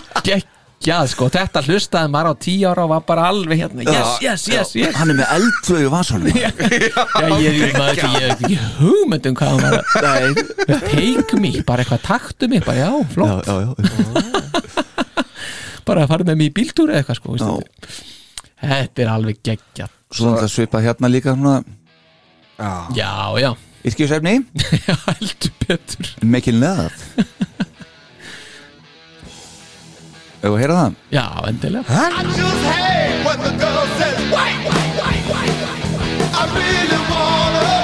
geggjað 0.79 1.09
sko 1.11 1.27
þetta 1.31 1.61
hlustaði 1.67 2.09
maður 2.13 2.31
á 2.31 2.35
tíu 2.39 2.67
ára 2.69 2.83
og 2.85 2.91
var 2.93 3.01
bara 3.07 3.27
alveg 3.29 3.59
hérna 3.59 3.83
yes, 3.83 4.19
yes, 4.23 4.45
yes, 4.47 4.69
yes. 4.79 4.95
Hann 4.95 5.11
er 5.11 5.17
með 5.19 5.31
eldflögu 5.35 5.89
vasanum. 5.91 6.29
Já, 6.31 6.51
ég, 7.43 7.65
ekki, 7.75 8.11
hef 8.15 8.29
ekki 8.37 8.59
hugmynd 8.79 9.27
um 9.27 9.35
hvað 9.35 9.49
hann 9.51 9.61
var 9.65 9.73
að 10.13 10.39
take 10.87 11.39
me, 11.39 11.51
bara 11.67 11.83
eitthvað 11.83 12.05
taktu 12.05 12.49
mig 12.51 12.63
bara 12.63 12.79
já, 12.79 12.91
já, 12.95 13.07
flott, 13.11 13.49
já, 13.49 13.55
já. 13.59 13.69
bara 15.89 16.05
að 16.05 16.13
fara 16.13 16.29
með 16.29 16.39
mig 16.39 16.51
í 16.51 16.55
bíltúr 16.61 16.93
eða 16.93 17.03
eitthvað 17.03 17.19
sko 17.19 17.55
þetta 18.59 19.03
er 19.03 19.11
alveg 19.11 19.41
geggjað. 19.43 19.95
Svo 20.15 20.35
það 20.37 20.53
svipa 20.53 20.83
hérna 20.83 21.11
líka 21.11 21.35
svona 21.35 21.59
já, 22.95 23.11
já, 23.43 23.51
yrkjusefni. 23.91 24.37
Já, 24.87 24.95
heldur 25.11 25.57
betur. 25.67 26.15
Making 26.23 26.63
love 26.63 26.95
Hefur 30.39 30.55
að 30.55 30.61
heyra 30.63 30.75
það? 30.79 30.93
já, 31.11 31.25
endilega 31.49 31.83
I 31.99 32.23
just 32.23 32.63
hate 32.71 33.25
when 33.27 33.39
the 33.43 33.53
girl 33.59 33.85
says, 33.99 34.17
wait, 34.31 34.57
wait, 34.69 34.91
wait, 34.99 35.23
wait, 35.31 35.53
wait. 35.61 36.21
I 36.31 36.43
really 36.55 37.01
wanna 37.11 37.78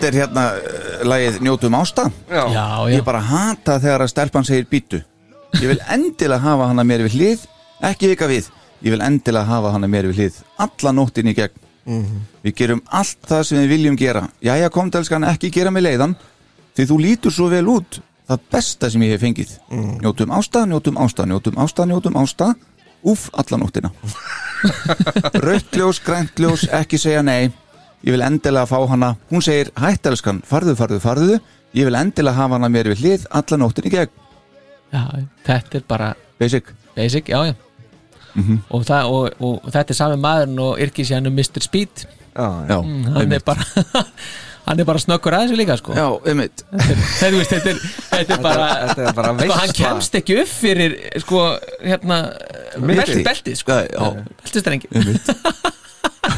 Þetta 0.00 0.08
er 0.08 0.16
hérna 0.16 0.42
uh, 0.56 1.00
lagið 1.04 1.34
Njótum 1.44 1.74
ásta. 1.76 2.06
Já, 2.24 2.40
já, 2.48 2.66
Ég 2.88 3.02
bara 3.04 3.18
hata 3.20 3.74
þegar 3.82 4.06
að 4.06 4.08
stelpan 4.14 4.46
segir 4.48 4.64
býtu 4.70 5.02
Ég 5.60 5.66
vil 5.68 5.82
endilega 5.92 6.40
hafa 6.40 6.70
hana 6.70 6.86
mér 6.88 7.04
við 7.04 7.18
hlið 7.18 7.44
Ekki 7.84 8.08
vika 8.14 8.28
við. 8.30 8.48
Ég 8.80 8.94
vil 8.94 9.04
endilega 9.04 9.44
hafa 9.44 9.74
hana 9.74 9.90
mér 9.92 10.08
við 10.08 10.22
hlið 10.22 10.40
Alla 10.64 10.94
nóttin 10.96 11.28
í 11.28 11.36
gegn. 11.36 11.68
Við 12.40 12.56
gerum 12.56 12.82
allt 12.96 13.20
það 13.28 13.44
sem 13.50 13.60
við 13.60 13.72
viljum 13.74 14.00
gera. 14.00 14.24
Jæja 14.40 14.72
komdelskan 14.72 15.28
ekki 15.28 15.52
gera 15.52 15.72
mig 15.74 15.84
leiðan. 15.84 16.16
Því 16.78 16.88
þú 16.88 17.00
lítur 17.04 17.36
svo 17.36 17.52
vel 17.52 17.66
út. 17.68 18.00
Það 18.30 18.50
besta 18.56 18.88
sem 18.88 19.04
ég 19.04 19.16
hef 19.18 19.24
fengið. 19.26 19.56
Njótum 20.00 20.32
ásta, 20.32 20.64
njótum 20.64 21.00
ásta, 21.04 21.28
njótum 21.28 21.60
ásta, 21.60 21.88
njótum 21.92 22.20
ásta. 22.20 22.54
Úff, 23.04 23.28
alla 23.36 23.60
nóttina. 23.60 23.92
Rautt 25.44 25.76
ljós, 25.76 26.00
grænt 26.04 26.40
ljós, 26.40 26.68
ekki 26.72 27.00
segja 27.00 27.24
nei 27.26 27.50
Ég 28.00 28.14
vil 28.14 28.22
endilega 28.24 28.66
fá 28.70 28.78
hana. 28.88 29.10
Hún 29.30 29.42
segir, 29.44 29.68
hætt 29.76 30.06
elskan, 30.08 30.38
farðu, 30.48 30.72
farðu, 30.78 31.00
farðu. 31.04 31.34
Ég 31.76 31.84
vil 31.86 31.98
endilega 31.98 32.34
hafa 32.38 32.56
hana 32.56 32.68
mér 32.72 32.88
við 32.90 33.02
hlið 33.04 33.26
Alla 33.30 33.58
nóttin 33.60 33.86
í 33.86 33.92
gegn, 33.92 34.10
já, 34.90 35.02
þetta 35.46 35.76
er 35.78 35.84
bara 35.88 36.08
basic. 36.40 36.72
Basic, 36.96 37.28
já, 37.30 37.42
já. 37.50 37.54
Og, 38.70 38.84
það, 38.86 39.10
og, 39.10 39.34
og, 39.42 39.68
þetta 39.74 39.92
er 39.94 39.98
sami 39.98 40.16
maðurinn 40.22 40.60
og 40.64 40.80
yrkisjænum 40.82 41.34
Mr. 41.36 41.62
Speed. 41.66 42.06
Já, 42.34 42.78
Mm, 42.80 43.04
hann 43.12 43.32
er 43.36 43.42
bara 43.44 43.64
hann 44.70 44.78
er 44.80 44.86
bara 44.86 45.00
snöggur 45.02 45.34
að 45.34 45.48
þessu 45.48 45.56
líka 45.58 45.76
sko. 45.80 45.92
Já, 45.98 46.06
einmitt. 46.30 46.62
Þetta, 46.70 47.42
þetta, 47.50 47.72
er, 47.74 47.80
þetta 48.12 48.36
er 48.36 48.42
bara, 48.44 48.68
Þetta 48.86 49.08
er 49.10 49.16
bara 49.18 49.32
sko, 49.34 49.58
hann 49.58 49.74
kemst 49.76 50.14
ekki 50.20 50.36
upp 50.44 50.52
fyrir 50.54 50.94
sko, 51.24 51.42
hérna 51.82 52.20
Mitti. 52.78 53.02
belti, 53.02 53.24
belti 53.26 53.56
sko. 53.58 53.80
Beltistrengi 54.40 54.88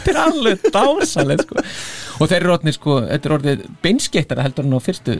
þetta 0.03 0.13
er 0.13 0.21
alveg 0.27 0.67
dásalegt 0.75 1.47
sko. 1.47 1.65
Og 2.19 2.29
þeir 2.29 2.41
eru 2.43 2.55
orðnir 2.57 2.77
sko, 2.77 2.99
þetta 3.07 3.29
er 3.29 3.35
orðið 3.39 3.65
beinskeittara 3.85 4.45
heldur 4.47 4.69
en 4.69 4.77
á 4.77 4.81
fyrstu 4.83 5.17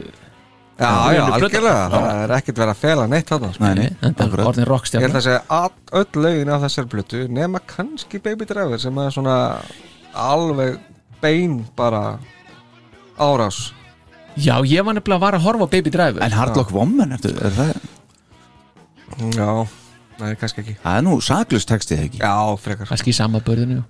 Já, 0.73 1.13
já, 1.13 1.21
algjörlega, 1.35 1.81
það 1.93 2.05
er 2.23 2.31
ekkert 2.33 2.59
verið 2.59 2.71
að 2.71 2.79
fela 2.81 3.03
neitt 3.05 3.29
þarna 3.29 3.49
sko. 3.53 3.61
Nei, 3.61 3.73
nei, 3.77 3.97
þetta 4.01 4.25
er 4.25 4.41
orðin 4.41 4.63
Ég 4.65 5.03
held 5.05 5.17
að 5.19 5.25
segja 5.27 5.41
að 5.53 5.99
öll 5.99 6.23
lögin 6.23 6.51
af 6.55 6.63
þessar 6.65 6.87
blötu 6.89 7.21
nema 7.29 7.61
kannski 7.69 8.21
Baby 8.23 8.47
Driver 8.49 8.81
sem 8.81 8.97
er 9.03 9.13
svona 9.13 9.35
alveg 10.17 10.79
bein 11.21 11.59
bara 11.77 12.17
árás. 13.21 13.67
Já, 14.33 14.57
ég 14.65 14.81
var 14.81 14.97
nefnilega 14.97 15.19
að 15.19 15.25
vara 15.27 15.37
að 15.37 15.45
horfa 15.45 15.69
á 15.69 15.73
Baby 15.77 15.93
Driver. 15.93 16.25
En 16.25 16.37
Hardlock 16.39 16.73
Woman, 16.73 17.13
er, 17.13 17.29
er 17.37 17.53
það 17.53 17.73
Já, 19.37 19.49
nei, 20.23 20.31
kannski 20.41 20.63
ekki. 20.63 20.79
Það 20.81 20.97
er 20.97 21.05
nú 21.05 21.19
saklust 21.21 21.69
textið 21.69 22.07
ekki? 22.07 22.23
Já, 22.23 22.33
frekar. 22.57 22.89
Kannski 22.89 23.13
í 23.13 23.17
sama 23.17 23.43
börðinu 23.45 23.83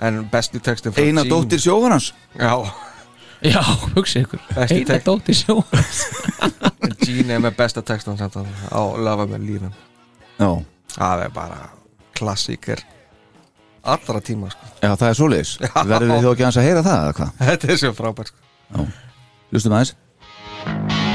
En 0.00 0.20
bestu 0.30 0.60
textin 0.62 0.92
frá 0.94 1.02
Eina 1.02 1.24
Gene- 1.24 1.30
dóttir 1.32 1.58
sjóvarans 1.62 2.12
Já, 2.38 2.52
já, 3.42 3.62
hugsa 3.96 4.20
ykkur, 4.22 4.40
Besti 4.54 4.74
eina 4.82 4.92
tek- 4.94 5.04
dóttir 5.08 5.34
sjó 5.34 5.56
Gene 7.04 7.34
er 7.38 7.42
með 7.42 7.56
besta 7.58 7.82
textan 7.82 8.18
samt 8.20 8.36
á 8.38 8.42
á 8.70 8.80
Lava 8.98 9.26
með 9.26 9.46
lífum 9.48 9.74
Já, 10.38 10.50
Það 10.94 11.24
er 11.26 11.34
bara 11.34 11.58
klassíker 12.18 12.80
allra 13.88 14.20
tíma 14.20 14.50
sko. 14.52 14.66
já 14.82 14.90
það 14.98 15.08
er 15.08 15.14
svoleiðis. 15.16 15.52
Verður 15.88 16.10
við 16.12 16.24
þó 16.26 16.32
ekki 16.34 16.44
hans 16.44 16.58
að 16.60 16.66
heyra 16.66 16.82
það, 16.84 16.98
eða 17.04 17.14
hvað? 17.16 17.30
Þetta 17.48 17.68
er 17.72 17.78
svo 17.80 17.92
frábært 17.96 18.32
sko. 18.32 18.86
Hlustum 19.52 19.76
aðeins 19.78 21.07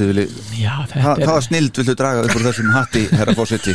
þið 0.00 0.10
vilji 0.10 0.26
já, 0.62 0.74
Hva, 0.80 0.86
þetta 0.94 1.16
Hvaða 1.20 1.36
er, 1.36 1.46
snild 1.46 1.80
viltu 1.80 1.94
draga 2.00 2.24
upp 2.26 2.36
úr 2.38 2.46
þessum 2.48 2.72
hatti, 2.74 3.02
herra 3.14 3.34
fósetti? 3.38 3.74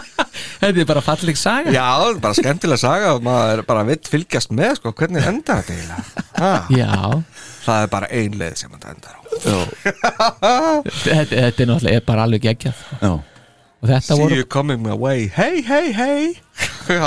þetta 0.62 0.80
er 0.82 0.88
bara 0.88 1.02
falleg 1.04 1.36
saga. 1.40 1.74
Já, 1.74 1.86
bara 2.22 2.36
skemmtilega 2.38 2.80
saga 2.80 3.12
og 3.16 3.24
maður 3.26 3.62
bara 3.68 3.84
vitt 3.88 4.08
fylgjast 4.12 4.54
með 4.56 4.78
sko, 4.80 4.92
hvernig 4.96 5.26
enda 5.28 5.58
þetta 5.60 5.76
eiginlega? 5.76 6.26
Ha, 6.40 6.52
já, 6.72 6.92
Það 7.66 7.82
er 7.82 7.88
bara 7.90 8.08
ein 8.14 8.36
leið 8.38 8.58
sem 8.60 8.70
þetta 8.76 8.92
endar 8.94 9.14
á. 9.18 9.20
Þetta, 10.86 11.34
þetta 11.34 11.62
er 11.64 11.66
náttúrulega 11.68 11.98
er 11.98 12.04
bara 12.06 12.22
alveg 12.28 12.44
geggjað 12.46 12.78
Já, 13.02 13.10
og 13.10 13.88
þetta 13.90 14.06
See 14.06 14.18
voru 14.20 14.38
you 14.38 14.46
coming 14.46 14.80
my 14.86 14.94
way. 14.94 15.26
Hey, 15.34 15.60
hey, 15.66 15.90
hey. 15.92 16.36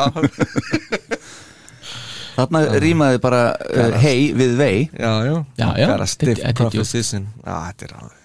Þarna 2.40 2.62
rýmaði 2.80 3.20
bara 3.24 3.42
uh, 3.56 3.96
hei 4.00 4.30
við 4.36 4.54
vei. 4.60 4.76
Já, 4.94 5.12
já. 5.28 5.34
Já, 5.60 5.68
já, 5.80 5.88
Got 5.92 6.04
a 6.04 6.08
stiff 6.08 6.30
þetta- 6.38 6.54
þetta 6.54 6.68
er 6.70 7.96
djúpt. 7.98 8.19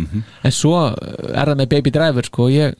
Er 0.00 0.16
alveg 0.16 0.48
en 0.48 0.56
svo 0.56 0.74
uh, 0.88 1.30
er 1.30 1.52
það 1.52 1.62
með 1.62 1.70
Baby 1.74 1.94
Driver 1.94 2.30
sko 2.30 2.48
ég 2.52 2.74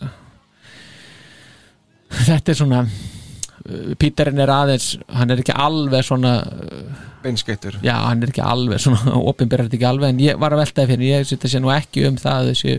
þetta 2.10 2.52
er 2.52 2.58
svona 2.58 2.82
uh, 2.86 3.94
Píterinn 4.00 4.42
er 4.42 4.54
aðeins 4.54 4.90
hann 5.08 5.30
er 5.30 5.44
ekki 5.44 5.54
alveg 5.54 6.04
svona 6.06 6.34
uh, 6.42 7.06
Beinskettur 7.22 7.80
já, 7.84 7.94
hann 8.06 8.22
er 8.22 8.32
ekki 8.32 8.44
alveg 8.44 8.80
svona 8.82 9.16
opinberar 9.30 9.68
þetta 9.68 9.80
ekki 9.80 9.90
alveg 9.92 10.14
en 10.14 10.22
ég 10.26 10.40
var 10.40 10.56
að 10.56 10.64
veltaði 10.64 10.94
fyrir 10.94 11.14
ég 11.14 11.26
setja 11.28 11.54
sér 11.54 11.64
nú 11.64 11.72
ekki 11.74 12.06
um 12.08 12.20
það 12.20 12.42
að 12.42 12.52
þessi 12.52 12.76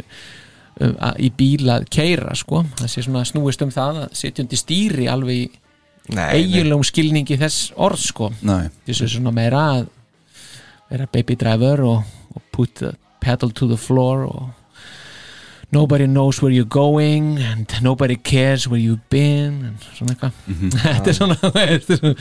um, 0.80 0.96
að, 0.98 1.20
í 1.22 1.32
bíl 1.38 1.72
að 1.72 1.88
keira 1.94 2.36
sko. 2.38 2.64
Það 2.80 2.94
sé 2.94 3.06
svona 3.06 3.26
snúist 3.28 3.66
um 3.66 3.74
það 3.74 4.04
að 4.06 4.16
setja 4.22 4.46
undir 4.46 4.62
stýri 4.62 5.10
alveg 5.12 5.42
í 5.42 5.50
eiginlegum 6.12 6.86
skilningi 6.88 7.38
þess 7.40 7.72
orð 7.80 8.04
sko. 8.04 8.32
Nei, 8.48 8.72
þessu 8.88 9.10
svona 9.16 9.34
meira 9.36 9.66
að 9.76 9.86
vera 10.92 11.08
baby 11.12 11.38
driver 11.40 11.86
og, 11.88 12.16
og 12.36 12.48
put 12.52 12.74
the 12.82 12.92
pedal 13.22 13.52
to 13.56 13.68
the 13.70 13.78
floor 13.80 14.26
og 14.28 14.50
nobody 15.72 16.06
knows 16.06 16.42
where 16.44 16.52
you're 16.52 16.68
going 16.68 17.38
and 17.40 17.72
nobody 17.82 18.16
cares 18.16 18.68
where 18.68 18.82
you've 18.82 19.06
been 19.10 19.62
and 19.70 19.86
svona 19.96 20.16
eitthvað. 20.16 20.34
Þetta 20.84 21.14
er 21.14 21.20
svona 21.20 21.38
þetta 21.54 21.96
er 21.96 22.02
svona, 22.02 22.16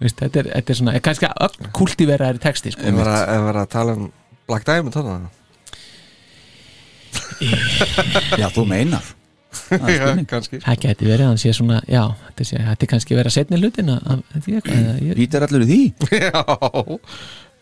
veist, 0.00 0.22
þetta 0.22 0.42
er, 0.42 0.50
þetta 0.54 0.74
er 0.74 0.80
svona 0.80 0.96
er 0.96 1.04
kannski 1.04 1.32
kultiveraðri 1.76 2.42
texti 2.46 2.72
sko. 2.72 2.86
Við 2.86 2.94
erum 2.94 3.04
að- 3.04 3.62
að 3.64 3.70
tala 3.76 3.98
um 3.98 4.08
Black 4.48 4.66
Diamond 4.66 4.96
þarna. 4.96 5.30
Já, 8.38 8.48
þú 8.52 8.66
meinar. 8.68 9.04
Er 9.74 9.80
Já, 9.90 10.40
það 10.62 10.76
geti 10.84 11.06
verið, 11.08 11.24
hann 11.26 11.40
sé 11.40 11.50
svona 11.54 11.80
já, 11.90 12.04
þetta 12.28 12.44
sé, 12.46 12.58
þetta 12.68 12.86
er 12.86 12.90
kannski 12.92 13.16
verið 13.18 13.30
að 13.30 13.34
setna 13.34 13.58
hlutin 13.58 13.88
að, 13.90 14.04
að, 14.14 14.20
að, 14.38 14.58
að, 14.70 15.08
Pítur 15.18 15.46
allur 15.46 15.64
í 15.64 15.68
því? 15.70 15.78
Já, 16.20 16.44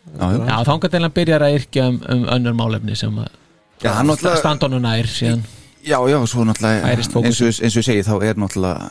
Já, 0.09 0.25
já, 0.31 0.39
já, 0.49 0.55
þangar 0.65 0.89
til 0.93 1.01
hann 1.05 1.13
byrjar 1.15 1.45
að 1.45 1.55
yrkja 1.59 1.87
um, 1.91 1.99
um 2.15 2.23
önnur 2.35 2.55
málefni 2.57 2.95
sem 2.97 3.17
að 3.21 3.27
já 3.83 3.91
hann 3.93 4.09
náttúrulega 4.09 4.41
standa 4.41 4.65
honum 4.69 4.81
nær 4.83 5.07
síðan. 5.11 5.43
Já, 5.85 5.97
já, 6.11 6.17
svo 6.27 6.43
náttúrulega 6.47 6.89
eins 6.95 7.11
og, 7.13 7.53
eins 7.61 7.75
og 7.75 7.79
ég 7.79 7.85
segi, 7.87 8.03
þá 8.07 8.15
er 8.25 8.41
náttúrulega 8.41 8.89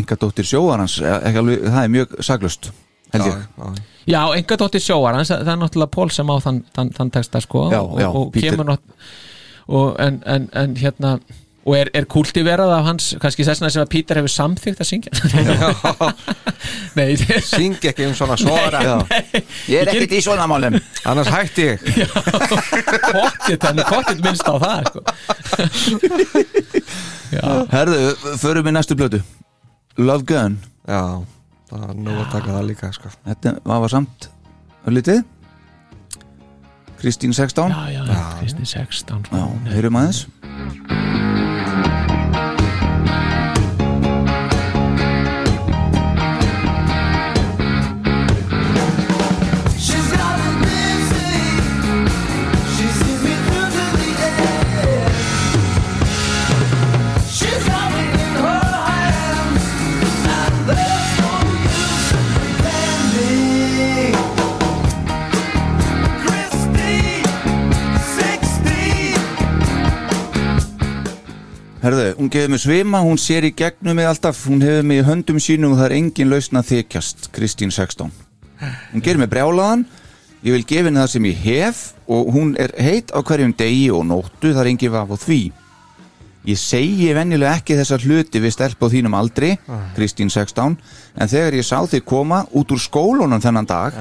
enga 0.00 0.16
dóttir 0.22 0.48
sjóarans 0.48 0.96
ekki 1.04 1.42
alveg, 1.42 1.66
það 1.68 1.82
er 1.84 1.92
mjög 1.94 2.16
saglust 2.26 2.70
held 3.14 3.28
ég. 3.28 3.44
já, 3.58 3.68
Já, 4.06 4.20
enga 4.38 4.56
dóttir 4.62 4.82
sjóarans, 4.82 5.30
það 5.34 5.52
er 5.52 5.60
náttúrulega 5.60 5.92
Pól 5.94 6.10
sem 6.14 6.30
á 6.30 6.36
þann, 6.42 6.60
þann, 6.74 6.92
þann 6.96 7.12
texta 7.14 7.40
sko 7.42 7.66
Já, 7.72 7.80
og, 7.82 7.96
já, 8.00 8.08
og 8.10 8.32
Peter. 8.34 8.54
kemur 8.56 8.68
nátt 8.72 8.82
og, 9.66 9.96
en, 10.02 10.20
en, 10.26 10.48
en 10.54 10.76
hérna 10.78 11.16
og 11.66 11.74
er, 11.74 11.88
er 11.98 12.04
kultiverað 12.06 12.70
af 12.76 12.84
hans 12.86 13.08
kannski 13.22 13.42
þessna 13.46 13.68
sem 13.74 13.82
að 13.82 13.88
Pítur 13.90 14.20
hefur 14.20 14.30
samþygt 14.30 14.82
að 14.84 14.88
syngja? 14.90 15.10
Nei, 16.96 17.16
þetta 17.18 17.34
er- 17.40 17.46
Syng 17.48 17.74
ekki 17.90 18.06
um 18.06 18.14
svona 18.14 18.36
svara. 18.38 18.82
Já. 18.86 18.94
Ég 19.72 19.80
er 19.82 19.90
ekkert 19.90 20.14
í 20.14 20.20
svona 20.22 20.46
málum. 20.50 20.78
Annars 21.10 21.30
hætti 21.34 21.66
ég. 21.72 21.82
Pottit, 23.10 23.66
hann 23.66 23.82
er 23.82 23.90
pottit 23.90 24.22
minnst 24.22 24.46
á 24.46 24.54
það 24.62 24.90
sko. 24.92 25.02
Já, 27.34 27.46
Herðu, 27.74 28.00
förum 28.40 28.66
við 28.68 28.76
næstu 28.78 28.94
blötu 28.98 29.20
Love 29.98 30.22
Gun. 30.28 30.60
Já, 30.86 31.02
það 31.72 31.86
er 31.90 31.96
nú 31.98 32.14
að 32.20 32.28
taka 32.36 32.54
það 32.60 32.68
líka 32.70 32.92
sko. 32.94 33.10
Þetta 33.26 33.56
var 33.66 33.90
samt 33.92 34.30
örlítið. 34.86 35.24
Kristín 36.96 37.34
16 37.36 37.74
já, 37.74 37.82
já, 37.92 38.02
já. 38.08 38.22
Kristi 38.40 38.64
16 38.70 39.26
sko. 39.28 39.36
Já, 39.36 39.74
heyrum 39.74 39.98
aðeins 40.00 41.25
Herðu, 71.86 72.06
hún 72.18 72.30
gefur 72.34 72.50
mig 72.50 72.58
svima, 72.58 72.98
hún 73.06 73.18
sér 73.20 73.44
í 73.46 73.52
gegnum 73.54 73.94
mig 73.94 74.08
alltaf, 74.10 74.40
hún 74.50 74.58
hefur 74.64 74.82
mig 74.82 74.98
í 74.98 75.04
höndum 75.06 75.36
sínum 75.38 75.76
og 75.76 75.78
það 75.78 75.84
er 75.86 75.92
engin 76.00 76.32
lausna 76.32 76.64
þykjast, 76.66 77.28
Kristín 77.36 77.70
16. 77.70 78.10
Hún 78.90 79.04
gerir 79.06 79.20
mig 79.22 79.30
brjálaðan, 79.30 79.84
ég 80.42 80.56
vil 80.56 80.64
gefa 80.66 80.88
henni 80.88 80.98
það 80.98 81.12
sem 81.12 81.28
ég 81.30 81.44
hef 81.44 81.84
og 82.10 82.32
hún 82.34 82.50
er 82.58 82.74
heit 82.82 83.14
á 83.14 83.22
hverjum 83.22 83.54
degi 83.54 83.86
og 83.94 84.02
nóttu, 84.10 84.50
það 84.50 84.60
er 84.64 84.72
engin 84.72 84.94
vaf 84.96 85.14
á 85.14 85.16
því. 85.28 85.40
Ég 86.50 86.58
segi 86.64 87.14
venjulega 87.14 87.54
ekki 87.60 87.78
þessar 87.78 88.02
hluti 88.02 88.42
við 88.42 88.56
stelp 88.58 88.82
á 88.82 88.86
þínum 88.90 89.18
aldri, 89.22 89.54
Kristín 89.94 90.34
16, 90.34 90.78
en 91.14 91.34
þegar 91.36 91.60
ég 91.60 91.70
sá 91.70 91.78
þig 91.86 92.02
koma 92.02 92.42
út 92.50 92.74
úr 92.74 92.82
skólunum 92.82 93.38
þennan 93.46 93.70
dag, 93.70 93.94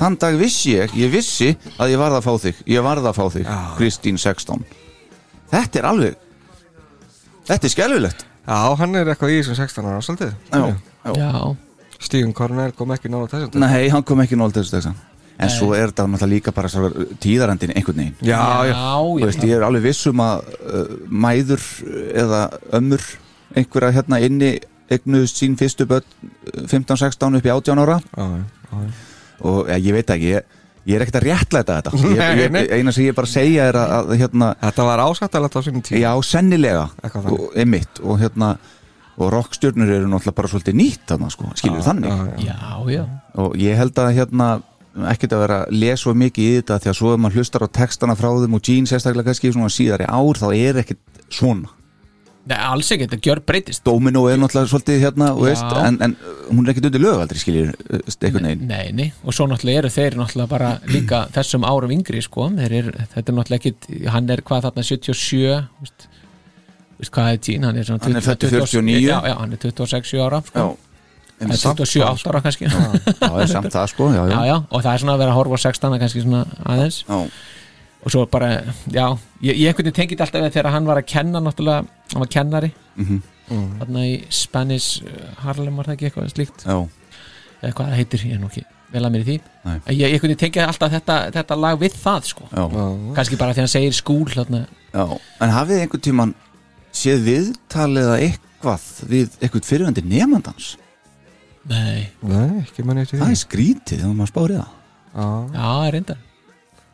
þann 0.00 0.16
dag 0.24 0.40
vissi 0.40 0.78
ég, 0.78 0.96
ég 0.96 1.12
vissi 1.12 1.52
að 1.76 1.98
ég 1.98 2.00
varð 2.00 2.22
að 2.22 2.30
fá 2.30 2.46
þig, 2.48 2.68
ég 2.78 2.92
varð 2.92 3.12
að 3.12 3.18
fá 3.20 3.26
þig, 3.36 3.56
Kristín 3.76 4.16
16. 4.24 4.64
Þetta 5.52 5.78
er 5.82 5.88
alveg, 5.92 6.22
þetta 7.46 7.68
er 7.68 7.72
skelfilegt. 7.72 8.26
Já, 8.46 8.58
hann 8.78 8.94
er 8.94 9.10
eitthvað 9.10 9.34
í 9.34 9.38
þessum 9.40 9.58
16 9.58 9.88
ára 9.90 10.02
svolítið 10.06 10.32
Já, 10.54 10.60
já. 11.06 11.12
Já, 11.18 11.56
Stígun 12.06 12.34
Kornel 12.36 12.74
kom 12.76 12.92
ekki 12.94 13.10
nála 13.10 13.26
þessum 13.30 13.50
dag. 13.54 13.62
Nei, 13.64 13.88
hann 13.90 14.04
kom 14.06 14.22
ekki 14.22 14.38
til 14.38 14.66
þessu 14.68 14.94
En 15.36 15.50
svo 15.52 15.74
er 15.76 15.90
þetta 15.90 16.06
náttúrulega 16.08 16.32
líka 16.32 16.52
bara 16.56 16.68
tíðarandin 17.20 17.74
einhvern 17.76 17.98
veginn 18.00 18.14
Já, 18.24 18.38
já, 18.64 18.70
já, 18.70 18.84
Þú 19.02 19.26
veist, 19.26 19.42
ég 19.44 19.58
er 19.58 19.66
alveg 19.66 19.84
viss 19.84 20.06
um 20.08 20.22
að 20.24 20.46
uh, 20.62 20.94
mæður 21.10 21.66
eða 22.22 22.40
ömmur 22.78 23.04
einhverja 23.56 23.92
hérna 23.98 24.20
inni 24.24 24.52
eignuðust 24.88 25.42
sín 25.42 25.58
fyrstu 25.60 25.88
börn 25.90 26.06
uh, 26.54 26.62
15-16 26.70 27.40
upp 27.40 27.50
í 27.50 27.52
18 27.52 27.82
ára 27.84 27.98
já, 28.00 28.24
já, 28.24 28.80
já. 28.86 28.94
og 29.50 29.68
ja, 29.68 29.76
ég 29.76 29.98
veit 29.98 30.14
ekki, 30.16 30.32
ég, 30.38 30.55
ég 30.86 30.96
er 30.96 31.04
ekkert 31.04 31.18
að 31.20 31.26
réttlæta 31.26 31.80
þetta. 31.80 32.00
Ég, 32.06 32.40
ég, 32.40 32.54
nei. 32.54 32.62
eina 32.78 32.94
sem 32.94 33.08
ég 33.08 33.16
bara 33.16 33.30
segja 33.30 33.66
er 33.70 33.80
að, 33.80 33.92
að 33.96 34.14
hérna, 34.22 34.52
Þetta 34.62 34.86
var 34.88 35.04
ásættalegt 35.06 35.58
á 35.58 35.60
sínum 35.66 35.84
tíma. 35.84 36.00
Já, 36.04 36.10
sennilega. 36.26 36.86
Og, 37.24 37.50
einmitt, 37.58 38.00
og 38.02 38.20
hérna 38.22 38.54
og 39.16 39.30
rockstjörnur 39.32 39.90
eru 39.90 40.08
náttúrulega 40.12 40.36
bara 40.36 40.52
svolítið 40.52 40.76
nýtt 40.76 41.04
þarna, 41.08 41.28
sko, 41.32 41.50
skilur 41.56 41.84
þannig? 41.84 42.10
já, 42.12 42.50
já. 42.50 42.56
já, 42.56 42.96
já. 42.98 43.04
Og 43.40 43.56
ég 43.60 43.78
held 43.80 44.00
að 44.02 44.10
hérna 44.18 44.48
ekkert 45.12 45.34
að 45.36 45.42
vera 45.44 45.58
að 45.64 45.76
lesa 45.76 46.02
svo 46.04 46.14
mikið 46.16 46.44
í 46.44 46.58
þetta 46.58 46.78
því 46.80 46.90
að 46.92 46.98
svo 47.00 47.12
ef 47.12 47.22
maður 47.22 47.40
hlustar 47.40 47.64
á 47.64 47.76
textana 47.80 48.16
frá 48.16 48.28
þeim 48.42 48.56
og 48.56 48.62
Gene 48.64 48.90
sérstaklega 48.90 49.28
kannski 49.28 49.52
svona 49.52 49.72
síðari 49.72 50.08
ár 50.08 50.40
þá 50.40 50.46
er 50.56 50.80
ekkert 50.82 51.24
svona 51.32 51.72
Nei, 52.46 52.58
alls 52.62 52.92
ekki, 52.94 53.08
þetta 53.08 53.26
gjör 53.26 53.40
breytist 53.42 53.82
Domino 53.86 54.20
er 54.30 54.38
náttúrulega 54.38 54.70
svolítið 54.70 55.00
hérna 55.02 55.32
veist, 55.34 55.64
en, 55.82 55.96
en 56.04 56.12
uh, 56.14 56.34
hún 56.52 56.60
er 56.62 56.70
ekkert 56.70 56.86
undir 56.92 57.02
lög 57.02 57.22
aldrei 57.24 57.40
skiljir 57.42 57.72
einhvern 57.74 58.46
veginn. 58.46 58.68
Nei, 58.70 58.92
nei, 58.94 59.06
og 59.26 59.34
svo 59.34 59.48
náttúrulega 59.50 59.82
eru 59.82 59.90
þeir 59.90 60.16
náttúrulega 60.20 60.52
bara 60.52 60.68
líka 60.92 61.24
þessum 61.34 61.66
árum 61.66 61.94
yngri 61.96 62.22
sko. 62.22 62.46
Eru, 62.68 62.94
þetta 63.16 63.24
er 63.24 63.38
náttúrulega 63.40 63.58
ekkit 63.58 63.88
hann 64.14 64.30
er 64.30 64.44
hvað 64.46 64.68
þarna 64.68 64.86
77 64.86 65.42
veist, 65.82 66.06
veist 67.00 67.14
hvað 67.18 67.32
er 67.32 67.42
Gene, 67.48 67.66
hann 67.66 67.82
er 67.82 67.90
svona 67.90 68.06
Hann 68.06 68.20
er 68.22 68.28
20 68.28 68.30
fæddur 68.30 68.54
49. 68.62 69.02
Já, 69.02 69.18
já, 69.26 69.36
hann 69.42 69.58
er 69.58 69.64
26 69.66 70.14
ára 70.28 70.42
sko. 70.46 70.62
Já, 70.62 71.02
en 71.42 71.50
Eða 71.50 71.60
samt 71.64 71.82
27 71.82 72.06
8 72.12 72.30
ára 72.30 72.44
kannski. 72.46 72.70
Já, 72.70 72.86
Já, 73.10 73.34
er 73.42 73.52
samt 73.56 73.74
það 73.74 73.90
sko, 73.96 74.12
já, 74.20 74.22
já, 74.52 74.56
og 74.70 74.86
það 74.86 74.92
er 74.94 75.02
svona 75.02 75.18
að 75.18 75.26
vera 75.26 75.34
horfa 75.40 75.58
á 75.58 75.60
16 75.66 76.00
kannski 76.04 76.22
svona 76.22 76.46
aðeins. 76.62 77.02
Já. 77.10 77.18
Og 78.06 78.12
svo 78.14 78.22
bara, 78.30 78.48
já, 78.94 79.06
ég, 79.42 79.56
ég 79.58 79.66
einhvern 79.72 79.88
veginn 79.88 79.96
tengið 79.98 80.20
alltaf 80.22 80.44
við 80.46 80.54
þegar 80.54 80.70
hann 80.76 80.86
var 80.86 81.00
að 81.02 81.08
kenna 81.10 81.40
náttúrulega, 81.42 81.88
hann 82.14 82.22
var 82.22 82.30
kennari 82.36 82.72
Mhm. 82.96 83.18
þarna 83.80 84.00
í 84.08 84.14
Spanish 84.32 85.02
uh, 85.04 85.34
Harlem 85.42 85.76
var 85.76 85.86
það 85.90 85.96
ekki 85.98 86.06
eitthvað 86.08 86.30
slíkt 86.32 86.62
já. 86.66 86.76
eða 87.62 87.72
hvað 87.76 87.90
það 87.90 87.98
heitir, 88.00 88.22
ég 88.26 88.34
er 88.34 88.40
nú 88.42 88.48
ekki 88.50 88.62
vel 88.94 89.02
að 89.04 89.12
mér 89.12 89.20
í 89.22 89.26
því 89.26 89.36
Nei. 89.66 89.74
En 89.76 89.92
ég, 89.92 89.98
ég 90.00 90.14
einhvern 90.16 90.30
veginn 90.32 90.40
tengið 90.44 90.64
alltaf 90.70 90.92
þetta, 90.94 91.16
þetta 91.34 91.58
lag 91.60 91.78
við 91.82 91.94
það 92.00 92.26
sko 92.30 92.48
já. 92.48 92.64
kannski 93.18 93.36
bara 93.42 93.52
því 93.54 93.62
hann 93.64 93.72
segir 93.74 93.92
skúl 93.98 94.26
þarna. 94.32 94.62
já. 94.94 95.04
En 95.42 95.50
hafið 95.54 95.82
einhvern 95.84 96.04
tíman 96.06 96.34
séð 96.96 97.22
viðtalið 97.28 98.06
eða 98.06 98.18
eitthvað 98.30 98.88
við 99.12 99.36
eitthvað 99.42 99.68
fyrirvendir 99.70 100.06
nefandans 100.10 100.72
nei, 101.68 102.06
Nei, 102.22 102.62
ekki 102.64 102.84
manni 102.86 103.02
eftir 103.04 103.18
Það 103.20 103.26
því 103.30 103.36
er 103.36 103.42
skrítið 103.42 104.00
þegar 104.02 104.16
maður 104.22 104.32
spárið 104.32 104.62
það 104.62 104.72
Já, 105.16 105.28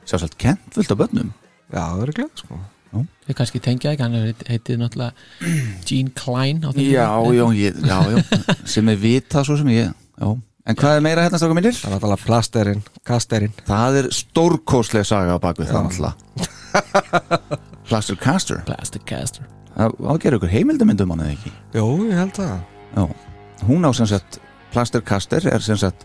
Sjálfsagt 0.09 0.37
kent 0.39 0.61
fullt 0.74 0.91
af 0.95 0.99
börnum. 1.03 1.33
Já, 1.73 1.83
það 1.95 2.03
er 2.09 2.15
glæð 2.20 2.31
sko 2.45 2.61
við 3.24 3.37
kannski 3.39 3.61
tengja 3.65 3.93
ekki, 3.95 4.03
hann 4.05 4.12
heit- 4.20 4.43
heitið 4.51 4.81
náttúrulega 4.83 5.15
Gene 5.89 6.11
Klein 6.12 6.59
Já, 6.77 7.07
já, 7.33 7.45
ég, 7.57 7.79
já, 7.89 7.99
já 8.12 8.57
sem 8.69 8.91
er 8.93 8.99
vita 9.01 9.41
svo 9.47 9.57
sem 9.57 9.70
ég 9.73 9.87
já. 9.89 10.27
En 10.69 10.77
hvað 10.77 10.99
er 10.99 11.05
meira 11.07 11.24
hérna 11.24 11.39
stráka 11.41 11.57
mínir? 11.57 11.73
Það 11.79 11.89
er 11.89 11.95
náttúrulega 11.97 12.27
plasterinn, 12.27 12.83
kasterinn. 13.09 13.55
Það 13.66 13.97
er 14.03 14.09
stórkósleg 14.15 15.09
saga 15.09 15.35
á 15.35 15.43
bakvið 15.43 15.73
það 15.73 15.89
náttúrulega. 15.89 17.59
Plaster 17.89 18.16
Caster. 18.20 18.61
Plastic 18.69 19.03
Caster. 19.09 19.49
Það 19.73 19.97
ágerur 20.12 20.39
ykkur 20.43 20.53
heimildamindum 20.53 21.15
hann 21.15 21.24
eða 21.24 21.35
ekki? 21.39 21.53
Jó, 21.79 21.87
ég 22.11 22.16
held 22.20 22.37
það. 22.37 22.53
Já, 22.93 23.03
hún 23.70 23.89
á 23.89 23.91
sem 23.97 24.09
sagt 24.12 24.39
Plaster 24.74 25.01
Caster 25.05 25.49
er 25.49 25.65
sem 25.65 25.81
sagt 25.81 26.05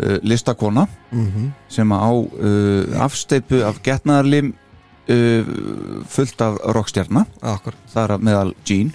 uh, 0.00 0.16
listakona 0.26 0.86
mm 1.10 1.52
sem 1.70 1.92
á 1.94 2.10
uh, 2.10 3.02
afsteipu 3.04 3.60
af 3.66 3.78
getnaðarlim 3.84 4.52
uh, 5.10 5.50
fullt 6.10 6.42
af 6.42 6.58
rockstjarna. 6.74 7.26
Akkur 7.42 7.76
það 7.92 8.02
er 8.16 8.24
meðal 8.28 8.54
Jean. 8.66 8.92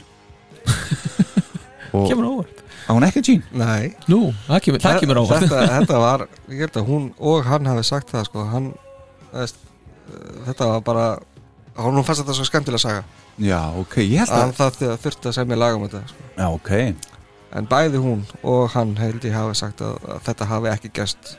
Og 1.95 2.10
kemur 2.10 2.27
óvart. 2.27 2.64
á 2.86 2.91
hún 2.91 3.07
ekki 3.07 3.23
Jean? 3.23 3.44
Nei. 3.56 3.94
Nú, 4.11 4.34
það 4.49 4.64
kemur, 4.68 4.84
það 4.84 4.99
kemur 5.06 5.22
óvart. 5.23 5.45
þetta, 5.45 5.68
þetta 5.80 6.02
var, 6.03 6.26
ég 6.52 6.65
held 6.65 6.82
að 6.82 6.90
hún 6.90 7.07
og 7.19 7.48
hann 7.48 7.72
hafi 7.72 7.88
sagt 7.88 8.11
það 8.11 8.27
sko. 8.30 8.48
Hann, 8.52 8.72
veist, 9.32 9.61
uh, 10.10 10.44
þetta 10.49 10.72
var 10.73 10.86
bara 10.91 11.07
hún 11.80 12.03
fannst 12.03 12.26
þetta 12.26 12.38
svo 12.38 12.48
skemmtilega 12.49 12.84
saga. 12.84 13.06
Já, 13.40 13.60
ok, 13.80 13.99
ég 14.03 14.23
held 14.23 14.32
að 14.32 14.45
að 14.48 14.80
það 14.80 14.98
þurfti 15.03 15.32
að 15.32 15.38
semja 15.40 15.60
lag 15.60 15.77
um 15.77 15.88
þetta 15.88 16.07
sko. 16.11 16.32
Já, 16.36 16.48
ok 16.52 17.15
en 17.56 17.68
bæði 17.72 18.02
hún 18.03 18.22
og 18.44 18.69
hann 18.76 18.95
held 18.99 19.23
ég 19.26 19.34
hafi 19.36 19.56
sagt 19.61 19.82
að, 19.86 19.98
að 20.11 20.22
þetta 20.27 20.48
hafi 20.52 20.72
ekki 20.73 20.91
gæst 20.99 21.34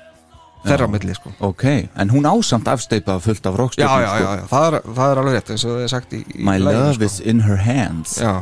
þeirra 0.67 0.87
Já. 0.89 0.91
milli 0.91 1.15
sko. 1.15 1.31
Ok, 1.47 1.65
en 1.95 2.11
hún 2.11 2.25
ásamt 2.27 2.67
afsteipa 2.73 3.19
fullt 3.23 3.45
af 3.47 3.55
já, 3.55 3.59
rockstjarnum 3.61 4.03
já, 4.03 4.15
já, 4.19 4.31
já, 4.41 4.47
það 4.51 4.67
er, 4.67 4.77
það 4.97 5.11
er 5.13 5.21
alveg 5.23 5.37
rétt 5.37 5.53
eins 5.55 5.65
og 5.69 5.77
þið 5.77 5.85
er 5.85 5.93
sagt 5.93 6.17
í, 6.17 6.23
í 6.35 6.43
My 6.49 6.57
laginu, 6.59 6.89
love 6.89 7.07
is 7.07 7.19
in 7.21 7.45
her 7.47 7.61
hands. 7.63 8.17
Já, 8.19 8.33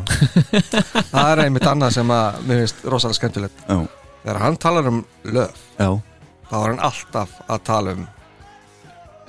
það 1.12 1.28
er 1.34 1.42
einmitt 1.44 1.66
annað 1.68 1.96
sem 1.98 2.14
að 2.14 2.38
mér 2.48 2.62
finnst 2.62 2.84
rosalega 2.94 3.18
skemmtilegt. 3.20 3.64
Já, 3.68 3.76
Þegar 4.24 4.40
hann 4.40 4.56
talar 4.56 4.86
um 4.88 5.02
löf 5.36 5.59
já. 5.76 5.90
þá 6.48 6.55
er 6.62 6.68
hann 6.70 6.80
alltaf 6.88 7.34
að 7.44 7.64
tala 7.68 7.92
um 7.98 8.06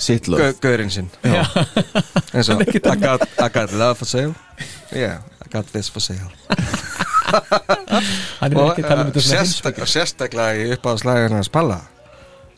Sitt 0.05 0.27
love 0.31 0.43
gau- 0.53 0.61
gaurinn 0.69 0.91
sinn. 0.91 1.09
Eins 1.23 2.49
og 2.51 2.63
I 2.67 2.95
got, 2.99 3.27
I 3.39 3.49
got 3.51 3.71
love 3.75 3.95
for 3.99 4.07
sale. 4.07 4.31
Yeah, 4.91 5.19
I 5.43 5.49
got 5.51 5.67
this 5.75 5.89
for 5.91 5.99
sale 6.03 6.31
hann 7.25 8.51
er 8.51 8.59
Og 8.59 8.71
ekki 8.71 8.83
að 8.83 8.89
tala 8.89 9.01
um 9.01 9.09
uh, 9.09 9.13
þetta 9.13 9.23
sérstak, 9.25 9.81
sérstaklega 9.89 10.59
í 10.59 10.69
uppáðslæðinu 10.75 11.39
hans 11.39 11.51
Palla. 11.51 11.79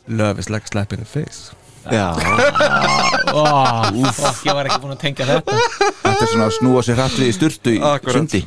Love 0.08 0.40
is 0.40 0.50
like 0.50 0.66
a 0.68 0.72
slap 0.72 0.94
in 0.94 1.04
the 1.04 1.10
face. 1.10 1.52
Já, 1.88 2.12
Ó, 3.32 3.44
ég 4.44 4.52
var 4.52 4.68
ekki 4.68 4.80
búin 4.84 4.92
að 4.92 5.02
tengja 5.06 5.28
þetta. 5.30 5.54
Þetta 6.04 6.26
er 6.26 6.32
svona 6.34 6.48
að 6.50 6.56
snúa 6.58 6.82
sér 6.84 6.98
hratt 7.00 7.16
við 7.16 7.30
í 7.30 7.36
sturtu 7.38 7.76
í 7.78 7.80
sundi. 8.12 8.42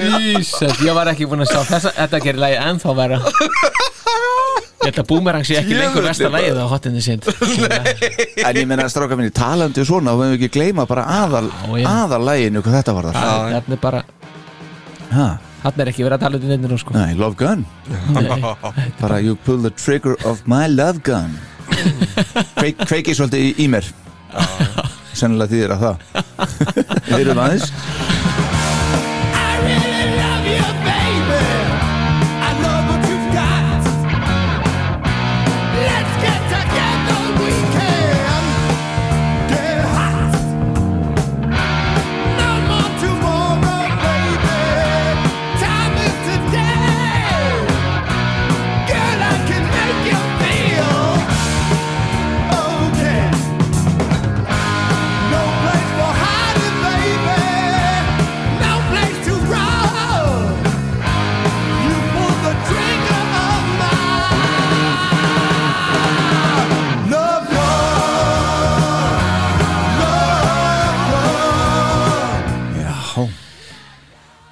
Jesus, 0.00 0.80
ég 0.84 0.92
var 0.96 1.10
ekki 1.12 1.28
búin 1.30 1.44
að 1.44 1.52
sjá 1.54 1.60
þessa, 1.72 1.94
þetta 1.96 2.22
gerir 2.24 2.42
lagi 2.44 2.60
ennþá 2.60 2.96
vera 2.98 3.20
Ég 4.80 4.88
held 4.88 5.00
að 5.02 5.08
Boomerang 5.10 5.44
sé 5.44 5.58
ekki 5.60 5.74
lengur 5.76 6.06
versta 6.06 6.30
lagið 6.32 6.56
á 6.56 6.64
hotinni 6.70 7.02
sind 7.04 7.26
En 7.28 8.56
ég 8.56 8.64
meina 8.70 8.86
stráka 8.88 9.18
minni, 9.18 9.32
talandi 9.36 9.82
um 9.82 9.88
svona 9.90 10.14
og 10.14 10.22
við 10.22 10.30
hefum 10.30 10.38
ekki 10.38 10.50
gleyma 10.56 10.86
bara 10.88 11.04
aðal, 11.20 11.50
Já, 11.52 11.74
já. 11.82 11.86
aðal 11.90 12.20
læginu 12.30 12.62
hvað 12.64 12.78
þetta 12.78 12.94
var 12.96 13.08
það 13.10 13.20
Þarna 13.20 13.76
er 13.76 13.82
bara, 13.84 14.00
ha, 15.10 15.26
þarna 15.66 15.84
er 15.84 15.92
ekki 15.92 16.06
verið 16.06 16.16
að 16.16 16.24
tala 16.24 16.40
um 16.40 16.48
þetta 16.54 16.70
nú 16.72 16.78
sko. 16.80 16.94
Nei, 16.96 17.12
Love 17.20 17.36
Gun. 17.36 17.66
Nei. 18.16 18.40
bara 19.02 19.20
you 19.20 19.36
pull 19.44 19.60
the 19.60 19.72
trigger 19.76 20.16
of 20.24 20.40
my 20.48 20.64
love 20.70 21.02
gun. 21.04 21.36
Kveik, 22.56 22.80
kveiki 22.86 23.12
svolítið 23.18 23.44
í, 23.50 23.52
í 23.64 23.68
mér. 23.72 23.84
Sennilega 25.12 25.52
þýðir 25.52 25.76
að 25.76 25.84
það. 25.84 25.96
Við 27.10 27.20
erum 27.26 27.42
aðeins 27.44 27.68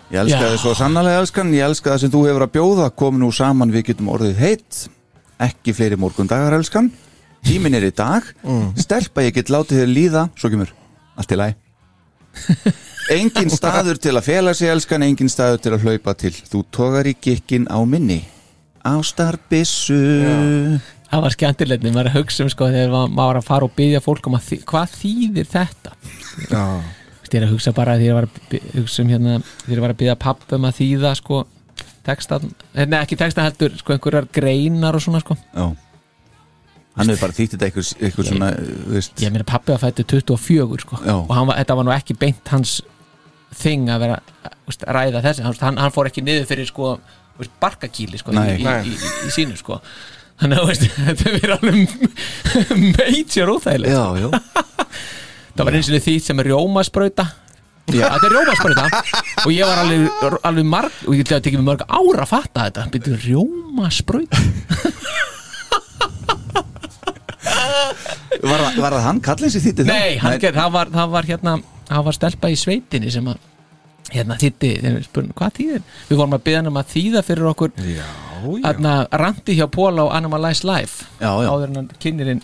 Ég 0.08 0.22
elska 0.22 0.40
Já. 0.40 0.48
þið 0.54 0.60
svo 0.62 0.72
sannarlega 0.78 1.20
elskan, 1.20 1.50
ég 1.52 1.66
elska 1.68 1.92
það 1.92 2.00
sem 2.04 2.12
þú 2.14 2.22
hefur 2.28 2.44
að 2.46 2.54
bjóða. 2.54 2.86
Komin 2.96 3.20
nú 3.24 3.28
saman 3.34 3.72
við 3.74 3.90
getum 3.90 4.08
orðið 4.14 4.40
heitt. 4.40 4.78
Ekki 5.44 5.74
fleiri 5.76 5.98
morgundagar 6.00 6.56
elskan. 6.56 6.88
Tímin 7.44 7.76
er 7.76 7.84
í 7.86 7.92
dag. 7.94 8.24
Stelpa 8.80 9.22
ég 9.26 9.36
get 9.36 9.52
látið 9.52 9.82
þér 9.82 9.92
líða, 9.92 10.24
svo 10.38 10.50
kemur 10.52 10.72
allt 11.18 11.34
í 11.34 11.38
læg 11.38 11.56
engin 13.18 13.48
staður 13.50 13.98
til 13.98 14.12
að 14.14 14.26
fela 14.28 14.52
sig 14.54 14.70
elskan. 14.70 15.02
Engin 15.06 15.30
staður 15.32 15.62
til 15.64 15.72
að 15.74 15.86
hlaupa 15.86 16.14
til. 16.18 16.32
Þú 16.32 16.60
togar 16.74 17.08
í 17.08 17.14
gikkin 17.18 17.66
á 17.66 17.78
minni. 17.88 18.20
Ástarbissu 18.86 19.98
það 21.08 21.24
var 21.24 21.34
skemmtilegt. 21.34 21.86
Maður 21.88 22.10
að 22.12 22.18
hugsa 22.18 22.44
um 22.44 22.52
sko 22.52 22.68
þegar 22.70 22.92
maður 23.08 23.16
var 23.18 23.40
að 23.40 23.48
fara 23.48 23.68
og 23.68 23.74
byggja 23.78 24.02
fólk 24.04 24.28
um 24.28 24.38
að 24.38 24.46
þý, 24.50 24.58
hvað 24.68 24.94
þýðir 25.00 25.50
þetta? 25.54 25.94
Já, 26.52 26.64
Ég 27.34 27.42
er 27.42 27.46
að 27.48 27.54
hugsa 27.56 27.74
bara 27.76 27.98
ég 28.00 28.16
var 28.16 28.26
að 28.28 28.56
hugsa 28.78 29.04
um 29.04 29.12
hérna 29.12 29.38
þegar 29.64 29.76
ég 29.76 29.84
var 29.84 29.94
að 29.94 30.00
byggja 30.02 30.18
pappa 30.22 30.56
um 30.56 30.68
að 30.68 30.78
þýða 30.80 31.12
sko 31.18 31.42
textan, 32.08 32.48
nei 32.74 32.96
ekki 33.02 33.18
textan 33.20 33.48
heldur 33.48 33.76
sko 33.76 33.94
einhverjar 33.94 34.28
greinar 34.32 34.96
og 34.96 35.04
svona 35.04 35.20
sko. 35.20 35.36
Já. 35.52 35.66
Hann 36.98 37.12
hefur 37.12 37.28
bara 37.28 37.36
þýtt 37.36 37.54
þetta 37.54 37.66
eitthvað, 37.68 37.90
eitthvað 38.02 38.28
svona, 38.32 38.48
þú 38.58 38.94
veist. 38.96 39.20
ég 39.22 39.34
meina 39.34 39.46
pappi 39.46 39.70
var 39.74 39.82
fættu 39.84 40.06
24 40.08 40.80
sko. 40.82 40.98
Já. 41.04 41.14
og 41.14 41.28
var, 41.30 41.58
þetta 41.60 41.76
var 41.78 41.86
nú 41.86 41.94
ekki 41.94 42.16
beint 42.18 42.50
hans 42.54 42.78
þing 43.58 43.92
að 43.92 44.04
vera 44.06 44.18
þú 44.42 44.72
veist, 44.72 44.84
að 44.84 44.98
ræða 44.98 45.24
þessi, 45.28 45.46
hann, 45.46 45.80
hann 45.84 45.94
fór 45.94 46.10
ekki 46.10 46.24
niður 46.26 46.48
fyrir 46.50 46.68
sko 46.68 46.96
veist, 47.38 47.54
barkakíli 47.62 48.18
sko 48.20 48.34
Nei. 48.34 48.56
í, 48.56 48.66
Nei. 48.66 48.80
í, 48.88 48.96
í, 48.96 49.12
í 49.28 49.34
sínu 49.36 49.58
sko. 49.60 49.78
Þannig 50.38 50.64
að 50.64 50.84
þetta 51.10 51.36
er 51.38 51.54
alveg 51.56 51.78
major 52.98 53.54
óþægilegt. 53.54 53.94
Já, 53.94 54.04
já 54.18 54.28
það 55.58 55.66
var 55.68 55.76
eins 55.78 55.90
og 55.90 56.02
því 56.06 56.16
sem 56.22 56.40
er 56.42 56.48
rjómasprauta 56.52 57.26
Já. 57.88 58.04
þetta 58.12 58.28
er 58.28 58.34
rjómasprauta 58.36 58.84
og 59.46 59.52
ég 59.54 59.64
var 59.64 59.78
alveg, 59.82 60.38
alveg 60.50 60.66
marg 60.68 60.98
og 61.08 61.14
ég 61.16 61.24
ætla 61.24 61.38
að 61.40 61.46
tekja 61.48 61.60
mig 61.62 61.68
mörg 61.70 61.84
ára 61.88 62.24
að 62.26 62.30
fatta 62.34 62.66
þetta 62.68 62.86
byrju 62.94 63.20
rjómasprauta 63.26 64.42
Var, 68.38 68.60
það- 68.60 68.76
var 68.82 68.92
það 68.94 69.02
hann 69.06 69.20
kallinn 69.24 69.50
sem 69.50 69.62
þýtti 69.64 69.84
það? 69.84 69.88
nei, 69.90 70.16
hann 70.22 70.38
ger, 70.42 70.52
það, 70.54 70.72
var, 70.74 70.90
það 70.94 71.08
var 71.14 71.26
hérna 71.26 71.52
það 71.88 72.04
var 72.06 72.16
stelpa 72.16 72.50
í 72.52 72.56
sveitinni 72.60 73.10
sem 73.10 73.26
að 73.32 73.38
hérna 74.14 74.36
við 74.40 75.02
spurning 75.08 75.34
hvað 75.36 75.56
þýðir 75.58 75.82
við 76.08 76.16
vorum 76.20 76.36
að 76.36 76.44
byggja 76.46 76.60
hann 76.60 76.70
um 76.70 76.78
að 76.80 76.92
þýða 76.94 77.22
fyrir 77.26 77.48
okkur 77.50 77.72
já, 77.82 78.04
já. 78.04 78.60
hérna 78.68 78.92
randi 79.24 79.56
hjá 79.58 79.66
Póla 79.74 80.06
á 80.06 80.16
Animalize 80.20 80.64
Life 80.68 81.08
Já, 81.20 81.30
já. 81.42 81.48
áður 81.50 81.66
en 81.72 81.80
hann 81.80 81.90
kynirinn 82.04 82.42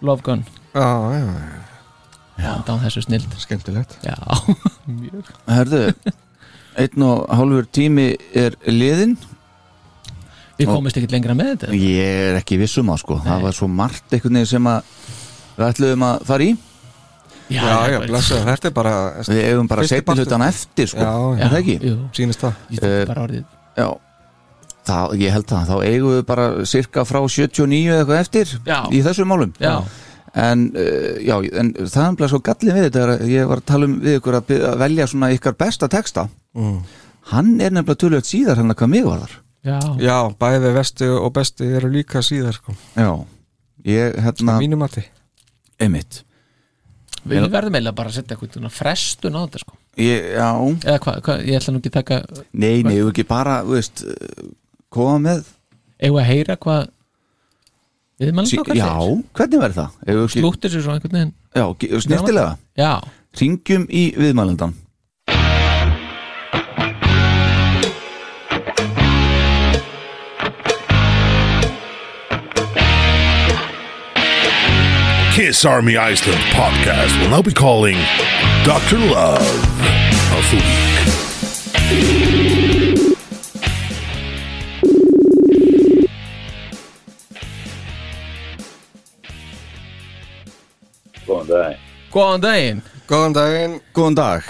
Love 0.00 0.22
Gun 0.26 0.44
já, 0.74 0.88
já, 0.88 1.20
já. 1.20 1.69
Já, 2.40 2.52
það 2.66 2.70
var 2.74 2.84
þessu 2.86 3.02
snild 3.06 3.36
skemmtilegt. 3.42 3.96
Já, 4.06 4.16
mjög. 4.86 5.30
Herðu, 5.50 5.82
einn 6.84 7.04
og 7.06 7.26
hálfur 7.36 7.68
tími 7.76 8.08
er 8.40 8.56
liðin 8.70 9.16
við 10.60 10.68
komumst 10.68 10.98
ekkert 11.00 11.14
lengra 11.16 11.36
með 11.36 11.52
þetta. 11.54 11.70
Ég 11.76 12.24
er 12.30 12.40
ekki 12.40 12.58
vissum 12.60 12.90
á 12.92 12.96
sko. 13.00 13.16
Það 13.24 13.46
var 13.46 13.56
svo 13.56 13.68
margt 13.72 14.12
einhvern 14.12 14.36
veginn 14.40 14.50
sem 14.50 14.66
að 14.68 14.90
við 15.56 15.64
ætluðum 15.70 16.04
að 16.10 16.26
fara 16.28 16.48
í. 16.50 16.50
Já, 17.50 17.64
já, 17.90 17.96
blessa, 18.04 18.36
þetta 18.46 18.68
er 18.68 18.74
bara 18.76 18.90
Við 19.26 19.40
eigum 19.48 19.66
bara 19.70 19.82
Fyrsti 19.82 20.04
partur. 20.06 20.22
hlutan 20.28 20.44
eftir 20.46 20.86
sko. 20.92 21.00
Já, 21.02 21.14
já. 21.34 21.40
Er 21.42 21.48
það 21.50 21.62
ekki? 21.64 21.74
jú, 21.88 21.94
Sýnist 22.14 22.44
það. 22.44 22.60
Ég 22.70 22.78
þetta 22.78 22.90
Eh, 22.90 23.00
er 23.00 23.08
bara 23.10 23.24
orðið. 23.24 23.44
Já. 23.80 23.88
Það, 24.90 25.14
ég 25.20 25.34
held 25.34 25.46
það, 25.50 25.64
þá 25.70 25.74
eigum 25.88 26.12
við 26.14 26.22
bara 26.28 26.44
cirka 26.70 27.02
frá 27.04 27.18
79 27.26 27.90
eða 27.90 27.98
eitthvað 28.04 28.20
eftir 28.22 28.52
Já. 28.68 28.78
í 28.94 29.02
þessum 29.04 29.28
málum. 29.32 29.50
Já, 29.60 29.72
en, 30.34 30.64
uh, 30.76 31.18
já, 31.24 31.34
en 31.60 31.72
það 31.80 32.06
er 32.06 32.16
bara 32.20 32.30
svo 32.32 32.40
gallin 32.46 32.76
við 32.76 32.88
þetta 32.88 33.04
er 33.04 33.12
að 33.16 33.28
ég 33.32 33.50
var 33.50 33.62
að 33.62 33.68
tala 33.72 33.88
um 33.88 33.98
við 34.04 34.18
ykkur 34.20 34.38
að, 34.38 34.56
að 34.70 34.80
velja 34.84 35.06
svona 35.10 35.30
ykkar 35.34 35.56
besta 35.58 35.88
texta. 35.90 36.28
Mm. 36.54 36.80
hann 37.30 37.52
er 37.60 37.70
nefnilega 37.70 38.00
tölvöld 38.02 38.26
síðar 38.26 38.58
hann 38.58 38.72
að 38.72 38.80
hvað 38.80 38.90
mig 38.90 39.04
var 39.06 39.20
þar 39.22 39.36
já, 39.62 39.76
Já, 40.00 40.16
bæði 40.40 40.72
vesti 40.74 41.10
og 41.14 41.30
besti 41.36 41.68
eru 41.78 41.90
líka 41.92 42.22
síðar 42.24 42.56
sko. 42.56 42.74
Já, 42.96 43.12
ég 43.86 44.18
hérna 44.24 44.56
Á 44.56 44.62
mínu 44.62 44.78
mati. 44.80 45.04
Einmitt. 45.80 46.22
Við 47.20 47.46
verðum 47.52 47.76
eiginlega 47.76 47.96
bara 47.96 48.08
að 48.08 48.16
setja 48.16 48.36
eitthvað 48.36 48.72
frestun 48.72 49.36
á 49.36 49.44
þetta 49.44 49.62
sko. 49.62 49.76
Ég, 50.00 50.30
Já, 50.32 50.50
eða 50.86 51.00
hvað, 51.04 51.20
hva, 51.26 51.36
ég 51.44 51.58
ætla 51.58 51.74
nú 51.74 51.80
ekki 51.82 51.90
að 51.90 51.98
taka 51.98 52.20
nei, 52.52 52.82
nei, 52.86 52.94
ég 52.96 53.10
ekki 53.10 53.26
bara, 53.28 53.60
veist 53.66 54.04
koma 54.92 55.18
með? 55.26 55.50
Að 56.00 56.20
heyra 56.30 56.56
hvað 56.56 56.88
viðmælum 58.20 58.62
okkar 58.62 58.76
Já, 58.80 58.92
hvernig 59.38 59.62
verður 59.64 59.78
það? 59.80 59.90
Ekki- 60.14 60.42
slúttir 60.44 60.74
sér 60.74 60.84
svo 60.86 60.94
einhvern 60.96 61.16
veginn 61.18 61.34
Já, 61.56 61.66
snirtilega 62.06 62.52
já, 62.78 62.92
Ringjum 63.40 63.86
í 63.90 64.04
viðmælendan 64.18 64.74
Kiss 75.34 75.64
Army 75.64 75.96
Iceland 75.96 76.42
podcast 76.52 77.18
will 77.20 77.30
now 77.30 77.40
be 77.42 77.52
calling 77.52 77.96
Dr. 78.64 78.98
Love 78.98 79.40
of 80.36 80.50
the 80.50 80.56
Week. 80.56 82.29
Góðan 91.30 91.46
dag. 91.46 91.74
góðan 92.10 92.40
daginn. 92.42 92.78
Góðan 93.06 93.34
daginn. 93.36 93.74
Góðan 93.94 94.16
dag. 94.18 94.46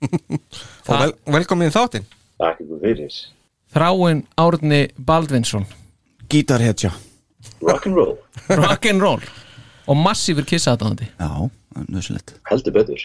Og 0.88 0.92
vel, 1.02 1.10
velkomin 1.34 1.68
í 1.68 1.74
þáttinn. 1.74 2.06
Takk 2.40 2.62
ykkur 2.64 2.78
fyrir. 2.80 3.16
Þráin 3.76 4.22
Árni 4.40 4.78
Baldvinsson. 4.96 5.66
Gítarhetja. 6.32 6.94
Rock'n'roll. 7.60 8.14
rock'n'roll. 8.48 9.26
Og 9.86 9.98
massífur 10.00 10.42
kissaðdáðandi 10.48 11.06
Já, 11.14 11.28
nöðsynlegt 11.86 12.32
Heldur 12.48 12.72
betur. 12.74 13.02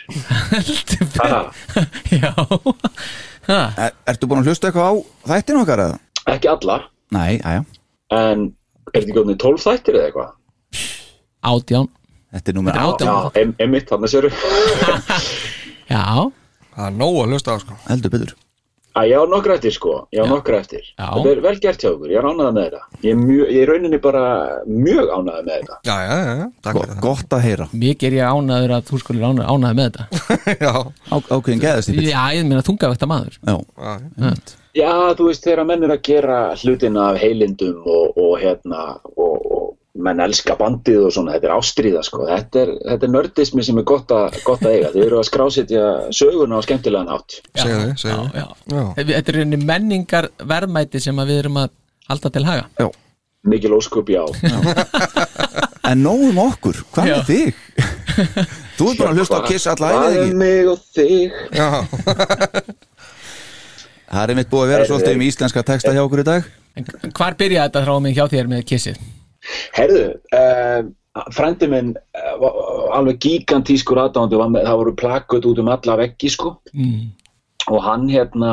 Ha, 1.19 1.41
já. 2.23 2.31
Ha, 3.45 3.59
er, 3.75 3.93
Ertu 4.09 4.25
búin 4.31 4.41
að 4.41 4.49
hlusta 4.49 4.71
eitthvað 4.71 4.87
á 4.89 4.93
þættinu 5.35 5.61
okkar 5.61 5.83
eða? 5.83 5.99
ekki 6.33 6.49
alla, 6.49 6.77
Nei, 7.13 7.37
aðja 7.43 7.61
en 8.17 8.47
er 8.95 9.03
þetta 9.03 9.15
góðin 9.19 9.37
12 9.43 9.61
þættir 9.67 9.99
eða 9.99 10.07
eitthvað? 10.09 10.33
átján 11.51 11.91
Þetta 12.31 12.51
er 12.53 12.59
númer 12.59 12.77
Þetta 12.77 12.85
er 12.85 12.93
átján. 12.93 13.09
Já, 13.11 13.41
em, 13.41 13.55
emitt, 13.65 13.89
þannig 13.91 14.13
séru. 14.13 14.29
já, 15.95 16.05
Það 16.71 16.87
er 16.87 16.95
nóg 16.95 17.19
að 17.19 17.33
hlusta 17.35 17.53
á 17.53 17.57
sko. 17.59 17.75
Heldur 17.89 18.13
betur. 18.13 18.31
Að 18.91 19.07
ég 19.07 19.21
á 19.23 19.25
nokkra 19.31 19.55
eftir 19.55 19.71
sko, 19.71 19.91
ég 20.11 20.19
á 20.19 20.27
nokkra 20.27 20.57
eftir. 20.59 20.83
Já. 20.83 21.05
Þetta 21.15 21.31
er 21.31 21.41
vel 21.45 21.53
gert 21.63 21.83
hjá 21.83 21.89
okkur, 21.93 22.09
ég 22.11 22.19
er 22.19 22.25
ánægða 22.27 22.51
með 22.57 22.65
þetta. 22.65 22.81
Ég 23.05 23.11
er, 23.13 23.19
mjög, 23.21 23.51
ég 23.55 23.61
er 23.61 23.69
rauninni 23.71 23.99
bara 24.03 24.23
mjög 24.67 25.11
ánægða 25.15 25.43
með 25.45 25.53
þetta. 25.53 25.77
Já, 25.87 25.93
já, 26.01 26.15
já, 26.17 26.33
já, 26.41 26.47
takk 26.65 26.79
fyrir 26.81 26.97
Gott 27.05 27.35
að 27.37 27.45
heyra. 27.45 27.67
Mikið 27.83 28.07
er 28.09 28.17
ég 28.17 28.35
ánæður 28.35 28.73
að 28.75 28.89
þú 28.89 28.99
skolir 29.03 29.27
ánæður 29.29 29.77
með 29.79 29.87
þetta. 29.87 30.07
Það 30.27 30.49
Já, 30.65 30.73
Ákveðin 31.21 31.63
geðast 31.63 31.93
já, 31.95 32.23
ég 32.35 32.49
meina 32.49 32.65
þungavekta 32.67 33.11
maður. 33.11 33.39
Já, 33.47 33.55
já, 33.79 34.33
Já. 34.71 34.91
Þú 35.19 35.25
veist, 35.27 35.43
þegar 35.43 35.67
menn 35.67 35.87
er 35.87 35.91
að 35.95 36.03
gera 36.07 36.41
hlutina 36.59 37.07
af 37.11 37.17
heilindum 37.19 37.81
og, 37.87 38.19
og 38.19 38.35
hérna, 38.39 38.83
og, 39.15 39.47
og 39.51 39.60
menn 39.99 40.21
elska 40.23 40.55
bandið 40.55 41.07
og 41.07 41.11
svona, 41.11 41.33
þetta 41.35 41.49
er 41.49 41.53
ástríða 41.57 42.01
sko, 42.07 42.23
þetta 42.29 42.61
er, 42.61 42.71
þetta 42.85 43.07
er 43.07 43.11
nördismi 43.11 43.65
sem 43.67 43.81
er 43.81 43.85
gott, 43.91 44.13
a, 44.15 44.21
gott 44.47 44.63
að 44.63 44.77
eiga, 44.77 44.91
þið 44.93 45.05
eru 45.07 45.19
að 45.19 45.27
skrásetja 45.27 45.85
söguna 46.15 46.61
á 46.61 46.65
skemmtilegan 46.65 47.11
átt. 47.11 47.41
segðu 47.59 47.81
þið, 47.81 47.93
segðu 48.05 48.25
já, 48.31 48.45
já. 48.45 48.47
Já. 48.71 48.83
Þetta 49.01 49.33
er 49.33 49.39
einni 49.43 49.59
menningar 49.59 50.29
verðmæti 50.47 51.03
sem 51.03 51.19
að 51.19 51.33
við 51.33 51.41
erum 51.43 51.61
að 51.65 51.73
halda 52.11 52.33
til 52.37 52.45
haga 52.47 52.89
Mikil 53.41 53.73
óskup, 53.73 54.09
já. 54.13 54.21
en 55.89 56.03
nóg 56.05 56.27
um 56.29 56.39
okkur, 56.43 56.83
hvað 56.93 57.07
Já. 57.09 57.15
með 57.17 57.23
þig? 57.31 57.55
Þú 58.77 58.89
ert 58.91 58.99
bara 59.01 59.11
að 59.11 59.17
hlusta 59.17 59.39
á 59.41 59.47
Kiss 59.47 59.69
alla 59.71 59.89
Hvað 59.95 60.05
er 60.05 60.19
ekki 60.21 60.35
mig 60.37 60.69
og 60.69 60.83
þig? 60.93 61.39
Já, 61.57 61.69
Það 64.11 64.21
er 64.21 64.33
einmitt 64.33 64.51
búið 64.51 64.63
að 64.67 64.73
vera 64.75 64.87
svolítið 64.89 65.17
um 65.17 65.25
íslenska 65.25 65.63
texta 65.65 65.95
hjá 65.95 66.03
okkur 66.03 66.21
í 66.21 66.27
dag 66.27 66.51
En 66.77 66.87
hvar 67.17 67.35
byrjaði 67.39 67.65
þetta 67.65 67.83
þráum 67.87 68.05
mig 68.05 68.15
hjá 68.15 68.25
þér 68.31 68.51
með 68.51 68.63
kissið? 68.69 69.01
Herðu, 69.75 70.03
uh, 70.37 70.81
frendi 71.35 71.67
minn 71.71 71.93
uh, 72.15 72.45
alveg 72.95 73.19
gigantískur 73.23 73.99
með- 73.99 74.65
það 74.67 74.77
voru 74.83 74.93
plakut 74.95 75.45
út 75.49 75.59
um 75.59 75.71
alla 75.73 75.97
veggi 75.97 76.29
sko. 76.29 76.57
Mm. 76.73 77.11
og 77.69 77.83
hann 77.85 78.07
hérna 78.09 78.51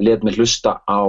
let 0.00 0.22
mig 0.24 0.34
hlusta 0.38 0.80
á, 0.88 1.00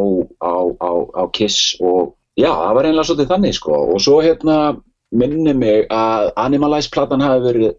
á, 0.43 0.53
á, 0.83 0.91
á 1.15 1.23
Kiss 1.31 1.75
og 1.79 2.15
já, 2.35 2.51
það 2.51 2.73
var 2.75 2.83
einlega 2.85 3.05
svolítið 3.07 3.29
þannig 3.31 3.53
sko. 3.55 3.77
Og 3.93 4.01
svo 4.03 4.17
hérna 4.21 4.57
minni 5.11 5.53
mig 5.53 5.87
að 5.89 6.33
Animalize 6.35 6.91
platan 6.91 7.21
hafi 7.23 7.39
verið 7.45 7.71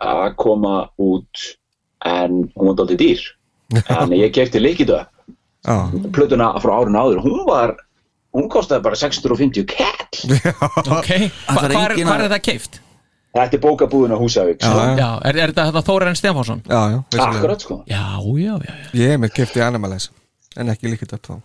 að 0.00 0.34
koma 0.36 0.88
út 0.98 1.44
en 2.04 2.50
hún 2.56 2.72
var 2.72 2.74
dálítið 2.80 2.98
dýr. 3.04 3.22
En 4.02 4.10
ég 4.18 4.34
kefti 4.34 4.58
líkiðu 4.60 4.98
já, 4.98 5.76
plötuna 6.12 6.50
frá 6.60 6.74
árun 6.82 6.98
áður, 6.98 7.22
hún 7.22 7.46
var 7.46 7.76
hún 8.36 8.48
kostaði 8.52 8.84
bara 8.86 8.98
650 8.98 9.66
kall 9.68 10.38
Ok, 10.98 11.10
hva, 11.46 11.58
Það 11.58 11.66
er 11.66 11.76
hvar, 11.76 11.94
hvar 12.06 12.24
er 12.26 12.32
það 12.32 12.42
keift? 12.48 12.80
Þetta 13.32 13.56
er 13.56 13.62
bókabúðin 13.64 14.12
á 14.12 14.18
Húsavík 14.20 14.58
sko. 14.60 14.80
Já, 14.98 15.08
er, 15.24 15.38
er 15.40 15.52
þetta 15.56 15.82
Þóren 15.86 16.18
Stefánsson? 16.18 16.64
Já, 16.68 16.80
já. 16.92 16.98
Akkurat 17.26 17.64
sko 17.64 17.78
Já, 17.88 18.04
já, 18.20 18.40
já, 18.44 18.56
já. 18.68 18.74
Ég 19.00 19.14
hef 19.14 19.22
með 19.22 19.36
kefti 19.38 19.64
Animalize 19.64 20.12
En 20.60 20.72
ekki 20.72 20.92
líkit 20.92 21.14
upp 21.16 21.28
þá 21.30 21.38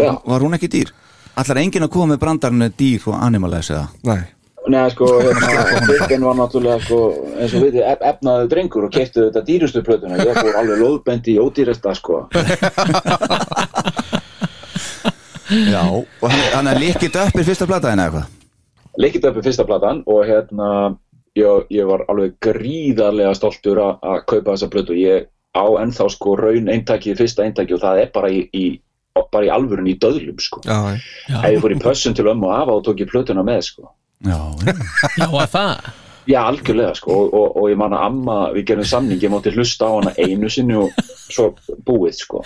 Já. 0.00 0.12
Var 0.24 0.46
hún 0.46 0.56
ekki 0.56 0.70
dýr? 0.72 0.94
Allar 1.36 1.60
enginn 1.60 1.84
að 1.84 1.92
koma 1.92 2.14
með 2.14 2.22
brandarinn 2.22 2.72
dýr 2.76 3.04
og 3.12 3.18
animalize 3.20 3.74
eða? 3.76 3.90
Nei 4.08 4.22
Nei, 4.70 4.90
sko, 4.92 5.06
hérna, 5.18 5.80
Birken 5.88 6.22
var 6.22 6.36
náttúrulega, 6.38 6.78
sko, 6.84 6.98
eins 7.34 7.54
og 7.58 7.64
við, 7.64 7.80
ef, 7.82 8.02
efnaðu 8.12 8.46
drengur 8.52 8.84
og 8.86 8.92
keftu 8.94 9.24
þetta 9.24 9.42
dýrustu 9.48 9.82
plötuna. 9.82 10.20
Ég 10.22 10.38
fór 10.38 10.58
alveg 10.60 10.78
lóðbendi 10.78 11.34
í 11.34 11.40
ódýresta, 11.42 11.96
sko. 11.98 12.20
Já, 15.52 15.84
og 15.88 16.30
hann, 16.54 16.70
er 16.70 16.80
líkitt 16.80 17.16
upp 17.18 17.36
í 17.38 17.44
fyrsta 17.46 17.68
plataðina 17.68 18.08
eitthvað 18.08 18.30
Leikit 19.00 19.24
upp 19.24 19.38
í 19.40 19.44
fyrsta 19.46 19.64
platan 19.64 20.02
og 20.10 20.26
hérna, 20.28 20.68
ég, 21.38 21.68
ég 21.72 21.88
var 21.88 22.04
alveg 22.12 22.34
gríðarlega 22.44 23.32
stoltur 23.38 23.80
að 23.80 24.02
að 24.04 24.18
kaupa 24.28 24.52
þessa 24.52 24.68
plötu. 24.72 24.96
Ég 25.00 25.30
á 25.56 25.64
ennþá, 25.80 26.08
sko, 26.12 26.36
raun 26.36 26.68
eintakið, 26.72 27.16
fyrsta 27.22 27.46
eintakið 27.46 27.78
og 27.78 27.84
það 27.86 28.02
er 28.02 28.12
bara 28.12 28.32
í, 28.32 28.42
í 28.52 28.64
bara 29.32 29.48
í 29.48 29.50
alvörun 29.52 29.88
í 29.88 29.96
döðlum, 30.00 30.36
sko. 30.40 30.60
Já, 30.64 30.96
Ef 31.40 31.48
ég 31.54 31.64
fór 31.64 31.74
í 31.74 31.80
pössun 31.80 32.16
til 32.16 32.28
ömmu 32.32 32.48
og 32.48 32.54
afa 32.56 32.76
og 32.76 32.86
tók 32.86 33.00
ég 33.04 33.08
plötuna 33.08 33.44
með, 33.44 33.64
sko. 33.70 33.88
Já, 34.24 34.38
Já, 35.16 35.26
að 35.28 35.48
það 35.56 35.90
Já, 36.28 36.38
algjörlega 36.46 36.94
sko 36.94 37.14
og, 37.16 37.32
og, 37.34 37.56
og 37.58 37.70
ég 37.72 37.78
man 37.80 37.94
að 37.96 38.04
amma, 38.06 38.36
við 38.54 38.68
gerum 38.70 38.86
samning 38.86 39.22
ég 39.22 39.32
mátti 39.32 39.50
hlusta 39.56 39.88
á 39.90 39.92
hana 39.96 40.12
einu 40.22 40.50
sinni 40.52 40.76
og 40.78 40.94
svo 41.26 41.48
búið 41.82 42.20
sko. 42.20 42.44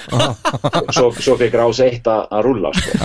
Svo, 0.95 1.11
svo 1.13 1.37
fekk 1.37 1.59
rás 1.61 1.83
eitt 1.85 2.09
að 2.09 2.25
að 2.33 2.47
rúlla 2.49 2.73
sko. 2.77 2.97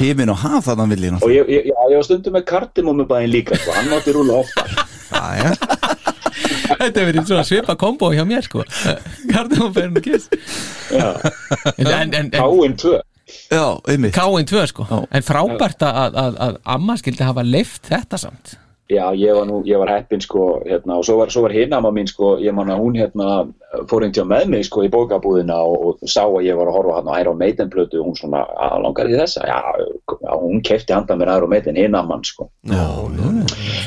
Hímin 0.00 0.32
og 0.32 0.40
haf 0.42 0.66
þannig 0.66 0.96
vil 0.96 1.04
ég 1.06 1.20
og 1.22 1.30
ég, 1.30 1.50
ég, 1.52 1.68
já, 1.70 1.76
ég 1.92 2.00
var 2.00 2.06
stundum 2.08 2.34
með 2.34 2.46
kardimómubæðin 2.48 3.30
líka 3.30 3.58
sko, 3.60 3.70
hann 3.76 3.92
mátti 3.92 4.14
rúlla 4.16 4.40
ofta 4.40 4.64
Já, 5.14 5.52
Þetta 6.80 7.00
er 7.00 7.06
verið 7.06 7.28
svona 7.28 7.44
svipa 7.46 7.76
kombo 7.78 8.08
hjá 8.10 8.24
mér 8.26 8.42
sko. 8.44 8.64
Kardamóferðin 9.30 10.00
og 10.00 10.04
kiss. 10.04 10.26
Já. 10.90 11.12
En, 11.76 11.86
en, 11.86 12.14
en, 12.18 12.30
Káin 12.34 12.74
2 12.80 12.96
Já, 13.52 13.64
einmitt. 13.88 14.16
Káin 14.16 14.48
2 14.48 14.66
sko. 14.72 14.88
En 15.14 15.24
frábært 15.24 15.84
að, 15.86 16.18
að, 16.24 16.38
að 16.48 16.58
amma 16.74 16.98
skildi 17.00 17.24
hafa 17.24 17.44
leift 17.46 17.92
þetta 17.92 18.20
samt 18.26 18.56
Já, 18.92 19.14
ég 19.16 19.32
var 19.32 19.46
nú, 19.48 19.62
ég 19.64 19.80
var 19.80 19.88
heppinn 19.88 20.20
sko 20.20 20.58
hérna, 20.66 20.98
og 21.00 21.06
svo 21.08 21.14
var, 21.16 21.30
svo 21.32 21.46
var 21.46 21.54
hinama 21.56 21.88
mín 21.94 22.08
sko 22.10 22.34
ég 22.42 22.52
man 22.52 22.68
að 22.68 22.82
hún 22.82 22.98
hérna 22.98 23.28
fór 23.88 24.04
inn 24.04 24.12
til 24.12 24.26
með 24.28 24.50
mig 24.52 24.66
sko 24.68 24.82
í 24.84 24.90
bókabúðina 24.92 25.56
og, 25.64 26.02
og 26.02 26.10
sá 26.10 26.20
að 26.26 26.44
ég 26.44 26.58
var 26.58 26.68
að 26.68 26.76
horfa 26.76 26.98
hann 26.98 27.08
á 27.08 27.16
Iron 27.22 27.40
Maiden 27.40 27.70
plötu 27.72 28.02
og 28.02 28.10
hún 28.10 28.18
svona, 28.18 28.42
að 28.60 28.84
langar 28.84 29.08
í 29.08 29.16
þessa? 29.16 29.46
Já, 29.48 29.56
já, 30.12 30.30
hún 30.36 30.60
kefti 30.68 30.92
handa 30.92 31.16
mér 31.16 31.32
Iron 31.38 31.52
Maiden 31.54 31.80
hinamann 31.80 32.26
sko. 32.28 32.50
Já, 32.68 32.84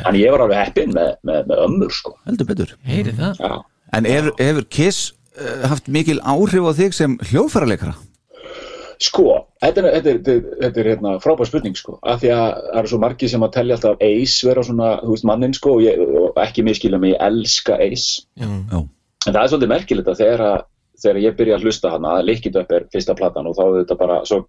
Þannig 0.01 0.23
ég 0.23 0.33
var 0.33 0.45
alveg 0.47 0.63
heppinn 0.63 0.97
með, 0.97 1.13
með, 1.29 1.45
með 1.51 1.63
ömmur 1.67 1.93
sko. 1.93 2.15
Heldur 2.25 2.49
betur. 2.49 2.73
Heyri 2.89 3.13
það. 3.17 3.43
Já. 3.45 3.53
En 3.97 4.09
hefur, 4.09 4.33
hefur 4.41 4.67
Kiss 4.73 5.11
uh, 5.37 5.67
haft 5.69 5.93
mikil 5.93 6.17
áhrif 6.25 6.65
á 6.65 6.73
þig 6.81 6.97
sem 6.97 7.17
hljóðfæraleikara? 7.29 7.93
Sko, 8.97 9.43
þetta 9.63 9.81
er, 9.81 9.87
þetta 9.97 10.11
er, 10.11 10.21
þetta 10.21 10.33
er, 10.33 10.55
þetta 10.63 10.81
er 10.81 10.89
hérna, 10.91 11.13
frábær 11.23 11.49
spurning 11.49 11.77
sko, 11.77 11.97
af 12.01 12.21
því 12.21 12.31
að 12.35 12.45
það 12.47 12.79
eru 12.81 12.91
svo 12.91 13.01
margir 13.03 13.31
sem 13.33 13.45
að 13.47 13.53
telja 13.57 13.77
alltaf 13.77 14.07
Ace 14.07 14.47
vera 14.47 14.65
svona, 14.67 14.89
þú 15.03 15.13
veist, 15.13 15.27
mannin 15.29 15.55
sko 15.57 15.75
og, 15.77 15.85
ég, 15.85 16.01
og 16.21 16.41
ekki 16.43 16.65
miskilja 16.67 17.01
mig, 17.01 17.15
ég 17.15 17.23
elska 17.27 17.77
Ace. 17.83 18.25
Já. 18.37 18.47
en 18.47 19.31
það 19.31 19.43
er 19.43 19.53
svolítið 19.53 19.73
merkilegt 19.73 20.11
að 20.11 20.19
þegar, 20.23 20.43
að, 20.47 20.67
þegar 21.03 21.21
ég 21.23 21.39
byrja 21.39 21.55
að 21.57 21.67
hlusta 21.67 21.93
hana, 21.93 22.17
að 22.17 22.27
Lickit 22.31 22.59
Up 22.61 22.75
er 22.75 22.89
fyrsta 22.93 23.15
platan 23.17 23.49
og 23.49 23.57
þá 23.57 23.63
er 23.67 23.79
þetta 23.81 23.99
bara, 23.99 24.19
svo, 24.29 24.43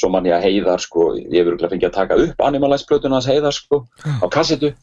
svo 0.00 0.10
mann 0.12 0.28
ég 0.28 0.36
að 0.38 0.46
heiðar 0.48 0.82
sko, 0.82 1.10
ég 1.18 1.34
hefur 1.40 1.54
örugglega 1.54 1.74
fengið 1.74 1.90
að 1.90 1.98
taka 1.98 2.20
upp 2.22 2.46
Animalize 2.46 2.88
plötuna 2.88 3.18
hans 3.18 3.30
heiðar 3.30 3.54
sko 3.54 3.84
á 4.02 4.26
kassetu 4.32 4.74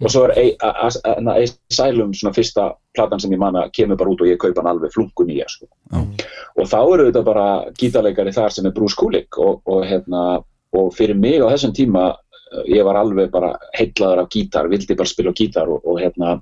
og 0.00 0.12
svo 0.12 0.26
er 0.30 0.54
Asylum 0.60 2.14
svona 2.16 2.32
fyrsta 2.36 2.70
platan 2.96 3.20
sem 3.20 3.32
ég 3.34 3.40
manna 3.40 3.66
kemur 3.74 3.98
bara 4.00 4.14
út 4.14 4.22
og 4.24 4.30
ég 4.30 4.40
kaupa 4.40 4.62
hann 4.62 4.72
alveg 4.72 4.94
flungu 4.94 5.26
nýja 5.28 5.48
sko. 5.48 5.68
Og 6.56 6.68
þá 6.68 6.78
eru 6.80 7.08
þetta 7.10 7.22
bara 7.26 7.46
gítarleikari 7.76 8.32
þar 8.34 8.54
sem 8.54 8.66
er 8.66 8.74
Bruce 8.76 8.96
Kulick 8.98 9.38
og, 9.38 9.60
og, 9.66 9.84
hérna, 9.86 10.40
og 10.72 10.90
fyrir 10.96 11.18
mig 11.18 11.44
á 11.44 11.52
þessum 11.52 11.74
tíma 11.76 12.06
eh, 12.14 12.64
ég 12.78 12.86
var 12.86 13.00
alveg 13.00 13.30
bara 13.30 13.52
heitlaður 13.76 14.24
af 14.24 14.32
gítar, 14.32 14.70
vildi 14.72 14.96
bara 14.96 15.12
spila 15.12 15.34
gítar 15.36 15.68
og, 15.68 15.84
og 15.84 16.00
hérna, 16.00 16.38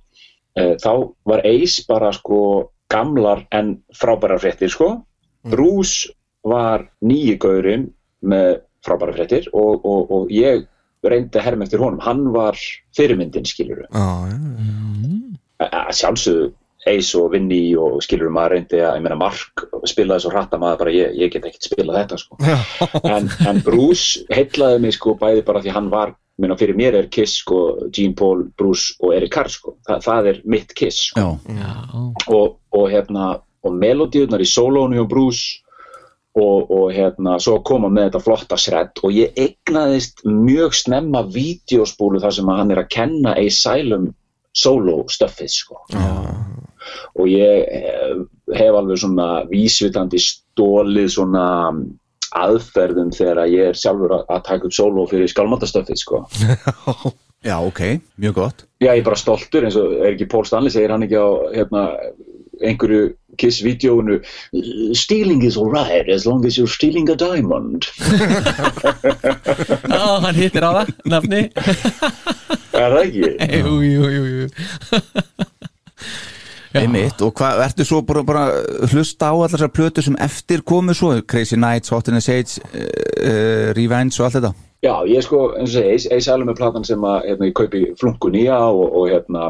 e, 0.55 0.77
þá 0.79 0.93
var 1.29 1.45
Ace 1.47 1.85
bara 1.89 2.13
sko 2.15 2.41
gamlar 2.89 3.45
en 3.53 3.77
frábærar 3.95 4.41
fréttir 4.41 4.71
sko. 4.73 5.03
Bruce 5.45 6.15
var 6.47 6.87
nýji 7.03 7.37
gaurinn 7.43 7.91
með 8.23 8.63
frábærar 8.87 9.19
fréttir 9.19 9.51
og, 9.53 9.85
og, 9.85 10.11
og 10.15 10.33
ég 10.33 10.67
reyndi 11.07 11.39
að 11.39 11.45
herma 11.47 11.67
eftir 11.67 11.83
honum, 11.83 12.01
hann 12.03 12.25
var 12.35 12.59
fyrirmyndin 12.97 13.47
skilur 13.49 13.85
að 15.59 15.93
sjálfsögðu 15.99 16.49
Ace 16.89 17.19
og 17.19 17.33
Vinny 17.35 17.75
og 17.77 17.99
skilur 18.05 18.31
maður 18.33 18.55
reyndi 18.55 18.79
að, 18.81 18.95
ég 18.97 19.05
meina 19.05 19.19
Mark 19.19 19.65
spilaði 19.91 20.25
svo 20.25 20.33
hratt 20.33 20.55
að 20.55 20.63
maður 20.63 20.81
bara, 20.85 20.95
ég, 20.95 21.17
ég 21.19 21.33
get 21.35 21.49
ekkert 21.49 21.67
spilað 21.69 21.99
þetta 22.03 22.19
sko. 22.23 22.39
en, 23.17 23.29
en 23.51 23.61
Bruce 23.67 24.23
heitlaði 24.33 24.81
mig 24.85 24.97
sko 24.97 25.17
bæði 25.19 25.45
bara 25.49 25.63
því 25.65 25.75
hann 25.75 25.91
var 25.93 26.15
minna 26.39 26.57
fyrir 26.59 26.79
mér 26.79 27.01
er 27.01 27.09
Kiss 27.11 27.41
sko, 27.43 27.91
Gene 27.95 28.15
Paul, 28.19 28.47
Bruce 28.59 28.95
og 29.03 29.15
Eric 29.17 29.35
Carr 29.35 29.51
sko, 29.51 29.75
Þa, 29.87 29.99
það 30.05 30.31
er 30.33 30.41
mitt 30.47 30.75
Kiss 30.79 31.09
sko. 31.11 31.33
Já, 31.51 31.73
og, 32.31 32.59
og 32.71 32.91
hérna 32.93 33.33
og 33.67 33.75
melodíunar 33.75 34.43
í 34.43 34.47
sólónu 34.49 35.01
hjá 35.01 35.09
Bruce 35.11 35.65
og, 36.37 36.71
og 36.71 36.91
hérna 36.95 37.39
svo 37.43 37.59
koma 37.67 37.91
með 37.93 38.09
þetta 38.09 38.25
flotta 38.25 38.59
sredd 38.61 39.03
og 39.03 39.15
ég 39.15 39.39
eignaðist 39.39 40.25
mjög 40.27 40.77
snemma 40.77 41.25
vídeospúlu 41.33 42.21
þar 42.23 42.37
sem 42.37 42.51
hann 42.53 42.75
er 42.75 42.83
að 42.83 42.91
kenna 42.95 43.37
Asylum 43.39 44.11
solo 44.55 45.03
stöffið 45.13 45.55
sko. 45.55 45.81
Og 47.19 47.31
ég 47.31 47.65
hef, 47.69 48.27
hef 48.57 48.77
alveg 48.79 49.01
svona 49.01 49.29
vísvitandi 49.51 50.21
stólið 50.23 51.11
svona 51.15 51.47
aðferðum 52.37 53.13
þegar 53.15 53.47
ég 53.49 53.71
er 53.73 53.79
sjálfur 53.79 54.19
að, 54.19 54.43
taka 54.47 54.69
upp 54.69 54.77
solo 54.77 55.07
fyrir 55.09 55.31
skálmandastöffið 55.33 56.01
sko. 56.01 56.23
Já, 57.47 57.55
ok, 57.63 57.81
mjög 58.19 58.35
gott. 58.35 58.65
Já, 58.83 58.91
ég 58.91 59.01
er 59.01 59.07
bara 59.07 59.19
stoltur 59.19 59.65
eins 59.65 59.77
og 59.79 59.93
er 60.01 60.11
ekki 60.11 60.27
Paul 60.31 60.47
Stanley 60.49 60.75
segir 60.75 60.91
hann 60.91 61.05
ekki 61.07 61.21
á 61.23 61.29
hérna, 61.55 61.85
einhverju 62.59 63.13
Kiss-vídeóinu 63.39 64.19
Stealing 64.99 65.45
is 65.47 65.57
alright 65.57 66.09
as 66.13 66.27
long 66.27 66.45
as 66.47 66.59
you're 66.59 66.71
stealing 66.71 67.09
a 67.11 67.17
diamond. 67.17 67.87
Já, 69.89 70.21
hann 70.25 70.35
hittir 70.39 70.65
á 70.67 70.71
það, 70.81 70.89
nafni. 71.09 71.43
Er 72.79 72.93
það 72.95 73.03
ekki? 73.05 73.29
Jú, 73.63 73.73
jú, 73.83 74.05
jú, 74.13 74.25
jú. 74.35 74.47
Einmitt, 76.79 77.19
og 77.25 77.33
hvað, 77.39 77.63
ertu 77.65 77.85
svo 77.89 77.99
bara, 78.07 78.23
bara 78.29 78.43
hlusta 78.93 79.25
á 79.31 79.33
allar 79.33 79.51
þessar 79.55 79.73
plötu 79.73 80.01
sem 80.05 80.17
eftir 80.21 80.61
komu 80.69 80.93
svo, 80.95 81.09
Crazy 81.25 81.57
Nights, 81.57 81.89
Hot 81.95 82.09
in 82.13 82.17
the 82.19 82.23
Sage 82.23 82.53
uh, 82.61 82.67
uh, 83.25 83.67
Revenge 83.79 84.15
og 84.21 84.25
allt 84.29 84.37
þetta? 84.39 84.53
Já, 84.85 84.93
ég 85.11 85.25
sko, 85.27 85.39
eins 85.59 85.73
og 85.73 85.77
segi, 85.81 86.07
Ace 86.15 86.31
Alum 86.31 86.53
er 86.53 86.59
platan 86.59 86.85
sem 86.87 87.03
að 87.03 87.17
hérna, 87.25 87.49
ég 87.49 87.57
kaupi 87.59 87.81
flunku 87.99 88.29
nýja 88.31 88.59
og, 88.69 88.85
og 89.01 89.05
hérna, 89.11 89.43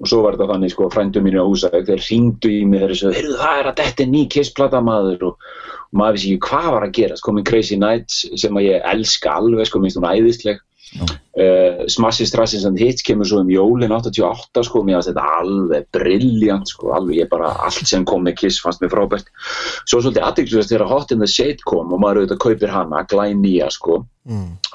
og 0.00 0.10
svo 0.10 0.20
var 0.24 0.36
þetta 0.36 0.50
þannig 0.52 0.74
sko, 0.74 0.90
frændu 0.92 1.22
mínu 1.24 1.42
á 1.42 1.46
húsæk, 1.46 1.78
þeir 1.86 2.04
ringdu 2.08 2.50
í 2.50 2.60
mig 2.68 2.84
þeir 2.84 2.94
svo, 2.98 3.14
heyrðu 3.14 3.38
það 3.40 3.60
er 3.60 3.70
að 3.70 3.80
þetta 3.80 4.04
er 4.04 4.12
ný 4.12 4.22
Kiss-plata 4.34 4.82
maður 4.84 5.26
og, 5.30 5.48
og 5.86 5.98
maður 6.00 6.18
vissi 6.18 6.34
ekki 6.34 6.50
hvað 6.50 6.70
var 6.74 6.86
að 6.86 6.94
gera 6.98 7.18
komin 7.24 7.48
Crazy 7.48 7.80
Nights 7.80 8.22
sem 8.42 8.60
að 8.60 8.68
ég 8.68 8.86
elska 8.94 9.34
alveg, 9.40 9.68
sko, 9.70 9.82
minnst 9.82 10.00
hún 10.00 10.08
æðisleg. 10.10 10.62
Uh, 10.94 11.88
Smashes, 11.90 12.30
Trashes 12.30 12.62
and 12.68 12.78
Hits 12.78 13.02
kemur 13.02 13.26
svo 13.26 13.40
um 13.42 13.48
jólin 13.50 13.90
88 13.90 14.62
sko, 14.68 14.82
mér 14.86 15.00
fannst 15.00 15.10
þetta 15.10 15.38
alveg 15.40 15.88
brilljant 15.96 16.70
sko, 16.70 16.92
alveg 16.94 17.24
ég 17.24 17.30
bara, 17.32 17.50
allt 17.66 17.88
sem 17.90 18.04
kom 18.06 18.22
með 18.22 18.36
Kiss 18.42 18.60
fannst 18.62 18.84
mér 18.84 18.92
frábært. 18.92 19.32
Svo 19.88 19.98
svolítið 20.04 20.22
aðeinslega 20.28 20.68
þegar 20.70 20.86
Hot 20.92 21.14
in 21.16 21.24
the 21.24 21.30
Shade 21.30 21.66
kom 21.66 21.90
og 21.90 22.02
maður 22.02 22.22
auðvitað 22.22 22.42
kaupir 22.44 22.74
hana, 22.74 23.02
glænýja 23.10 23.72
sko 23.74 24.04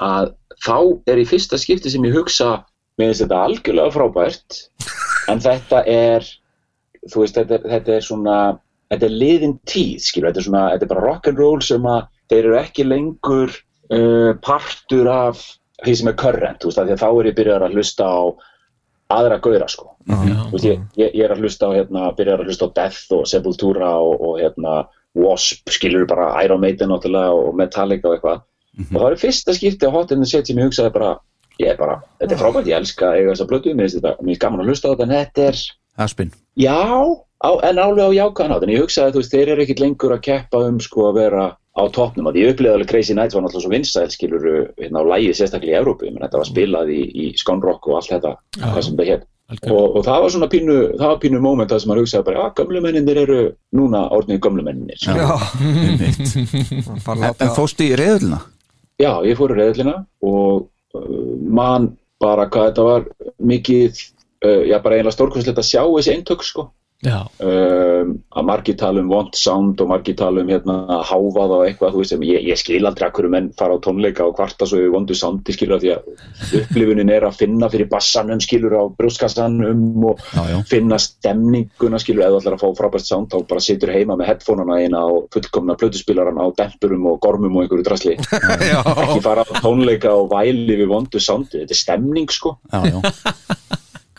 að 0.03 0.33
þá 0.65 0.77
er 1.07 1.21
í 1.21 1.27
fyrsta 1.29 1.57
skipti 1.61 1.93
sem 1.93 2.03
ég 2.09 2.17
hugsa 2.17 2.65
þess 3.07 3.21
að 3.21 3.25
þetta 3.25 3.37
er 3.39 3.47
algjörlega 3.47 3.93
frábært 3.95 4.59
en 5.31 5.39
þetta 5.39 5.83
er 5.87 6.27
þú 7.09 7.21
veist, 7.23 7.37
þetta, 7.39 7.55
er- 7.55 7.69
þetta 7.77 7.95
er 7.95 8.01
svona 8.03 8.37
þetta 8.89 9.05
er 9.05 9.15
liðin 9.21 9.55
tíð, 9.69 9.95
skilur, 10.03 10.29
þetta 10.31 10.39
er 10.43 10.47
svona 10.49 10.63
þetta 10.73 10.85
er 10.87 10.91
bara 10.93 11.05
rock'n'roll 11.07 11.61
sem 11.63 11.85
að 11.85 12.07
þeir 12.29 12.43
eru 12.43 12.57
ekki 12.59 12.85
lengur 12.89 13.49
uh, 13.93 14.33
partur 14.43 15.07
af 15.13 15.43
því 15.85 15.93
sem 15.95 16.07
er 16.11 16.17
current, 16.19 16.59
þú 16.59 16.67
veist, 16.71 16.79
af 16.81 16.87
því 16.89 16.95
að 16.97 17.03
þá 17.05 17.09
er 17.21 17.27
ég 17.29 17.35
byrjar 17.37 17.63
að 17.69 17.75
hlusta 17.77 18.03
á 18.09 18.19
aðra 19.09 19.37
gauðra, 19.41 19.67
sko. 19.71 19.85
Þú 20.49 20.51
veist, 20.57 20.65
ég, 20.67 20.81
ég, 20.99 21.13
ég 21.17 21.23
er 21.25 21.31
að 21.33 21.39
hlusta 21.45 21.69
á 21.69 21.71
hérna, 21.77 22.09
byrjar 22.17 22.41
að 22.43 22.49
hlusta 22.51 22.67
á 22.67 22.73
Death 22.75 23.13
og 23.15 23.23
Sepultura 23.31 23.93
og, 24.03 24.19
og 24.21 24.35
hérna 24.41 24.73
Wasp, 25.17 25.63
skilur 25.73 26.03
bara 26.05 26.27
Iron 26.45 26.59
Maiden 26.61 26.91
og 26.93 27.07
Metallica 27.57 28.09
og 28.11 28.17
eitthvað. 28.19 28.43
Og 28.93 28.99
það 29.01 29.07
er 29.09 29.17
fyrsta 29.23 29.55
skipti 29.57 29.87
á 29.89 29.91
Hot 29.95 30.11
in 30.13 30.21
the 30.21 30.27
Set 30.29 30.45
sem 30.51 30.59
ég 30.61 30.67
hugsaði 30.69 30.91
bara, 30.93 31.15
ég 31.59 31.73
er 31.73 31.79
bara, 31.79 31.99
þetta 32.19 32.35
er 32.35 32.41
frábært, 32.41 32.69
ég 32.69 32.79
elska 32.79 33.09
að 33.09 33.21
eiga 33.21 33.33
þessa 33.33 33.49
blötu, 33.49 33.73
mér 33.75 33.87
finnst 33.87 33.99
þetta, 33.99 34.15
mér 34.19 34.31
finnst 34.31 34.43
gaman 34.45 34.63
að 34.63 34.71
hlusta 34.71 34.91
á 34.91 34.91
þetta 34.93 35.07
en 35.07 35.15
þetta 35.15 35.47
er, 35.49 35.63
Aspin 35.99 36.35
já 36.59 36.77
á, 36.79 37.51
en 37.69 37.81
alveg 37.83 38.05
á 38.05 38.17
jákvæðan 38.19 38.55
átt, 38.55 38.67
en 38.67 38.75
ég 38.75 38.85
hugsaði, 38.85 39.15
þú 39.15 39.23
veist, 39.23 39.33
þeir 39.35 39.53
eru 39.55 39.65
ekkit 39.65 39.83
lengur 39.83 40.15
að 40.15 40.23
keppa 40.29 40.63
um 40.69 40.79
sko 40.83 41.09
að 41.09 41.19
vera 41.19 41.49
á 41.79 41.83
toppnum 41.95 42.29
að 42.29 42.39
ég 42.41 42.53
upplýði 42.53 42.75
alveg 42.75 42.91
Crazy 42.91 43.15
Nights 43.15 43.35
var 43.35 43.43
náttúrulega 43.45 43.65
svo 43.65 43.73
vinsæl 43.73 44.11
skilur 44.11 44.45
hérna 44.79 45.03
á 45.03 45.09
lægi 45.13 45.35
sérstaklega 45.37 45.75
í 45.75 45.79
Evrópu 45.79 46.09
menn 46.09 46.23
þetta 46.25 46.41
var 46.41 46.49
spilað 46.49 46.93
í, 46.93 47.01
í 47.07 47.25
Skonrock 47.39 47.87
og 47.87 47.99
allt 47.99 48.13
þetta 48.15 48.33
það 48.59 48.81
sem 48.87 48.97
það 48.99 49.11
hér 49.11 49.21
og, 49.49 49.85
og 49.97 50.01
það 50.05 50.23
var 50.23 50.33
svona 50.33 50.49
pínu 50.51 50.77
það 50.93 51.05
var 51.05 51.21
pínu 51.23 51.41
moment 51.43 51.71
það 51.71 51.83
sem 51.83 51.91
maður 51.91 52.03
hugsaði 52.03 52.27
bara 52.27 52.43
að 52.45 52.51
gömlu 52.59 52.83
menninir 52.85 53.21
eru 53.23 53.39
núna 53.79 54.03
orðnið 54.17 54.41
gömlu 54.45 54.65
menninir 54.65 54.99
sko. 55.01 55.13
En, 57.15 57.23
en 57.31 57.55
fóstu 57.55 57.87
í 57.87 57.95
reyðluna? 57.97 58.43
Já, 58.99 59.11
ég 59.25 59.39
fór 59.39 59.55
í 59.55 59.59
reyðlina 59.61 59.95
og 60.25 60.67
man 61.59 61.91
bara 62.19 62.47
hvað 62.51 62.69
þetta 62.69 62.85
var 62.87 63.07
mikið 63.51 64.01
uh, 64.45 64.63
já 64.67 64.77
bara 64.83 64.97
eiginlega 64.97 65.15
stórkvæmslegt 65.15 65.61
að 65.61 65.69
sjá 65.69 65.83
þessi 65.85 66.15
eintök 66.15 66.45
sko 66.45 66.69
um, 67.07 68.09
að 68.35 68.43
margir 68.43 68.75
tala 68.75 68.99
um 68.99 69.07
want 69.07 69.37
sound 69.39 69.79
og 69.79 69.87
margir 69.87 70.17
tala 70.19 70.41
um 70.43 70.49
hérna 70.51 70.99
hávað 71.07 71.53
og 71.55 71.61
eitthvað, 71.63 71.93
þú 71.93 72.01
veist, 72.01 72.15
ég, 72.27 72.47
ég 72.49 72.59
skil 72.59 72.81
aldrei 72.89 73.07
að 73.07 73.13
hverju 73.15 73.31
menn 73.31 73.47
fara 73.55 73.77
á 73.79 73.83
tónleika 73.85 74.25
og 74.27 74.35
kvarta 74.35 74.67
svo 74.67 74.81
við 74.81 74.91
vondu 74.91 75.15
soundi 75.15 75.55
skilur 75.55 75.79
því 75.79 75.93
að 75.95 76.59
upplifunin 76.59 77.13
er 77.15 77.27
að 77.29 77.39
finna 77.39 77.71
fyrir 77.71 77.87
bassanum 77.91 78.43
skilur 78.43 78.75
á 78.75 78.83
brjóskassanum 78.99 80.09
og 80.11 80.19
Já, 80.35 80.43
já. 80.51 80.57
finna 80.67 80.99
stemninguna 80.99 82.03
skilur 82.03 82.27
eða 82.27 82.41
allar 82.41 82.59
að 82.59 82.65
fá 82.65 82.77
frábært 82.81 83.07
sound 83.07 83.31
þá 83.31 83.47
bara 83.47 83.63
situr 83.63 83.95
heima 83.95 84.19
með 84.19 84.33
headphoneana 84.33 84.81
eina 84.83 85.05
og 85.07 85.29
fullkomna 85.31 85.79
plötuspilaran 85.79 86.43
á 86.43 86.51
dempurum 86.59 87.07
og 87.13 87.19
gormum 87.23 87.55
og 87.55 87.63
einhverju 87.63 87.87
drasli. 87.87 88.17
Ekki 89.05 89.23
fara 89.23 89.47
á 89.47 89.51
tónleika 89.63 90.11
og 90.19 90.33
væli 90.35 90.75
við 90.83 90.91
vondu 90.91 91.23
soundi, 91.23 91.63
þetta 91.63 91.77
er 91.77 91.85
stemning 91.85 92.27
sko. 92.33 92.57
Já, 92.75 92.99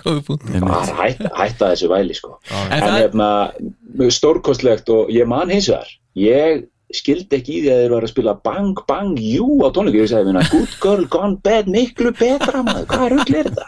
bara 0.04 0.82
hætta, 1.00 1.30
hætta 1.36 1.70
þessu 1.72 1.88
væli 1.92 2.14
sko. 2.16 2.36
En 2.50 2.72
en 2.72 2.82
það- 2.82 3.00
hérna 3.04 4.10
stórkostlegt 4.10 4.88
og 4.94 5.08
ég 5.12 5.26
man 5.28 5.50
hins 5.50 5.68
vegar 5.68 5.88
ég 6.16 6.64
skildi 6.90 7.36
ekki 7.38 7.52
í 7.54 7.58
því 7.62 7.70
að 7.70 7.80
þeir 7.84 7.92
var 7.94 8.02
að 8.02 8.10
spila 8.10 8.32
Bang 8.42 8.80
Bang 8.88 9.18
You 9.22 9.60
á 9.62 9.68
tónleiku 9.70 10.00
ég 10.02 10.08
sagði 10.10 10.26
minna 10.32 10.42
Good 10.50 10.72
Girl 10.82 11.04
Gone 11.12 11.36
Bad 11.44 11.68
miklu 11.70 12.10
betra 12.18 12.64
maður, 12.66 12.86
hvað 12.90 13.04
er 13.06 13.12
þetta? 13.46 13.64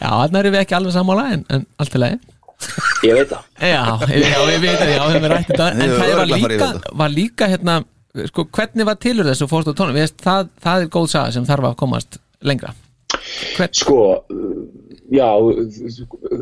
Já, 0.00 0.08
þannig 0.24 0.38
erum 0.40 0.54
við 0.54 0.62
ekki 0.62 0.76
alveg 0.78 0.94
sammála 0.96 1.26
en, 1.34 1.44
en 1.52 1.66
allt 1.82 1.96
í 1.98 2.00
lagi. 2.00 2.20
Ég 3.04 3.18
veit 3.18 3.28
það. 3.34 3.42
Já, 3.60 3.82
já, 4.08 4.38
við 4.48 4.62
veitum, 4.64 4.92
já, 4.94 5.02
við 5.12 5.26
rætt 5.34 5.48
þetta 5.50 5.66
En 5.74 5.80
Við 5.82 5.98
það 5.98 6.14
var 6.16 6.28
líka, 6.30 6.68
var 7.02 7.12
líka 7.12 7.48
hérna 7.50 7.74
sko, 8.30 8.44
hvernig 8.54 8.86
var 8.88 8.96
tilur 9.02 9.28
þessu 9.28 9.48
fórstu 9.50 9.74
tónum 9.76 9.96
Veist, 9.98 10.16
það, 10.24 10.48
það 10.64 10.84
er 10.86 10.92
góð 10.94 11.08
saga 11.12 11.34
sem 11.34 11.44
þarf 11.48 11.68
að 11.68 11.76
komast 11.82 12.18
lengra 12.46 12.72
Hvern, 13.54 13.74
sko, 13.76 13.98
já 15.14 15.28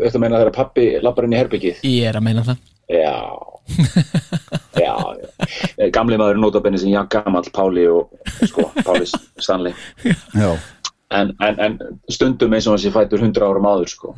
þetta 0.02 0.20
meina 0.22 0.40
þegar 0.40 0.54
pappi 0.56 0.90
lappar 1.02 1.28
inn 1.28 1.36
í 1.36 1.40
herbyggið 1.40 1.82
Ég 1.86 2.10
er 2.10 2.18
að 2.18 2.26
meina 2.28 2.44
það 2.46 2.68
já 2.92 3.16
já, 4.82 4.94
já. 5.78 5.88
gamli 5.94 6.18
maður 6.18 6.40
notabenni 6.42 6.80
sem 6.82 6.90
Jan 6.90 7.08
Gamall 7.12 7.46
Páli 7.54 7.86
og 7.88 8.10
sko, 8.42 8.66
Páli 8.82 9.06
Stanley 9.06 9.74
já, 10.34 10.50
en, 11.14 11.32
en, 11.40 11.60
en 11.60 11.78
stundum 12.10 12.54
eins 12.56 12.66
og 12.66 12.74
hann 12.74 12.82
sé 12.82 12.92
fættur 12.94 13.22
100 13.22 13.44
árum 13.46 13.68
áður 13.68 13.92
sko. 13.92 14.14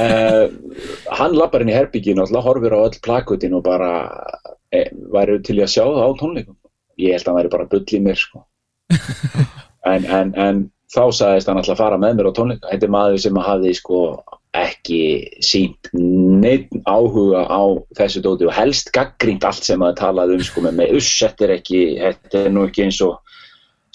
uh, 0.00 0.46
hann 1.20 1.36
lappar 1.36 1.64
inn 1.64 1.72
í 1.72 1.76
herbygginu 1.76 2.22
og 2.22 2.28
alltaf 2.28 2.48
horfir 2.48 2.76
á 2.76 2.80
öll 2.80 3.00
plakutin 3.04 3.58
og 3.58 3.64
bara 3.66 3.90
e, 4.72 4.86
væri 5.12 5.40
til 5.44 5.58
í 5.60 5.64
að 5.66 5.74
sjá 5.74 5.84
það 5.84 6.02
á 6.06 6.10
tónleikum 6.22 6.58
ég 7.02 7.16
held 7.16 7.26
að 7.26 7.32
hann 7.32 7.40
væri 7.42 7.54
bara 7.56 7.68
bull 7.72 7.84
í 7.84 8.02
mér 8.02 8.20
sko. 8.20 8.44
en, 9.92 10.06
en, 10.06 10.32
en 10.40 10.64
þá 10.96 11.04
sagðist 11.12 11.50
hann 11.50 11.60
alltaf 11.60 11.76
að 11.76 11.82
fara 11.82 12.00
með 12.00 12.16
mér 12.16 12.30
á 12.32 12.36
tónleika. 12.36 12.72
Þetta 12.72 12.88
er 12.88 12.94
maður 12.96 13.22
sem 13.26 13.40
hafði 13.46 13.76
sko 13.76 14.00
ekki 14.56 15.00
sínt 15.44 15.90
neitt 15.92 16.70
áhuga 16.88 17.42
á 17.44 17.62
þessu 17.98 18.22
dóti 18.24 18.46
og 18.48 18.54
helst 18.56 18.88
gaggrínt 18.96 19.44
allt 19.44 19.66
sem 19.66 19.82
að 19.84 19.98
talaði 20.00 20.38
um 20.38 20.44
sko 20.46 20.62
með 20.64 20.94
uss, 20.96 21.10
þetta 21.20 21.46
er 21.46 21.52
ekki 21.58 21.80
þetta 22.00 22.40
er 22.40 22.54
nú 22.54 22.60
ekki 22.68 22.86
eins 22.86 23.00
og 23.04 23.12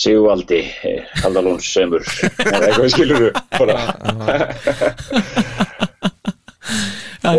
Sigvaldi, 0.01 0.61
Haldalóns 1.21 1.67
semur 1.75 2.03
eða 2.41 2.67
eitthvað 2.71 2.93
skilur 2.93 3.25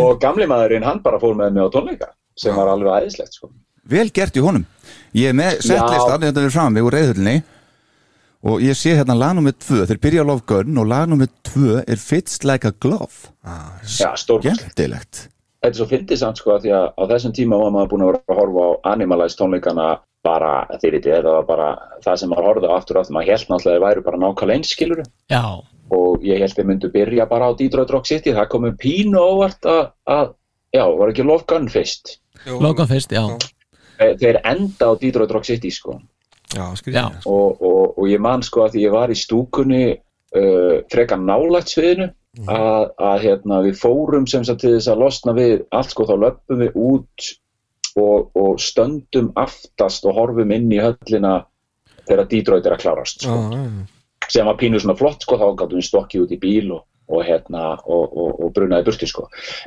og 0.03 0.11
gamli 0.23 0.47
maðurinn 0.47 0.87
hann 0.87 1.01
bara 1.03 1.19
fór 1.23 1.35
með 1.39 1.49
mig 1.57 1.63
á 1.67 1.69
tónleika 1.75 2.09
sem 2.39 2.53
var 2.55 2.69
alveg 2.71 2.93
aðeinslegt 2.93 3.35
sko. 3.39 3.47
vel 3.83 4.11
gert 4.15 4.37
í 4.39 4.41
honum. 4.45 4.65
Ég 5.13 5.29
er 5.33 5.37
með 5.37 5.59
settlistan, 5.67 6.23
þetta 6.23 6.45
er 6.47 6.55
fram 6.55 6.75
við 6.77 6.87
úr 6.87 6.95
reyðhullinni 6.97 7.37
og 8.43 8.63
ég 8.65 8.75
sé 8.79 8.95
hérna 8.99 9.15
lag 9.19 9.35
nummer 9.39 9.53
2, 9.55 9.85
þeir 9.91 10.01
byrja 10.03 10.23
á 10.25 10.29
Love 10.31 10.43
Gun 10.51 10.79
og 10.83 10.89
lag 10.91 11.09
nummer 11.11 11.29
2 11.49 11.83
er 11.87 11.97
Fits 12.01 12.41
Like 12.45 12.69
a 12.69 12.73
Glove. 12.83 13.31
Já, 13.87 14.13
stórkostlegt 14.19 14.63
Skemmtilegt. 14.65 15.29
Þetta 15.63 15.71
er 15.71 15.79
svo 15.79 15.87
fyndið 15.87 16.19
samt 16.19 16.41
sko 16.43 16.57
að 16.57 16.65
því 16.65 16.73
að 16.75 16.87
á 16.99 17.03
þessum 17.13 17.35
tíma 17.37 17.59
var 17.63 17.71
maður 17.77 17.91
búin 17.93 18.03
að 18.03 18.09
vera 18.13 18.35
að 18.35 18.41
horfa 18.41 18.65
á 18.67 18.71
Animalize 18.93 19.39
tónleikana 19.39 19.85
bara, 20.27 20.51
veitir, 20.83 20.97
þetta 21.07 21.35
var 21.37 21.47
bara 21.47 21.69
það 22.03 22.19
sem 22.19 22.31
maður 22.31 22.49
horfði 22.49 22.71
á 22.71 22.75
aftur 22.79 22.99
og 22.99 23.03
aftur, 23.03 23.15
maður 23.15 23.31
held 23.31 23.47
náttúrulega 23.53 23.63
að 23.63 23.79
þeir 23.79 23.85
væru 23.87 24.03
bara 24.09 24.21
nákvæmlega 24.23 24.59
eins 24.59 24.73
skiluru 24.75 25.05
Já, 25.31 25.43
og 25.99 26.27
ég 26.27 26.43
held 26.43 26.55
þeir 26.59 26.69
myndu 26.71 26.91
byrja 26.95 27.27
bara 27.31 27.49
á 27.51 27.51
Detroit 27.59 27.91
Rock 27.95 28.07
City, 28.11 28.35
það 28.35 28.51
komum 28.55 28.77
pínu 28.79 29.19
óvart 29.23 29.67
að, 29.71 29.83
að 30.07 30.35
já, 30.75 30.85
var 30.99 31.11
ekki 31.15 31.27
Love 31.27 31.47
Gun 31.51 31.67
fyrst? 31.71 32.17
Loka 32.63 32.87
fyrst, 32.91 33.15
já. 33.15 33.23
Þeir- 33.99 34.19
þeir 34.23 34.41
enda 34.51 34.91
á 34.91 34.93
Detroit 34.99 35.31
Rock 35.35 35.47
City 35.51 35.71
sko 35.75 35.99
Já, 36.53 36.67
Já, 36.93 37.05
og, 37.27 37.63
og, 37.63 37.99
og 37.99 38.09
ég 38.11 38.21
man 38.23 38.43
sko 38.45 38.67
að 38.67 38.75
því 38.77 38.87
ég 38.87 38.95
var 38.95 39.13
í 39.13 39.19
stúkunni 39.19 39.85
uh, 39.93 40.77
frekar 40.93 41.21
nálægt 41.21 41.73
sviðinu 41.73 42.11
að, 42.49 42.91
að 42.97 43.25
hérna, 43.27 43.61
við 43.67 43.79
fórum 43.81 44.27
sem 44.31 44.45
sagt 44.45 44.63
til 44.65 44.75
þess 44.77 44.91
að 44.93 45.03
losna 45.05 45.35
við 45.37 45.65
allt 45.75 45.93
sko 45.93 46.07
þá 46.09 46.15
löpum 46.27 46.63
við 46.63 46.77
út 46.81 47.33
og, 48.01 48.31
og 48.39 48.61
stöndum 48.61 49.33
aftast 49.37 50.07
og 50.09 50.17
horfum 50.17 50.55
inn 50.55 50.71
í 50.73 50.81
höllina 50.81 51.43
þegar 52.07 52.31
Detroit 52.31 52.67
er 52.67 52.77
að 52.77 52.85
klárast 52.87 53.27
sko. 53.27 53.37
sem 54.33 54.49
var 54.49 54.57
pínu 54.61 54.81
svona 54.81 54.97
flott 54.97 55.27
sko 55.27 55.37
þá 55.37 55.47
gáttum 55.61 55.81
við 55.81 55.89
stokkið 55.91 56.25
út 56.25 56.33
í 56.33 56.41
bíl 56.41 56.73
og, 56.79 56.87
og 57.13 57.25
hérna 57.27 57.75
og, 57.85 58.17
og, 58.17 58.31
og 58.41 58.55
brunaði 58.57 58.89
burti 58.89 59.09
sko. 59.11 59.27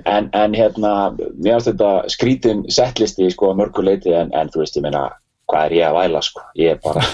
En, 0.10 0.32
en 0.34 0.58
hérna, 0.58 1.14
mér 1.14 1.60
finnst 1.60 1.70
þetta 1.70 1.92
skrítin 2.12 2.66
settlisti 2.72 3.30
sko 3.34 3.52
að 3.52 3.62
mörgu 3.62 3.86
leiti 3.86 4.16
en, 4.16 4.34
en 4.34 4.50
þú 4.50 4.64
veist 4.64 4.80
ég 4.80 4.88
meina 4.88 5.06
hvað 5.50 5.68
er 5.68 5.78
ég 5.78 5.88
að 5.88 5.98
væla 6.00 6.22
sko, 6.26 6.44
ég 6.58 6.76
er 6.76 6.82
bara 6.84 7.06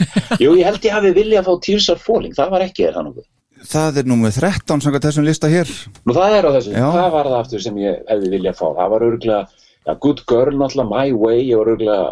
jú 0.42 0.56
ég 0.58 0.68
held 0.68 0.88
ég 0.88 0.96
hafi 0.96 1.14
viljað 1.16 1.48
fá 1.48 1.54
Tears 1.66 1.90
are 1.92 2.02
Falling. 2.02 2.36
Það 2.38 2.54
var 2.56 2.66
ekki 2.66 2.88
það 2.88 3.08
nokkuð? 3.10 3.28
Það 3.72 4.00
er 4.02 4.08
nummer 4.10 4.34
13 4.34 4.82
samkvæmt 4.82 5.06
þessum 5.06 5.26
lista 5.28 5.50
hér. 5.52 5.70
Nú 6.08 6.16
það 6.18 6.38
er 6.38 6.48
á 6.50 6.52
þessu, 6.56 6.72
Já. 6.74 6.86
það 6.96 7.10
var 7.16 7.30
það 7.30 7.40
aftur 7.44 7.64
sem 7.66 7.78
ég 7.82 8.00
hefði 8.10 8.32
viljað 8.34 8.58
fá, 8.58 8.68
það 8.80 8.94
var 8.96 9.06
örgulega 9.08 9.42
ja, 9.86 9.96
Good 10.02 10.24
Girl 10.32 10.58
náttúrulega, 10.58 10.90
My 10.90 11.14
Way 11.14 11.42
ég 11.52 11.62
var 11.62 11.72
örgulega, 11.76 12.12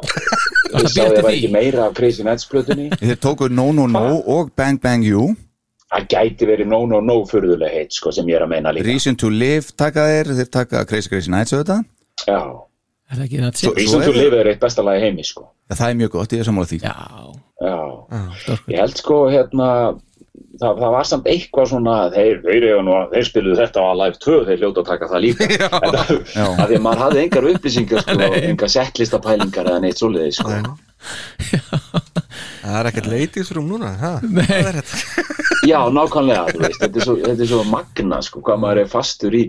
ég 0.76 0.90
sá 0.94 1.02
ég 1.08 1.20
var 1.24 1.32
ekki 1.34 1.52
meira 1.56 1.86
af 1.88 1.96
Crazy 1.98 2.26
Nights 2.28 2.50
plötunni. 2.52 2.90
Þeir 3.02 3.22
tóku 3.24 3.50
No 3.50 3.72
No 3.74 3.88
No 3.90 4.20
og 4.20 4.52
Bang 4.60 4.82
Bang 4.84 5.06
You. 5.08 5.32
Það 5.90 6.10
gæti 6.14 6.46
verið 6.46 6.70
No 6.70 6.84
No 6.86 7.00
No 7.02 7.22
furðuleg 7.26 7.74
heitt 7.74 7.96
sko 7.98 8.14
sem 8.14 8.28
ég 8.30 8.38
er 8.38 8.46
að 8.46 8.54
meina 8.54 8.76
líka. 8.76 8.86
Reason 8.86 9.18
to 9.18 9.32
Live 9.34 9.74
taka 9.80 10.06
þeir. 10.12 10.36
Þeir 10.38 10.52
taka 10.54 10.84
Crazy 10.86 11.10
Crazy 11.10 11.34
Nights 11.34 11.56
auðvitað. 11.56 11.88
Já, 12.30 12.42
er? 13.10 13.24
Reason 13.74 14.04
er 14.04 14.12
to 14.12 14.14
Live 14.14 14.38
er 14.38 14.52
eitt 14.52 14.62
besta 14.62 14.86
lagi 14.86 15.08
heimi 15.08 15.26
sko 15.26 15.48
Ja, 15.70 15.76
Það 15.78 15.88
er 15.94 15.98
mjög 16.02 16.12
gott, 16.18 16.32
ég 16.34 16.40
er 16.44 16.48
sammála 16.50 16.70
því. 16.72 16.80
Já, 16.82 16.96
Já, 17.60 17.76
ég 18.72 18.78
held 18.80 18.98
sko 18.98 19.18
hérna 19.30 19.68
það, 20.60 20.80
það 20.80 20.94
var 20.96 21.08
samt 21.08 21.28
eitthvað 21.30 21.68
svona 21.72 21.96
þeir, 22.14 22.40
þeir, 22.46 22.66
eiga 22.70 22.82
nú, 22.88 22.94
að- 22.98 23.12
þeir 23.14 23.28
spiluðu 23.30 23.58
þetta 23.60 23.84
á 23.86 23.92
Live 24.02 24.18
2 24.26 24.38
þeir 24.48 24.62
hljóta 24.64 24.82
að 24.84 24.90
taka 24.90 25.10
það 25.12 25.24
líka. 25.26 25.48
Þetta, 25.60 26.18
Já. 26.34 26.46
að 26.48 26.66
því 26.72 26.78
að 26.80 26.86
maður 26.88 27.04
hafði 27.06 27.24
engar 27.26 27.50
upplýsingar 27.54 28.04
sko, 28.06 28.30
engar 28.50 28.74
settlistapælingar 28.76 29.70
eða 29.74 29.84
neitt 29.86 30.02
svoleiði 30.02 30.34
sko. 30.40 30.56
Það 32.60 32.80
er 32.80 32.90
ekkert 32.92 33.52
room 33.56 33.70
núna 33.72 33.94
ha? 34.02 34.14
Það 34.24 34.56
er 34.58 34.80
þetta? 34.82 35.28
Já, 35.68 35.80
nákvæmlega, 35.92 36.44
þú 36.56 36.62
veist, 36.64 36.80
þetta 36.82 37.00
er 37.00 37.06
svo, 37.06 37.16
þetta 37.24 37.44
er 37.46 37.50
svo 37.52 37.62
magna, 37.68 38.20
sko, 38.26 38.42
hvað 38.46 38.62
maður 38.64 38.82
er 38.84 38.90
fastur 38.92 39.36
í 39.36 39.44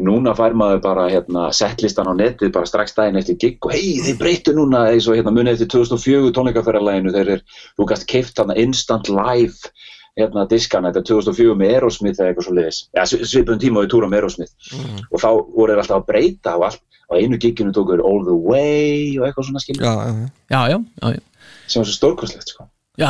núna 0.00 0.32
fær 0.36 0.54
maður 0.56 0.80
bara, 0.84 1.06
hérna, 1.12 1.48
settlistan 1.52 2.08
á 2.08 2.14
netið 2.16 2.52
bara 2.54 2.68
strax 2.68 2.94
daginn 2.96 3.20
eftir 3.20 3.36
gig 3.40 3.66
og 3.66 3.74
hei, 3.74 3.98
þeir 4.00 4.18
breyttu 4.20 4.54
núna, 4.56 4.86
eins 4.92 5.08
og 5.08 5.18
hérna 5.18 5.34
munið 5.34 5.58
eftir 5.58 5.72
2004 5.74 6.32
tónleikaferðarlæginu, 6.38 7.12
þeir 7.12 7.32
er 7.36 7.42
þú 7.76 7.88
gast 7.90 8.08
keift 8.08 8.40
hana 8.40 8.56
instant 8.56 9.10
live 9.12 9.72
hérna 10.16 10.46
diskana, 10.48 10.92
þetta 10.92 11.04
er 11.04 11.08
2004 11.12 11.58
með 11.60 11.74
Aerosmith 11.76 12.20
eða 12.20 12.32
eitthvað 12.32 12.48
svo 12.48 12.56
liðis, 12.56 12.80
ja, 12.96 13.06
svipum 13.08 13.60
tíma 13.60 13.84
við 13.84 13.92
túra 13.92 14.08
með 14.08 14.22
Aerosmith 14.22 14.72
og 15.10 15.20
þá 15.20 15.28
voru 15.28 15.72
þeir 15.72 15.84
alltaf 15.84 16.00
að 16.00 16.08
breyta 16.08 16.56
og 16.56 16.68
allt, 16.70 16.84
á 17.08 17.12
einu 17.20 17.40
giginu 17.40 17.76
tóku 17.76 17.96
þeir 17.96 18.04
All 18.08 18.24
the 18.28 18.36
Way 18.36 19.18
og 19.20 19.28
eitthvað 19.28 19.50
svona 19.50 19.64
skilur. 19.64 19.84
Já, 19.84 19.92
já, 19.92 20.60
já. 20.72 20.78
Já, 21.04 21.16
já, 21.16 21.24
sem 21.68 21.82
var 21.82 21.88
svo 21.88 21.96
stórkostlegt, 22.00 22.52
sko 22.52 22.71
Já, 23.00 23.08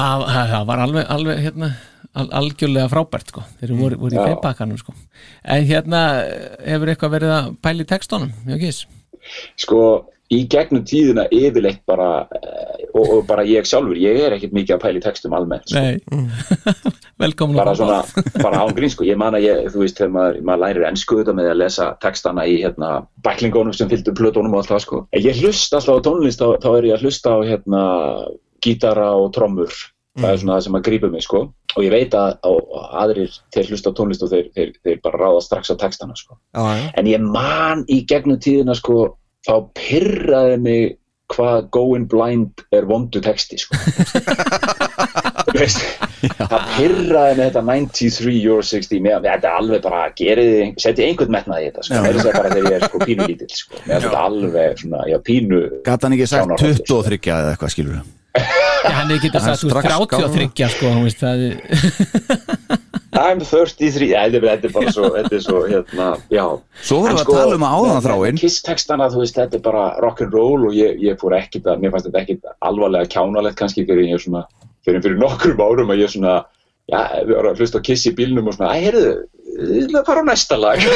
það 0.53 0.69
var 0.69 0.85
alveg, 0.85 1.07
alveg 1.11 1.43
hérna, 1.43 1.73
al 2.15 2.29
algjörlega 2.39 2.91
frábært 2.93 3.33
sko. 3.33 3.43
þeir 3.59 3.75
voru, 3.75 3.99
voru 4.05 4.15
í 4.15 4.21
Já. 4.21 4.25
feimpakkanum 4.31 4.79
sko. 4.79 4.95
en 5.43 5.67
hérna 5.67 6.03
hefur 6.63 6.93
eitthvað 6.93 7.15
verið 7.17 7.35
að 7.35 7.53
pæla 7.67 7.83
í 7.83 7.89
textunum, 7.91 8.35
já 8.47 8.59
gís 8.61 8.85
Sko, 9.59 9.81
í 10.35 10.41
gegnum 10.51 10.85
tíðina 10.87 11.25
yfirleitt 11.35 11.83
bara 11.87 12.29
eh, 12.39 12.85
og, 12.93 13.07
og 13.07 13.27
bara 13.27 13.45
ég 13.47 13.67
sjálfur, 13.67 13.99
ég 13.99 14.21
er 14.23 14.37
ekkert 14.37 14.55
mikið 14.55 14.77
að 14.77 14.85
pæla 14.85 15.01
í 15.01 15.05
textum 15.05 15.35
almennt 15.35 15.67
sko. 15.67 15.83
Nei, 15.83 15.99
velkomin 17.25 17.59
bara 17.59 17.75
svona, 17.79 18.01
bara 18.39 18.63
án 18.63 18.75
grín 18.79 18.95
sko 18.95 19.07
ég 19.09 19.19
man 19.19 19.35
að 19.39 19.49
ég, 19.49 19.67
þú 19.75 19.83
veist, 19.83 19.99
þegar 19.99 20.15
maður, 20.15 20.41
maður 20.47 20.65
lærir 20.67 20.89
ennsku 20.93 21.19
þetta 21.25 21.37
með 21.39 21.51
að 21.57 21.61
lesa 21.65 21.91
textana 22.07 22.47
í 22.47 22.61
hérna 22.63 22.93
bæklingunum 23.27 23.75
sem 23.75 23.91
fylgdu 23.91 24.15
plötunum 24.15 24.55
og 24.55 24.63
allt 24.63 24.75
það 24.77 24.87
sko 24.87 25.03
en 25.11 25.27
ég 25.27 25.43
hlusta 25.43 25.81
alltaf 25.81 26.03
á 26.03 26.07
tónlist, 26.07 26.43
þá, 26.43 26.63
þá 26.63 26.71
er 26.77 26.91
ég 26.93 26.99
að 26.99 27.07
hlusta 27.09 27.35
á 27.35 27.39
hérna 27.51 27.85
gítara 28.65 29.11
og 29.19 29.33
trommur. 29.37 29.75
Það 30.13 30.29
er 30.29 30.41
svona 30.43 30.57
það 30.59 30.65
sem 30.67 30.77
að 30.77 30.87
grípa 30.89 31.09
mig 31.09 31.25
sko. 31.25 31.43
Og 31.73 31.85
ég 31.87 31.93
veit 31.95 32.15
að, 32.17 32.35
að 32.45 32.57
aðrir 33.01 33.37
þeir 33.55 33.71
hlusta 33.73 33.93
tónlist 33.97 34.25
og 34.27 34.33
þeir, 34.33 34.51
þeir, 34.53 34.73
þeir 34.85 34.99
bara 35.07 35.21
ráða 35.23 35.45
strax 35.47 35.73
á 35.73 35.77
textana 35.81 36.17
sko. 36.19 36.37
Já, 36.53 36.63
já. 36.77 36.89
en 37.01 37.09
ég 37.09 37.25
man 37.25 37.87
í 37.89 38.03
gegnum 38.09 38.41
tíðina 38.43 38.77
sko 38.77 39.15
þá 39.47 39.55
pyrraði 39.79 40.59
mig 40.63 40.99
hvað 41.33 41.69
Going 41.73 42.09
Blind 42.13 42.65
er 42.77 42.87
vondu 42.89 43.23
texti 43.25 43.57
sko. 43.63 43.79
Það 46.23 46.63
pyrraði 46.77 47.37
mig 47.39 47.49
þetta 47.49 47.63
93 47.67 48.35
Euro 48.45 48.63
60 48.69 49.03
með, 49.05 49.27
þetta 49.27 49.49
er 49.49 49.59
alveg 49.59 49.85
bara 49.85 50.03
gerið, 50.19 50.55
setja 50.81 51.09
einhvern 51.09 51.35
metnað 51.35 51.65
í 51.65 51.69
þetta 51.71 51.87
sko, 51.89 52.01
með 52.05 52.19
þess 52.19 52.29
að 52.29 52.39
bara 52.39 52.53
þegar 52.55 52.69
ég 52.69 52.77
er 52.79 52.89
sko 52.89 53.03
pínu 53.03 53.29
lítill 53.33 53.53
sko, 53.57 53.81
með 53.85 54.07
þetta 54.07 54.25
alveg 54.29 54.83
svona, 54.85 55.05
já 55.11 55.19
pínu 55.29 55.63
Gat 55.89 56.07
hann 56.07 56.17
ekki 56.17 56.29
sagt 56.31 56.45
Sjónarhorn, 56.45 56.83
23 56.93 57.33
eða 57.35 57.55
eitthvað 57.57 57.75
skilur 57.75 57.97
við 57.97 58.11
Já, 58.33 58.91
hann 58.97 59.11
að 59.13 59.45
Hann 59.45 59.45
sagt, 59.45 59.67
veist, 59.69 59.85
33 59.85 60.69
sko, 60.73 60.87
þú 60.97 61.03
veist, 61.05 61.21
það 61.21 61.37
er 61.47 61.55
I'm 63.23 63.43
33, 63.45 64.07
ja, 64.09 64.23
þetta, 64.33 64.65
er- 64.65 64.73
bara 64.73 64.93
svo, 64.95 65.11
þetta 65.13 65.35
er 65.37 65.43
svo, 65.45 65.59
hérna, 65.69 66.07
já 66.33 66.45
Svo 66.81 67.03
vorum 67.03 67.19
við 67.19 67.27
að 67.27 67.35
tala 67.37 67.59
um 67.59 67.67
áðan 67.69 68.01
þráinn. 68.07 68.39
með 68.39 68.41
Kiss-textana, 68.41 69.09
þú 69.13 69.21
veist, 69.21 69.37
þetta 69.37 69.59
er 69.59 69.65
bara 69.67 69.83
rock'n'roll 70.01 70.65
og 70.71 70.73
ég, 70.79 70.97
ég 71.05 71.21
fór 71.21 71.37
ekkit 71.37 71.69
að, 71.69 71.83
mér 71.85 71.93
fannst 71.93 72.09
þetta 72.09 72.23
ekkit 72.25 72.49
alvarlega 72.71 73.11
kjánalegt 73.13 73.59
kannski 73.61 73.85
fyrir 73.85 74.09
ég 74.15 74.23
svona, 74.25 74.47
fyrir, 74.89 75.05
fyrir 75.05 75.21
nokkrum 75.21 75.61
árum 75.61 75.93
að 75.93 76.01
ég 76.07 76.15
svona, 76.15 76.39
já, 76.89 76.99
við 77.29 77.35
varum 77.37 77.53
að 77.53 77.61
hlusta 77.61 77.85
á 77.85 77.87
Kiss 77.91 78.09
í 78.09 78.15
bílnum 78.17 78.49
og 78.49 78.57
svona, 78.57 78.73
æ, 78.73 78.81
heyrðu, 78.89 79.13
við 79.61 79.85
ætlum 79.85 80.01
að 80.01 80.09
fara 80.09 80.25
á 80.25 80.31
næsta 80.33 80.57
lag. 80.63 80.79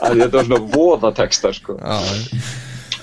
Þetta 0.00 0.32
var 0.40 0.48
svona 0.48 0.62
voða 0.72 1.12
textar, 1.20 1.52
sko. 1.60 1.76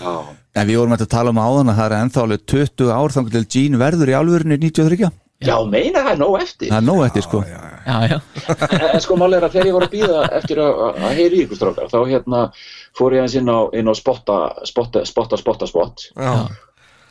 Já. 0.01 0.13
En 0.57 0.65
við 0.65 0.79
vorum 0.81 0.95
að 0.95 1.05
tala 1.11 1.29
um 1.33 1.37
áðan 1.37 1.69
að 1.69 1.79
það 1.79 1.87
er 1.87 1.95
ennþá 2.01 2.21
alveg 2.25 2.45
20 2.49 2.91
ár 2.97 3.13
þangur 3.13 3.33
til 3.35 3.47
Gene 3.53 3.79
verður 3.81 4.09
í 4.09 4.15
alvörunni 4.17 4.57
93 4.57 5.09
Já, 5.45 5.53
meina 5.69 6.01
það 6.01 6.11
er 6.15 6.17
nóg 6.17 6.35
eftir. 6.41 6.69
Það 6.71 6.77
er 6.79 6.85
nóg 6.87 7.01
eftir 7.05 7.23
sko. 7.27 7.39
Já, 7.45 7.97
já. 8.09 8.15
En, 8.65 8.85
en 8.87 9.01
sko 9.03 9.17
málega 9.21 9.37
er 9.37 9.45
að 9.45 9.53
þegar 9.53 9.67
ég 9.69 9.75
var 9.75 9.83
að 9.85 9.91
býða 9.93 10.21
eftir 10.39 10.61
að, 10.63 10.79
að 10.97 11.19
heyri 11.19 11.41
ykkur 11.43 11.59
strákar 11.59 11.91
þá 11.91 11.97
hérna 12.09 12.39
fór 12.97 13.15
ég 13.15 13.21
aðeins 13.21 13.35
inn 13.37 13.51
á, 13.53 13.59
inn 13.77 13.91
á 13.91 13.93
spotta, 13.99 14.37
spotta, 14.65 15.03
spotta, 15.05 15.37
spotta, 15.37 15.67
spott 15.69 16.07
Já. 16.17 16.31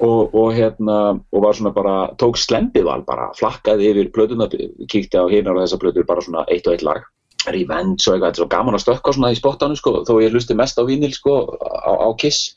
og, 0.02 0.34
og 0.34 0.48
hérna 0.56 0.96
og 1.14 1.44
var 1.44 1.58
svona 1.58 1.72
bara, 1.76 1.94
tók 2.18 2.40
slembival 2.42 3.04
bara, 3.06 3.28
flakkaði 3.38 3.92
yfir 3.92 4.10
plötuna 4.16 4.50
kíkti 4.50 5.22
á 5.22 5.30
hinar 5.30 5.54
og 5.54 5.62
þessar 5.62 5.82
plötur 5.84 6.08
bara 6.10 6.26
svona 6.26 6.42
eitt 6.50 6.66
og 6.66 6.74
eitt 6.74 6.84
lag. 6.86 7.06
Revenge 7.46 8.02
og 8.08 8.16
eitthvað, 8.16 8.26
þetta 8.26 8.34
er 8.34 8.42
svo 8.42 8.50
gaman 8.56 8.74
að 8.74 8.82
stökka 8.82 9.14
svona 9.14 9.30
í 9.30 9.38
spottanu 9.38 9.78
sko, 9.78 10.00
þó 10.02 10.16
ég 10.18 10.34
hlusti 10.34 10.58
mest 10.58 10.82
á 10.82 10.84
vínil 10.88 11.14
sko, 11.14 11.38
á, 11.62 11.94
á 11.94 12.10
Kiss 12.18 12.56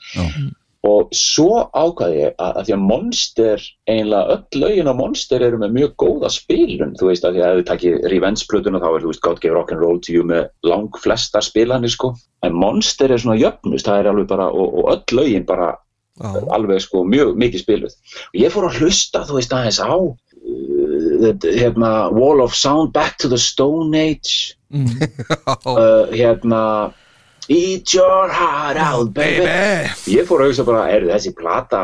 og 0.87 1.09
svo 1.15 1.65
ákvaði 1.75 2.21
ég 2.21 2.35
að, 2.39 2.53
að 2.59 2.67
því 2.67 2.73
að 2.75 2.83
Monster, 2.87 3.63
eiginlega 3.89 4.35
öll 4.35 4.61
lögin 4.61 4.91
á 4.91 4.95
Monster 4.95 5.43
eru 5.43 5.59
með 5.59 5.73
mjög 5.75 5.95
góða 5.99 6.29
spilun 6.31 6.93
þú 6.99 7.09
veist 7.09 7.25
að 7.27 7.35
því 7.35 7.43
að 7.43 7.51
ef 7.51 7.59
við 7.59 7.67
takið 7.67 8.07
Revenge-plötuna 8.13 8.79
þá 8.79 8.87
er 8.91 9.03
þú 9.03 9.11
veist 9.11 9.23
God 9.25 9.41
Gave 9.43 9.57
Rock'n'Roll 9.57 9.99
to 10.05 10.15
You 10.15 10.23
með 10.29 10.47
lang 10.63 11.01
flestar 11.03 11.43
spilanir 11.43 11.91
sko. 11.91 12.13
En 12.47 12.55
Monster 12.55 13.11
er 13.11 13.19
svona 13.19 13.39
jöfnust, 13.41 13.89
það 13.89 13.99
er 13.99 14.11
alveg 14.13 14.29
bara 14.31 14.47
og, 14.53 14.79
og 14.79 14.91
öll 14.93 15.19
lögin 15.19 15.47
bara 15.49 15.73
Já. 16.19 16.31
alveg 16.55 16.79
sko 16.83 17.03
mjög 17.07 17.35
mikið 17.39 17.65
spiluð. 17.65 17.99
Og 18.31 18.39
ég 18.39 18.55
fór 18.55 18.69
að 18.69 18.79
hlusta 18.79 19.25
þú 19.27 19.39
veist 19.39 19.55
aðeins 19.55 19.81
á 19.83 19.95
uh, 19.99 21.27
hérna, 21.43 21.91
Wall 22.15 22.39
of 22.43 22.55
Sound 22.55 22.95
Back 22.95 23.19
to 23.19 23.31
the 23.31 23.39
Stone 23.39 23.91
Age. 23.97 24.55
Uh, 25.65 26.05
hérna 26.13 26.93
Eat 27.49 27.93
your 27.95 28.29
heart 28.29 28.77
out 28.77 29.13
baby, 29.15 29.47
ég 30.13 30.27
fór 30.29 30.43
að 30.43 30.51
hugsa 30.51 30.65
bara 30.67 30.83
er 30.93 31.07
þessi 31.09 31.31
plata 31.33 31.79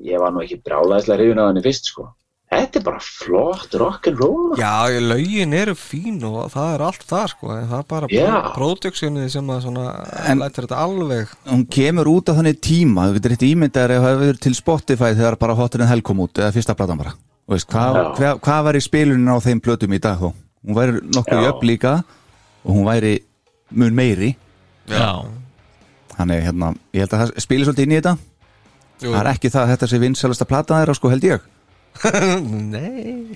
ég 0.00 0.20
var 0.22 0.32
nú 0.32 0.40
ekki 0.44 0.62
brálaðislega 0.64 1.18
hrifin 1.20 1.42
að 1.42 1.50
henni 1.50 1.64
fyrst 1.66 1.90
sko. 1.90 2.06
Þetta 2.48 2.80
er 2.80 2.84
bara 2.86 3.00
flott 3.04 3.74
rock'n'roll 3.76 4.56
Já, 4.56 4.88
lögin 5.04 5.52
eru 5.52 5.74
fín 5.76 6.22
og 6.24 6.46
það 6.54 6.70
er 6.72 6.84
allt 6.86 7.04
það 7.10 7.26
sko. 7.34 7.50
En 7.52 7.66
það 7.68 7.82
er 7.82 7.88
bara 7.90 8.08
yeah. 8.14 8.46
productionið 8.54 9.28
sem 9.34 9.52
að 9.52 9.66
svona 9.66 9.84
En- 10.22 10.40
lætur 10.40 10.64
þetta 10.64 10.80
alveg. 10.86 11.34
Hún 11.50 11.66
kemur 11.76 12.08
út 12.08 12.32
af 12.32 12.40
þannig 12.40 12.62
tíma 12.64 13.10
Þú 13.10 13.18
getur 13.18 13.36
eitt 13.36 13.46
ímyndaður 13.50 13.94
ef 13.98 14.00
það 14.00 14.08
hefur 14.14 14.24
verið 14.24 14.42
til 14.46 14.54
Spotify 14.56 15.12
þegar 15.12 15.38
bara 15.44 15.58
Hotter 15.60 15.84
en 15.84 15.92
Hell 15.92 16.04
kom 16.08 16.24
út 16.24 16.40
eða 16.40 16.54
fyrsta 16.56 16.78
platan 16.78 17.04
bara. 17.04 17.12
Þú 17.44 17.58
veist, 17.58 17.68
hvað, 17.68 18.00
hvað, 18.16 18.42
hvað 18.48 18.64
var 18.70 18.80
í 18.80 18.84
spilunin 18.88 19.28
á 19.28 19.36
þeim 19.44 19.60
plötum 19.68 19.92
í 19.92 20.00
dag 20.08 20.16
þó? 20.16 20.32
Hún 20.64 20.80
væri 20.80 21.04
nokkuð 21.04 21.44
jöfn 21.44 21.68
líka 21.68 21.96
og 22.64 22.72
hún 22.72 22.88
væri 22.88 23.18
mun 23.76 23.96
meiri 23.96 24.32
Þannig, 26.18 26.42
hérna, 26.48 26.72
ég 26.96 27.04
held 27.04 27.14
að 27.14 27.20
það 27.22 27.44
spilir 27.44 27.68
svolítið 27.68 27.86
inn 27.86 27.92
í 27.94 27.98
þetta. 28.00 28.16
Jú. 28.98 29.12
Það 29.12 29.20
er 29.20 29.30
ekki 29.30 29.50
það 29.54 29.62
að 29.62 29.70
þetta 29.74 29.88
sé 29.92 30.00
vinsalasta 30.02 30.46
platan 30.50 30.80
þeirra, 30.80 30.96
sko, 30.98 31.10
held 31.12 31.26
ég. 31.28 31.44
Nei. 32.72 33.28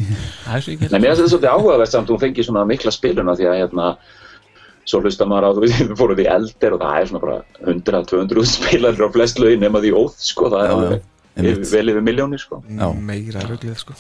Það 0.44 0.56
er 0.56 0.64
svo 0.64 0.72
ekki 0.74 0.88
Nei, 0.90 0.98
mér 0.98 1.12
finnst 1.12 1.22
þetta 1.22 1.30
svolítið 1.32 1.52
áhugavert 1.52 1.92
samt 1.92 2.10
hún 2.12 2.20
fengi 2.22 2.44
svona 2.46 2.64
mikla 2.68 2.92
spiluna 2.94 3.34
því 3.38 3.48
að 3.50 3.56
hérna 3.62 3.86
svo 4.86 5.00
hlusta 5.02 5.26
maður 5.30 5.46
á, 5.46 5.50
þú 5.56 5.62
veist, 5.64 5.80
við 5.90 5.96
fórum 5.98 6.18
því 6.18 6.26
eldir 6.34 6.76
og 6.76 6.82
það 6.82 6.98
er 6.98 7.08
svona 7.10 7.22
bara 7.24 7.38
100-200 7.72 8.50
spilarir 8.50 9.06
á 9.06 9.08
flest 9.14 9.40
lögin 9.42 9.62
nema 9.62 9.82
því 9.82 9.92
óð, 9.98 10.14
sko, 10.26 10.50
það 10.52 10.64
er 10.66 10.74
alveg 10.76 11.08
vel 11.72 11.84
yfir 11.94 12.02
miljónir, 12.04 12.42
sko. 12.42 12.58
Já. 12.68 12.86
meira 12.92 13.44
ruglið 13.48 13.78
sko. 13.80 13.94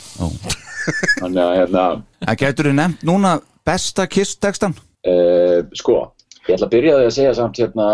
Þannig 1.22 1.42
að, 1.42 1.52
hérna, 1.60 1.84
En 2.26 2.40
getur 2.42 2.68
þú 2.68 2.74
nefnt 2.76 3.06
núna 3.08 3.36
besta 3.66 4.06
Kiss-textan? 4.10 4.74
uh, 5.06 5.62
sko 5.78 6.02
ég 6.48 6.56
ætla 6.56 6.66
að 6.68 6.74
byrja 6.76 6.98
því 6.98 7.06
að 7.08 7.16
segja 7.18 7.34
samt 7.38 7.60
hérna 7.62 7.88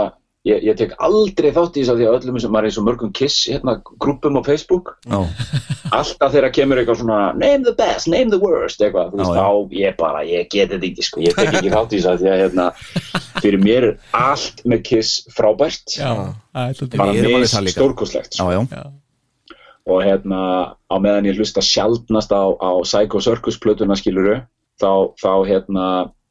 ég, 0.49 0.63
ég 0.69 0.77
tek 0.79 0.93
aldrei 1.03 1.51
þátt 1.55 1.77
í 1.77 1.83
þess 1.83 1.93
að 1.93 2.01
því 2.01 2.07
að 2.09 2.17
öllum 2.19 2.39
sem 2.43 2.59
er 2.59 2.69
í 2.69 2.73
svo 2.75 2.85
mörgum 2.87 3.13
kiss, 3.17 3.39
hérna, 3.51 3.75
grúpum 4.01 4.39
á 4.39 4.43
Facebook 4.47 4.93
Já, 5.05 5.19
alltaf 5.99 6.35
þegar 6.35 6.55
kemur 6.57 6.81
eitthvað 6.81 7.01
svona 7.03 7.19
name 7.39 7.65
the 7.67 7.75
best, 7.79 8.09
name 8.11 8.31
the 8.33 8.41
worst 8.43 8.83
eitthvað, 8.85 9.13
þú 9.13 9.21
veist, 9.23 9.33
Já, 9.33 9.41
já. 9.41 9.49
þá 9.49 9.81
ég 9.81 9.99
bara, 9.99 10.23
ég 10.29 10.49
get 10.53 10.73
þetta 10.75 10.89
ekki 10.91 11.07
sko, 11.09 11.25
ég 11.27 11.39
tek 11.39 11.59
ekki 11.59 11.73
þátt 11.75 11.97
í 11.97 12.01
þess 12.01 12.11
að 12.13 12.23
því 12.23 12.31
að 12.33 12.43
hérna, 12.45 12.69
fyrir 13.43 13.65
mér 13.65 13.89
er 13.91 13.99
allt 14.19 14.63
með 14.69 14.85
Kiss 14.89 15.17
frábært, 15.35 15.97
Já, 15.99 16.13
bara 16.97 17.17
líka. 17.17 17.75
stórkoslegt 17.75 18.39
já, 18.39 18.45
sko. 18.45 18.53
já, 18.71 18.87
og 19.89 20.05
hérna, 20.05 20.41
á 20.89 20.95
meðan 21.01 21.29
ég 21.31 21.41
hlusta 21.41 21.65
sjaldnast 21.65 22.33
á, 22.33 22.45
á 22.57 22.71
Psycho 22.85 23.21
Circus 23.25 23.59
plötuna 23.61 23.97
skiluru, 23.99 24.41
þá, 24.81 24.91
þá 25.19 25.33
hérna, 25.49 25.85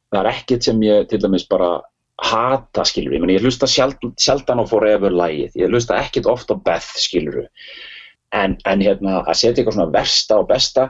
það 0.08 0.20
er 0.22 0.32
ekkert 0.32 0.68
sem 0.68 0.82
ég 0.86 1.08
til 1.10 1.20
dæmis 1.22 1.46
bara 1.50 1.78
hata 2.18 2.84
skiluru, 2.88 3.14
ég, 3.18 3.28
ég 3.36 3.44
hlusta 3.46 3.68
sjald, 3.70 4.00
sjaldan 4.18 4.62
á 4.62 4.64
Forever 4.66 5.14
lægið, 5.14 5.54
ég 5.60 5.70
hlusta 5.70 6.00
ekkert 6.00 6.26
oft 6.30 6.50
á 6.50 6.56
Beth 6.58 6.98
skiluru 6.98 7.46
en, 8.34 8.56
en 8.68 8.82
hérna 8.84 9.22
að 9.22 9.38
setja 9.38 9.62
eitthvað 9.62 9.78
svona 9.78 9.92
versta 9.94 10.40
og 10.42 10.48
besta 10.50 10.88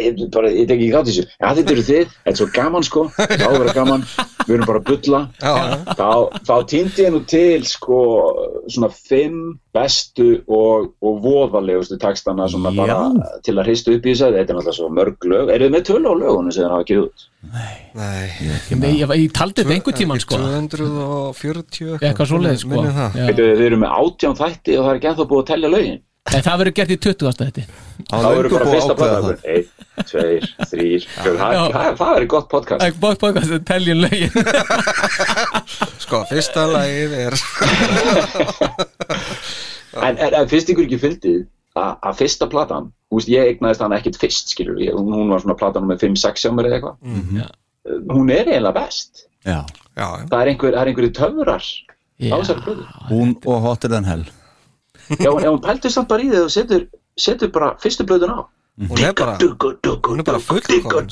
ég, 0.00 0.20
bara, 0.34 0.50
ég 0.52 0.68
tek 0.68 0.76
ekki 0.78 0.90
gátt 0.92 1.08
í 1.08 1.14
þessu. 1.14 1.24
Já 1.40 1.54
þetta 1.56 1.74
eru 1.74 1.84
þið, 1.86 2.12
þetta 2.12 2.32
er 2.32 2.38
svo 2.40 2.48
gaman 2.54 2.86
sko. 2.86 3.06
Þá 3.40 3.46
er 3.48 3.56
það 3.60 3.72
gaman, 3.78 4.04
við 4.44 4.54
erum 4.56 4.68
bara 4.68 4.82
að 4.84 5.06
já. 5.40 5.52
þá, 6.00 6.10
þá 6.48 6.54
týndi 6.72 7.04
ég 7.06 7.14
nú 7.14 7.20
til 7.30 7.64
sko 7.68 8.00
svona 8.68 8.90
fimm 8.94 9.54
bestu 9.74 10.28
og, 10.50 10.90
og 11.04 11.20
voðalegustu 11.22 11.98
takstana 12.02 12.48
svona 12.50 12.72
Já. 12.74 12.80
bara 12.82 13.30
til 13.46 13.54
að 13.56 13.68
hristu 13.68 13.94
upp 13.96 14.06
í 14.06 14.12
þessu. 14.12 14.32
Þetta 14.34 14.40
er 14.40 14.58
náttúrulega 14.58 14.76
svo 14.80 14.90
mörg 14.98 15.28
lög, 15.30 15.54
eru 15.54 15.68
þið 15.68 15.74
með 15.76 15.86
tölu 15.90 16.12
á 16.12 16.14
lögunum 16.24 16.54
sem 16.54 16.64
það 16.66 16.74
hafa 16.74 16.86
ekki 16.86 17.00
út? 17.04 17.26
Nei. 17.40 17.72
Ég, 18.44 18.84
ég, 19.00 19.16
ég 19.22 19.34
taldi 19.36 19.62
þetta 19.62 19.76
einhver 19.78 19.96
tíman 19.96 20.22
sko. 20.22 20.40
240 20.76 21.96
Eitthvað 22.02 22.32
svoleiðis 22.34 22.66
sko. 22.66 22.84
Veitu, 23.16 23.48
þið 23.48 23.66
eru 23.70 23.80
með 23.80 23.98
átján 24.02 24.38
þætti 24.38 24.76
og 24.76 24.84
það 24.84 24.92
er 24.92 25.00
ekki 25.00 25.12
ennþá 25.14 25.28
búið 25.30 25.44
að 25.44 25.50
telja 25.54 25.74
lögin 25.76 26.00
En 26.30 26.42
það 26.46 26.58
verður 26.60 26.74
gert 26.78 26.92
í 26.94 26.96
20. 27.02 27.32
þetta 27.40 28.20
eru 28.20 28.48
löngu 28.48 28.54
bara 28.54 28.70
fyrsta 28.70 28.94
það. 29.00 29.30
Einn, 29.50 29.68
tveir, 30.10 30.44
þrýr, 30.70 31.06
það, 31.16 31.54
Já. 31.54 31.62
það, 31.74 31.88
það 32.00 32.12
er 32.20 32.26
gott 32.34 32.48
podcast. 32.52 32.84
Ekki 32.86 33.00
bótt 33.02 33.20
bókast 33.24 33.54
að 33.56 33.64
teljum 33.70 34.02
lögin. 34.04 34.32
Sko, 36.04 36.22
fyrsta 36.30 36.66
lagið 36.70 37.16
er 37.24 37.36
en, 40.06 40.14
en, 40.16 40.34
en 40.34 40.48
finnst 40.50 40.70
ykkur 40.72 40.86
ekki 40.86 41.00
fyndið 41.02 41.40
að 41.78 41.92
að 42.10 42.16
fyrsta 42.22 42.48
platan, 42.50 42.88
þú 43.10 43.20
veist, 43.20 43.30
ég 43.30 43.50
eignaðist 43.52 43.82
hana 43.84 43.98
ekkit 44.00 44.18
fyrst, 44.20 44.50
skilur, 44.54 44.78
ég, 44.82 44.94
hún 44.96 45.30
var 45.30 45.42
svona 45.42 45.58
platan 45.58 45.86
með 45.90 46.02
5-6 46.08 46.46
hjá 46.46 46.50
mér 46.56 46.70
eða 46.70 46.80
eitthvað. 46.80 46.96
Mhm. 47.06 47.44
hún 48.10 48.30
er 48.34 48.50
eiginlega 48.50 48.76
best. 48.80 49.24
Já, 49.46 49.60
Já, 49.96 50.06
það 50.30 50.40
er 50.42 50.50
einhver, 50.52 50.74
það 50.74 50.82
er 50.82 50.90
einhverju 50.92 51.12
töfrar 51.16 51.50
á 51.56 52.36
þessari 52.36 52.64
plötu. 52.66 52.84
hún 53.08 53.30
og 53.48 53.62
Hotter 53.64 53.90
than 53.92 54.04
Hell 54.08 54.26
já, 55.18 55.30
en 55.30 55.50
hún 55.50 55.60
pæltur 55.64 55.90
samt 55.94 56.08
bara 56.08 56.22
í 56.22 56.30
þið 56.30 56.44
og 56.46 56.50
setur, 56.54 56.86
setur 57.18 57.50
bara 57.54 57.72
fyrstu 57.82 58.06
plötun 58.06 58.34
á. 58.36 58.40
Hún 58.80 59.02
er 59.04 59.12
bara 59.12 59.34
hún 59.36 60.20
er 60.22 60.24
bara 60.24 60.38
fullkomin, 60.40 61.10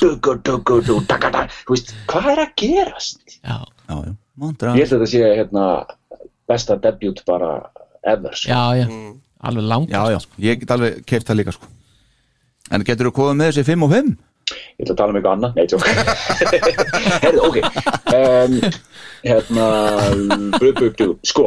þú 1.66 1.74
veist, 1.74 1.90
hvað 2.08 2.30
er 2.32 2.42
að 2.46 2.52
gerast? 2.62 3.20
Já, 3.42 3.58
Já, 3.88 3.94
já, 4.04 4.12
ég 4.76 4.84
held 4.84 4.92
að 4.92 4.92
þetta 4.92 5.08
sé 5.10 5.20
hérna 5.40 5.64
besta 6.48 6.76
debut 6.76 7.22
bara 7.26 7.50
ever 8.04 8.34
sko. 8.36 8.48
já, 8.52 8.76
já, 8.76 8.86
alveg 9.40 9.64
langt. 9.64 9.90
Já, 9.90 10.02
já, 10.14 10.18
ég 10.38 10.60
get 10.60 10.70
alveg 10.70 11.02
keift 11.08 11.26
það 11.28 11.38
líka 11.40 11.52
sko. 11.56 11.66
En 12.70 12.84
getur 12.84 13.08
þú 13.08 13.14
komið 13.16 13.38
með 13.40 13.50
þessi 13.52 13.64
5 13.72 13.84
og 13.86 13.92
5? 13.96 14.16
Ég 14.78 14.86
ætla 14.86 14.94
að 14.94 15.00
tala 15.00 15.12
um 15.12 15.18
eitthvað 15.18 15.36
annað, 15.36 15.52
nei, 15.58 15.66
tjók 15.66 15.86
Herðu, 17.24 17.40
ok. 17.48 17.56
Um, 18.14 18.58
hérna 19.26 19.68
bru, 20.58 20.74
sko, 21.26 21.46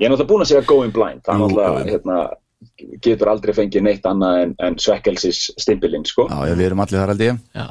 ég 0.00 0.06
er 0.06 0.12
náttúrulega 0.14 0.30
búin 0.30 0.44
að 0.46 0.52
segja 0.52 0.68
going 0.68 0.94
blind, 0.94 1.20
það 1.26 1.34
er 1.34 1.42
náttúrulega 1.44 1.84
hérna, 1.90 2.18
getur 3.04 3.30
aldrei 3.32 3.54
fengið 3.56 3.84
neitt 3.84 4.08
annað 4.08 4.40
en, 4.46 4.54
en 4.64 4.78
svekkelsis 4.80 5.46
stimpilinn, 5.60 6.06
sko. 6.08 6.26
Já, 6.32 6.54
við 6.56 6.66
erum 6.70 6.82
allir 6.84 7.02
þar 7.04 7.14
já, 7.20 7.66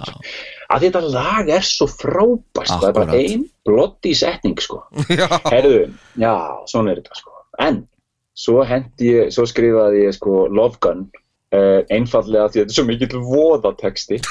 að 0.70 0.86
þetta 0.86 1.02
lag 1.10 1.50
er 1.58 1.66
svo 1.66 1.88
frábært 1.90 2.70
sko, 2.70 2.82
það 2.84 2.90
er 2.90 2.98
bara 3.00 3.08
Akkurat. 3.10 3.32
ein 3.34 3.46
blotti 3.66 4.14
setning 4.18 4.62
sko. 4.62 4.84
Já. 5.20 5.28
herðu, 5.50 5.80
já, 6.22 6.34
svona 6.70 6.94
er 6.94 7.02
þetta 7.02 7.18
sko. 7.18 7.34
en 7.66 7.82
svo 8.40 8.62
hendi 8.68 9.10
ég 9.16 9.34
svo 9.36 9.48
skrifaði 9.50 10.06
ég 10.06 10.16
sko 10.16 10.46
Love 10.54 10.80
Gun 10.84 11.08
uh, 11.56 11.82
einfallega 11.90 12.50
því 12.50 12.62
að 12.62 12.66
þetta 12.66 12.74
er 12.74 12.78
svo 12.78 12.88
mikill 12.88 13.24
voðateksti 13.26 14.22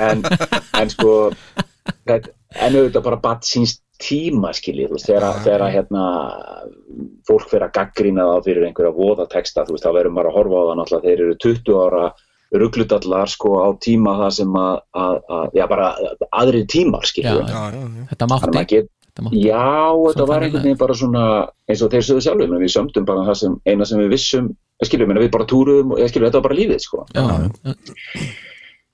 en, 0.00 0.22
en 0.80 0.92
sko 0.92 1.16
en 2.06 2.78
auðvitað 2.78 3.04
bara 3.04 3.20
bat 3.22 3.46
síns 3.46 3.78
tíma 4.02 4.50
skiljið, 4.56 4.90
þú 4.90 4.98
veist, 4.98 5.08
þegar, 5.08 5.38
þegar 5.44 5.70
hérna 5.72 6.04
fólk 7.26 7.48
fyrir 7.48 7.66
að 7.66 7.74
gaggrýna 7.78 8.26
það 8.28 8.48
fyrir 8.50 8.66
einhverja 8.68 8.96
voðateksta, 8.96 9.64
þú 9.64 9.76
veist, 9.76 9.86
þá 9.86 9.96
verður 9.96 10.16
maður 10.16 10.30
að 10.30 10.36
horfa 10.36 10.56
á 10.60 10.66
það 10.66 10.78
náttúrulega, 10.80 11.06
þeir 11.06 11.22
eru 11.26 11.36
20 11.46 11.78
ára 11.80 12.02
rugglutallar 12.56 13.30
sko 13.32 13.52
á 13.58 13.68
tíma 13.82 14.12
það 14.20 14.34
sem 14.36 14.58
að, 14.60 14.76
að, 14.94 15.16
að 15.36 15.56
já 15.58 15.64
bara 15.70 15.88
aðrir 16.42 16.68
tímar 16.70 17.08
skiljið 17.08 17.48
þetta 18.12 18.28
að 18.28 18.30
mátti 18.30 18.64
get, 18.70 18.90
mátti 19.24 19.42
já, 19.46 19.66
þetta 20.06 20.26
var 20.28 20.44
einhvern 20.44 20.64
veginn 20.66 20.80
bara 20.80 20.96
svona 20.98 21.24
eins 21.70 21.82
og 21.82 21.92
þeir 21.92 22.06
sögðu 22.08 22.24
sjálfum, 22.26 22.54
en 22.56 22.64
við 22.64 22.72
sömdum 22.74 23.06
bara 23.08 23.26
það 23.30 23.38
sem 23.42 23.56
eina 23.66 23.88
sem 23.88 24.02
við 24.02 24.12
vissum, 24.12 24.50
skiljum, 24.84 25.14
við 25.16 25.30
bara 25.34 25.48
túrum 25.48 25.94
og 25.94 26.02
ég 26.02 26.12
skiljum, 26.12 26.28
þetta 26.28 26.40
var 26.42 26.48
bara 26.48 26.58
lífið, 26.60 26.82
sko. 26.84 27.06
já, 27.14 27.24
já, 27.24 28.26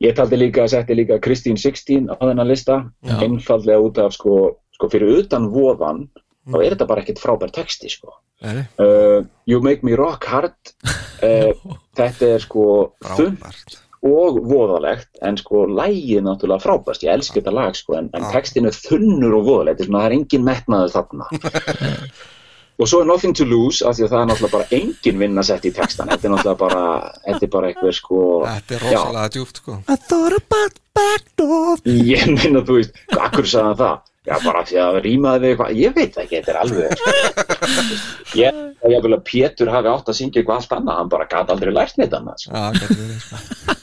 Ég 0.03 0.17
taldi 0.19 0.35
líka, 0.35 0.65
setti 0.67 0.97
líka 0.99 1.21
Kristín 1.23 1.55
16 1.55 2.09
á 2.11 2.19
þennan 2.19 2.49
lista, 2.51 2.81
Já. 3.07 3.21
einfallega 3.23 3.79
út 3.79 4.01
af, 4.03 4.17
sko, 4.17 4.57
sko 4.75 4.89
fyrir 4.91 5.21
utan 5.21 5.47
voðan, 5.53 6.09
þá 6.51 6.57
er 6.59 6.75
þetta 6.75 6.89
bara 6.91 7.05
ekkit 7.05 7.23
frábær 7.23 7.53
texti, 7.55 7.91
sko. 7.93 8.17
Nei, 8.43 8.65
Uh, 8.83 9.23
you 9.47 9.61
make 9.63 9.85
me 9.87 9.95
rock 9.95 10.27
hard, 10.27 10.57
uh, 11.23 11.53
þetta 11.95 12.33
er 12.35 12.43
sko 12.43 12.65
frábært 12.99 13.79
og 14.03 14.39
voðalegt 14.51 15.21
en 15.23 15.39
sko 15.39 15.65
lægið 15.71 16.25
náttúrulega 16.27 16.65
frábært. 16.65 17.05
Ég 17.07 17.15
elski 17.15 17.39
þetta 17.41 17.55
lag 17.55 17.79
sko 17.79 17.97
en, 18.01 18.11
en 18.17 18.29
textin 18.35 18.67
er 18.67 18.77
þunnur 18.77 19.39
og 19.39 19.49
voðalegt. 19.49 19.85
Er 19.85 19.91
það 19.93 20.07
er 20.09 20.17
engin 20.19 20.47
metnaður 20.47 20.95
þarna. 20.97 21.29
Og 22.81 22.89
svo 22.89 23.03
er 23.03 23.07
Nothing 23.07 23.37
to 23.37 23.45
Lose 23.47 23.85
af 23.87 23.95
því 23.95 24.07
að 24.07 24.13
það 24.13 24.23
er 24.23 24.29
náttúrulega 24.31 24.57
bara 24.57 24.79
engin 24.79 25.19
vinna 25.21 25.43
sett 25.47 25.67
í 25.69 25.73
textan 25.77 26.09
þetta 26.11 26.27
er 26.27 26.33
náttúrulega 26.33 26.61
bara 26.63 26.85
þetta 27.27 27.47
er 27.47 27.51
bara 27.53 27.69
eitthvað 27.69 27.93
sko 27.99 28.23
Þetta 28.47 28.75
er 28.75 28.87
rosalega 28.87 29.33
djúpt 29.37 29.61
sko. 29.61 29.77
I 29.87 29.97
thought 30.09 30.39
about 30.39 30.81
backdoor 30.97 31.85
ég 31.85 32.25
minna 32.33 32.65
þú 32.67 32.79
veist 32.81 32.99
akkur 33.13 33.47
sagði 33.49 33.69
hann 33.69 33.79
það 33.83 34.01
já 34.23 34.37
bara 34.45 34.63
því 34.69 34.79
að 34.83 34.99
rýmaði 35.07 35.43
við 35.43 35.53
eitthvað 35.53 35.79
ég 35.83 35.95
veit 35.97 36.19
ekki 36.23 36.39
þetta 36.39 36.53
er 36.53 36.61
alveg 36.63 36.91
ég 38.43 38.61
ég 38.93 39.07
vil 39.07 39.15
að 39.17 39.25
Pétur 39.27 39.73
hafi 39.73 39.91
átt 39.91 40.11
að 40.13 40.19
syngja 40.19 40.43
eitthvað 40.43 40.61
allt 40.61 40.77
annað 40.79 41.01
hann 41.01 41.13
bara 41.13 41.31
gat 41.31 41.51
aldrei 41.55 41.73
lært 41.75 41.99
neitt 41.99 42.15
annað 42.17 42.45
sko. 42.45 42.55
Já, 42.55 42.71
sko 42.79 43.79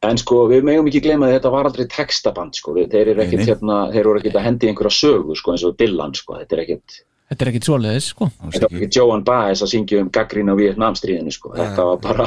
En 0.00 0.16
sko, 0.16 0.46
við 0.48 0.62
megum 0.64 0.86
ekki 0.88 1.02
gleyma 1.04 1.26
að 1.28 1.34
þetta 1.34 1.50
var 1.52 1.66
aldrei 1.68 1.84
textaband, 1.92 2.56
sko, 2.56 2.72
þeir 2.88 3.10
eru 3.12 3.20
nei. 3.20 3.42
hérna, 3.44 3.80
þeir 3.92 4.00
eru 4.00 4.14
ekkit 4.22 4.38
að 4.40 4.46
hendi 4.46 4.70
einhverja 4.70 4.96
sögu, 4.96 5.36
sko, 5.36 5.52
eins 5.52 5.64
og 5.68 5.74
Dylan, 5.76 6.14
sko, 6.16 6.38
þetta 6.40 6.56
er 6.56 6.62
ekkit, 6.62 6.94
þetta 7.30 7.44
er 7.46 7.50
ekkit 7.52 7.66
svoleiðis 7.68 8.06
sko. 8.12 8.26
Þetta 8.42 8.66
var 8.68 8.76
ekkit 8.80 8.96
Joan 8.98 9.22
Baez 9.26 9.62
að 9.64 9.70
syngja 9.72 10.00
um 10.02 10.08
gaggrín 10.14 10.50
á 10.50 10.54
Vietnamstríðinu, 10.58 11.32
sko, 11.34 11.52
þetta 11.56 11.86
var 11.86 12.00
bara, 12.04 12.26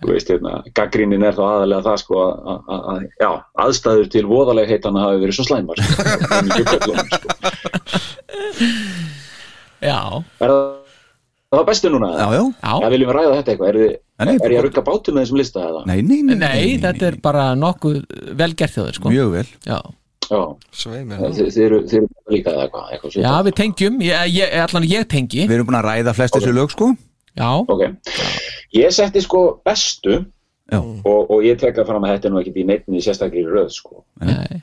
þú 0.00 0.12
veist, 0.14 0.30
hérna, 0.30 0.52
gaggrínin 0.78 1.24
er 1.26 1.34
þá 1.38 1.42
aðalega 1.48 1.82
það, 1.88 1.96
sko, 2.04 2.20
að, 2.26 2.60
að, 2.76 2.84
að, 2.94 3.06
já, 3.24 3.30
aðstæður 3.66 4.10
til 4.14 4.24
voðalegheitana 4.30 5.06
hafi 5.08 5.22
verið 5.24 5.38
svo 5.40 5.48
slæmar, 5.50 5.82
sko, 5.82 6.06
í 6.38 6.44
mjög 6.50 6.70
köflunum, 6.70 7.08
sko. 7.16 7.28
já, 9.80 9.98
Er 10.40 10.52
það, 10.52 10.62
það 11.50 11.58
var 11.60 11.66
bestu 11.72 11.90
núna? 11.92 12.12
Já, 12.14 12.26
já, 12.38 12.42
já, 12.62 12.90
viljum 12.94 13.10
við 13.10 13.16
ræða 13.18 13.36
þetta 13.40 13.54
eitthvað, 13.54 13.70
er, 13.70 13.80
þið, 13.80 13.96
Nei, 14.20 14.34
er 14.36 14.52
ég 14.52 14.60
að 14.60 14.66
rugga 14.68 14.82
bátum 14.84 15.16
með 15.16 15.24
þessum 15.26 15.38
lista 15.40 15.62
eða? 15.64 15.80
nei, 15.88 15.98
nei, 16.04 16.18
nei, 16.28 16.36
nei, 16.42 16.66
þetta 16.82 17.06
er 17.10 17.16
bara 17.24 17.46
nokkuð 17.58 18.02
vel 18.36 18.52
gert 18.54 18.74
þjóður 18.76 18.98
sko. 18.98 19.12
Mjög 19.14 19.30
vel. 19.38 19.46
Já, 19.64 19.78
Þið 20.30 21.60
eru, 21.66 21.78
þið 21.90 21.96
eru 22.00 22.08
líka 22.34 22.52
eða 22.54 22.64
eitthvað, 22.66 22.90
eitthvað 22.94 23.16
já 23.24 23.32
við 23.48 23.56
tengjum, 23.60 24.00
ég, 24.06 24.26
ég, 24.36 24.52
allan 24.64 24.86
ég 24.90 25.06
tengi. 25.10 25.46
Við 25.50 25.56
erum 25.58 25.66
búin 25.70 25.78
að 25.80 25.88
ræða 25.90 26.14
flest 26.18 26.36
þessu 26.38 26.52
lög 26.56 26.70
sko. 26.74 26.90
Já, 27.38 27.50
Ok, 27.70 27.82
ég 28.74 28.90
setti 28.94 29.22
sko 29.22 29.44
bestu 29.64 30.24
Já, 30.70 30.78
og, 30.78 31.30
og 31.30 31.42
ég 31.42 31.58
tek 31.58 31.74
það 31.78 31.86
fram 31.88 32.04
að 32.06 32.12
þetta 32.16 32.28
er 32.28 32.32
nú 32.34 32.40
ekki 32.40 32.52
í 32.62 32.66
neittni 32.66 33.00
sérstaklega 33.02 33.42
í 33.46 33.54
röð 33.54 33.70
sko. 33.74 34.04
nei, 34.22 34.60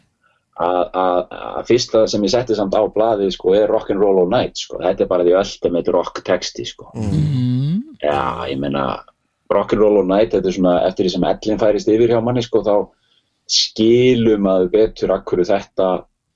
að 0.60 0.80
að- 0.96 1.34
að 1.60 1.66
fyrsta 1.68 2.06
sem 2.08 2.24
ég 2.24 2.32
setti 2.32 2.56
samt 2.56 2.76
á 2.76 2.82
blaðið 2.88 3.32
sko, 3.36 3.54
er 3.56 3.68
Rock'n'Roll 3.72 4.22
All 4.24 4.30
Night 4.32 4.56
sko. 4.58 4.80
þetta 4.84 5.04
er 5.04 5.08
bara 5.12 5.24
því 5.28 5.36
ultimate 5.40 5.92
rock 5.96 6.22
texti 6.28 6.66
sko. 6.66 6.92
mm, 6.96 7.82
já, 8.04 8.48
ég 8.52 8.60
meina 8.60 9.04
Rock'n'Roll 9.52 9.98
All 10.02 10.08
Night, 10.08 10.32
þetta 10.32 10.48
er 10.48 10.56
svona 10.60 10.76
eftir 10.88 11.06
því 11.08 11.12
sem 11.16 11.24
ellin 11.24 11.60
færist 11.60 11.88
yfir 11.92 12.10
hjá 12.16 12.24
manni 12.24 12.42
sko, 12.44 12.64
þá 12.64 12.88
skilum 13.48 14.48
að 14.52 14.70
betur 14.72 15.14
akkur 15.16 15.44
þetta 15.48 15.90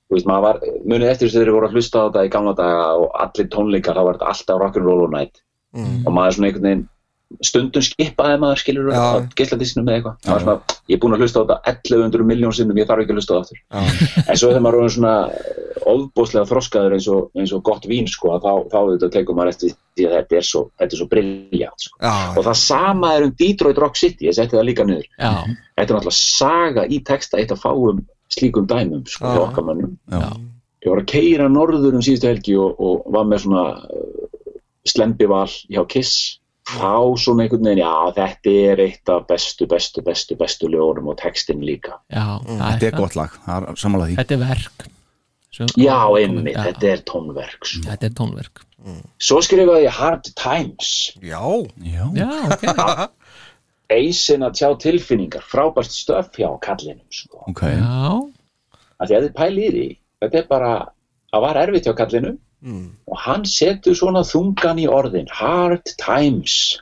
þú 0.08 0.16
veist, 0.16 0.26
maður 0.28 0.42
var, 0.46 0.58
munið 0.84 1.08
eftir 1.08 1.28
þess 1.28 1.36
að 1.36 1.42
þeir 1.44 1.54
voru 1.56 1.68
að 1.68 1.76
hlusta 1.78 2.00
á 2.00 2.06
þetta 2.08 2.24
í 2.26 2.32
gamla 2.34 2.52
daga 2.58 2.86
og 3.00 3.08
allir 3.24 3.48
tónleikar 3.52 3.96
þá 3.96 4.04
var 4.08 4.18
alltaf 4.20 4.60
Rock'n'Roll 4.60 5.06
All 5.06 5.16
Night 5.16 5.42
Mm. 5.72 6.02
og 6.04 6.12
maður 6.12 6.34
svona 6.36 6.48
einhvern 6.50 6.66
veginn 6.66 6.88
stundum 7.44 7.84
skipaði 7.84 8.38
maður 8.42 8.60
skilur 8.62 8.90
á 8.92 9.24
geisladísinu 9.38 9.84
með 9.86 9.98
eitthvað. 9.98 10.62
Ég 10.90 10.96
er 10.96 11.02
búinn 11.02 11.16
að 11.16 11.24
hlusta 11.24 11.42
á 11.42 11.42
þetta 11.42 11.72
1100 11.72 12.28
miljón 12.28 12.56
sinnum 12.56 12.80
ég 12.80 12.88
þarf 12.88 13.04
ekki 13.04 13.14
að 13.14 13.20
hlusta 13.20 13.32
á 13.32 13.36
það 13.36 13.42
aftur. 13.42 13.60
En 14.26 14.40
svo 14.40 14.50
þegar 14.50 14.64
maður 14.66 14.84
er 14.84 14.94
svona 14.96 15.14
ofbóðslega 15.92 16.48
þroskaður 16.50 16.96
eins 16.96 17.08
og, 17.10 17.28
eins 17.38 17.52
og 17.56 17.64
gott 17.66 17.86
vín 17.90 18.08
sko, 18.10 18.34
að 18.36 18.46
þá, 18.46 18.52
þá 18.72 18.78
auðvitað 18.80 19.14
tekur 19.16 19.38
maður 19.38 19.52
eftir 19.54 19.74
því 19.96 20.06
að 20.08 20.14
þetta 20.18 20.38
er 20.38 20.48
svo, 20.48 20.62
þetta 20.78 20.96
er 20.96 21.00
svo 21.00 21.08
briljant 21.10 21.86
sko. 21.86 21.98
og 22.36 22.46
það 22.46 22.58
sama 22.62 23.12
er 23.16 23.26
um 23.26 23.34
Detroit 23.42 23.80
Rock 23.82 24.00
City 24.00 24.28
ég 24.28 24.36
setti 24.36 24.58
það 24.58 24.68
líka 24.68 24.86
niður. 24.88 25.08
Já, 25.16 25.32
þetta 25.76 25.88
er 25.88 25.98
náttúrulega 25.98 26.18
saga 26.18 26.86
í 26.86 27.00
texta 27.06 27.40
eitt 27.40 27.54
að 27.54 27.62
fáum 27.64 28.02
slíkum 28.32 28.68
dæmum 28.70 29.02
sko, 29.10 29.32
ég 30.82 30.90
var 30.90 31.02
að 31.02 31.10
keira 31.12 31.48
norður 31.52 31.98
um 31.98 32.04
síðustu 32.04 32.30
helgi 32.30 32.56
og, 32.58 32.78
og 32.80 33.10
var 33.14 33.26
með 33.28 33.44
svona 33.44 33.64
uh, 33.86 34.30
slembival 34.88 35.48
hjá 35.70 35.82
Kiss 35.90 36.38
þá 36.68 37.18
svona 37.18 37.44
einhvern 37.46 37.66
veginn, 37.66 37.82
já 37.82 38.12
þetta 38.16 38.52
er 38.72 38.82
eitt 38.86 39.10
af 39.12 39.24
bestu, 39.28 39.66
bestu, 39.70 40.02
bestu, 40.06 40.36
bestu 40.38 40.68
lögunum 40.70 41.08
og 41.12 41.16
textin 41.20 41.62
líka. 41.66 41.98
Já 42.12 42.38
Þetta 42.46 42.86
er 42.90 42.98
gott 43.00 43.16
lag, 43.18 43.34
það 43.46 43.68
er 43.72 43.80
sammála 43.82 44.10
því. 44.10 44.18
Þetta 44.20 44.36
er 44.36 44.42
verk. 44.46 44.84
Svo, 45.52 45.66
já, 45.76 45.98
einmitt, 46.16 46.56
þetta 46.56 46.86
er 46.94 47.02
tónverk 47.04 47.66
sko. 47.68 47.82
þetta 47.90 48.06
er 48.08 48.14
tónverk. 48.16 48.62
Svo 49.22 49.40
skrifaði 49.44 49.84
ég 49.84 49.98
Hard 49.98 50.30
Times. 50.38 50.92
Já, 51.20 51.42
Já, 51.84 52.06
já, 52.16 52.30
ok, 52.54 52.64
eisin 53.98 54.42
að 54.46 54.56
tjá 54.62 54.70
tilfinningar 54.86 55.44
frábært 55.44 55.92
stöf 55.92 56.30
hjá 56.38 56.48
kallinum 56.64 57.04
sko. 57.12 57.42
ok. 57.50 57.62
Já. 57.68 58.14
Að 59.02 59.10
því 59.10 59.16
að 59.18 59.26
þið 59.26 59.34
pæli 59.36 59.66
í 59.66 59.70
því 59.74 59.86
þetta 60.22 60.38
er 60.40 60.48
bara, 60.48 60.72
það 61.34 61.44
var 61.44 61.60
erfitt 61.66 61.88
hjá 61.90 61.94
kallinum 61.98 62.38
Mm. 62.62 62.92
og 63.10 63.16
hann 63.18 63.42
setur 63.48 63.96
svona 63.98 64.20
þungan 64.22 64.78
í 64.78 64.84
orðin 64.86 65.26
Hard 65.34 65.82
Times 65.98 66.78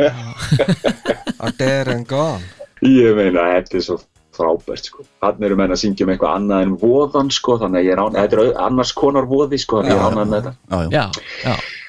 are 0.00 1.52
dead 1.58 1.88
and 1.92 2.08
gone 2.08 2.40
Ég 2.80 3.12
meina, 3.12 3.42
þetta 3.58 3.76
er 3.76 3.84
svo 3.84 3.98
frábært 4.32 4.86
sko. 4.88 5.04
Hann 5.20 5.44
eru 5.44 5.58
menn 5.58 5.74
að 5.74 5.82
syngja 5.82 6.06
um 6.06 6.12
eitthvað 6.14 6.38
annað 6.38 6.62
en 6.64 6.78
voðan 6.80 7.32
sko, 7.34 7.58
þannig 7.60 7.82
að 7.82 7.88
ég 7.90 7.92
er 7.92 8.00
án, 8.00 8.16
þetta 8.16 8.38
er 8.40 8.62
annars 8.64 8.92
konar 8.96 9.28
voði 9.28 9.58
sko, 9.60 9.82
þannig 9.82 9.92
að 9.92 9.98
ég 9.98 10.06
er 10.06 10.14
ánað 10.14 10.30
með 10.30 10.46
þetta. 10.46 10.54
Já, 10.70 10.78
já, 10.80 11.04
já, 11.04 11.04
já, 11.44 11.79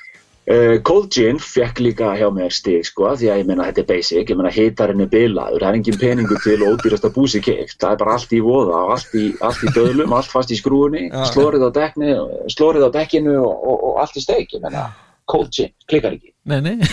Uh, 0.49 0.79
Cold 0.81 1.11
Gin 1.13 1.37
fekk 1.37 1.79
líka 1.85 2.15
hjá 2.17 2.25
mér 2.33 2.49
stig 2.49 2.87
sko, 2.87 3.11
því 3.13 3.27
að 3.29 3.41
ég 3.43 3.49
meina 3.49 3.67
þetta 3.67 3.83
er 3.83 3.89
basic, 3.91 4.29
ég 4.31 4.39
meina 4.39 4.49
hitarinn 4.49 5.03
er 5.05 5.09
bilaður, 5.11 5.61
það 5.61 5.67
er 5.69 5.77
engin 5.77 5.99
peningur 6.01 6.41
til 6.41 6.55
og 6.65 6.71
ódýrasta 6.73 7.11
búsi 7.13 7.41
keikt, 7.45 7.75
það 7.77 7.93
er 7.93 7.99
bara 8.01 8.15
allt 8.17 8.33
í 8.33 8.39
voða 8.41 8.79
og 8.79 8.93
allt 8.95 9.13
í, 9.21 9.27
allt 9.45 9.61
í 9.61 9.73
döðlum, 9.75 10.15
allt 10.17 10.33
fast 10.33 10.49
í 10.49 10.57
skrúinni, 10.57 11.03
slórið 11.29 11.67
á, 11.67 11.71
dekni, 11.77 12.15
slórið 12.49 12.87
á 12.89 12.95
dekkinu 12.97 13.35
og, 13.37 13.53
og, 13.53 13.85
og 13.91 14.01
allt 14.01 14.17
í 14.17 14.25
steik, 14.25 14.57
ég 14.57 14.65
meina, 14.65 14.87
Cold 15.29 15.53
Gin, 15.53 15.69
klikkar 15.85 16.17
ekki. 16.17 16.33
nei, 16.49 16.59
nei. 16.65 16.81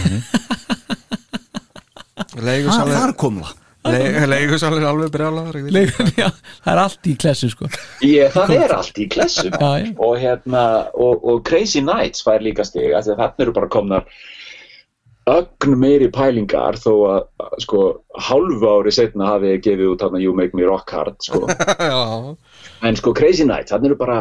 Það 2.28 2.44
leigusalur 2.44 2.98
þar 2.98 3.14
kom 3.18 3.40
það 3.40 3.67
leigusalur 4.32 4.82
er 4.82 4.88
alveg 4.90 5.12
já, 6.18 6.28
það 6.64 6.72
er 6.72 6.82
allt 6.84 7.10
í 7.10 7.14
klessu 7.20 7.50
sko. 7.52 7.70
Ég, 8.06 8.32
það 8.34 8.54
er 8.56 8.74
allt 8.76 8.98
í 8.98 9.06
já. 9.12 9.92
og 9.96 10.18
hérna 10.22 10.64
og, 10.94 11.22
og 11.22 11.44
Crazy 11.48 11.82
Nights 11.84 12.24
fær 12.26 12.44
líka 12.44 12.66
stig 12.66 12.92
af 12.92 13.06
því 13.06 13.14
að 13.14 13.22
þarna 13.22 13.46
eru 13.46 13.56
bara 13.60 13.72
komnar 13.72 14.08
ögn 15.28 15.74
meiri 15.76 16.08
pælingar 16.12 16.78
þó 16.80 16.92
að 17.10 17.60
sko 17.64 17.82
hálfu 18.28 18.70
ári 18.70 18.94
setna 18.94 19.34
hafi 19.34 19.52
ég 19.52 19.64
gefið 19.66 19.92
út 19.92 20.04
þarna 20.04 20.22
You 20.22 20.34
Make 20.36 20.56
Me 20.56 20.64
Rock 20.68 20.94
Hard 20.94 21.18
sko. 21.24 21.44
já, 21.92 22.00
en 22.88 22.98
sko 23.00 23.14
Crazy 23.16 23.46
Nights, 23.48 23.74
þarna 23.74 23.90
eru 23.90 24.00
bara 24.00 24.18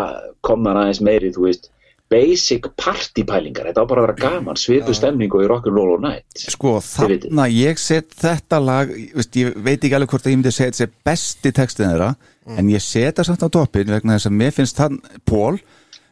komnar 0.48 0.80
aðeins 0.82 1.04
meiri 1.04 1.32
þú 1.36 1.48
veist 1.48 1.72
basic 2.12 2.70
partypælingar 2.80 3.68
þetta 3.70 3.84
á 3.84 3.90
bara 3.90 4.04
að 4.04 4.08
vera 4.08 4.18
gaman, 4.22 4.60
svipu 4.60 4.96
stemning 4.96 5.34
og 5.36 5.44
í 5.44 5.50
rock'n'roll 5.50 5.98
og 5.98 6.04
night 6.06 6.46
Sko 6.48 6.78
þarna 6.84 7.48
ég 7.52 7.82
set 7.82 8.16
þetta 8.16 8.62
lag 8.64 8.92
veist, 8.92 9.36
ég 9.36 9.56
veit 9.56 9.82
ekki 9.82 9.96
alveg 9.98 10.14
hvort 10.14 10.28
að 10.28 10.34
ég 10.34 10.40
myndi 10.40 10.54
segja 10.56 10.72
þetta 10.72 10.86
sé 10.86 11.10
besti 11.10 11.54
textin 11.56 11.92
þeirra 11.92 12.14
en 12.56 12.72
ég 12.72 12.84
set 12.84 13.20
það 13.20 13.30
samt 13.32 13.44
á 13.44 13.50
toppin 13.58 13.92
vegna 13.92 14.16
þess 14.16 14.30
að 14.30 14.38
mér 14.40 14.56
finnst 14.56 14.80
þann 14.80 15.02
Pól 15.28 15.60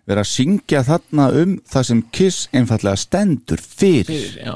vera 0.05 0.25
að 0.25 0.31
syngja 0.31 0.83
þarna 0.85 1.29
um 1.41 1.55
það 1.71 1.87
sem 1.89 2.01
Kiss 2.13 2.49
einfallega 2.53 2.99
stendur 2.99 3.61
fyrir, 3.61 4.09
Fyrir, 4.11 4.35
já, 4.45 4.55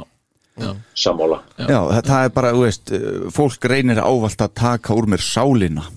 já, 0.60 0.74
sammála. 0.94 1.40
Já, 1.57 1.80
það, 1.80 2.03
það 2.10 2.26
er 2.26 2.36
bara, 2.36 2.52
þú 2.53 2.66
veist, 2.66 2.91
uh, 2.94 3.24
fólk 3.34 3.70
reynir 3.72 4.03
ávalt 4.03 4.45
að 4.45 4.53
taka 4.61 4.98
úr 4.98 5.10
mér 5.10 5.24
sálina 5.26 5.88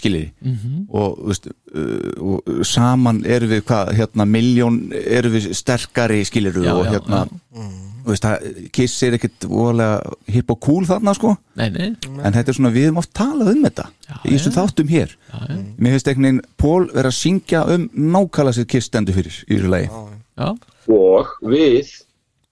skiljiði? 0.00 0.30
Mhm. 0.40 0.80
og, 0.88 1.20
þú 1.20 1.30
veist, 1.30 1.50
uh, 1.74 2.32
og 2.34 2.64
saman 2.66 3.22
erum 3.26 3.52
við 3.54 3.62
hvað, 3.68 3.92
hérna, 4.00 4.26
miljón 4.26 4.80
erum 5.00 5.36
við 5.36 5.52
sterkari 5.56 6.24
skiljiðu 6.28 6.64
Já, 6.66 6.74
og 6.74 6.84
já, 6.88 6.92
hérna 6.96 7.22
þú 8.00 8.14
veist, 8.14 8.24
það, 8.24 8.66
Kiss 8.74 9.02
er 9.06 9.16
ekkit 9.18 9.46
voðalega 9.50 10.14
hipp 10.32 10.52
og 10.54 10.60
cool 10.64 10.86
þarna 10.88 11.12
sko. 11.16 11.34
Nei, 11.60 11.68
nei. 11.74 11.88
En 12.24 12.32
þetta 12.34 12.52
er 12.52 12.56
svona, 12.56 12.72
við 12.74 12.88
erum 12.88 13.00
oft 13.02 13.12
talað 13.16 13.52
um 13.54 13.64
þetta 13.66 13.86
í 14.24 14.34
þessum 14.34 14.54
þáttum 14.56 14.92
hér. 14.92 15.14
Já, 15.30 15.38
já, 15.50 15.58
mér 15.76 15.96
finnst 15.96 16.10
einhvern 16.10 16.28
veginn 16.28 16.40
Pól 16.60 16.88
vera 16.94 17.12
að 17.12 17.18
syngja 17.18 17.64
um 17.74 17.86
nákvæmlega 17.94 18.56
sér 18.56 18.68
Kiss 18.72 18.88
stendur 18.90 19.18
fyrir 19.18 19.36
í 19.44 19.58
þessu 19.58 19.72
lagi. 19.74 19.90
Já, 20.40 20.48
og 20.96 21.34
við 21.44 21.92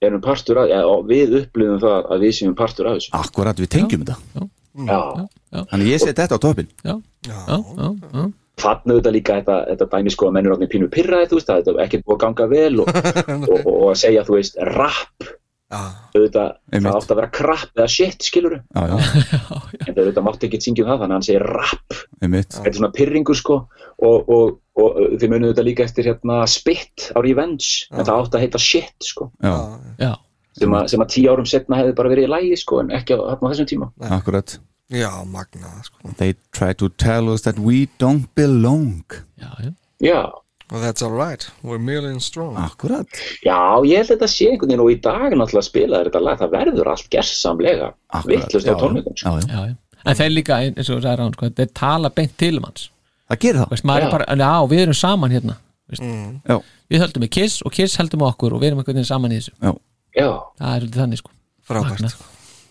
erum 0.05 0.23
partur 0.23 0.61
af, 0.63 0.71
eða 0.71 0.99
við 1.09 1.37
upplifum 1.43 1.81
það 1.83 2.13
að 2.15 2.25
við 2.27 2.37
séum 2.39 2.55
partur 2.59 2.91
af 2.91 2.99
þessu. 2.99 3.13
Akkurat, 3.19 3.59
við 3.59 3.73
tengjum 3.75 4.05
þetta. 4.05 4.49
já, 4.85 5.65
Þannig 5.73 5.89
ég 5.95 6.03
set 6.05 6.21
þetta 6.21 6.37
á 6.39 6.41
toppin 6.45 6.69
já, 6.85 6.95
já, 7.27 7.39
já, 7.49 7.89
já. 8.13 8.29
þannig 8.63 8.95
auðvitað 8.95 9.17
líka 9.17 9.41
þetta, 9.41 9.59
þetta 9.73 9.89
dæmi 9.95 10.15
sko 10.15 10.29
að 10.29 10.37
mennur 10.37 10.55
átni 10.57 10.71
pínu 10.71 10.91
pyrraði, 10.93 11.31
þú 11.31 11.41
veist, 11.41 11.51
að 11.51 11.61
þetta 11.61 11.75
er 11.75 11.83
ekkert 11.87 12.07
búið 12.07 12.17
að 12.17 12.23
ganga 12.25 12.49
vel 12.53 12.85
og, 12.85 12.95
og, 12.95 13.51
og, 13.53 13.69
og 13.75 13.85
að 13.93 14.01
segja, 14.05 14.25
þú 14.29 14.39
veist, 14.39 14.63
rap. 14.77 15.29
Auðvitað, 15.69 16.55
það 16.73 16.95
átt 16.95 17.11
að 17.13 17.19
vera 17.19 17.29
crap 17.37 17.75
eða 17.77 17.87
shit, 17.93 18.23
skiluru 18.25 18.57
Já, 18.73 18.87
já, 18.89 18.95
en 19.85 19.91
það 19.91 19.99
auðvitað 20.01 20.25
mátti 20.25 20.49
ekki 20.49 20.61
syngja 20.65 20.87
um 20.87 20.89
það, 20.89 21.03
þannig 21.03 21.11
að 21.11 21.19
hann 21.19 21.27
segir 21.27 21.45
rap. 21.45 21.99
Einmitt. 22.23 22.55
Þetta 22.55 22.71
er 22.71 22.79
svona 22.79 22.91
pyrringur 22.97 23.37
sko 23.37 23.59
og, 23.59 24.31
og, 24.33 24.55
og 24.81 24.97
þið 25.21 25.35
munið 25.35 25.53
þetta 25.53 25.67
líka 25.67 25.85
eftir 25.85 26.09
hérna 26.09 26.39
spit 26.49 27.11
á 27.13 27.19
Revenge 27.21 27.69
en 27.93 28.01
það 28.01 28.15
átti 28.15 28.41
að 28.41 28.47
heita 28.47 28.63
shit 28.65 29.11
sko. 29.11 29.29
Já, 29.45 29.53
já. 30.01 30.15
sem, 30.57 30.79
að, 30.81 30.89
sem 30.95 31.05
að 31.05 31.13
tíu 31.19 31.35
árum 31.35 31.51
setna 31.53 31.83
hefði 31.83 31.99
bara 32.01 32.15
verið 32.15 32.31
í 32.31 32.33
lægi 32.33 32.61
sko 32.63 32.81
en 32.87 32.97
ekki 32.97 33.21
á, 33.21 33.29
á 33.29 33.45
þessum 33.45 33.69
tíma. 33.69 33.93
Akkurat 34.09 34.57
Já, 34.89 35.11
magnað 35.29 35.83
sko. 35.91 36.13
They 36.17 36.35
try 36.57 36.73
to 36.81 36.89
tell 36.89 37.29
us 37.33 37.43
that 37.45 37.59
we 37.61 37.89
don't 38.01 38.29
belong. 38.35 39.05
Já, 39.41 39.51
já. 39.61 39.73
já, 40.01 40.21
Well, 40.71 40.83
that's 40.83 41.01
alright, 41.03 41.49
we're 41.63 41.79
million 41.79 42.21
strong. 42.21 42.57
Akkurat. 42.61 43.09
Já, 43.41 43.81
ég 43.89 44.03
held 44.03 44.11
að 44.11 44.15
þetta 44.19 44.27
sé 44.29 44.49
einhvern 44.51 44.69
veginn 44.69 44.83
og 44.85 44.91
í 44.93 44.97
dag 45.01 45.33
náttúrulega 45.33 45.65
spila 45.65 46.01
þetta 46.05 46.21
lag, 46.21 46.41
það 46.43 46.51
verður 46.53 46.91
allt 46.93 47.07
gersamlega 47.15 47.87
Akkurat, 48.13 48.27
vittlust 48.35 48.69
á 48.69 48.75
tónleikum 48.77 49.17
sko. 49.17 49.33
já, 49.33 49.47
já. 49.49 49.49
já, 49.49 49.63
já. 49.73 50.03
en 50.05 50.19
þeir 50.19 50.35
líka, 50.35 50.59
eins 50.67 50.91
og 50.91 50.99
þú 50.99 51.01
sagði 51.07 51.17
rán 51.23 51.33
sko, 51.39 51.49
þeir 51.63 51.71
tala 51.81 52.11
beint 52.13 52.37
til 52.37 52.53
um 52.61 52.67
hans. 52.69 52.85
Það 53.33 53.41
gerir 53.45 53.61
það. 53.63 53.73
Veist, 53.73 53.87
maður 53.89 54.05
Já. 54.05 54.09
er 54.09 54.13
bara, 54.19 54.37
já, 54.45 54.53
við 54.73 54.83
erum 54.85 54.99
saman 55.01 55.33
hérna 55.37 55.57
veist, 55.89 56.05
Já, 56.49 56.57
við 56.93 57.03
höldum 57.05 57.25
með 57.25 57.33
Kiss 57.39 57.57
og 57.65 57.73
Kiss 57.77 57.97
höldum 58.01 58.21
með 58.23 58.31
okkur 58.35 58.57
og 58.57 58.61
við 58.63 58.69
erum 58.71 58.83
einhvern 58.83 59.01
veginn 59.01 59.09
saman 59.09 59.33
í 59.33 59.41
þessu. 59.41 59.57
Já, 59.65 59.73
já, 60.21 60.29
það 60.61 60.77
er 60.77 60.87
þannig 61.01 61.23
sko. 61.23 61.33
Frábært. 61.69 62.05
Magnað, 62.05 62.21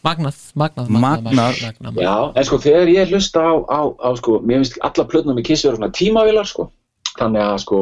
magnað, 0.06 0.38
Magnað. 0.56 0.90
magnað, 0.90 1.34
magnað, 1.34 1.80
magnað, 1.82 2.02
já, 2.04 2.16
en 2.36 2.44
sko 2.48 2.58
þegar 2.64 2.88
ég 2.94 3.10
hlusta 3.12 3.40
á, 3.42 3.54
á, 3.68 3.82
á 3.98 4.10
sko, 4.20 4.40
mér 4.46 4.62
finnst 4.62 4.78
alla 4.82 5.06
plötuna 5.10 5.34
með 5.38 5.44
Kiss 5.50 5.66
vera 5.66 5.76
svona 5.80 5.92
tímavilar 5.92 6.48
sko 6.48 6.70
þannig 7.18 7.42
að 7.44 7.58
sko, 7.66 7.80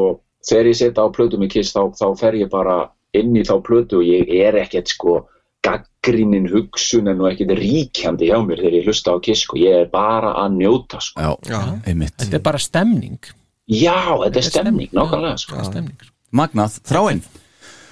þegar 0.48 0.66
ég 0.72 0.78
setja 0.80 1.04
á 1.06 1.08
plötu 1.12 1.38
með 1.42 1.50
Kiss 1.56 1.74
þá, 1.76 1.82
þá 1.98 2.06
fer 2.20 2.34
ég 2.40 2.50
bara 2.50 2.78
inn 3.16 3.36
í 3.36 3.44
þá 3.48 3.56
plötu 3.64 4.00
og 4.02 4.08
ég 4.08 4.30
er 4.46 4.56
ekkert 4.64 4.88
sko 4.92 5.28
gaggrínin 5.66 6.46
hugsunin 6.52 7.22
og 7.22 7.32
ekkert 7.32 7.56
ríkjandi 7.58 8.28
hjá 8.30 8.38
mér 8.46 8.60
þegar 8.62 8.76
ég 8.80 8.86
hlusta 8.90 9.16
á 9.16 9.18
Kiss 9.26 9.46
sko, 9.48 9.58
ég 9.58 9.82
er 9.86 9.88
bara 9.92 10.34
að 10.44 10.60
njóta 10.60 11.00
sko. 11.02 11.20
já, 11.22 11.32
Já. 11.50 11.62
einmitt 11.90 12.14
þetta 12.22 12.38
er 12.40 12.46
bara 12.46 12.62
stemning 12.62 13.20
Já, 13.66 13.98
þetta 14.22 14.38
er 14.38 14.46
stemning, 14.46 14.92
nákvæmlega 14.94 15.38
sko. 15.42 15.64
stemning. 15.66 15.98
Magnað, 16.36 16.76
þráinn 16.86 17.24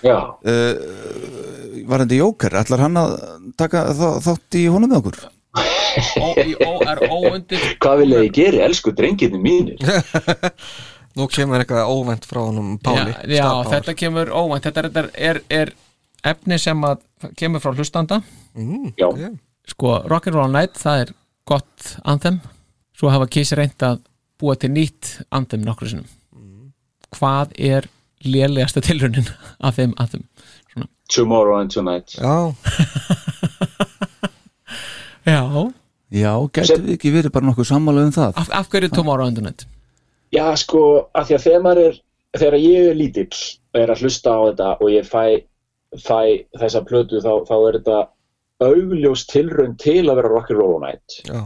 uh, 0.03 1.83
Var 1.87 2.03
þetta 2.05 2.17
Jóker, 2.19 2.55
ætlar 2.61 2.79
hann 2.85 2.97
að 2.99 3.13
taka 3.59 3.85
þá- 3.95 4.19
þátt 4.23 4.57
í 4.59 4.65
honum 4.71 4.91
með 4.93 4.99
okkur? 5.01 5.17
ó, 5.53 6.27
í- 6.41 6.55
ó, 6.65 6.71
er 6.89 7.01
óundir 7.11 7.65
hvað 7.83 7.99
vil 8.01 8.13
ég 8.15 8.31
gera, 8.33 8.63
elsku 8.67 8.93
drengirni 8.95 9.39
mínir? 9.43 9.77
Nú 11.17 11.27
kemur 11.29 11.61
eitthvað 11.61 11.91
óvænt 11.93 12.23
frá 12.25 12.39
honum 12.47 12.71
Páli. 12.81 13.11
Já, 13.29 13.43
já 13.43 13.49
þetta 13.69 13.93
kemur 13.99 14.31
óvænt. 14.33 14.63
Þetta 14.65 14.81
er, 14.81 14.87
er, 14.95 15.09
er, 15.13 15.39
er 15.59 15.73
efni 16.31 16.57
sem 16.57 16.79
að 16.87 17.03
kemur 17.37 17.61
frá 17.61 17.75
hlustanda. 17.77 18.17
Já, 18.97 19.05
ok. 19.11 19.35
sko 19.69 19.91
Rock'n'Roll 20.09 20.49
Night, 20.55 20.79
það 20.81 21.03
er 21.03 21.11
gott 21.45 21.91
anthem, 22.09 22.39
svo 22.97 23.11
hafa 23.13 23.27
Kiss 23.29 23.53
reynd 23.59 23.85
að 23.85 24.01
búa 24.41 24.55
til 24.57 24.71
nýtt 24.73 25.19
anthem 25.35 25.61
nokkru 25.67 25.91
sinnum. 25.91 26.09
Hvað 27.13 27.53
er 27.61 27.85
lélegasta 28.25 28.81
tilraunin 28.83 29.27
af 29.59 29.77
þeim 29.79 29.93
anthem 30.01 30.23
svona. 30.73 30.87
tomorrow 31.13 31.59
and 31.59 31.71
tonight. 31.73 32.15
Já, 32.17 32.53
já, 35.33 35.71
Já, 36.13 36.33
getur 36.53 36.81
við 36.83 36.93
ekki 36.97 37.11
verið 37.13 37.33
bara 37.33 37.47
nokkuð 37.47 37.65
sammála 37.71 38.03
um 38.05 38.11
það? 38.13 38.35
af, 38.37 38.49
af 38.53 38.67
hverju 38.69 38.89
Tomorrow 38.93 39.25
and 39.27 39.39
Night 39.41 39.63
Já, 40.33 40.45
sko, 40.61 41.09
af 41.13 41.25
því 41.29 41.37
að 41.37 41.45
þegar 41.47 41.63
maður 41.65 41.81
er 41.87 41.95
þegar 42.37 42.57
ég 42.61 42.89
er 42.91 42.97
lítill 42.97 43.39
og 43.73 43.79
er 43.81 43.93
að 43.93 44.03
hlusta 44.03 44.33
á 44.33 44.39
þetta 44.49 44.69
og 44.77 44.91
ég 44.93 45.09
fæ, 45.09 45.23
fæ 45.97 46.19
þessa 46.61 46.83
plötu 46.85 47.21
þá, 47.21 47.31
þá 47.49 47.55
er 47.57 47.77
þetta 47.79 47.97
augljós 48.63 49.25
tilraun 49.29 49.73
til 49.81 50.03
að 50.05 50.19
vera 50.21 50.31
rock'n'roll 50.31 50.79
night. 50.81 51.17
Já, 51.25 51.41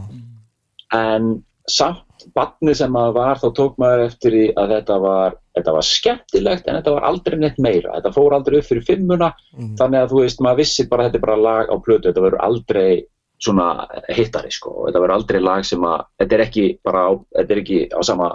en 0.95 1.31
samt 1.67 2.27
batni 2.35 2.75
sem 2.75 2.91
maður 2.91 3.17
var 3.17 3.41
þá 3.41 3.47
tók 3.55 3.79
maður 3.81 4.05
eftir 4.09 4.35
í 4.35 4.45
að 4.59 4.75
þetta 4.75 4.99
var 5.03 5.39
þetta 5.57 5.73
var 5.75 5.85
skemmtilegt 5.87 6.67
en 6.67 6.79
þetta 6.79 6.93
var 6.95 7.05
aldrei 7.09 7.37
neitt 7.41 7.59
meira. 7.59 7.97
Þetta 7.97 8.13
fór 8.15 8.35
aldrei 8.37 8.59
upp 8.61 8.69
fyrir 8.69 8.85
fimmuna 8.87 9.33
þannig 9.79 9.99
að 10.01 10.09
þú 10.13 10.23
veist, 10.23 10.41
maður 10.41 10.61
vissi 10.63 10.87
bara 10.89 11.07
þetta 11.07 11.17
er 11.21 11.25
bara 11.27 11.37
lag 11.47 11.69
á 11.69 11.75
plötu 11.83 12.09
þetta 12.09 12.25
verður 12.25 12.43
aldrei 12.47 12.89
svona 13.37 13.67
hittari 14.09 14.49
sko, 14.49 14.87
þetta 14.87 14.99
verður 15.03 15.15
aldrei 15.19 15.39
lag 15.45 15.65
sem 15.65 15.83
að 15.85 16.05
þetta 16.17 16.35
er 16.37 16.43
ekki 16.47 16.65
bara 16.83 17.03
á, 17.05 17.11
þetta 17.37 17.53
er 17.53 17.59
ekki 17.61 17.79
á 17.93 17.99
sama 18.01 18.29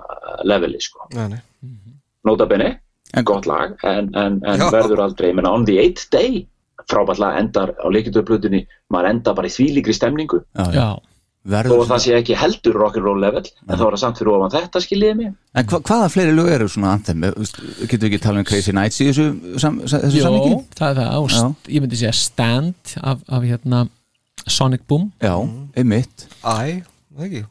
leveli 0.47 0.78
sko. 0.81 1.09
Nei, 1.16 1.28
nei. 1.32 1.40
Notabene, 2.24 2.78
En- 3.12 3.24
gott 3.27 3.47
lag 3.51 3.74
en, 3.85 4.12
en, 4.15 4.39
en 4.47 4.61
verður 4.70 5.03
aldrei, 5.03 5.32
ég 5.32 5.35
menna 5.35 5.51
on 5.53 5.65
the 5.66 5.78
eighth 5.82 6.07
day 6.15 6.47
frábært 6.90 7.19
lag 7.19 7.36
endar 7.39 7.74
á 7.78 7.86
leikinduðplötunni 7.90 8.62
maður 8.90 9.11
endar 9.11 9.35
bara 9.39 9.51
í 9.51 9.53
þvílíkri 9.55 9.94
stemningu. 9.94 10.40
Já, 10.55 10.65
já. 10.74 10.86
Já, 11.43 11.51
Verður 11.52 11.81
að 11.82 11.89
það 11.90 12.02
sé 12.05 12.12
ekki 12.19 12.35
heldur 12.39 12.77
rock'n'roll 12.78 13.20
level 13.20 13.43
en 13.43 13.73
þá 13.78 13.82
er 13.82 13.94
það 13.97 13.98
samt 14.02 14.19
fyrir 14.20 14.32
ofan 14.36 14.52
þetta 14.55 14.82
skiljiði 14.85 15.16
mig. 15.19 15.32
En 15.59 15.66
hva, 15.66 15.81
hvaða 15.82 16.10
fleiri 16.14 16.35
lög 16.36 16.51
eru 16.55 16.69
svona 16.70 16.93
anthem? 16.94 17.20
Getum 17.23 18.05
við 18.05 18.09
ekki 18.12 18.20
tala 18.23 18.39
um 18.39 18.44
Crazy 18.47 18.73
Nights 18.77 19.01
í 19.02 19.09
þessu, 19.10 19.27
sam, 19.59 19.81
þessu 19.82 20.20
Jó, 20.20 20.23
sammingi? 20.28 20.55
það 20.78 20.90
er 20.90 21.01
það 21.01 21.19
og 21.24 21.31
Já. 21.35 21.43
ég 21.74 21.82
myndi 21.82 21.98
segja 21.98 22.12
Stand 22.14 22.94
af, 23.02 23.19
af 23.28 23.43
hérna 23.43 23.89
Sonic 24.47 24.86
Boom. 24.89 25.10
Já, 25.23 25.35
einmitt. 25.78 26.28
Æ, 26.43 26.82
það 27.14 27.27
ekki. 27.27 27.43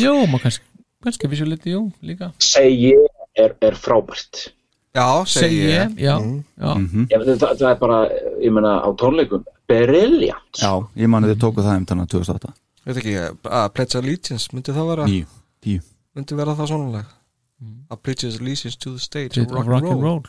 Jó, 0.00 0.12
maður 0.26 0.42
kannski, 0.48 0.64
kannski 1.04 1.28
vissu 1.32 1.44
liti, 1.48 1.72
jú, 1.74 1.82
líka. 2.02 2.30
Segi 2.40 2.92
er, 3.36 3.54
er 3.60 3.74
frábært. 3.76 4.50
Já, 4.94 5.06
Segi 5.26 5.40
segi 5.40 5.62
ég, 5.64 5.96
ég 5.96 6.04
já, 6.06 6.18
Mm. 6.20 6.44
já. 6.60 6.74
Mhm. 6.78 7.06
ég, 7.10 7.24
það, 7.40 7.56
það 7.58 7.70
er 7.70 7.78
bara, 7.80 7.98
ég 8.44 8.52
menna 8.52 8.74
á 8.84 8.88
tónleikum. 8.96 9.44
Brilliant. 9.68 10.60
Já, 10.60 10.70
ég 10.96 11.08
mani 11.08 11.32
þið 11.32 11.40
tóku 11.40 11.64
það 11.64 11.76
um 11.80 11.86
þannig 11.86 12.08
2008 12.12 12.52
Veit 12.84 12.98
ekki, 13.00 13.14
að 13.48 13.68
Pledge 13.76 13.98
Allegiance 14.00 14.50
myndi 14.52 14.72
það 14.76 14.88
vera? 14.92 15.06
Níu, 15.08 15.26
tíu. 15.64 15.80
Myndi 16.14 16.36
vera 16.38 16.54
það 16.58 16.68
svona 16.72 16.90
lag 16.98 17.12
að 17.94 18.00
Pledge 18.04 18.28
Allegiance 18.34 18.76
to 18.80 18.92
the 18.96 19.00
stage 19.00 19.38
Rock, 19.40 19.46
of 19.46 19.54
rock 19.54 19.64
and 19.64 19.72
rock'n'roll 19.72 20.02
roll? 20.02 20.22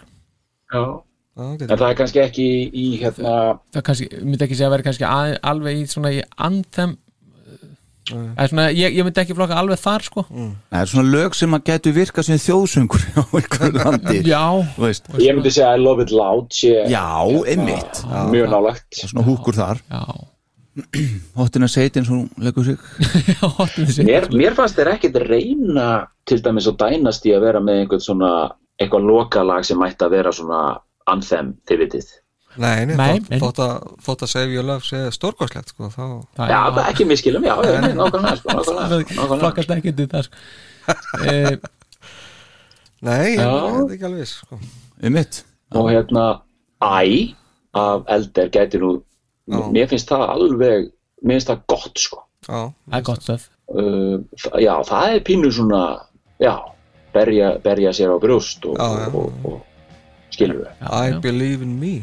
Já. 0.71 0.83
Já, 1.35 1.43
en 1.51 1.57
getur- 1.59 1.77
það 1.81 1.89
er 1.91 1.95
kannski 1.99 2.19
ekki 2.23 2.45
í, 2.71 2.85
hérna 3.01 3.31
það 3.75 3.81
kannski, 3.89 4.05
myndi 4.23 4.45
ekki 4.45 4.55
segja 4.55 4.69
að 4.69 4.75
vera 4.77 4.85
kannski 4.87 5.07
að, 5.09 5.33
alveg 5.51 5.81
í 5.81 5.87
svona 5.91 6.11
í 6.15 6.21
anthem. 6.47 6.93
Eða 8.05 8.45
svona, 8.51 8.65
ég, 8.77 8.93
ég 8.93 9.01
myndi 9.07 9.17
ekki 9.23 9.33
flokka 9.35 9.55
alveg 9.57 9.79
þar 9.81 10.03
sko. 10.05 10.23
Það 10.29 10.77
er 10.79 10.89
svona 10.91 11.09
lög 11.09 11.33
sem 11.35 11.55
að 11.57 11.63
getu 11.71 11.91
virka 11.95 12.23
sem 12.23 12.37
þjóðsöngur 12.37 13.01
á 13.19 13.23
einhverju 13.25 13.79
landi. 13.81 14.19
Já, 14.29 14.43
Þú 14.77 14.83
veist. 14.85 15.09
ég 15.25 15.35
myndi 15.39 15.51
segja 15.55 15.71
I 15.73 15.81
love 15.81 16.05
it 16.05 16.13
loud 16.13 16.53
sé 16.53 16.85
Já, 16.91 17.03
einmitt. 17.49 18.03
mjög 18.31 18.47
nálagt 18.53 18.85
Það 18.93 19.03
er 19.07 19.11
svona 19.15 19.25
húkur 19.27 19.57
þar. 19.57 19.81
Já, 19.89 20.03
Hottina 21.39 21.67
Seitin 21.71 22.03
svo 22.07 22.25
leggur 22.43 22.65
sig 22.67 22.77
já 23.31 23.47
hotnum 23.47 23.87
þessi 23.87 24.03
mér, 24.07 24.25
mér 24.35 24.55
fannst 24.57 24.75
þeir 24.75 24.89
ekkit 24.95 25.15
reyna 25.23 25.85
til 26.27 26.41
dæmis 26.43 26.67
og 26.67 26.75
dænast 26.81 27.25
í 27.29 27.31
að 27.35 27.45
vera 27.47 27.61
með 27.63 27.83
einhvern 27.85 28.03
svona 28.03 28.31
eitthvað 28.81 29.05
lokalag 29.07 29.63
sem 29.67 29.79
mætti 29.79 30.03
að 30.03 30.15
vera 30.17 30.33
svona 30.35 30.61
anthem, 31.07 31.53
þið 31.69 31.83
vitið 31.85 32.09
Nei, 32.55 32.85
þótt- 33.39 33.59
að 33.59 33.87
að 34.23 34.51
Your 34.53 34.63
Love 34.63 34.83
sé 34.87 34.99
stórkostlegt 35.11 35.73
sko, 35.73 35.89
þá 35.91 36.03
Það 36.39 36.51
Já, 36.51 36.59
er- 36.67 36.75
það 36.77 36.91
ekki 36.91 37.07
miskilum, 37.09 37.43
já, 37.43 37.55
já, 37.67 37.79
nákvæmlega, 37.95 38.35
sko, 38.39 38.55
það 38.67 39.33
flokkast 39.41 39.73
ekki 39.75 39.91
til 39.97 40.07
það 40.11 40.27
sko. 40.27 40.35
e, 41.31 41.57
Nei, 43.05 43.35
ég 43.35 43.41
Já. 43.43 43.49
er 43.51 43.91
ekki 43.95 44.07
alveg 44.07 44.29
sko. 44.31 44.59
Einmitt 45.03 45.41
og 45.75 45.89
hérna 45.91 46.23
æ 46.79 47.35
af 47.75 48.05
elder 48.07 48.47
gæti 48.55 48.79
nú 48.79 48.93
mér 49.47 49.87
finnst 49.91 50.09
það 50.09 50.23
alveg 50.35 50.87
mér 51.25 51.37
finnst 51.37 51.51
það 51.51 51.61
gott 51.73 52.01
sko. 52.01 52.21
Já, 52.45 52.59
það 52.89 52.97
er 52.99 53.05
gott 53.09 53.25
stöð. 53.25 53.45
Uh, 53.65 54.17
já, 54.61 54.73
það 54.85 55.13
er 55.15 55.23
pínu 55.25 55.49
svona 55.53 55.81
já, 56.41 56.53
berja, 57.15 57.55
berja 57.63 57.93
sér 57.97 58.13
á 58.13 58.17
brjóst 58.21 58.65
og, 58.69 58.75
Já, 58.77 58.89
já. 59.01 59.07
og, 59.09 59.31
og, 59.45 59.55
og 59.55 60.35
skilur 60.35 60.61
við. 60.61 60.69
I 60.85 61.17
believe 61.23 61.65
in 61.65 61.79
me. 61.81 61.95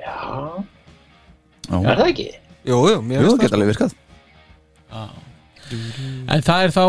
Já, 0.00 0.64
Já. 1.70 1.76
er 1.80 1.96
það 2.02 2.06
ekki? 2.10 2.28
Jú, 2.68 2.80
jú, 2.90 2.98
mér 3.08 3.24
finnst 3.24 3.44
geta 3.46 3.56
alveg 3.56 3.72
virkað. 3.72 3.96
En 6.28 6.42
það 6.44 6.64
er 6.66 6.72
þá 6.74 6.84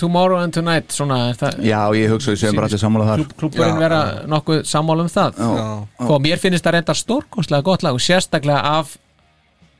Tomorrow 0.00 0.40
and 0.42 0.54
Tonight 0.56 0.94
svona, 0.94 1.18
er 1.30 1.38
það, 1.40 1.58
Já, 1.66 1.80
ég 1.96 2.12
hugsa 2.12 2.32
við 2.32 2.40
séum 2.42 2.58
bara 2.58 2.70
allir 2.70 2.80
sammála 2.82 3.08
þar. 3.10 3.24
Já. 3.58 3.74
vera 3.80 4.00
nokkuð 4.30 4.62
sammála 4.68 5.06
um 5.06 5.10
það. 5.12 5.42
Já. 5.42 5.50
Já, 5.58 6.06
og 6.08 6.24
mér 6.24 6.42
finnst 6.42 6.64
það 6.64 6.78
reyndar 6.78 6.98
stórkostlega 7.00 7.66
gott 7.68 7.86
lag 7.86 7.98
og 7.98 8.02
sérstaklega 8.02 8.78
af 8.78 8.96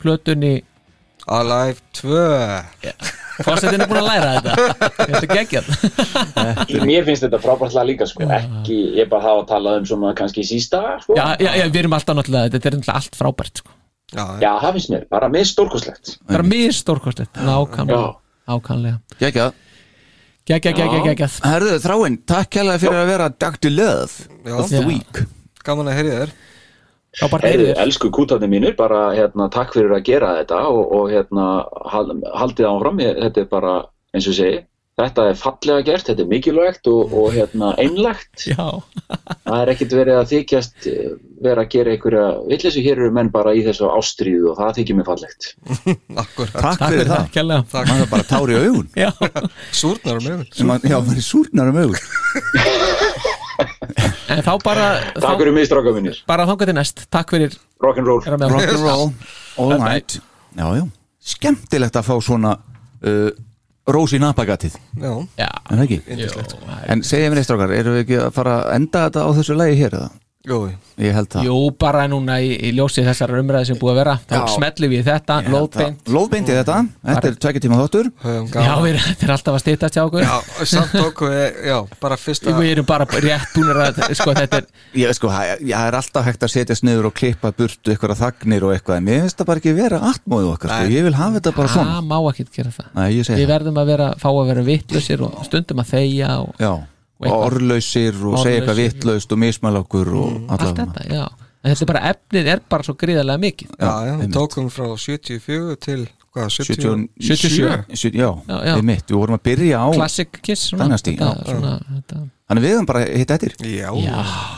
plötunni 0.02 0.60
Alive 1.30 1.78
2 1.94 2.16
fórsetin 3.46 3.84
er 3.84 3.90
búin 3.90 4.00
að 4.00 4.08
læra 4.08 4.30
þetta. 4.36 4.54
Þetta 4.98 5.20
er 5.20 5.28
geggjað. 5.36 5.68
Mér 6.88 7.06
finnst 7.06 7.26
þetta 7.26 7.38
frábært 7.42 7.76
lag 7.76 7.86
líka 7.88 8.08
sko. 8.10 8.26
Ekki, 8.26 8.78
ég 8.98 9.10
bara 9.10 9.28
hafa 9.28 9.44
talað 9.52 9.82
um 9.82 9.86
svona 9.92 10.10
kannski 10.18 10.42
sísta 10.46 10.82
sko. 11.04 11.14
já, 11.18 11.36
já, 11.38 11.52
já, 11.60 11.68
við 11.68 11.84
erum 11.84 11.94
alltaf 11.98 12.18
náttúrulega, 12.18 12.50
þetta 12.56 12.68
er 12.68 12.76
náttúrulega 12.76 12.98
allt 12.98 13.18
frábært 13.20 13.62
sko. 13.62 13.76
Já, 14.12 14.24
já, 14.42 14.50
það 14.60 14.74
finnst 14.76 14.90
mér, 14.92 15.04
bara 15.08 15.28
með 15.32 15.44
stórkoslegt 15.48 16.10
bara 16.28 16.44
mjög 16.44 16.74
stórkostlegt, 16.76 17.38
nákvæmlega. 17.46 18.10
Ákvæmlega, 18.52 18.98
Gekjað 19.22 19.54
geggjað, 20.48 20.78
geggjað, 20.78 21.04
geggjað 21.10 21.36
Herðu, 21.46 21.74
þráinn, 21.82 22.18
takk 22.28 22.58
hérlega 22.58 22.82
fyrir 22.82 23.00
að 23.02 23.12
vera 23.12 23.28
Dr. 23.32 23.70
Love 23.70 24.28
Já. 24.46 24.56
of 24.56 24.72
the 24.72 24.80
Já. 24.82 24.88
week 24.88 25.22
gaman 25.66 25.90
að 25.90 26.00
heyrja 26.00 26.22
þér 26.22 26.34
heyrðir 27.20 27.80
elsku 27.82 28.08
kútarnir 28.08 28.48
mínir, 28.48 28.74
bara 28.76 29.10
hérna, 29.12 29.50
takk 29.52 29.74
fyrir 29.76 29.92
að 29.92 30.06
gera 30.06 30.30
þetta 30.38 30.62
og, 30.72 30.82
og 30.96 31.10
hérna, 31.12 31.48
hal, 31.92 32.06
haldið 32.40 32.68
áfram, 32.70 33.02
þetta 33.04 33.42
er 33.42 33.48
bara, 33.50 33.74
eins 34.16 34.28
og 34.30 34.36
segi, 34.38 34.62
þetta 35.00 35.24
er 35.30 35.38
fallega 35.40 35.84
gert, 35.86 36.06
þetta 36.10 36.22
er 36.24 36.28
mikilvægt 36.30 36.88
og, 36.92 37.12
og 37.16 37.32
hérna, 37.34 37.70
einlægt. 37.80 38.44
já, 38.50 38.66
Það 39.46 39.56
er 39.62 39.70
ekkert 39.72 39.94
verið 39.96 40.18
að 40.20 40.28
þykjast 40.32 40.86
eh, 40.90 41.14
vera 41.42 41.64
að 41.64 41.70
gera 41.74 41.92
einhverja 41.94 42.26
villessu 42.50 42.82
hér 42.84 43.00
eru 43.00 43.14
menn 43.16 43.30
bara 43.34 43.54
í 43.56 43.62
þessu 43.66 43.88
ástríðu 43.90 44.52
og 44.52 44.60
það 44.60 44.78
þykir 44.80 44.98
mér 45.00 45.08
fallegt. 45.08 45.48
Akkurat, 46.22 46.54
Takk, 46.54 46.78
takk 46.78 46.84
fyrir 46.92 47.10
það 47.12 47.30
kærlega. 47.36 47.84
Man 47.90 48.04
er 48.04 48.10
bara 48.12 48.28
tár 48.32 48.52
í 48.52 48.58
augun. 48.60 48.88
Já, 49.02 49.10
súrnar 49.82 50.20
um 50.20 50.30
augun. 50.32 50.48
Já, 50.92 50.98
man 51.02 51.16
er 51.18 51.26
súrnar 51.26 51.72
um 51.72 51.80
augun. 51.82 52.00
En 54.32 54.40
þá 54.42 54.52
bara 54.64 54.86
Takk 55.12 55.22
þá, 55.22 55.30
fyrir 55.42 55.54
mig, 55.54 55.68
stráka 55.68 55.92
mínir. 55.94 56.18
bara 56.26 56.46
þangað 56.48 56.70
til 56.72 56.76
næst, 56.78 57.04
takk 57.12 57.32
fyrir 57.34 57.54
Rock'n'roll. 57.82 58.22
er. 58.26 58.36
Rock'n'roll, 58.50 59.12
all 59.60 59.74
night 59.78 60.20
skemmtilegt 61.22 61.94
að 62.00 62.06
fá 62.08 62.14
svona 62.24 62.56
uh, 63.06 63.28
Rós 63.90 64.12
í 64.14 64.18
napagatið. 64.22 64.76
Já, 65.02 65.12
En 65.74 65.80
En 66.94 67.02
segja 67.06 67.30
mér 67.32 67.40
eitt 67.42 67.48
strákar, 67.48 67.72
erum 67.74 67.96
við 67.96 68.04
ekki 68.04 68.18
að 68.22 68.34
fara 68.36 68.52
að 68.60 68.74
enda 68.76 69.06
þetta 69.08 69.24
á 69.26 69.30
þessu 69.38 69.56
lagi 69.58 69.78
hér 69.80 69.96
eða? 69.98 70.10
Jú, 70.48 70.58
Ég 71.02 71.14
held 71.16 71.28
það. 71.32 71.46
Jú, 71.48 71.56
bara 71.80 72.02
núna 72.10 72.36
í, 72.42 72.50
í 72.68 72.72
ljósi 72.76 73.02
þessar 73.06 73.32
umræði 73.38 73.70
sem 73.70 73.78
búið 73.80 73.92
að 73.92 73.98
vera 74.00 74.14
þá 74.28 74.34
Já. 74.36 74.42
smellum 74.54 74.90
við 74.92 75.00
í 75.00 75.04
þetta, 75.06 75.36
Ég 75.42 75.52
lóðbeint. 75.54 76.10
Lóðbeint 76.12 76.48
í 76.50 76.56
þetta, 76.58 76.76
þetta 77.08 77.30
er 77.30 77.34
tvekja 77.44 77.62
tíma 77.64 77.78
þáttur. 77.80 78.10
Já, 78.22 78.74
við, 78.84 78.98
þetta 79.06 79.26
er 79.26 79.32
alltaf 79.36 79.56
að 79.56 79.62
stýttast 79.64 79.96
hjá 79.96 80.02
okkur. 80.04 80.26
Já, 80.26 80.36
samt 80.72 80.94
okkur, 81.00 81.36
já, 81.70 81.78
bara 82.02 82.18
fyrsta 82.20 82.54
við 82.58 82.70
erum 82.74 82.88
bara 82.88 83.08
rétt 83.08 83.56
búinir 83.56 83.82
að 83.86 84.02
sko, 84.18 84.36
þetta 84.36 84.60
er, 84.62 84.68
Ég, 85.02 85.14
sko, 85.16 85.32
það 85.32 85.66
er 85.80 85.98
alltaf 86.02 86.28
hægt 86.28 86.46
að 86.46 86.54
setjast 86.56 86.86
niður 86.86 87.10
og 87.10 87.16
klippa 87.16 87.52
burtu 87.56 87.94
eitthvað 87.94 88.20
þagnir 88.20 88.68
og 88.68 88.76
eitthvað 88.76 89.00
en 89.00 89.06
mér 89.08 89.24
finnst 89.24 89.40
það 89.40 89.50
bara 89.52 89.62
ekki 89.62 89.76
vera 89.78 90.02
atmóðu 90.12 90.52
okkar 90.52 90.74
sko. 90.76 90.92
Ég 90.92 91.06
vil 91.08 91.16
hafa 91.16 91.38
þetta 91.38 91.56
bara 91.56 91.72
svona. 91.72 91.96
Það 91.96 92.08
má 92.12 92.18
ekki 92.32 92.48
gera 92.52 92.72
það. 92.76 92.88
Nei, 92.98 93.08
ég 93.16 93.22
við 93.32 93.48
verðum 93.54 93.82
að 93.82 93.92
vera, 93.94 94.12
Já, 97.22 97.34
orðlausir 97.36 98.18
og 98.26 98.38
segja 98.42 98.60
eitthvað 98.60 98.80
vitlaust 98.82 99.32
og 99.34 99.40
mismæla 99.42 99.82
okkur 99.84 100.12
og 100.18 100.52
allt 100.56 100.82
þetta, 100.82 101.06
já. 101.08 101.24
En 101.62 101.70
þetta 101.70 101.84
er 101.84 101.90
bara, 101.92 102.02
efnið 102.10 102.48
er 102.50 102.60
bara 102.74 102.82
svo 102.86 102.96
gríðarlega 102.98 103.38
mikið. 103.38 103.74
Já, 103.78 103.92
já, 104.08 104.12
við 104.18 104.32
tókum 104.34 104.68
frá 104.74 104.88
74 104.98 105.76
til, 105.84 105.98
hvað, 106.34 106.48
70 106.56 107.04
77. 107.22 107.98
70 108.02 108.18
Já, 108.18 108.30
Já, 108.48 108.56
já. 108.66 108.72
einmitt, 108.74 109.04
við 109.06 109.20
vorum 109.20 109.38
að 109.38 109.44
byrja 109.46 109.78
á 109.78 109.86
classic 109.94 110.40
kiss 110.42 110.72
svona, 110.72 110.98
þetta, 110.98 111.14
já. 111.14 111.44
svona, 111.46 111.76
þetta, 111.92 112.22
Þannig 112.52 112.66
við 112.66 112.74
höfum 112.74 112.88
bara 112.90 113.04
hitt 113.06 113.30
eftir. 113.32 113.54
Já, 113.64 113.86
já, 113.96 114.16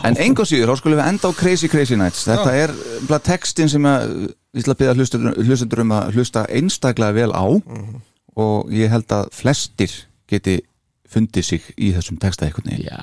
En 0.09 0.17
enga 0.25 0.43
síður, 0.49 0.73
þá 0.73 0.81
skulum 0.81 0.99
við 0.99 1.11
enda 1.13 1.29
á 1.31 1.33
Crazy 1.39 1.69
Crazy 1.71 1.99
Nights. 2.01 2.25
Þetta 2.27 2.55
er 2.59 2.73
bara 3.07 3.21
textin 3.23 3.71
sem 3.71 3.87
að 3.87 4.09
ég 4.25 4.65
ætla 4.65 4.75
að 4.75 4.81
byrja 4.81 4.95
hlustendur, 4.97 5.37
hlustendur 5.45 5.83
um 5.85 5.93
að 5.95 6.17
hlusta 6.17 6.43
einstaklega 6.51 7.15
vel 7.21 7.31
á. 7.31 7.47
Og 8.35 8.73
ég 8.75 8.91
held 8.91 9.15
að 9.15 9.29
flestir 9.37 9.93
geti 10.27 10.57
fundið 11.15 11.47
sig 11.49 11.67
í 11.79 11.93
þessum 11.97 12.19
texta 12.23 12.49
veginn. 12.51 12.85
Já. 12.85 13.01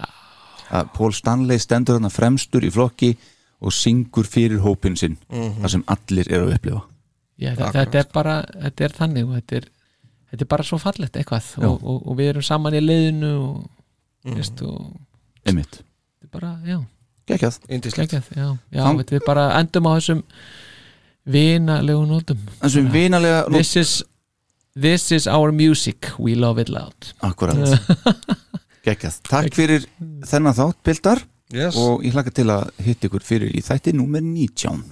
Að 0.71 0.91
Paul 0.95 1.11
Stanley 1.15 1.59
stendur 1.59 1.97
þarna 1.97 2.11
fremstur 2.13 2.63
í 2.63 2.71
flokki 2.71 3.13
og 3.61 3.73
syngur 3.75 4.25
fyrir 4.29 4.61
hópin 4.63 4.95
sinn 4.97 5.17
þar 5.29 5.69
sem 5.73 5.83
allir 5.91 6.29
eru 6.31 6.47
að 6.49 6.55
upplifa. 6.59 6.81
Já, 7.41 7.51
þetta, 7.57 7.71
þetta 7.75 7.99
er 8.03 8.09
bara, 8.13 8.33
þetta 8.67 8.85
er 8.87 8.95
þannig 8.99 9.27
og 9.27 9.35
þetta 9.39 9.57
er, 9.59 9.67
þetta 10.31 10.45
er 10.45 10.49
bara 10.53 10.65
svo 10.67 10.77
fallegt 10.81 11.17
eitthvað 11.17 11.47
og, 11.65 11.77
og, 11.81 12.01
og 12.11 12.17
við 12.19 12.31
erum 12.35 12.45
saman 12.45 12.77
í 12.77 12.81
leiðinu 12.83 13.31
og, 13.41 13.61
veist, 14.37 14.61
og 14.61 15.47
einmitt, 15.49 15.79
þetta 16.21 16.27
er 16.29 16.33
bara, 16.35 16.51
já, 16.67 16.77
indislegt 17.71 18.11
geggjað, 18.13 18.29
já, 18.37 18.47
já, 18.75 18.83
Þang- 18.85 19.01
við 19.15 19.25
bara 19.25 19.45
endum 19.59 19.89
á 19.89 19.91
þessum 19.97 20.21
vinalegu 21.31 22.05
nótum. 22.09 22.39
Þessum 22.61 22.89
vinalega 22.93 23.41
this 23.53 23.75
is, 23.81 23.93
this 24.75 25.11
is 25.11 25.27
our 25.27 25.51
music 25.51 26.11
we 26.19 26.35
love 26.35 26.61
it 26.61 26.69
loud. 26.69 26.95
Akkurat. 27.21 27.57
Takk 29.29 29.53
fyrir 29.53 29.85
þennan 30.25 30.57
þátt 30.57 30.81
Bildar. 30.87 31.25
Yes, 31.51 31.75
og 31.75 32.05
ég 32.07 32.15
hlaka 32.15 32.31
til 32.31 32.47
að 32.47 32.69
hitta 32.79 33.09
ykkur 33.09 33.25
fyrir 33.27 33.51
í 33.51 33.59
þætti 33.65 33.91
númer 33.97 34.23
19 34.23 34.85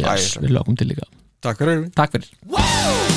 yes, 0.00 0.38
við 0.40 0.56
lofum 0.56 0.78
til 0.80 0.88
líka. 0.94 1.04
Takk 1.44 1.60
fyrir. 1.60 1.86
Takk 1.92 2.16
fyrir 2.16 3.15